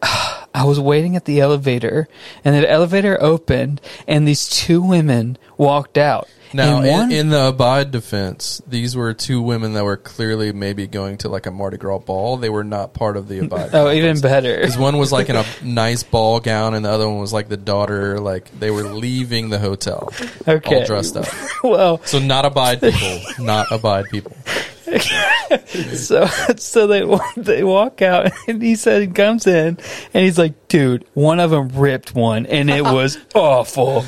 Ah, 0.07 0.47
I 0.55 0.65
was 0.65 0.79
waiting 0.79 1.17
at 1.17 1.25
the 1.25 1.41
elevator, 1.41 2.09
and 2.45 2.55
the 2.55 2.71
elevator 2.71 3.21
opened, 3.21 3.81
and 4.07 4.29
these 4.29 4.49
two 4.49 4.83
women 4.83 5.39
walked 5.57 5.97
out. 5.97 6.29
Now, 6.53 6.79
and 6.79 6.89
one, 6.89 7.11
in, 7.11 7.19
in 7.19 7.29
the 7.31 7.49
Abide 7.49 7.91
defense, 7.91 8.63
these 8.65 8.95
were 8.95 9.13
two 9.13 9.43
women 9.43 9.73
that 9.73 9.83
were 9.83 9.97
clearly 9.97 10.53
maybe 10.53 10.87
going 10.87 11.17
to 11.19 11.29
like 11.29 11.47
a 11.47 11.51
Mardi 11.51 11.79
Gras 11.79 11.99
ball. 11.99 12.37
They 12.37 12.49
were 12.49 12.63
not 12.63 12.95
part 12.95 13.17
of 13.17 13.27
the 13.27 13.39
Abide. 13.45 13.71
oh, 13.73 13.91
even 13.91 14.21
better. 14.21 14.59
Because 14.59 14.79
one 14.79 14.97
was 14.97 15.11
like 15.11 15.29
in 15.29 15.35
a 15.35 15.45
nice 15.65 16.05
ball 16.05 16.39
gown, 16.39 16.75
and 16.75 16.85
the 16.85 16.91
other 16.91 17.09
one 17.09 17.19
was 17.19 17.33
like 17.33 17.49
the 17.49 17.57
daughter. 17.57 18.21
Like 18.21 18.49
they 18.61 18.71
were 18.71 18.85
leaving 18.85 19.51
the 19.51 19.59
hotel, 19.59 20.13
Okay, 20.47 20.77
all 20.77 20.85
dressed 20.85 21.17
up. 21.17 21.27
well, 21.65 22.01
So 22.05 22.21
not 22.21 22.45
Abide 22.45 22.81
people, 22.81 23.21
not 23.45 23.73
Abide 23.73 24.05
people. 24.11 24.37
So 25.95 26.27
so 26.57 26.87
they 26.87 27.05
they 27.37 27.65
walk 27.65 28.03
out 28.03 28.33
and 28.49 28.63
he 28.63 28.75
said 28.77 29.03
he 29.03 29.09
comes 29.09 29.47
in 29.47 29.79
and 30.13 30.25
he's 30.25 30.39
like, 30.39 30.64
dude, 30.75 31.07
one 31.15 31.39
of 31.39 31.53
them 31.53 31.69
ripped 31.69 32.17
one 32.17 32.47
and 32.47 32.69
it 32.69 32.83
was 32.83 33.17
awful. 33.37 34.05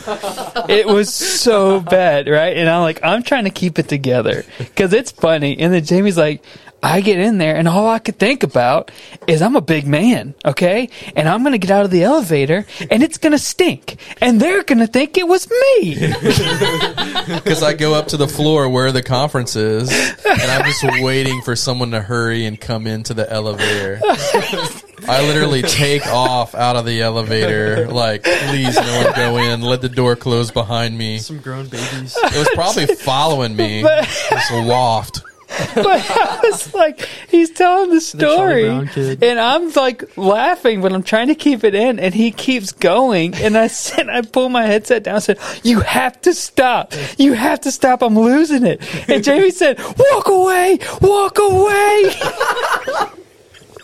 It 0.69 0.85
was 0.85 1.15
so 1.15 1.79
bad, 1.79 2.27
right? 2.27 2.57
And 2.57 2.69
I'm 2.69 2.83
like, 2.83 2.99
I'm 3.05 3.23
trying 3.23 3.45
to 3.45 3.51
keep 3.51 3.79
it 3.79 3.89
together 3.89 4.45
because 4.59 4.93
it's 4.93 5.13
funny. 5.13 5.57
And 5.61 5.73
then 5.73 5.85
Jamie's 5.85 6.19
like. 6.19 6.43
I 6.83 7.01
get 7.01 7.19
in 7.19 7.39
there 7.39 7.57
and 7.57 7.67
all 7.67 7.89
I 7.89 7.99
could 7.99 8.19
think 8.19 8.43
about 8.43 8.93
is 9.27 9.41
I'm 9.41 9.57
a 9.57 9.63
big 9.63 9.87
man, 9.87 10.35
okay? 10.45 10.91
And 11.17 11.27
I'm 11.27 11.43
gonna 11.43 11.59
get 11.59 11.71
out 11.71 11.87
of 11.87 11.91
the 11.91 12.05
elevator 12.05 12.67
and 12.91 13.03
it's 13.03 13.17
gonna 13.17 13.39
stink. 13.39 13.97
And 14.21 14.39
they're 14.39 14.63
gonna 14.63 14.87
think 14.87 15.17
it 15.17 15.27
was 15.27 15.51
me. 15.51 15.97
Because 17.27 17.63
I 17.63 17.73
go 17.73 17.95
up 17.95 18.09
to 18.09 18.17
the 18.17 18.29
floor 18.29 18.69
where 18.69 18.93
the 18.93 19.03
conference 19.03 19.57
is, 19.57 19.91
and 19.91 20.43
I'm 20.43 20.65
just 20.65 20.85
waiting 21.03 21.41
for 21.43 21.57
someone 21.57 21.91
to 21.93 22.01
hurry 22.03 22.45
and 22.45 22.61
come 22.61 22.87
into 22.87 23.15
the 23.15 23.29
elevator. 23.33 24.01
I 25.09 25.23
literally 25.27 25.63
take 25.63 26.07
off 26.07 26.55
out 26.55 26.77
of 26.77 26.85
the 26.85 27.01
elevator, 27.03 27.89
like, 27.89 28.25
please, 28.25 28.75
no 28.77 29.05
one 29.05 29.13
go 29.15 29.37
in. 29.39 29.61
Let 29.61 29.81
the 29.81 29.89
door 29.89 30.17
close 30.17 30.51
behind 30.51 30.97
me. 30.97 31.19
Some 31.19 31.39
grown 31.39 31.67
babies. 31.67 32.17
It 32.17 32.37
was 32.39 32.49
probably 32.55 32.87
following 32.87 33.57
me, 33.57 33.83
this 33.83 34.51
waft. 34.53 35.21
but 35.77 35.87
I 35.87 36.41
was 36.43 36.75
like, 36.75 37.09
he's 37.29 37.51
telling 37.51 37.91
the 37.91 38.01
story, 38.01 38.65
Brown 38.65 38.89
kid. 38.89 39.23
and 39.23 39.39
I'm 39.39 39.71
like 39.73 40.17
laughing, 40.17 40.81
but 40.83 40.93
I'm 40.93 41.05
trying 41.05 41.29
to 41.29 41.37
keep 41.37 41.63
it 41.63 41.73
in, 41.75 42.01
and 42.01 42.13
he 42.13 42.33
keeps 42.33 42.73
going, 42.73 43.33
and 43.37 43.57
I 43.57 43.67
said, 43.69 44.09
I 44.09 44.23
pull 44.23 44.49
my 44.49 44.67
headset 44.67 45.05
down, 45.05 45.15
and 45.15 45.23
said, 45.25 45.39
"You 45.63 45.81
have 45.81 46.21
to 46.23 46.35
stop! 46.35 46.93
You 47.17 47.35
have 47.35 47.61
to 47.61 47.71
stop! 47.71 48.03
I'm 48.03 48.19
losing 48.19 48.67
it!" 48.67 48.81
And 49.09 49.23
Jamie 49.23 49.53
said, 49.53 49.79
"Walk 49.79 50.27
away! 50.27 50.81
Walk 51.01 51.39
away!" 51.39 52.13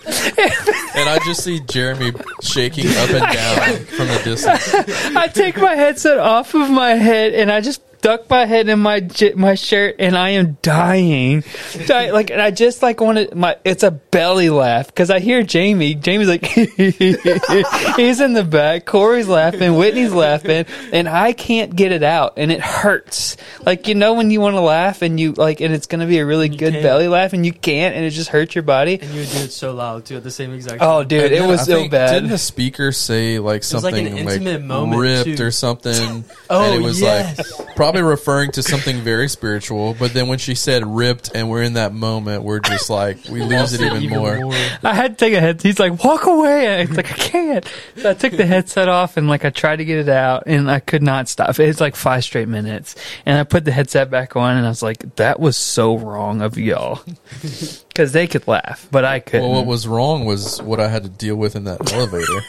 And 0.06 1.08
I 1.08 1.18
just 1.24 1.44
see 1.44 1.60
Jeremy 1.60 2.12
shaking 2.42 2.88
up 2.88 3.10
and 3.10 3.32
down 3.32 3.84
from 3.86 4.08
the 4.08 4.20
distance. 4.24 4.74
I 5.16 5.28
take 5.28 5.56
my 5.56 5.74
headset 5.74 6.18
off 6.18 6.54
of 6.54 6.70
my 6.70 6.94
head, 6.94 7.34
and 7.34 7.50
I 7.50 7.60
just 7.60 7.80
duck 8.02 8.28
my 8.28 8.44
head 8.44 8.68
in 8.68 8.80
my 8.80 9.08
my 9.34 9.54
shirt, 9.54 9.96
and 9.98 10.14
I 10.16 10.30
am 10.30 10.58
dying. 10.60 11.42
Di- 11.86 12.10
like, 12.12 12.30
and 12.30 12.42
I 12.42 12.50
just 12.50 12.82
like 12.82 13.00
wanted. 13.00 13.34
My 13.34 13.56
it's 13.64 13.82
a 13.82 13.90
belly 13.90 14.50
laugh 14.50 14.88
because 14.88 15.08
I 15.10 15.20
hear 15.20 15.42
Jamie. 15.42 15.94
Jamie's 15.94 16.28
like, 16.28 16.44
he's 16.46 18.20
in 18.20 18.32
the 18.34 18.44
back. 18.48 18.84
Corey's 18.84 19.28
laughing. 19.28 19.76
Whitney's 19.76 20.12
laughing, 20.12 20.66
and 20.92 21.08
I 21.08 21.32
can't 21.32 21.74
get 21.74 21.92
it 21.92 22.02
out, 22.02 22.34
and 22.36 22.52
it 22.52 22.60
hurts. 22.60 23.36
Like 23.64 23.88
you 23.88 23.94
know 23.94 24.14
when 24.14 24.30
you 24.30 24.40
want 24.40 24.54
to 24.56 24.60
laugh, 24.60 25.02
and 25.02 25.18
you 25.18 25.32
like, 25.32 25.60
and 25.60 25.72
it's 25.72 25.86
gonna 25.86 26.06
be 26.06 26.18
a 26.18 26.26
really 26.26 26.48
You 26.50 26.58
good 26.58 26.72
can't. 26.72 26.82
belly 26.82 27.08
laugh, 27.08 27.32
and 27.32 27.46
you 27.46 27.52
can't, 27.52 27.94
and 27.94 28.04
it 28.04 28.10
just 28.10 28.28
hurts 28.30 28.54
your 28.54 28.62
body. 28.62 28.98
And 29.00 29.10
you 29.12 29.20
would 29.20 29.30
do 29.30 29.38
it 29.38 29.52
so 29.52 29.72
loud 29.74 30.04
too 30.04 30.16
at 30.16 30.24
the 30.24 30.30
same 30.30 30.52
exact 30.52 30.78
Oh, 30.82 31.04
dude, 31.04 31.32
And 31.32 31.44
it 31.44 31.46
was 31.46 31.60
I 31.60 31.64
so 31.64 31.88
bad. 31.88 32.12
Didn't 32.14 32.30
the 32.30 32.38
speaker 32.38 32.92
say 32.92 33.38
like 33.38 33.60
was 33.62 33.72
like 33.74 33.82
something 33.94 34.06
an 34.06 34.24
like, 34.26 34.34
intimate 34.40 34.62
moment, 34.62 35.00
ripped 35.00 35.38
too. 35.38 35.44
or 35.44 35.50
something? 35.50 36.24
Oh, 36.50 36.64
and 36.64 36.82
it 36.82 36.84
was 36.84 37.00
yes. 37.00 37.38
like 37.58 37.76
probably 37.76 37.91
referring 38.00 38.52
to 38.52 38.62
something 38.62 38.98
very 38.98 39.28
spiritual. 39.28 39.94
But 39.94 40.14
then 40.14 40.28
when 40.28 40.38
she 40.38 40.54
said 40.54 40.86
ripped, 40.86 41.30
and 41.34 41.50
we're 41.50 41.62
in 41.62 41.74
that 41.74 41.92
moment, 41.92 42.42
we're 42.42 42.60
just 42.60 42.88
like 42.90 43.18
we 43.28 43.42
lose 43.42 43.72
it 43.74 43.80
even, 43.80 44.10
more. 44.10 44.52
I 44.82 44.94
had 44.94 45.18
to 45.18 45.24
take 45.24 45.34
a 45.34 45.40
head. 45.40 45.62
He's 45.62 45.78
like, 45.78 46.02
walk 46.02 46.26
away. 46.26 46.82
It's 46.82 46.96
like 46.96 47.10
I 47.12 47.14
can't. 47.14 47.72
So 47.96 48.10
I 48.10 48.14
took 48.14 48.32
the 48.32 48.46
headset 48.46 48.88
off 48.88 49.16
and 49.16 49.28
like 49.28 49.44
I 49.44 49.50
tried 49.50 49.76
to 49.76 49.84
get 49.84 49.98
it 49.98 50.08
out 50.08 50.44
and 50.46 50.70
I 50.70 50.80
could 50.80 51.02
not 51.02 51.28
stop. 51.28 51.58
It's 51.58 51.80
like 51.80 51.96
five 51.96 52.24
straight 52.24 52.48
minutes, 52.48 52.94
and 53.26 53.38
I 53.38 53.44
put 53.44 53.64
the 53.64 53.72
headset 53.72 54.10
back 54.10 54.36
on 54.36 54.56
and 54.56 54.66
I 54.66 54.68
was 54.68 54.82
like, 54.82 55.16
that 55.16 55.38
was 55.38 55.56
so 55.56 55.98
wrong 55.98 56.42
of 56.42 56.56
y'all, 56.58 57.00
because 57.42 58.12
they 58.12 58.26
could 58.26 58.46
laugh, 58.48 58.88
but 58.90 59.04
I 59.04 59.20
couldn't. 59.20 59.48
Well, 59.48 59.58
what 59.60 59.66
was 59.66 59.86
wrong 59.86 60.24
was 60.24 60.60
what 60.62 60.80
I 60.80 60.88
had 60.88 61.02
to 61.02 61.08
deal 61.08 61.36
with 61.36 61.56
in 61.56 61.64
that 61.64 61.92
elevator. 61.92 62.40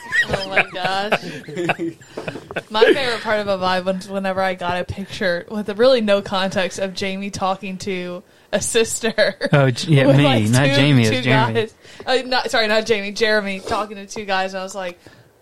My 0.74 1.10
gosh. 1.10 1.22
My 2.70 2.84
favorite 2.84 3.22
part 3.22 3.40
of 3.40 3.48
Abide 3.48 3.86
was 3.86 4.08
whenever 4.08 4.41
I 4.41 4.54
got 4.56 4.80
a 4.80 4.84
picture 4.84 5.45
with 5.50 5.70
really 5.78 6.02
no 6.02 6.22
context 6.22 6.80
of 6.80 6.94
Jamie 6.94 7.30
talking 7.30 7.78
to 7.80 8.24
a 8.52 8.62
sister. 8.62 9.36
oh 9.52 9.66
yeah, 9.88 10.06
me, 10.18 10.24
like, 10.24 10.50
not 10.50 10.68
two- 10.68 10.74
Jamie. 10.76 11.04
two 11.06 11.14
It's 11.14 11.26
Jeremy. 11.26 11.68
Uh, 12.06 12.18
not, 12.28 12.52
sorry, 12.52 12.68
not 12.68 12.86
Jamie. 12.86 13.12
Jeremy 13.12 13.60
talking 13.60 13.98
to 13.98 14.06
two 14.06 14.26
guys. 14.26 14.54
And 14.54 14.62
I 14.62 14.64
was 14.64 14.76
like, 14.76 15.00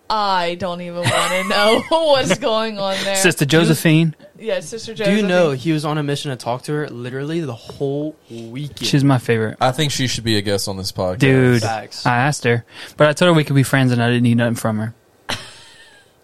I 0.10 0.56
don't 0.56 0.82
even 0.82 0.96
want 1.04 1.32
to 1.32 1.44
know 1.50 1.82
what's 1.90 2.38
going 2.38 2.78
on 2.80 2.96
there. 3.04 3.16
Sister 3.16 3.46
Josephine. 3.46 4.14
yeah, 4.38 4.60
Sister 4.60 4.94
Do 4.94 5.00
Josephine. 5.04 5.18
you 5.22 5.28
know 5.28 5.52
he 5.52 5.72
was 5.72 5.86
on 5.86 5.98
a 5.98 6.04
mission 6.04 6.32
to 6.32 6.38
talk 6.38 6.64
to 6.64 6.74
her 6.74 6.90
literally 6.90 7.40
the 7.42 7.56
whole 7.56 8.16
weekend? 8.30 8.86
She's 8.86 9.04
my 9.06 9.18
favorite. 9.20 9.58
I 9.62 9.72
think 9.72 9.92
she 9.92 10.08
should 10.08 10.26
be 10.26 10.38
a 10.38 10.42
guest 10.42 10.68
on 10.68 10.76
this 10.78 10.92
podcast. 10.92 11.20
Dude, 11.20 11.62
Facts. 11.62 12.06
I 12.06 12.18
asked 12.18 12.44
her, 12.44 12.66
but 12.98 13.08
I 13.08 13.14
told 13.14 13.28
her 13.28 13.34
we 13.34 13.44
could 13.46 13.56
be 13.56 13.64
friends, 13.64 13.92
and 13.94 14.04
I 14.04 14.08
didn't 14.10 14.24
need 14.24 14.36
nothing 14.36 14.56
from 14.56 14.80
her. 14.80 14.94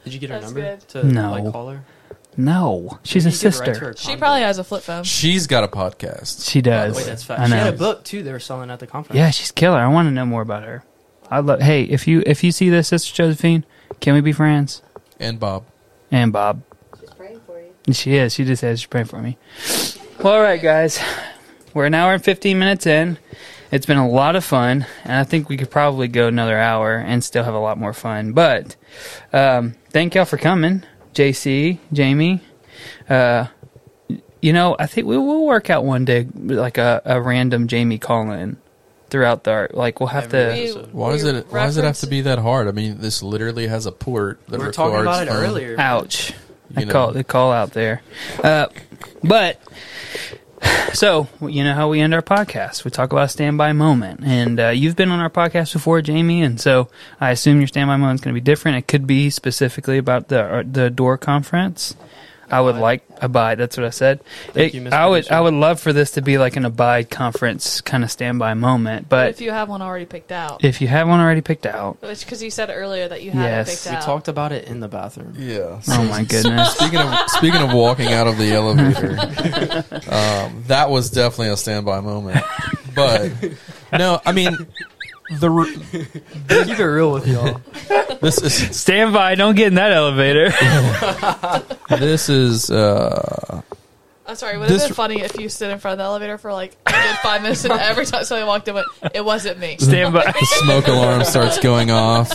Did 0.08 0.14
you 0.14 0.20
get 0.20 0.30
her 0.32 0.40
That's 0.40 0.54
number 0.54 0.62
good. 0.78 0.88
to 0.90 1.04
No. 1.06 1.32
like 1.32 1.52
call 1.52 1.70
her? 1.70 1.84
No, 2.40 3.00
she's 3.04 3.26
a 3.26 3.30
You 3.32 3.36
give 3.38 3.42
it 3.56 3.60
right 3.60 3.66
to 3.66 3.74
sister. 3.74 3.94
She 3.98 4.04
contact. 4.06 4.20
probably 4.20 4.42
has 4.42 4.60
a 4.60 4.64
flip 4.64 4.84
phone. 4.84 5.04
She's 5.04 5.48
got 5.48 5.64
a 5.64 5.68
podcast. 5.68 6.48
She 6.48 6.62
does. 6.62 6.96
Wait, 6.96 7.06
that's 7.08 7.24
fast. 7.24 7.42
I 7.42 7.46
She 7.46 7.52
know. 7.52 7.58
had 7.58 7.74
a 7.74 7.78
book 7.78 8.04
too. 8.04 8.22
They 8.24 8.32
were 8.32 8.40
selling 8.40 8.70
at 8.70 8.80
the 8.80 8.86
conference. 8.88 9.18
Yeah, 9.18 9.32
she's 9.32 9.52
killer. 9.52 9.80
I 9.80 9.88
want 9.88 10.08
to 10.08 10.12
know 10.12 10.26
more 10.26 10.42
about 10.44 10.64
her. 10.64 10.84
I 11.32 11.40
love. 11.40 11.62
Hey, 11.62 11.84
if 11.84 12.08
you 12.08 12.22
if 12.26 12.44
you 12.44 12.52
see 12.52 12.70
this, 12.70 12.90
Sister 12.90 13.14
Josephine, 13.14 13.66
can 14.02 14.14
we 14.14 14.22
be 14.22 14.32
friends? 14.34 14.82
And 15.20 15.40
Bob. 15.40 15.66
And 16.12 16.32
Bob, 16.32 16.62
She's 17.00 17.10
praying 17.10 17.42
for 17.48 17.60
you. 17.60 17.94
she 17.94 18.16
is. 18.16 18.34
She 18.36 18.46
just 18.46 18.62
says 18.62 18.80
she's 18.82 18.88
praying 18.88 19.08
for 19.08 19.20
me. 19.20 19.38
Well, 20.24 20.34
all 20.36 20.42
right, 20.42 20.62
guys, 20.62 21.00
we're 21.74 21.86
an 21.86 21.94
hour 21.96 22.14
and 22.14 22.24
fifteen 22.24 22.60
minutes 22.60 22.86
in. 22.86 23.18
It's 23.72 23.85
been 23.85 23.98
a 23.98 24.07
lot 24.10 24.35
of 24.35 24.45
fun, 24.45 24.85
and 25.03 25.14
I 25.14 25.23
think 25.23 25.49
we 25.49 25.57
could 25.57 25.69
probably 25.69 26.07
go 26.07 26.27
another 26.27 26.57
hour 26.57 26.95
and 26.95 27.23
still 27.23 27.44
have 27.44 27.53
a 27.53 27.60
lot 27.60 27.77
more 27.77 27.94
fun. 27.94 28.31
But 28.34 28.76
um, 29.34 29.76
thank 29.89 30.15
y'all 30.15 30.26
for 30.26 30.38
coming, 30.38 30.84
JC, 31.14 31.80
Jamie. 31.91 32.41
Uh, 33.10 33.48
you 34.41 34.53
know, 34.53 34.76
I 34.80 34.85
think 34.85 35.07
we 35.07 35.18
will 35.18 35.45
work 35.45 35.69
out 35.69 35.84
one 35.84 36.06
day 36.06 36.27
like 36.35 36.77
a, 36.77 37.02
a 37.06 37.22
random 37.22 37.68
Jamie 37.68 37.98
call 37.98 38.31
in. 38.31 38.57
throughout 39.10 39.44
the 39.44 39.52
art. 39.52 39.76
Like 39.76 39.99
we'll 39.99 40.07
have 40.07 40.34
Every- 40.34 40.68
to. 40.68 40.72
episode. 40.72 40.94
Why 40.94 41.11
does 41.11 41.23
it 41.23 41.48
Why 41.49 41.65
does 41.65 41.77
it 41.77 41.84
have 41.84 41.98
to 41.99 42.07
be 42.07 42.22
that 42.22 42.39
hard? 42.39 42.68
I 42.68 42.72
mean, 42.72 42.99
this 42.99 43.22
literally 43.23 43.68
has 43.68 43.85
a 43.85 43.91
port 43.91 44.39
that 44.48 44.52
we 44.52 44.57
were 44.60 44.64
records 44.65 44.77
talking 44.77 45.02
about 45.02 45.27
it 45.27 45.31
earlier. 45.31 45.76
Ouch! 45.80 46.34
I 46.76 46.84
know. 46.84 46.91
call 46.94 47.11
the 47.14 47.23
call 47.23 47.52
out 47.52 47.72
there, 47.72 48.02
uh, 48.44 48.68
but 49.23 49.60
so 50.94 51.28
you 51.42 51.64
know 51.64 51.74
how 51.74 51.90
we 51.90 52.00
end 52.00 52.14
our 52.14 52.22
podcast. 52.22 52.84
We 52.84 52.92
talk 52.92 53.12
about 53.12 53.26
a 53.26 53.30
standby 53.30 53.74
moment, 53.74 54.22
and 54.24 54.60
uh, 54.60 54.70
you've 54.70 54.96
been 54.96 55.12
on 55.12 55.20
our 55.20 55.30
podcast 55.30 55.74
before, 55.74 56.02
Jamie, 56.02 56.42
and 56.42 56.60
so 56.60 56.90
I 57.20 57.32
assume 57.32 57.60
your 57.60 57.68
standby 57.68 57.98
moment 57.98 58.20
is 58.20 58.24
going 58.24 58.34
to 58.34 58.42
be 58.42 58.44
different. 58.44 58.78
It 58.78 58.88
could 58.88 59.06
be 59.06 59.30
specifically 59.30 59.98
about 59.98 60.30
the 60.30 60.44
uh, 60.44 60.64
the 60.70 60.90
door 60.90 61.18
conference. 61.18 61.96
I 62.49 62.61
would 62.61 62.76
Abide. 62.76 62.82
like 62.82 63.02
abide. 63.22 63.57
That's 63.57 63.76
what 63.78 63.86
I 63.86 63.90
said. 63.90 64.22
Thank 64.53 64.74
It- 64.74 64.78
you, 64.78 64.82
Mr. 64.84 64.94
I 64.94 65.07
would 65.07 65.30
I 65.32 65.41
would 65.41 65.53
love 65.53 65.80
for 65.80 65.91
this 65.91 66.11
to 66.11 66.22
be 66.22 66.38
like 66.38 66.56
an 66.56 66.65
abide 66.65 67.10
conference 67.10 67.82
kind 67.82 68.03
of 68.03 68.11
standby 68.11 68.53
moment, 68.53 69.10
But 69.10 69.18
but 69.18 69.30
if 69.32 69.41
you 69.41 69.52
have 69.52 69.68
one 69.69 69.82
already 69.82 70.06
picked 70.06 70.32
out, 70.32 70.64
if 70.64 70.80
you 70.82 70.88
have 70.88 71.07
one 71.07 71.19
already 71.19 71.41
picked 71.41 71.65
out, 71.65 72.02
which 72.02 72.22
because 72.24 72.41
you 72.41 72.49
said 72.49 72.69
earlier 72.69 73.07
that 73.10 73.22
you 73.24 73.32
had 73.32 73.44
Yes. 73.44 73.68
it 73.68 73.72
picked 73.72 73.91
We 73.91 73.98
out. 73.98 74.03
talked 74.03 74.28
about 74.30 74.52
it 74.52 74.68
in 74.68 74.80
the 74.80 74.88
bathroom. 74.88 75.34
Yeah. 75.38 75.82
oh 75.90 76.03
my 76.06 76.24
goodness. 76.30 76.76
Speaking 76.76 76.99
of 76.99 77.30
speaking 77.32 77.61
of 77.61 77.74
walking 77.74 78.14
out 78.14 78.28
of 78.28 78.38
the 78.38 78.53
elevator, 78.53 79.18
um, 80.11 80.64
that 80.68 80.90
was 80.90 81.10
definitely 81.10 81.49
a 81.53 81.57
standby 81.57 81.99
moment. 82.02 82.44
But 82.95 83.32
no, 83.94 84.19
I 84.26 84.32
mean 84.32 84.56
the 85.40 85.49
re- 85.49 85.76
Keep 85.91 86.80
it 86.80 86.84
real 86.86 87.12
with 87.12 87.28
y'all. 87.28 87.62
this 88.22 88.41
is 88.41 88.76
Stand 88.80 89.14
by, 89.14 89.36
don't 89.36 89.56
get 89.56 89.68
in 89.68 89.76
that 89.76 89.91
elevator. 89.91 90.49
this 91.99 92.30
is 92.30 92.70
uh, 92.72 93.62
I'm 94.26 94.36
sorry. 94.36 94.56
It 94.56 94.60
would 94.60 94.70
have 94.70 94.80
been 94.82 94.94
funny 94.94 95.22
if 95.22 95.38
you 95.40 95.48
stood 95.49 95.72
in 95.72 95.80
front 95.80 95.94
of 95.94 95.98
the 95.99 96.04
elevator 96.04 96.38
for 96.38 96.52
like 96.54 96.76
a 96.86 96.91
good 96.91 97.18
five 97.24 97.41
minutes, 97.41 97.64
and 97.66 97.74
every 97.74 98.06
time 98.06 98.24
somebody 98.26 98.45
walked 98.48 98.68
in, 98.68 98.76
went, 98.76 98.88
it 99.14 99.24
wasn't 99.24 99.60
me. 99.60 99.78
Stand 99.80 100.14
by. 100.14 100.26
the 100.32 100.45
smoke 100.64 100.88
alarm 100.88 101.24
starts 101.24 101.60
going 101.60 101.91
off. 101.91 102.32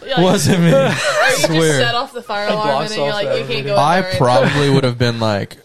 You're 0.00 0.14
like, 0.16 0.24
Wasn't 0.24 0.60
me. 0.62 0.72
or 0.72 0.82
you 0.84 0.88
just 0.90 1.46
swear. 1.46 1.80
set 1.80 1.94
off 1.96 2.12
the 2.12 2.22
fire 2.22 2.48
alarm, 2.48 2.68
blocks 2.68 2.90
and 2.92 2.98
then 3.00 3.04
you're 3.06 3.08
off 3.14 3.24
like, 3.24 3.28
the 3.28 3.38
you 3.40 3.46
can't 3.46 3.66
go. 3.66 3.74
elevator. 3.74 3.74
in 3.74 3.78
I 3.78 4.00
there 4.00 4.10
right 4.10 4.18
probably 4.18 4.70
would 4.70 4.84
have 4.84 4.98
been 4.98 5.18
like, 5.20 5.56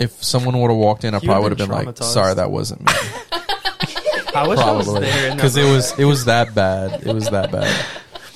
if 0.00 0.22
someone 0.22 0.60
would 0.60 0.70
have 0.70 0.76
walked 0.78 1.04
in, 1.04 1.14
I 1.14 1.18
You'd 1.18 1.26
probably 1.26 1.42
would 1.50 1.58
have 1.58 1.68
been 1.68 1.76
been 1.76 1.86
like, 1.86 1.94
traumatized. 1.96 2.12
sorry, 2.12 2.34
that 2.34 2.50
wasn't 2.50 2.80
me. 2.86 2.92
I 4.34 4.46
wish 4.46 4.58
I 4.58 4.72
was 4.72 4.86
Probably 4.86 5.08
there 5.08 5.34
because 5.34 5.56
it 5.56 5.64
was 5.64 5.98
it 5.98 6.04
was 6.04 6.24
that 6.26 6.54
bad. 6.54 7.06
It 7.06 7.12
was 7.14 7.30
that 7.30 7.50
bad. 7.52 7.86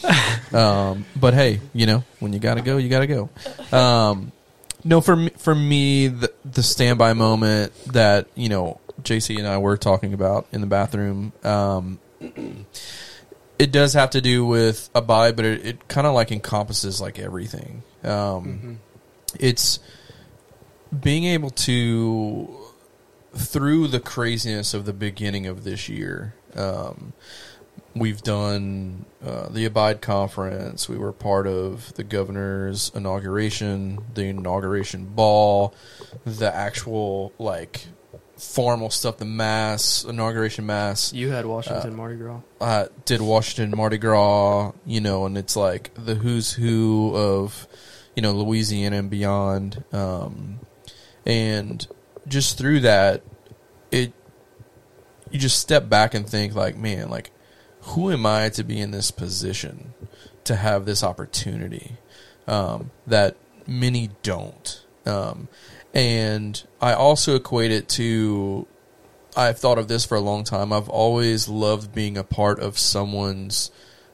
Um, 0.53 1.07
but 1.17 1.33
hey, 1.33 1.61
you 1.73 1.87
know 1.87 2.05
when 2.19 2.33
you 2.35 2.39
gotta 2.39 2.61
go, 2.61 2.77
you 2.77 2.89
gotta 2.91 3.07
go. 3.07 3.31
Um, 3.71 4.33
no, 4.85 5.01
for 5.01 5.17
me, 5.17 5.31
for 5.39 5.55
me, 5.55 6.09
the, 6.09 6.31
the 6.45 6.63
standby 6.63 7.15
moment 7.15 7.73
that 7.93 8.27
you 8.35 8.49
know 8.51 8.81
JC 9.03 9.39
and 9.39 9.47
I 9.47 9.59
were 9.59 9.77
talking 9.77 10.13
about 10.13 10.47
in 10.53 10.61
the 10.61 10.67
bathroom. 10.67 11.33
Um, 11.45 12.01
it 13.59 13.71
does 13.73 13.95
have 13.95 14.11
to 14.11 14.21
do 14.21 14.45
with 14.45 14.91
abide, 14.95 15.37
but 15.37 15.45
it, 15.45 15.65
it 15.65 15.89
kind 15.89 16.07
of 16.07 16.15
like 16.15 16.33
encompasses 16.33 17.01
like 17.01 17.19
everything. 17.19 17.83
Um, 18.05 18.81
It's 19.39 19.79
being 21.01 21.25
able 21.25 21.51
to 21.51 22.55
through 23.35 23.89
the 23.89 24.01
craziness 24.01 24.75
of 24.75 24.85
the 24.85 24.93
beginning 24.93 25.47
of 25.47 25.65
this 25.65 25.89
year. 25.89 26.35
Um, 26.55 27.13
we've 27.95 28.23
done 28.23 29.05
uh, 29.25 29.49
the 29.49 29.65
Abide 29.65 30.01
conference. 30.01 30.89
We 30.89 30.99
were 30.99 31.13
part 31.13 31.47
of 31.47 31.95
the 31.95 32.05
governor's 32.05 32.91
inauguration, 32.95 33.99
the 34.15 34.25
inauguration 34.25 35.07
ball, 35.07 35.75
the 36.25 36.55
actual 36.55 37.33
like 37.39 37.87
formal 38.37 38.91
stuff, 38.91 39.19
the 39.19 39.25
mass 39.25 40.05
inauguration 40.05 40.67
mass 40.67 41.13
You 41.13 41.31
had 41.31 41.47
Washington 41.47 41.95
Mardi 41.95 42.17
Gras. 42.17 42.41
uh, 42.61 42.87
did 43.05 43.21
Washington 43.21 43.77
Mardi 43.77 43.99
Gras, 43.99 44.73
you 44.85 45.01
know, 45.01 45.27
and 45.27 45.39
it's 45.39 45.55
like 45.57 45.91
the 45.95 46.17
who's 46.17 46.53
who 46.53 47.13
of, 47.15 47.67
you 48.17 48.23
know, 48.23 48.33
Louisiana 48.33 48.97
and 48.99 49.11
beyond. 49.11 49.85
Um, 49.93 50.59
and 51.25 51.87
just 52.27 52.59
through 52.59 52.81
that, 52.81 53.23
it, 53.91 54.13
you 55.31 55.39
just 55.39 55.59
step 55.59 55.89
back 55.89 56.15
and 56.15 56.29
think 56.29 56.55
like, 56.55 56.77
man, 56.77 57.09
like, 57.09 57.31
who 57.83 58.11
am 58.11 58.27
I 58.27 58.49
to 58.51 58.63
be 58.63 58.81
in 58.81 58.91
this 58.91 59.11
position 59.11 59.93
to 60.45 60.57
have 60.57 60.85
this 60.85 61.03
opportunity 61.03 61.97
um, 62.47 62.91
that 63.07 63.37
many 63.67 64.11
don't? 64.23 64.85
Um, 65.05 65.49
and 65.93 66.63
I 66.81 66.95
also 66.95 67.35
equate 67.37 67.71
it 67.71 67.89
to 67.91 68.67
I've 69.37 69.59
thought 69.59 69.79
of 69.79 69.89
this 69.89 70.05
for 70.05 70.17
a 70.17 70.21
long 70.21 70.45
time. 70.45 70.73
I've 70.73 70.89
always 70.89 71.49
loved 71.49 71.95
being 71.95 72.19
a 72.19 72.25
part 72.25 72.61
of 72.61 72.79
someone's 72.79 73.71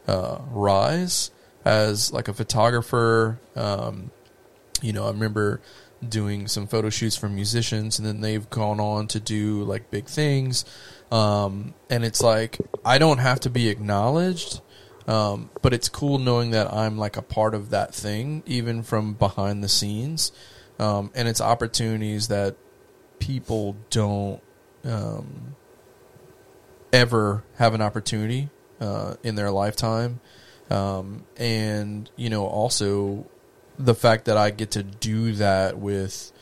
uh, 0.07 0.39
rise 0.51 1.31
as 1.65 2.13
like 2.13 2.29
a 2.29 2.33
photographer. 2.33 3.41
Um, 3.57 4.11
you 4.81 4.93
know, 4.93 5.05
I 5.05 5.11
remember 5.11 5.61
doing 6.07 6.47
some 6.49 6.67
photo 6.67 6.91
shoots 6.91 7.17
for 7.17 7.29
musicians, 7.29 7.99
and 7.99 8.07
then 8.07 8.21
they've 8.21 8.49
gone 8.51 8.81
on 8.81 9.07
to 9.09 9.21
do 9.21 9.65
like 9.65 9.91
big 9.91 10.07
things. 10.07 10.65
Um, 11.11 11.75
and 11.89 12.05
it's 12.05 12.23
like 12.23 12.59
I 12.85 12.99
don't 12.99 13.19
have 13.19 13.41
to 13.41 13.51
be 13.51 13.69
acknowledged, 13.69 14.61
um, 15.07 15.51
but 15.63 15.73
it's 15.73 15.89
cool 15.89 16.19
knowing 16.19 16.51
that 16.51 16.73
I'm 16.73 16.99
like 16.99 17.17
a 17.17 17.23
part 17.23 17.55
of 17.55 17.71
that 17.71 17.95
thing, 17.95 18.43
even 18.47 18.83
from 18.83 19.15
behind 19.15 19.65
the 19.65 19.69
scenes. 19.69 20.33
Um, 20.79 21.11
and 21.15 21.27
it's 21.27 21.41
opportunities 21.41 22.29
that 22.29 22.57
people 23.19 23.77
don't 23.91 24.41
um, 24.85 25.57
ever 26.93 27.45
have 27.57 27.75
an 27.75 27.83
opportunity 27.83 28.49
uh, 28.81 29.15
in 29.23 29.35
their 29.35 29.51
lifetime, 29.51 30.21
um, 30.71 31.25
and 31.37 32.11
you 32.17 32.31
know 32.31 32.47
also 32.47 33.27
the 33.79 33.95
fact 33.95 34.25
that 34.27 34.37
I 34.37 34.51
get 34.51 34.73
to 34.73 34.83
do 34.83 35.33
that 35.33 35.79
with 35.79 36.33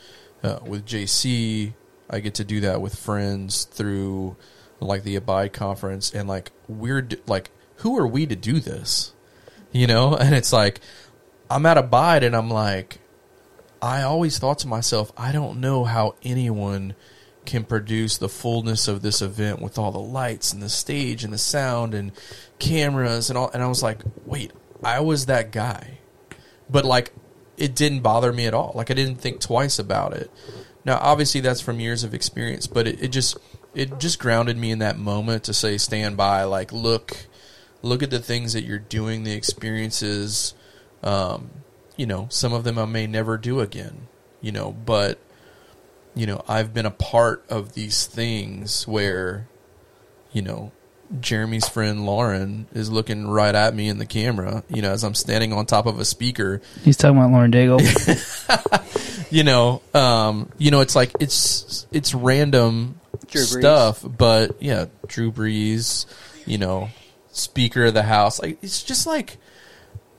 uh, 0.43 0.59
with 0.65 0.85
JC, 0.85 1.73
I 2.09 2.19
get 2.19 2.35
to 2.35 2.43
do 2.43 2.61
that 2.61 2.81
with 2.81 2.95
friends 2.95 3.65
through 3.65 4.35
like 4.79 5.03
the 5.03 5.15
Abide 5.15 5.53
conference, 5.53 6.13
and 6.13 6.27
like 6.27 6.51
we're 6.67 7.07
like 7.27 7.51
who 7.77 7.97
are 7.97 8.07
we 8.07 8.25
to 8.25 8.35
do 8.35 8.59
this, 8.59 9.13
you 9.71 9.87
know? 9.87 10.15
And 10.19 10.33
it's 10.33 10.53
like 10.53 10.79
I'm 11.49 11.65
at 11.65 11.77
Abide, 11.77 12.23
and 12.23 12.35
I'm 12.35 12.49
like. 12.49 12.99
I 13.79 14.01
always 14.01 14.39
thought 14.39 14.57
to 14.59 14.67
myself, 14.67 15.11
I 15.15 15.31
don't 15.31 15.61
know 15.61 15.83
how 15.83 16.15
anyone 16.23 16.95
can 17.47 17.63
produce 17.63 18.17
the 18.17 18.29
fullness 18.29 18.87
of 18.87 19.01
this 19.01 19.21
event 19.21 19.61
with 19.61 19.79
all 19.79 19.91
the 19.91 19.99
lights 19.99 20.53
and 20.53 20.61
the 20.61 20.69
stage 20.69 21.23
and 21.23 21.33
the 21.33 21.37
sound 21.37 21.93
and 21.95 22.11
cameras 22.59 23.29
and 23.29 23.37
all. 23.37 23.49
And 23.51 23.63
I 23.63 23.67
was 23.67 23.81
like, 23.81 23.99
wait, 24.25 24.51
I 24.83 24.99
was 24.99 25.25
that 25.25 25.51
guy. 25.51 25.99
But 26.69 26.85
like, 26.85 27.13
it 27.57 27.75
didn't 27.75 28.01
bother 28.01 28.31
me 28.31 28.45
at 28.45 28.53
all. 28.53 28.71
Like, 28.75 28.91
I 28.91 28.93
didn't 28.93 29.17
think 29.17 29.41
twice 29.41 29.79
about 29.79 30.13
it. 30.13 30.31
Now, 30.85 30.99
obviously, 31.01 31.41
that's 31.41 31.59
from 31.59 31.79
years 31.79 32.03
of 32.03 32.13
experience, 32.13 32.67
but 32.67 32.87
it, 32.87 33.03
it 33.03 33.07
just 33.09 33.37
it 33.73 33.99
just 33.99 34.19
grounded 34.19 34.57
me 34.57 34.71
in 34.71 34.79
that 34.79 34.97
moment 34.97 35.43
to 35.45 35.53
say, 35.53 35.77
stand 35.77 36.15
by. 36.15 36.43
Like, 36.43 36.71
look, 36.71 37.17
look 37.81 38.01
at 38.01 38.09
the 38.09 38.19
things 38.19 38.53
that 38.53 38.63
you're 38.63 38.79
doing, 38.79 39.23
the 39.23 39.33
experiences. 39.33 40.53
Um, 41.03 41.49
you 41.95 42.05
know, 42.05 42.27
some 42.29 42.53
of 42.53 42.63
them 42.63 42.77
I 42.77 42.85
may 42.85 43.07
never 43.07 43.37
do 43.37 43.59
again. 43.59 44.07
You 44.39 44.51
know, 44.51 44.71
but 44.71 45.19
you 46.15 46.25
know, 46.25 46.43
I've 46.47 46.73
been 46.73 46.85
a 46.85 46.91
part 46.91 47.45
of 47.49 47.73
these 47.73 48.07
things 48.07 48.87
where, 48.87 49.47
you 50.31 50.41
know, 50.41 50.71
Jeremy's 51.21 51.67
friend 51.67 52.05
Lauren 52.05 52.67
is 52.73 52.89
looking 52.91 53.27
right 53.27 53.53
at 53.55 53.73
me 53.73 53.87
in 53.89 53.97
the 53.97 54.05
camera, 54.05 54.63
you 54.69 54.81
know, 54.81 54.91
as 54.91 55.03
I'm 55.03 55.13
standing 55.15 55.53
on 55.53 55.65
top 55.65 55.85
of 55.85 55.99
a 55.99 56.05
speaker. 56.05 56.61
He's 56.83 56.97
talking 56.97 57.17
about 57.17 57.31
Lauren 57.31 57.51
Daigle. 57.51 57.79
You 59.29 59.43
know, 59.43 59.81
um, 59.93 60.49
you 60.57 60.71
know, 60.71 60.79
it's 60.79 60.95
like 60.95 61.11
it's 61.19 61.85
it's 61.91 62.13
random 62.13 62.97
stuff, 63.27 64.01
but 64.17 64.61
yeah, 64.61 64.85
Drew 65.07 65.33
Brees, 65.33 66.05
you 66.45 66.57
know, 66.57 66.87
Speaker 67.33 67.85
of 67.87 67.93
the 67.93 68.03
House, 68.03 68.41
like 68.41 68.57
it's 68.63 68.83
just 68.83 69.05
like 69.05 69.37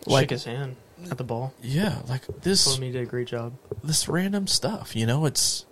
Like 0.04 0.12
like 0.12 0.22
Shake 0.24 0.30
his 0.30 0.44
hand 0.44 0.76
at 1.10 1.16
the 1.16 1.24
ball. 1.24 1.54
yeah, 1.62 2.00
like 2.06 2.26
this 2.42 2.66
Told 2.66 2.80
me 2.80 2.92
did 2.92 3.00
a 3.02 3.06
great 3.06 3.28
job. 3.28 3.54
this 3.82 4.08
random 4.10 4.46
stuff. 4.46 4.94
You 4.94 5.06
know, 5.06 5.24
it's 5.24 5.64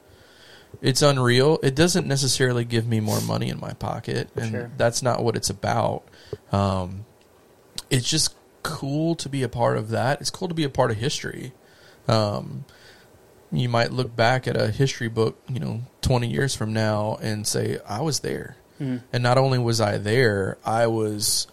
it's 0.83 1.03
unreal. 1.03 1.59
It 1.63 1.75
doesn't 1.75 2.07
necessarily 2.07 2.65
give 2.65 2.87
me 2.87 3.01
more 3.01 3.21
money 3.21 3.49
in 3.49 3.59
my 3.61 3.73
pocket, 3.73 4.29
and 4.37 4.51
Sure. 4.51 4.71
that's 4.77 5.03
not 5.03 5.23
what 5.23 5.37
it's 5.37 5.51
about. 5.51 6.05
Um, 6.53 7.05
it's 7.91 8.09
just 8.09 8.35
cool 8.63 9.15
to 9.17 9.29
be 9.29 9.43
a 9.43 9.49
part 9.49 9.77
of 9.77 9.91
that. 9.91 10.21
It's 10.21 10.31
cool 10.31 10.49
to 10.49 10.55
be 10.55 10.65
a 10.65 10.69
part 10.69 10.91
of 10.91 10.97
history. 10.97 11.53
Um, 12.09 12.65
you 13.53 13.69
might 13.69 13.93
look 13.93 14.15
back 14.17 14.47
at 14.49 14.57
a 14.57 14.69
history 14.71 15.09
book, 15.09 15.39
you 15.49 15.61
know, 15.61 15.83
twenty 16.03 16.29
years 16.29 16.55
from 16.55 16.73
now, 16.73 17.19
and 17.23 17.47
say, 17.47 17.79
"I 17.89 18.01
was 18.03 18.21
there." 18.21 18.57
Mm. 18.81 19.03
And 19.13 19.23
not 19.23 19.39
only 19.39 19.59
was 19.59 19.81
I 19.81 19.99
there, 19.99 20.59
I 20.65 20.87
was 20.89 21.47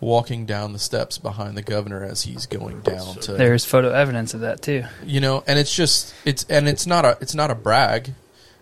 walking 0.00 0.46
down 0.46 0.72
the 0.72 0.78
steps 0.78 1.18
behind 1.18 1.56
the 1.56 1.62
governor 1.62 2.04
as 2.04 2.22
he's 2.22 2.46
going 2.46 2.80
down 2.82 3.16
to 3.16 3.32
There's 3.32 3.64
photo 3.64 3.90
evidence 3.90 4.32
of 4.32 4.40
that 4.42 4.62
too. 4.62 4.84
you 5.04 5.18
know 5.20 5.42
and 5.44 5.58
it's 5.58 5.74
just 5.74 6.14
it's 6.24 6.44
and 6.48 6.68
it's 6.68 6.86
not 6.86 7.04
a 7.04 7.18
it's 7.20 7.34
not 7.34 7.50
a 7.50 7.54
brag 7.56 8.14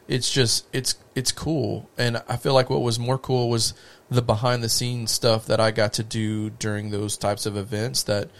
it's 0.08 0.32
just 0.32 0.66
it's 0.72 0.96
it's 1.14 1.32
cool, 1.32 1.88
and 1.98 2.22
I 2.28 2.36
feel 2.36 2.54
like 2.54 2.70
what 2.70 2.82
was 2.82 2.98
more 2.98 3.18
cool 3.18 3.48
was 3.48 3.74
the 4.10 4.22
behind 4.22 4.62
the 4.62 4.68
scenes 4.68 5.10
stuff 5.10 5.46
that 5.46 5.60
I 5.60 5.70
got 5.70 5.94
to 5.94 6.04
do 6.04 6.50
during 6.50 6.90
those 6.90 7.16
types 7.16 7.46
of 7.46 7.56
events 7.56 8.04
that 8.04 8.30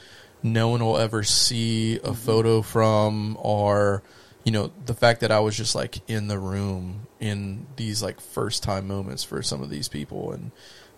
no 0.42 0.68
one 0.68 0.84
will 0.84 0.98
ever 0.98 1.22
see 1.22 1.98
a 2.04 2.14
photo 2.14 2.62
from 2.62 3.36
or 3.40 4.02
you 4.44 4.52
know 4.52 4.70
the 4.84 4.94
fact 4.94 5.20
that 5.20 5.32
I 5.32 5.40
was 5.40 5.56
just 5.56 5.74
like 5.74 6.08
in 6.08 6.28
the 6.28 6.38
room 6.38 7.06
in 7.18 7.66
these 7.76 8.02
like 8.02 8.20
first 8.20 8.62
time 8.62 8.86
moments 8.86 9.24
for 9.24 9.42
some 9.42 9.62
of 9.62 9.70
these 9.70 9.88
people 9.88 10.32
and 10.32 10.50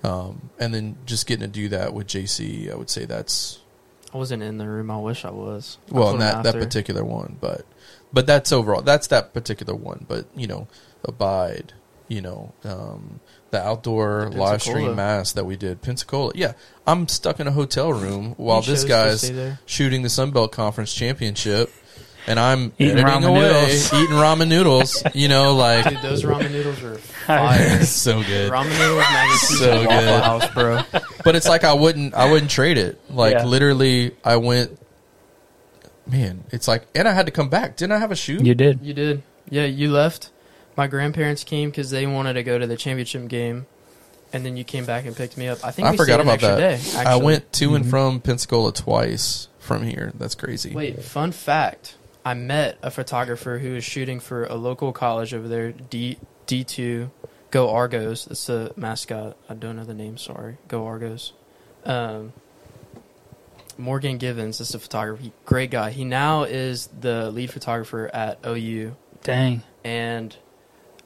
um, 0.05 0.51
and 0.59 0.73
then 0.73 0.97
just 1.07 1.27
getting 1.27 1.51
to 1.51 1.53
do 1.53 1.71
that 1.71 1.95
with 1.95 2.07
JC 2.07 2.71
I 2.71 2.77
would 2.77 2.91
say 2.91 3.05
that's 3.07 3.61
I 4.13 4.17
wasn't 4.17 4.43
in 4.43 4.57
the 4.57 4.67
room. 4.67 4.91
I 4.91 4.97
wish 4.97 5.27
I 5.27 5.31
was. 5.31 5.77
I 5.91 5.95
well 5.95 6.13
in 6.13 6.21
that 6.21 6.43
that 6.45 6.55
particular 6.55 7.05
one 7.05 7.37
but 7.41 7.65
but 8.13 8.27
that's 8.27 8.53
overall 8.53 8.83
that's 8.83 9.09
that 9.09 9.33
particular 9.35 9.75
one 9.75 10.05
but 10.09 10.27
you 10.37 10.47
know 10.47 10.67
abide 11.05 11.73
you 12.09 12.21
know 12.21 12.53
um, 12.65 13.21
the 13.51 13.63
outdoor 13.63 14.29
The 14.31 14.39
live 14.39 14.63
stream 14.63 14.97
mass 14.97 15.33
that 15.33 15.45
we 15.45 15.57
did 15.57 15.83
Pensacola 15.83 16.33
yeah 16.35 16.53
I'm 16.87 17.07
stuck 17.09 17.39
in 17.41 17.47
a 17.47 17.53
hotel 17.53 17.93
room 17.93 18.35
while 18.37 18.63
this 18.63 18.85
guy's 18.85 19.31
shooting 19.67 20.03
the 20.03 20.09
Sun 20.09 20.31
Belt 20.33 20.53
Conference 20.53 20.93
championship 20.95 21.71
and 22.27 22.39
I'm 22.39 22.73
Eating 22.79 22.97
ramen 23.05 23.27
away 23.29 23.41
noodles. 23.41 23.93
eating 23.95 24.17
ramen 24.17 24.49
noodles 24.49 25.03
you 25.15 25.29
know 25.29 25.55
like 25.55 25.89
Dude, 25.89 26.03
those 26.03 26.25
ramen 26.25 26.51
noodles 26.51 26.83
are 26.83 26.99
fire. 27.27 27.83
so 27.85 28.23
good 28.23 28.53
ramen 28.53 28.79
noodles, 28.79 28.99
mac 28.99 29.31
So 29.37 29.83
good. 29.87 30.23
House, 30.23 30.51
bro. 30.55 30.83
but 31.25 31.37
it's 31.37 31.49
like 31.49 31.65
I 31.65 31.73
wouldn't 31.75 32.15
I 32.15 32.31
wouldn't 32.31 32.51
trade 32.51 32.77
it. 32.79 33.01
Like 33.11 33.35
Yeah. 33.35 33.45
literally 33.45 34.15
I 34.25 34.37
went 34.37 34.79
man, 36.09 36.45
it's 36.51 36.67
like 36.69 36.87
and 36.95 37.07
I 37.09 37.13
had 37.13 37.27
to 37.27 37.33
come 37.33 37.49
back. 37.49 37.77
Didn't 37.77 37.93
I 37.93 37.99
have 37.99 38.11
a 38.13 38.17
shoot? 38.17 38.45
You 38.45 38.55
did. 38.55 38.81
You 38.83 38.95
did. 38.95 39.23
Yeah, 39.51 39.65
you 39.65 39.91
left. 39.91 40.31
My 40.77 40.87
grandparents 40.87 41.45
came 41.45 41.71
because 41.71 41.91
they 41.91 42.07
wanted 42.07 42.35
to 42.35 42.43
go 42.43 42.59
to 42.59 42.67
the 42.67 42.77
championship 42.77 43.27
game, 43.29 43.67
and 44.33 44.45
then 44.47 44.57
you 44.57 44.65
came 44.65 44.85
back 44.85 45.07
and 45.07 45.17
picked 45.17 45.37
me 45.37 45.49
up. 45.49 45.65
I 45.65 45.71
think 45.71 45.89
I 45.89 45.91
we 45.93 45.97
forgot 45.97 46.21
about 46.21 46.35
extra 46.35 46.57
that. 46.57 46.81
Day, 46.83 46.99
I 46.99 47.17
went 47.17 47.53
to 47.55 47.75
and 47.75 47.85
Mhm. 47.85 47.91
from 47.91 48.21
Pensacola 48.21 48.73
twice 48.73 49.49
from 49.59 49.83
here. 49.85 50.13
That's 50.19 50.35
crazy. 50.35 50.73
Wait, 50.75 51.03
fun 51.03 51.33
fact. 51.33 51.97
I 52.25 52.35
met 52.35 52.79
a 52.83 52.91
photographer 52.91 53.59
who 53.59 53.75
was 53.75 53.85
shooting 53.85 54.21
for 54.21 54.45
a 54.45 54.55
local 54.55 54.93
college 54.93 55.33
over 55.35 55.49
there, 55.49 55.73
D 55.73 56.19
D 56.47 56.63
two, 56.63 57.11
Go 57.51 57.71
Argos. 57.71 58.27
That's 58.27 58.47
the 58.47 58.73
mascot. 58.77 59.37
I 59.49 59.55
don't 59.55 59.77
know 59.77 59.85
the 59.85 59.95
name. 59.95 60.19
Sorry, 60.19 60.59
Go 60.69 60.87
Argos. 60.87 61.33
Um, 61.85 62.35
Morgan 63.79 64.19
Givens 64.19 64.61
is 64.61 64.75
a 64.75 64.79
photographer. 64.79 65.23
He, 65.23 65.33
great 65.47 65.71
guy. 65.71 65.91
He 65.91 66.05
now 66.05 66.43
is 66.43 66.89
the 67.01 67.31
lead 67.31 67.51
photographer 67.51 68.11
at 68.13 68.39
OU, 68.47 68.95
Dang. 69.23 69.63
and 69.85 70.37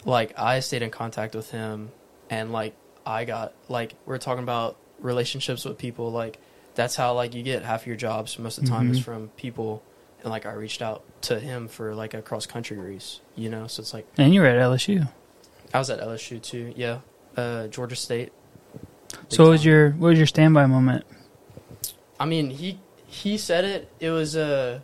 like 0.05 0.39
I 0.39 0.61
stayed 0.61 0.83
in 0.83 0.91
contact 0.91 1.35
with 1.35 1.51
him, 1.51 1.91
and 2.31 2.51
like 2.53 2.75
I 3.07 3.25
got 3.25 3.53
like 3.69 3.95
we're 4.07 4.19
talking 4.19 4.43
about 4.43 4.77
relationships 4.99 5.65
with 5.65 5.79
people. 5.79 6.11
Like 6.11 6.39
that's 6.75 6.97
how 6.97 7.15
like 7.15 7.35
you 7.35 7.43
get 7.43 7.63
half 7.63 7.87
your 7.87 7.97
jobs 7.97 8.39
most 8.39 8.59
of 8.59 8.65
the 8.65 8.71
time 8.71 8.91
is 8.91 9.01
Mhm. 9.01 9.05
from 9.05 9.29
people, 9.37 9.83
and 10.23 10.31
like 10.31 10.47
I 10.47 10.53
reached 10.55 10.81
out 10.83 11.03
to 11.23 11.39
him 11.39 11.69
for 11.69 11.95
like 11.95 12.15
a 12.15 12.23
cross 12.23 12.47
country 12.47 12.79
race, 12.79 13.21
you 13.37 13.51
know. 13.51 13.67
So 13.67 13.81
it's 13.83 13.93
like 13.93 14.07
And 14.17 14.33
you 14.35 14.41
were 14.41 14.47
at 14.47 14.57
LSU. 14.59 15.07
I 15.75 15.79
was 15.79 15.91
at 15.91 16.01
LSU 16.01 16.39
too, 16.41 16.73
yeah, 16.77 17.01
uh, 17.37 17.67
Georgia 17.69 17.97
State. 17.97 18.33
Big 19.11 19.21
So 19.29 19.45
what 19.45 19.51
was 19.51 19.65
your 19.65 19.91
what 19.93 20.09
was 20.09 20.19
your 20.19 20.27
standby 20.27 20.67
moment? 20.67 21.05
I 22.23 22.25
mean, 22.25 22.51
he 22.51 22.79
he 23.09 23.37
said 23.37 23.65
it. 23.65 23.91
It 23.99 24.11
was 24.11 24.37
a. 24.37 24.83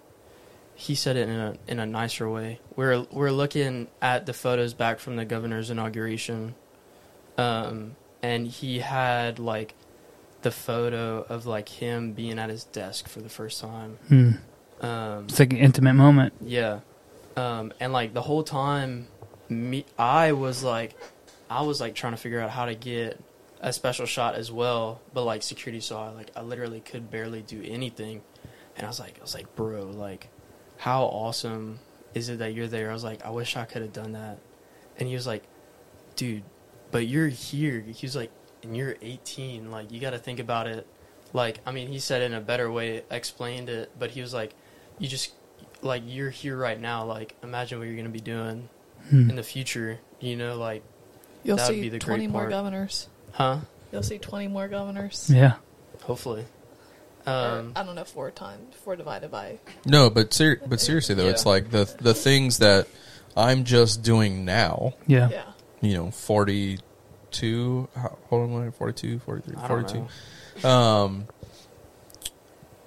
He 0.74 0.96
said 0.96 1.16
it 1.16 1.28
in 1.28 1.36
a 1.36 1.54
in 1.68 1.78
a 1.78 1.86
nicer 1.86 2.28
way. 2.28 2.58
We're 2.74 3.06
we're 3.12 3.30
looking 3.30 3.86
at 4.02 4.26
the 4.26 4.32
photos 4.32 4.74
back 4.74 4.98
from 4.98 5.14
the 5.14 5.24
governor's 5.24 5.70
inauguration, 5.70 6.56
um, 7.36 7.94
and 8.24 8.48
he 8.48 8.80
had 8.80 9.38
like 9.38 9.74
the 10.42 10.50
photo 10.50 11.24
of 11.28 11.46
like 11.46 11.68
him 11.68 12.12
being 12.12 12.40
at 12.40 12.50
his 12.50 12.64
desk 12.64 13.06
for 13.08 13.20
the 13.20 13.28
first 13.28 13.60
time. 13.60 13.98
Hmm. 14.08 14.30
Um, 14.84 15.24
It's 15.28 15.38
like 15.38 15.52
an 15.52 15.58
intimate 15.58 15.94
moment. 15.94 16.32
yeah, 16.40 16.80
um, 17.36 17.72
and 17.78 17.92
like 17.92 18.14
the 18.14 18.22
whole 18.22 18.42
time, 18.42 19.06
me 19.48 19.84
I 19.96 20.32
was 20.32 20.64
like, 20.64 20.96
I 21.48 21.62
was 21.62 21.80
like 21.80 21.94
trying 21.94 22.14
to 22.14 22.18
figure 22.18 22.40
out 22.40 22.50
how 22.50 22.66
to 22.66 22.74
get 22.74 23.20
a 23.60 23.72
special 23.72 24.06
shot 24.06 24.34
as 24.34 24.50
well, 24.52 25.00
but 25.12 25.24
like 25.24 25.42
security 25.42 25.80
saw 25.80 26.10
like 26.10 26.30
I 26.36 26.42
literally 26.42 26.80
could 26.80 27.10
barely 27.10 27.42
do 27.42 27.62
anything, 27.64 28.22
and 28.76 28.84
I 28.86 28.88
was 28.88 29.00
like, 29.00 29.18
I 29.18 29.22
was 29.22 29.34
like, 29.34 29.54
bro, 29.56 29.84
like, 29.86 30.28
how 30.76 31.04
awesome 31.04 31.80
is 32.14 32.28
it 32.28 32.38
that 32.38 32.54
you're 32.54 32.68
there? 32.68 32.90
I 32.90 32.92
was 32.92 33.04
like, 33.04 33.24
I 33.24 33.30
wish 33.30 33.56
I 33.56 33.64
could 33.64 33.82
have 33.82 33.92
done 33.92 34.12
that, 34.12 34.38
and 34.98 35.08
he 35.08 35.14
was 35.14 35.26
like, 35.26 35.42
dude, 36.16 36.42
but 36.90 37.06
you're 37.06 37.28
here. 37.28 37.80
He 37.80 38.06
was 38.06 38.14
like, 38.16 38.30
and 38.62 38.76
you're 38.76 38.96
18, 39.02 39.70
like 39.70 39.90
you 39.92 40.00
got 40.00 40.10
to 40.10 40.18
think 40.18 40.38
about 40.40 40.66
it. 40.66 40.86
Like, 41.32 41.58
I 41.66 41.72
mean, 41.72 41.88
he 41.88 41.98
said 41.98 42.22
it 42.22 42.26
in 42.26 42.34
a 42.34 42.40
better 42.40 42.70
way, 42.72 43.02
explained 43.10 43.68
it, 43.68 43.90
but 43.98 44.10
he 44.12 44.20
was 44.20 44.32
like, 44.32 44.54
you 44.98 45.06
just 45.08 45.32
like 45.82 46.02
you're 46.06 46.30
here 46.30 46.56
right 46.56 46.80
now. 46.80 47.04
Like, 47.04 47.36
imagine 47.42 47.78
what 47.78 47.86
you're 47.88 47.96
gonna 47.96 48.08
be 48.08 48.20
doing 48.20 48.68
Hmm. 49.10 49.30
in 49.30 49.36
the 49.36 49.42
future. 49.42 49.98
You 50.20 50.36
know, 50.36 50.56
like, 50.56 50.82
You'll 51.44 51.56
That 51.56 51.68
would 51.68 51.74
see 51.76 51.80
be 51.82 51.88
the 51.88 51.98
20 52.00 52.24
great 52.26 52.30
more 52.32 52.40
part. 52.42 52.50
governors. 52.50 53.08
Huh? 53.38 53.60
You'll 53.92 54.02
see 54.02 54.18
20 54.18 54.48
more 54.48 54.68
governors. 54.68 55.30
Yeah. 55.32 55.54
Hopefully. 56.02 56.44
Or, 57.26 57.32
Um, 57.32 57.72
I 57.76 57.82
don't 57.84 57.94
know, 57.94 58.04
four 58.04 58.30
times, 58.30 58.74
four 58.84 58.96
divided 58.96 59.30
by. 59.30 59.58
No, 59.86 60.10
but 60.10 60.32
ser- 60.34 60.60
but 60.66 60.80
seriously 60.80 61.14
though, 61.14 61.28
it's 61.28 61.46
like 61.46 61.70
the 61.70 61.84
the 62.00 62.12
things 62.14 62.58
that 62.58 62.86
I'm 63.36 63.64
just 63.64 64.02
doing 64.02 64.44
now, 64.44 64.94
Yeah. 65.06 65.28
Yeah. 65.30 65.44
you 65.80 65.94
know, 65.94 66.10
42 66.10 67.88
hold 68.30 68.50
on, 68.50 68.72
42, 68.72 69.18
43, 69.20 69.54
42. 69.66 70.68
Um 70.68 71.26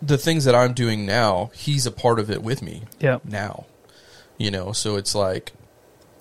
the 0.01 0.17
things 0.17 0.45
that 0.45 0.55
I'm 0.55 0.73
doing 0.73 1.05
now, 1.05 1.51
he's 1.53 1.85
a 1.85 1.91
part 1.91 2.17
of 2.19 2.31
it 2.31 2.41
with 2.41 2.61
me. 2.63 2.83
Yeah. 2.99 3.19
now. 3.23 3.65
You 4.37 4.49
know, 4.49 4.71
so 4.71 4.95
it's 4.95 5.13
like 5.13 5.53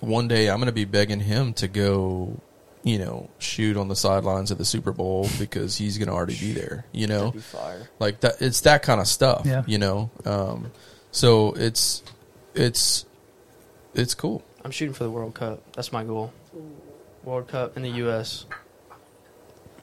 one 0.00 0.28
day 0.28 0.50
I'm 0.50 0.58
going 0.58 0.66
to 0.66 0.72
be 0.72 0.84
begging 0.84 1.20
him 1.20 1.54
to 1.54 1.68
go, 1.68 2.38
you 2.82 2.98
know, 2.98 3.28
shoot 3.38 3.76
on 3.76 3.88
the 3.88 3.96
sidelines 3.96 4.50
of 4.50 4.58
the 4.58 4.64
Super 4.64 4.92
Bowl 4.92 5.28
because 5.38 5.76
he's 5.76 5.98
going 5.98 6.08
to 6.08 6.14
already 6.14 6.36
be 6.38 6.52
there, 6.52 6.84
you 6.92 7.06
know? 7.06 7.30
Be 7.32 7.40
fire. 7.40 7.88
Like 7.98 8.20
that 8.20 8.40
it's 8.40 8.62
that 8.62 8.82
kind 8.82 9.00
of 9.00 9.06
stuff, 9.06 9.42
Yeah. 9.44 9.62
you 9.66 9.78
know? 9.78 10.10
Um 10.24 10.72
so 11.12 11.52
it's 11.52 12.02
it's 12.54 13.04
it's 13.94 14.14
cool. 14.14 14.42
I'm 14.64 14.70
shooting 14.70 14.94
for 14.94 15.04
the 15.04 15.10
World 15.10 15.34
Cup. 15.34 15.60
That's 15.72 15.92
my 15.92 16.04
goal. 16.04 16.32
World 17.24 17.48
Cup 17.48 17.76
in 17.76 17.82
the 17.82 17.90
U.S. 17.90 18.46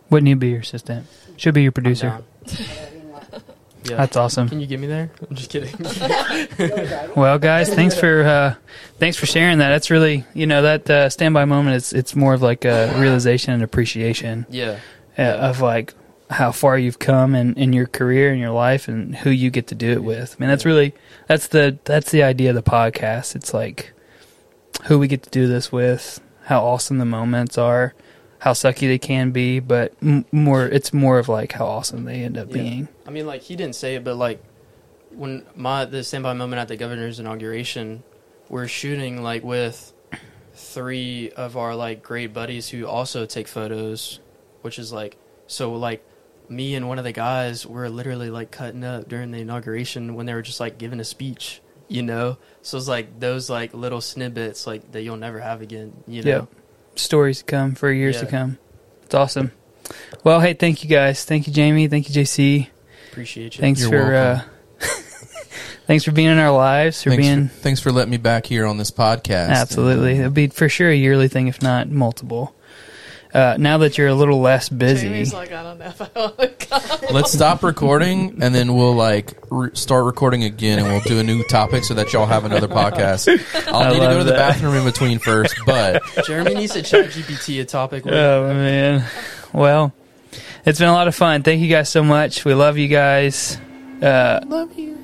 Wouldn't 0.09 0.27
you 0.29 0.35
be 0.35 0.49
your 0.49 0.61
assistant? 0.61 1.05
Should 1.35 1.53
be 1.53 1.63
your 1.63 1.71
producer. 1.71 2.23
I'm 3.87 3.97
down. 3.97 3.97
yeah. 3.97 3.97
That's 3.97 4.17
awesome. 4.17 4.49
Can 4.49 4.59
you 4.59 4.67
get 4.67 4.79
me 4.79 4.87
there? 4.87 5.11
I'm 5.29 5.35
just 5.35 5.49
kidding. 5.49 5.73
Well, 7.15 7.39
guys, 7.39 7.73
thanks 7.73 7.99
for 7.99 8.23
uh, 8.23 8.55
thanks 8.99 9.17
for 9.17 9.25
sharing 9.25 9.57
that. 9.59 9.69
That's 9.69 9.89
really 9.89 10.25
you 10.33 10.45
know 10.45 10.61
that 10.61 10.89
uh, 10.89 11.09
standby 11.09 11.45
moment. 11.45 11.75
It's 11.75 11.93
it's 11.93 12.15
more 12.15 12.33
of 12.33 12.41
like 12.41 12.65
a 12.65 12.93
realization 12.97 13.53
and 13.53 13.63
appreciation 13.63 14.45
yeah. 14.49 14.79
uh, 15.17 15.21
of 15.21 15.61
like 15.61 15.93
how 16.29 16.51
far 16.51 16.77
you've 16.77 16.99
come 16.99 17.35
in, 17.35 17.53
in 17.55 17.73
your 17.73 17.87
career 17.87 18.31
and 18.31 18.39
your 18.39 18.51
life 18.51 18.87
and 18.87 19.15
who 19.15 19.29
you 19.29 19.49
get 19.49 19.67
to 19.67 19.75
do 19.75 19.91
it 19.91 20.03
with. 20.03 20.35
I 20.37 20.41
mean, 20.41 20.49
that's 20.49 20.65
really 20.65 20.93
that's 21.27 21.47
the 21.47 21.77
that's 21.85 22.11
the 22.11 22.23
idea 22.23 22.49
of 22.49 22.55
the 22.55 22.63
podcast. 22.63 23.35
It's 23.35 23.53
like 23.53 23.93
who 24.85 24.99
we 24.99 25.07
get 25.07 25.23
to 25.23 25.29
do 25.29 25.47
this 25.47 25.71
with, 25.71 26.19
how 26.43 26.63
awesome 26.63 26.97
the 26.97 27.05
moments 27.05 27.57
are, 27.57 27.93
how 28.47 28.53
sucky 28.53 28.87
they 28.87 28.97
can 28.97 29.31
be, 29.31 29.59
but 29.59 29.93
m- 30.01 30.23
more 30.31 30.65
it's 30.65 30.93
more 30.93 31.19
of 31.19 31.27
like 31.27 31.51
how 31.51 31.65
awesome 31.65 32.05
they 32.05 32.23
end 32.23 32.37
up 32.37 32.47
Yeah. 32.47 32.53
being. 32.63 32.87
I 33.05 33.09
mean, 33.09 33.25
like 33.27 33.41
he 33.41 33.55
didn't 33.57 33.75
say 33.75 33.95
it, 33.95 34.03
but 34.05 34.15
like 34.15 34.41
when 35.11 35.43
my 35.55 35.83
the 35.83 36.01
standby 36.03 36.33
moment 36.33 36.59
at 36.61 36.69
the 36.69 36.77
governor's 36.77 37.19
inauguration, 37.19 38.03
we're 38.47 38.67
shooting 38.67 39.21
like 39.21 39.43
with 39.43 39.91
three 40.53 41.29
of 41.31 41.57
our 41.57 41.75
like 41.75 42.01
great 42.01 42.33
buddies 42.33 42.69
who 42.69 42.85
also 42.87 43.25
take 43.25 43.47
photos, 43.49 44.19
which 44.61 44.79
is 44.79 44.93
like 44.93 45.17
so 45.47 45.73
like 45.73 46.05
me 46.49 46.75
and 46.75 46.87
one 46.87 46.97
of 46.97 47.03
the 47.03 47.11
guys 47.11 47.65
were 47.67 47.89
literally 47.89 48.29
like 48.29 48.49
cutting 48.51 48.83
up 48.85 49.09
during 49.09 49.31
the 49.31 49.39
inauguration 49.39 50.15
when 50.15 50.25
they 50.25 50.33
were 50.33 50.41
just 50.41 50.61
like 50.61 50.77
giving 50.77 51.01
a 51.01 51.03
speech, 51.03 51.61
you 51.89 52.01
know. 52.01 52.37
So 52.61 52.77
it's 52.77 52.87
like 52.87 53.19
those 53.19 53.49
like 53.49 53.73
little 53.73 53.99
snippets 53.99 54.65
like 54.65 54.89
that 54.93 55.01
you'll 55.01 55.17
never 55.17 55.41
have 55.41 55.61
again, 55.61 55.91
you 56.07 56.23
know. 56.23 56.29
Yeah. 56.31 56.45
Stories 56.99 57.39
to 57.39 57.45
come 57.45 57.75
for 57.75 57.91
years 57.91 58.19
to 58.19 58.25
come. 58.25 58.57
It's 59.03 59.15
awesome. 59.15 59.51
Well, 60.23 60.39
hey, 60.41 60.53
thank 60.53 60.83
you 60.83 60.89
guys. 60.89 61.23
Thank 61.23 61.47
you, 61.47 61.53
Jamie. 61.53 61.87
Thank 61.87 62.09
you, 62.09 62.23
JC. 62.23 62.67
Appreciate 63.11 63.55
you. 63.55 63.61
Thanks 63.61 63.81
You're 63.81 63.89
for 63.89 64.15
uh, 64.15 64.41
thanks 65.87 66.03
for 66.03 66.11
being 66.11 66.29
in 66.29 66.37
our 66.37 66.51
lives. 66.51 67.03
For 67.03 67.09
thanks, 67.11 67.25
being 67.25 67.47
for, 67.47 67.53
thanks 67.55 67.79
for 67.79 67.91
letting 67.91 68.11
me 68.11 68.17
back 68.17 68.45
here 68.45 68.65
on 68.65 68.77
this 68.77 68.91
podcast. 68.91 69.49
absolutely, 69.49 70.11
And, 70.11 70.19
it'll 70.19 70.31
be 70.31 70.47
for 70.47 70.69
sure 70.69 70.89
a 70.89 70.95
yearly 70.95 71.27
thing, 71.27 71.47
if 71.47 71.61
not 71.61 71.89
multiple. 71.89 72.55
Uh, 73.33 73.55
now 73.59 73.77
that 73.79 73.97
you're 73.97 74.07
a 74.07 74.13
little 74.15 74.39
less 74.41 74.69
busy, 74.69 75.07
Jamie's 75.07 75.33
like, 75.33 75.51
I 75.51 75.63
don't 75.63 75.77
know 75.79 75.85
if 75.85 76.01
I 76.01 76.09
want 76.15 76.37
to 76.39 76.47
come. 76.47 76.81
Let's 77.13 77.31
stop 77.33 77.63
recording 77.63 78.41
and 78.41 78.53
then 78.55 78.75
we'll 78.75 78.95
like 78.95 79.33
re- 79.49 79.69
start 79.73 80.05
recording 80.05 80.43
again 80.43 80.79
and 80.79 80.87
we'll 80.87 81.01
do 81.01 81.19
a 81.19 81.23
new 81.23 81.43
topic 81.45 81.83
so 81.83 81.93
that 81.95 82.13
y'all 82.13 82.25
have 82.25 82.45
another 82.45 82.67
podcast. 82.67 83.27
I'll 83.67 83.75
I 83.83 83.89
need 83.89 83.95
to 83.95 83.99
go 84.01 84.05
love 84.07 84.17
to 84.19 84.23
the 84.25 84.31
that. 84.31 84.37
bathroom 84.53 84.75
in 84.75 84.83
between 84.85 85.19
first, 85.19 85.55
but 85.65 86.01
Jeremy 86.25 86.53
needs 86.55 86.73
to 86.73 86.81
chat 86.81 87.05
GPT 87.07 87.61
a 87.61 87.65
topic. 87.65 88.05
with- 88.05 88.13
Oh 88.13 88.53
man. 88.53 89.03
Well, 89.53 89.93
it's 90.65 90.79
been 90.79 90.89
a 90.89 90.93
lot 90.93 91.07
of 91.07 91.15
fun. 91.15 91.43
Thank 91.43 91.61
you 91.61 91.69
guys 91.69 91.89
so 91.89 92.03
much. 92.03 92.43
We 92.45 92.53
love 92.53 92.77
you 92.77 92.87
guys. 92.87 93.57
Uh, 94.01 94.39
love 94.45 94.77
you. 94.77 94.97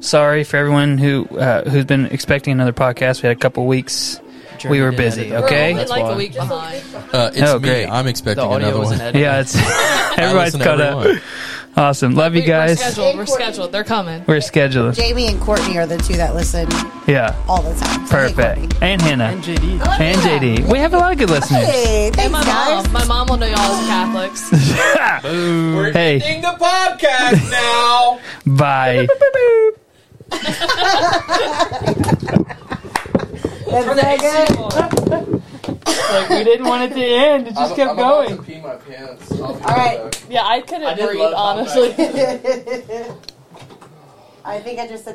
sorry 0.00 0.44
for 0.44 0.56
everyone 0.58 0.98
who 0.98 1.24
uh, 1.28 1.68
who's 1.70 1.84
been 1.84 2.06
expecting 2.06 2.52
another 2.52 2.72
podcast. 2.72 3.22
We 3.22 3.28
had 3.28 3.36
a 3.36 3.40
couple 3.40 3.66
weeks. 3.66 4.20
Jeremy 4.58 4.78
we 4.78 4.84
were 4.84 4.92
busy, 4.92 5.20
edit 5.22 5.32
it. 5.32 5.40
We're 5.40 5.46
okay? 5.46 5.70
only 5.72 5.84
like 5.86 6.02
why. 6.02 6.12
a 6.12 6.16
week 6.16 6.32
behind. 6.34 6.82
Uh, 7.12 7.30
it's 7.34 7.50
Oh, 7.50 7.58
me. 7.58 7.68
great. 7.68 7.86
I'm 7.86 8.04
The 8.04 8.10
expecting 8.10 8.44
audio 8.44 8.56
another 8.68 8.78
wasn't 8.78 9.00
one. 9.00 9.08
edited. 9.08 9.22
Yeah, 9.22 9.40
it's 9.40 9.56
I 9.58 10.14
everybody's 10.18 10.54
listen 10.54 10.60
to 10.60 10.64
caught 10.66 10.80
every 10.80 11.16
up. 11.16 11.22
Awesome. 11.76 12.14
Love 12.14 12.36
you 12.36 12.42
Wait, 12.42 12.46
guys. 12.46 12.78
We're 12.78 12.84
scheduled. 12.92 13.16
We're 13.16 13.26
scheduled. 13.26 13.72
They're 13.72 13.82
coming. 13.82 14.24
We're 14.28 14.40
scheduled. 14.40 14.94
Jamie 14.94 15.26
and 15.26 15.40
Courtney 15.40 15.76
are 15.76 15.86
the 15.86 15.98
two 15.98 16.14
that 16.18 16.32
listen 16.36 16.68
Yeah. 17.08 17.34
all 17.48 17.62
the 17.62 17.74
time. 17.74 18.06
So, 18.06 18.16
hey, 18.16 18.28
Perfect. 18.32 18.60
Courtney. 18.60 18.78
And 18.80 19.02
Hannah. 19.02 19.24
And 19.24 19.42
JD. 19.42 19.80
And 19.98 20.16
JD. 20.18 20.70
We 20.70 20.78
have 20.78 20.94
a 20.94 20.98
lot 20.98 21.10
of 21.10 21.18
good 21.18 21.30
listeners. 21.30 21.64
Hey, 21.64 22.12
And 22.16 22.30
my 22.32 22.44
guys. 22.44 22.84
mom. 22.84 22.92
My 22.92 23.04
mom 23.06 23.26
will 23.26 23.38
know 23.38 23.46
y'all 23.46 23.58
as 23.58 23.86
Catholics. 23.88 24.52
We're 25.24 25.90
Hey. 25.90 26.20
ending 26.20 26.42
the 26.42 26.56
podcast 26.60 27.50
now. 27.50 28.20
Bye. 28.46 29.08
That's 33.66 33.86
so 34.54 34.88
good. 35.04 35.42
like 36.10 36.28
we 36.28 36.44
didn't 36.44 36.66
want 36.66 36.90
it 36.90 36.94
to 36.94 37.04
end. 37.04 37.48
It 37.48 37.54
just 37.54 37.76
kept 37.76 37.96
going. 37.96 38.42
pee 38.44 38.60
my 38.60 38.76
pants. 38.76 39.32
All 39.40 39.54
right. 39.58 40.26
yeah, 40.28 40.44
I 40.46 40.60
couldn't 40.60 40.84
I 40.84 40.94
breathe, 40.94 41.20
honestly. 41.34 41.88
I 44.44 44.60
think 44.60 44.78
I 44.78 44.86
just 44.86 45.04
said. 45.04 45.12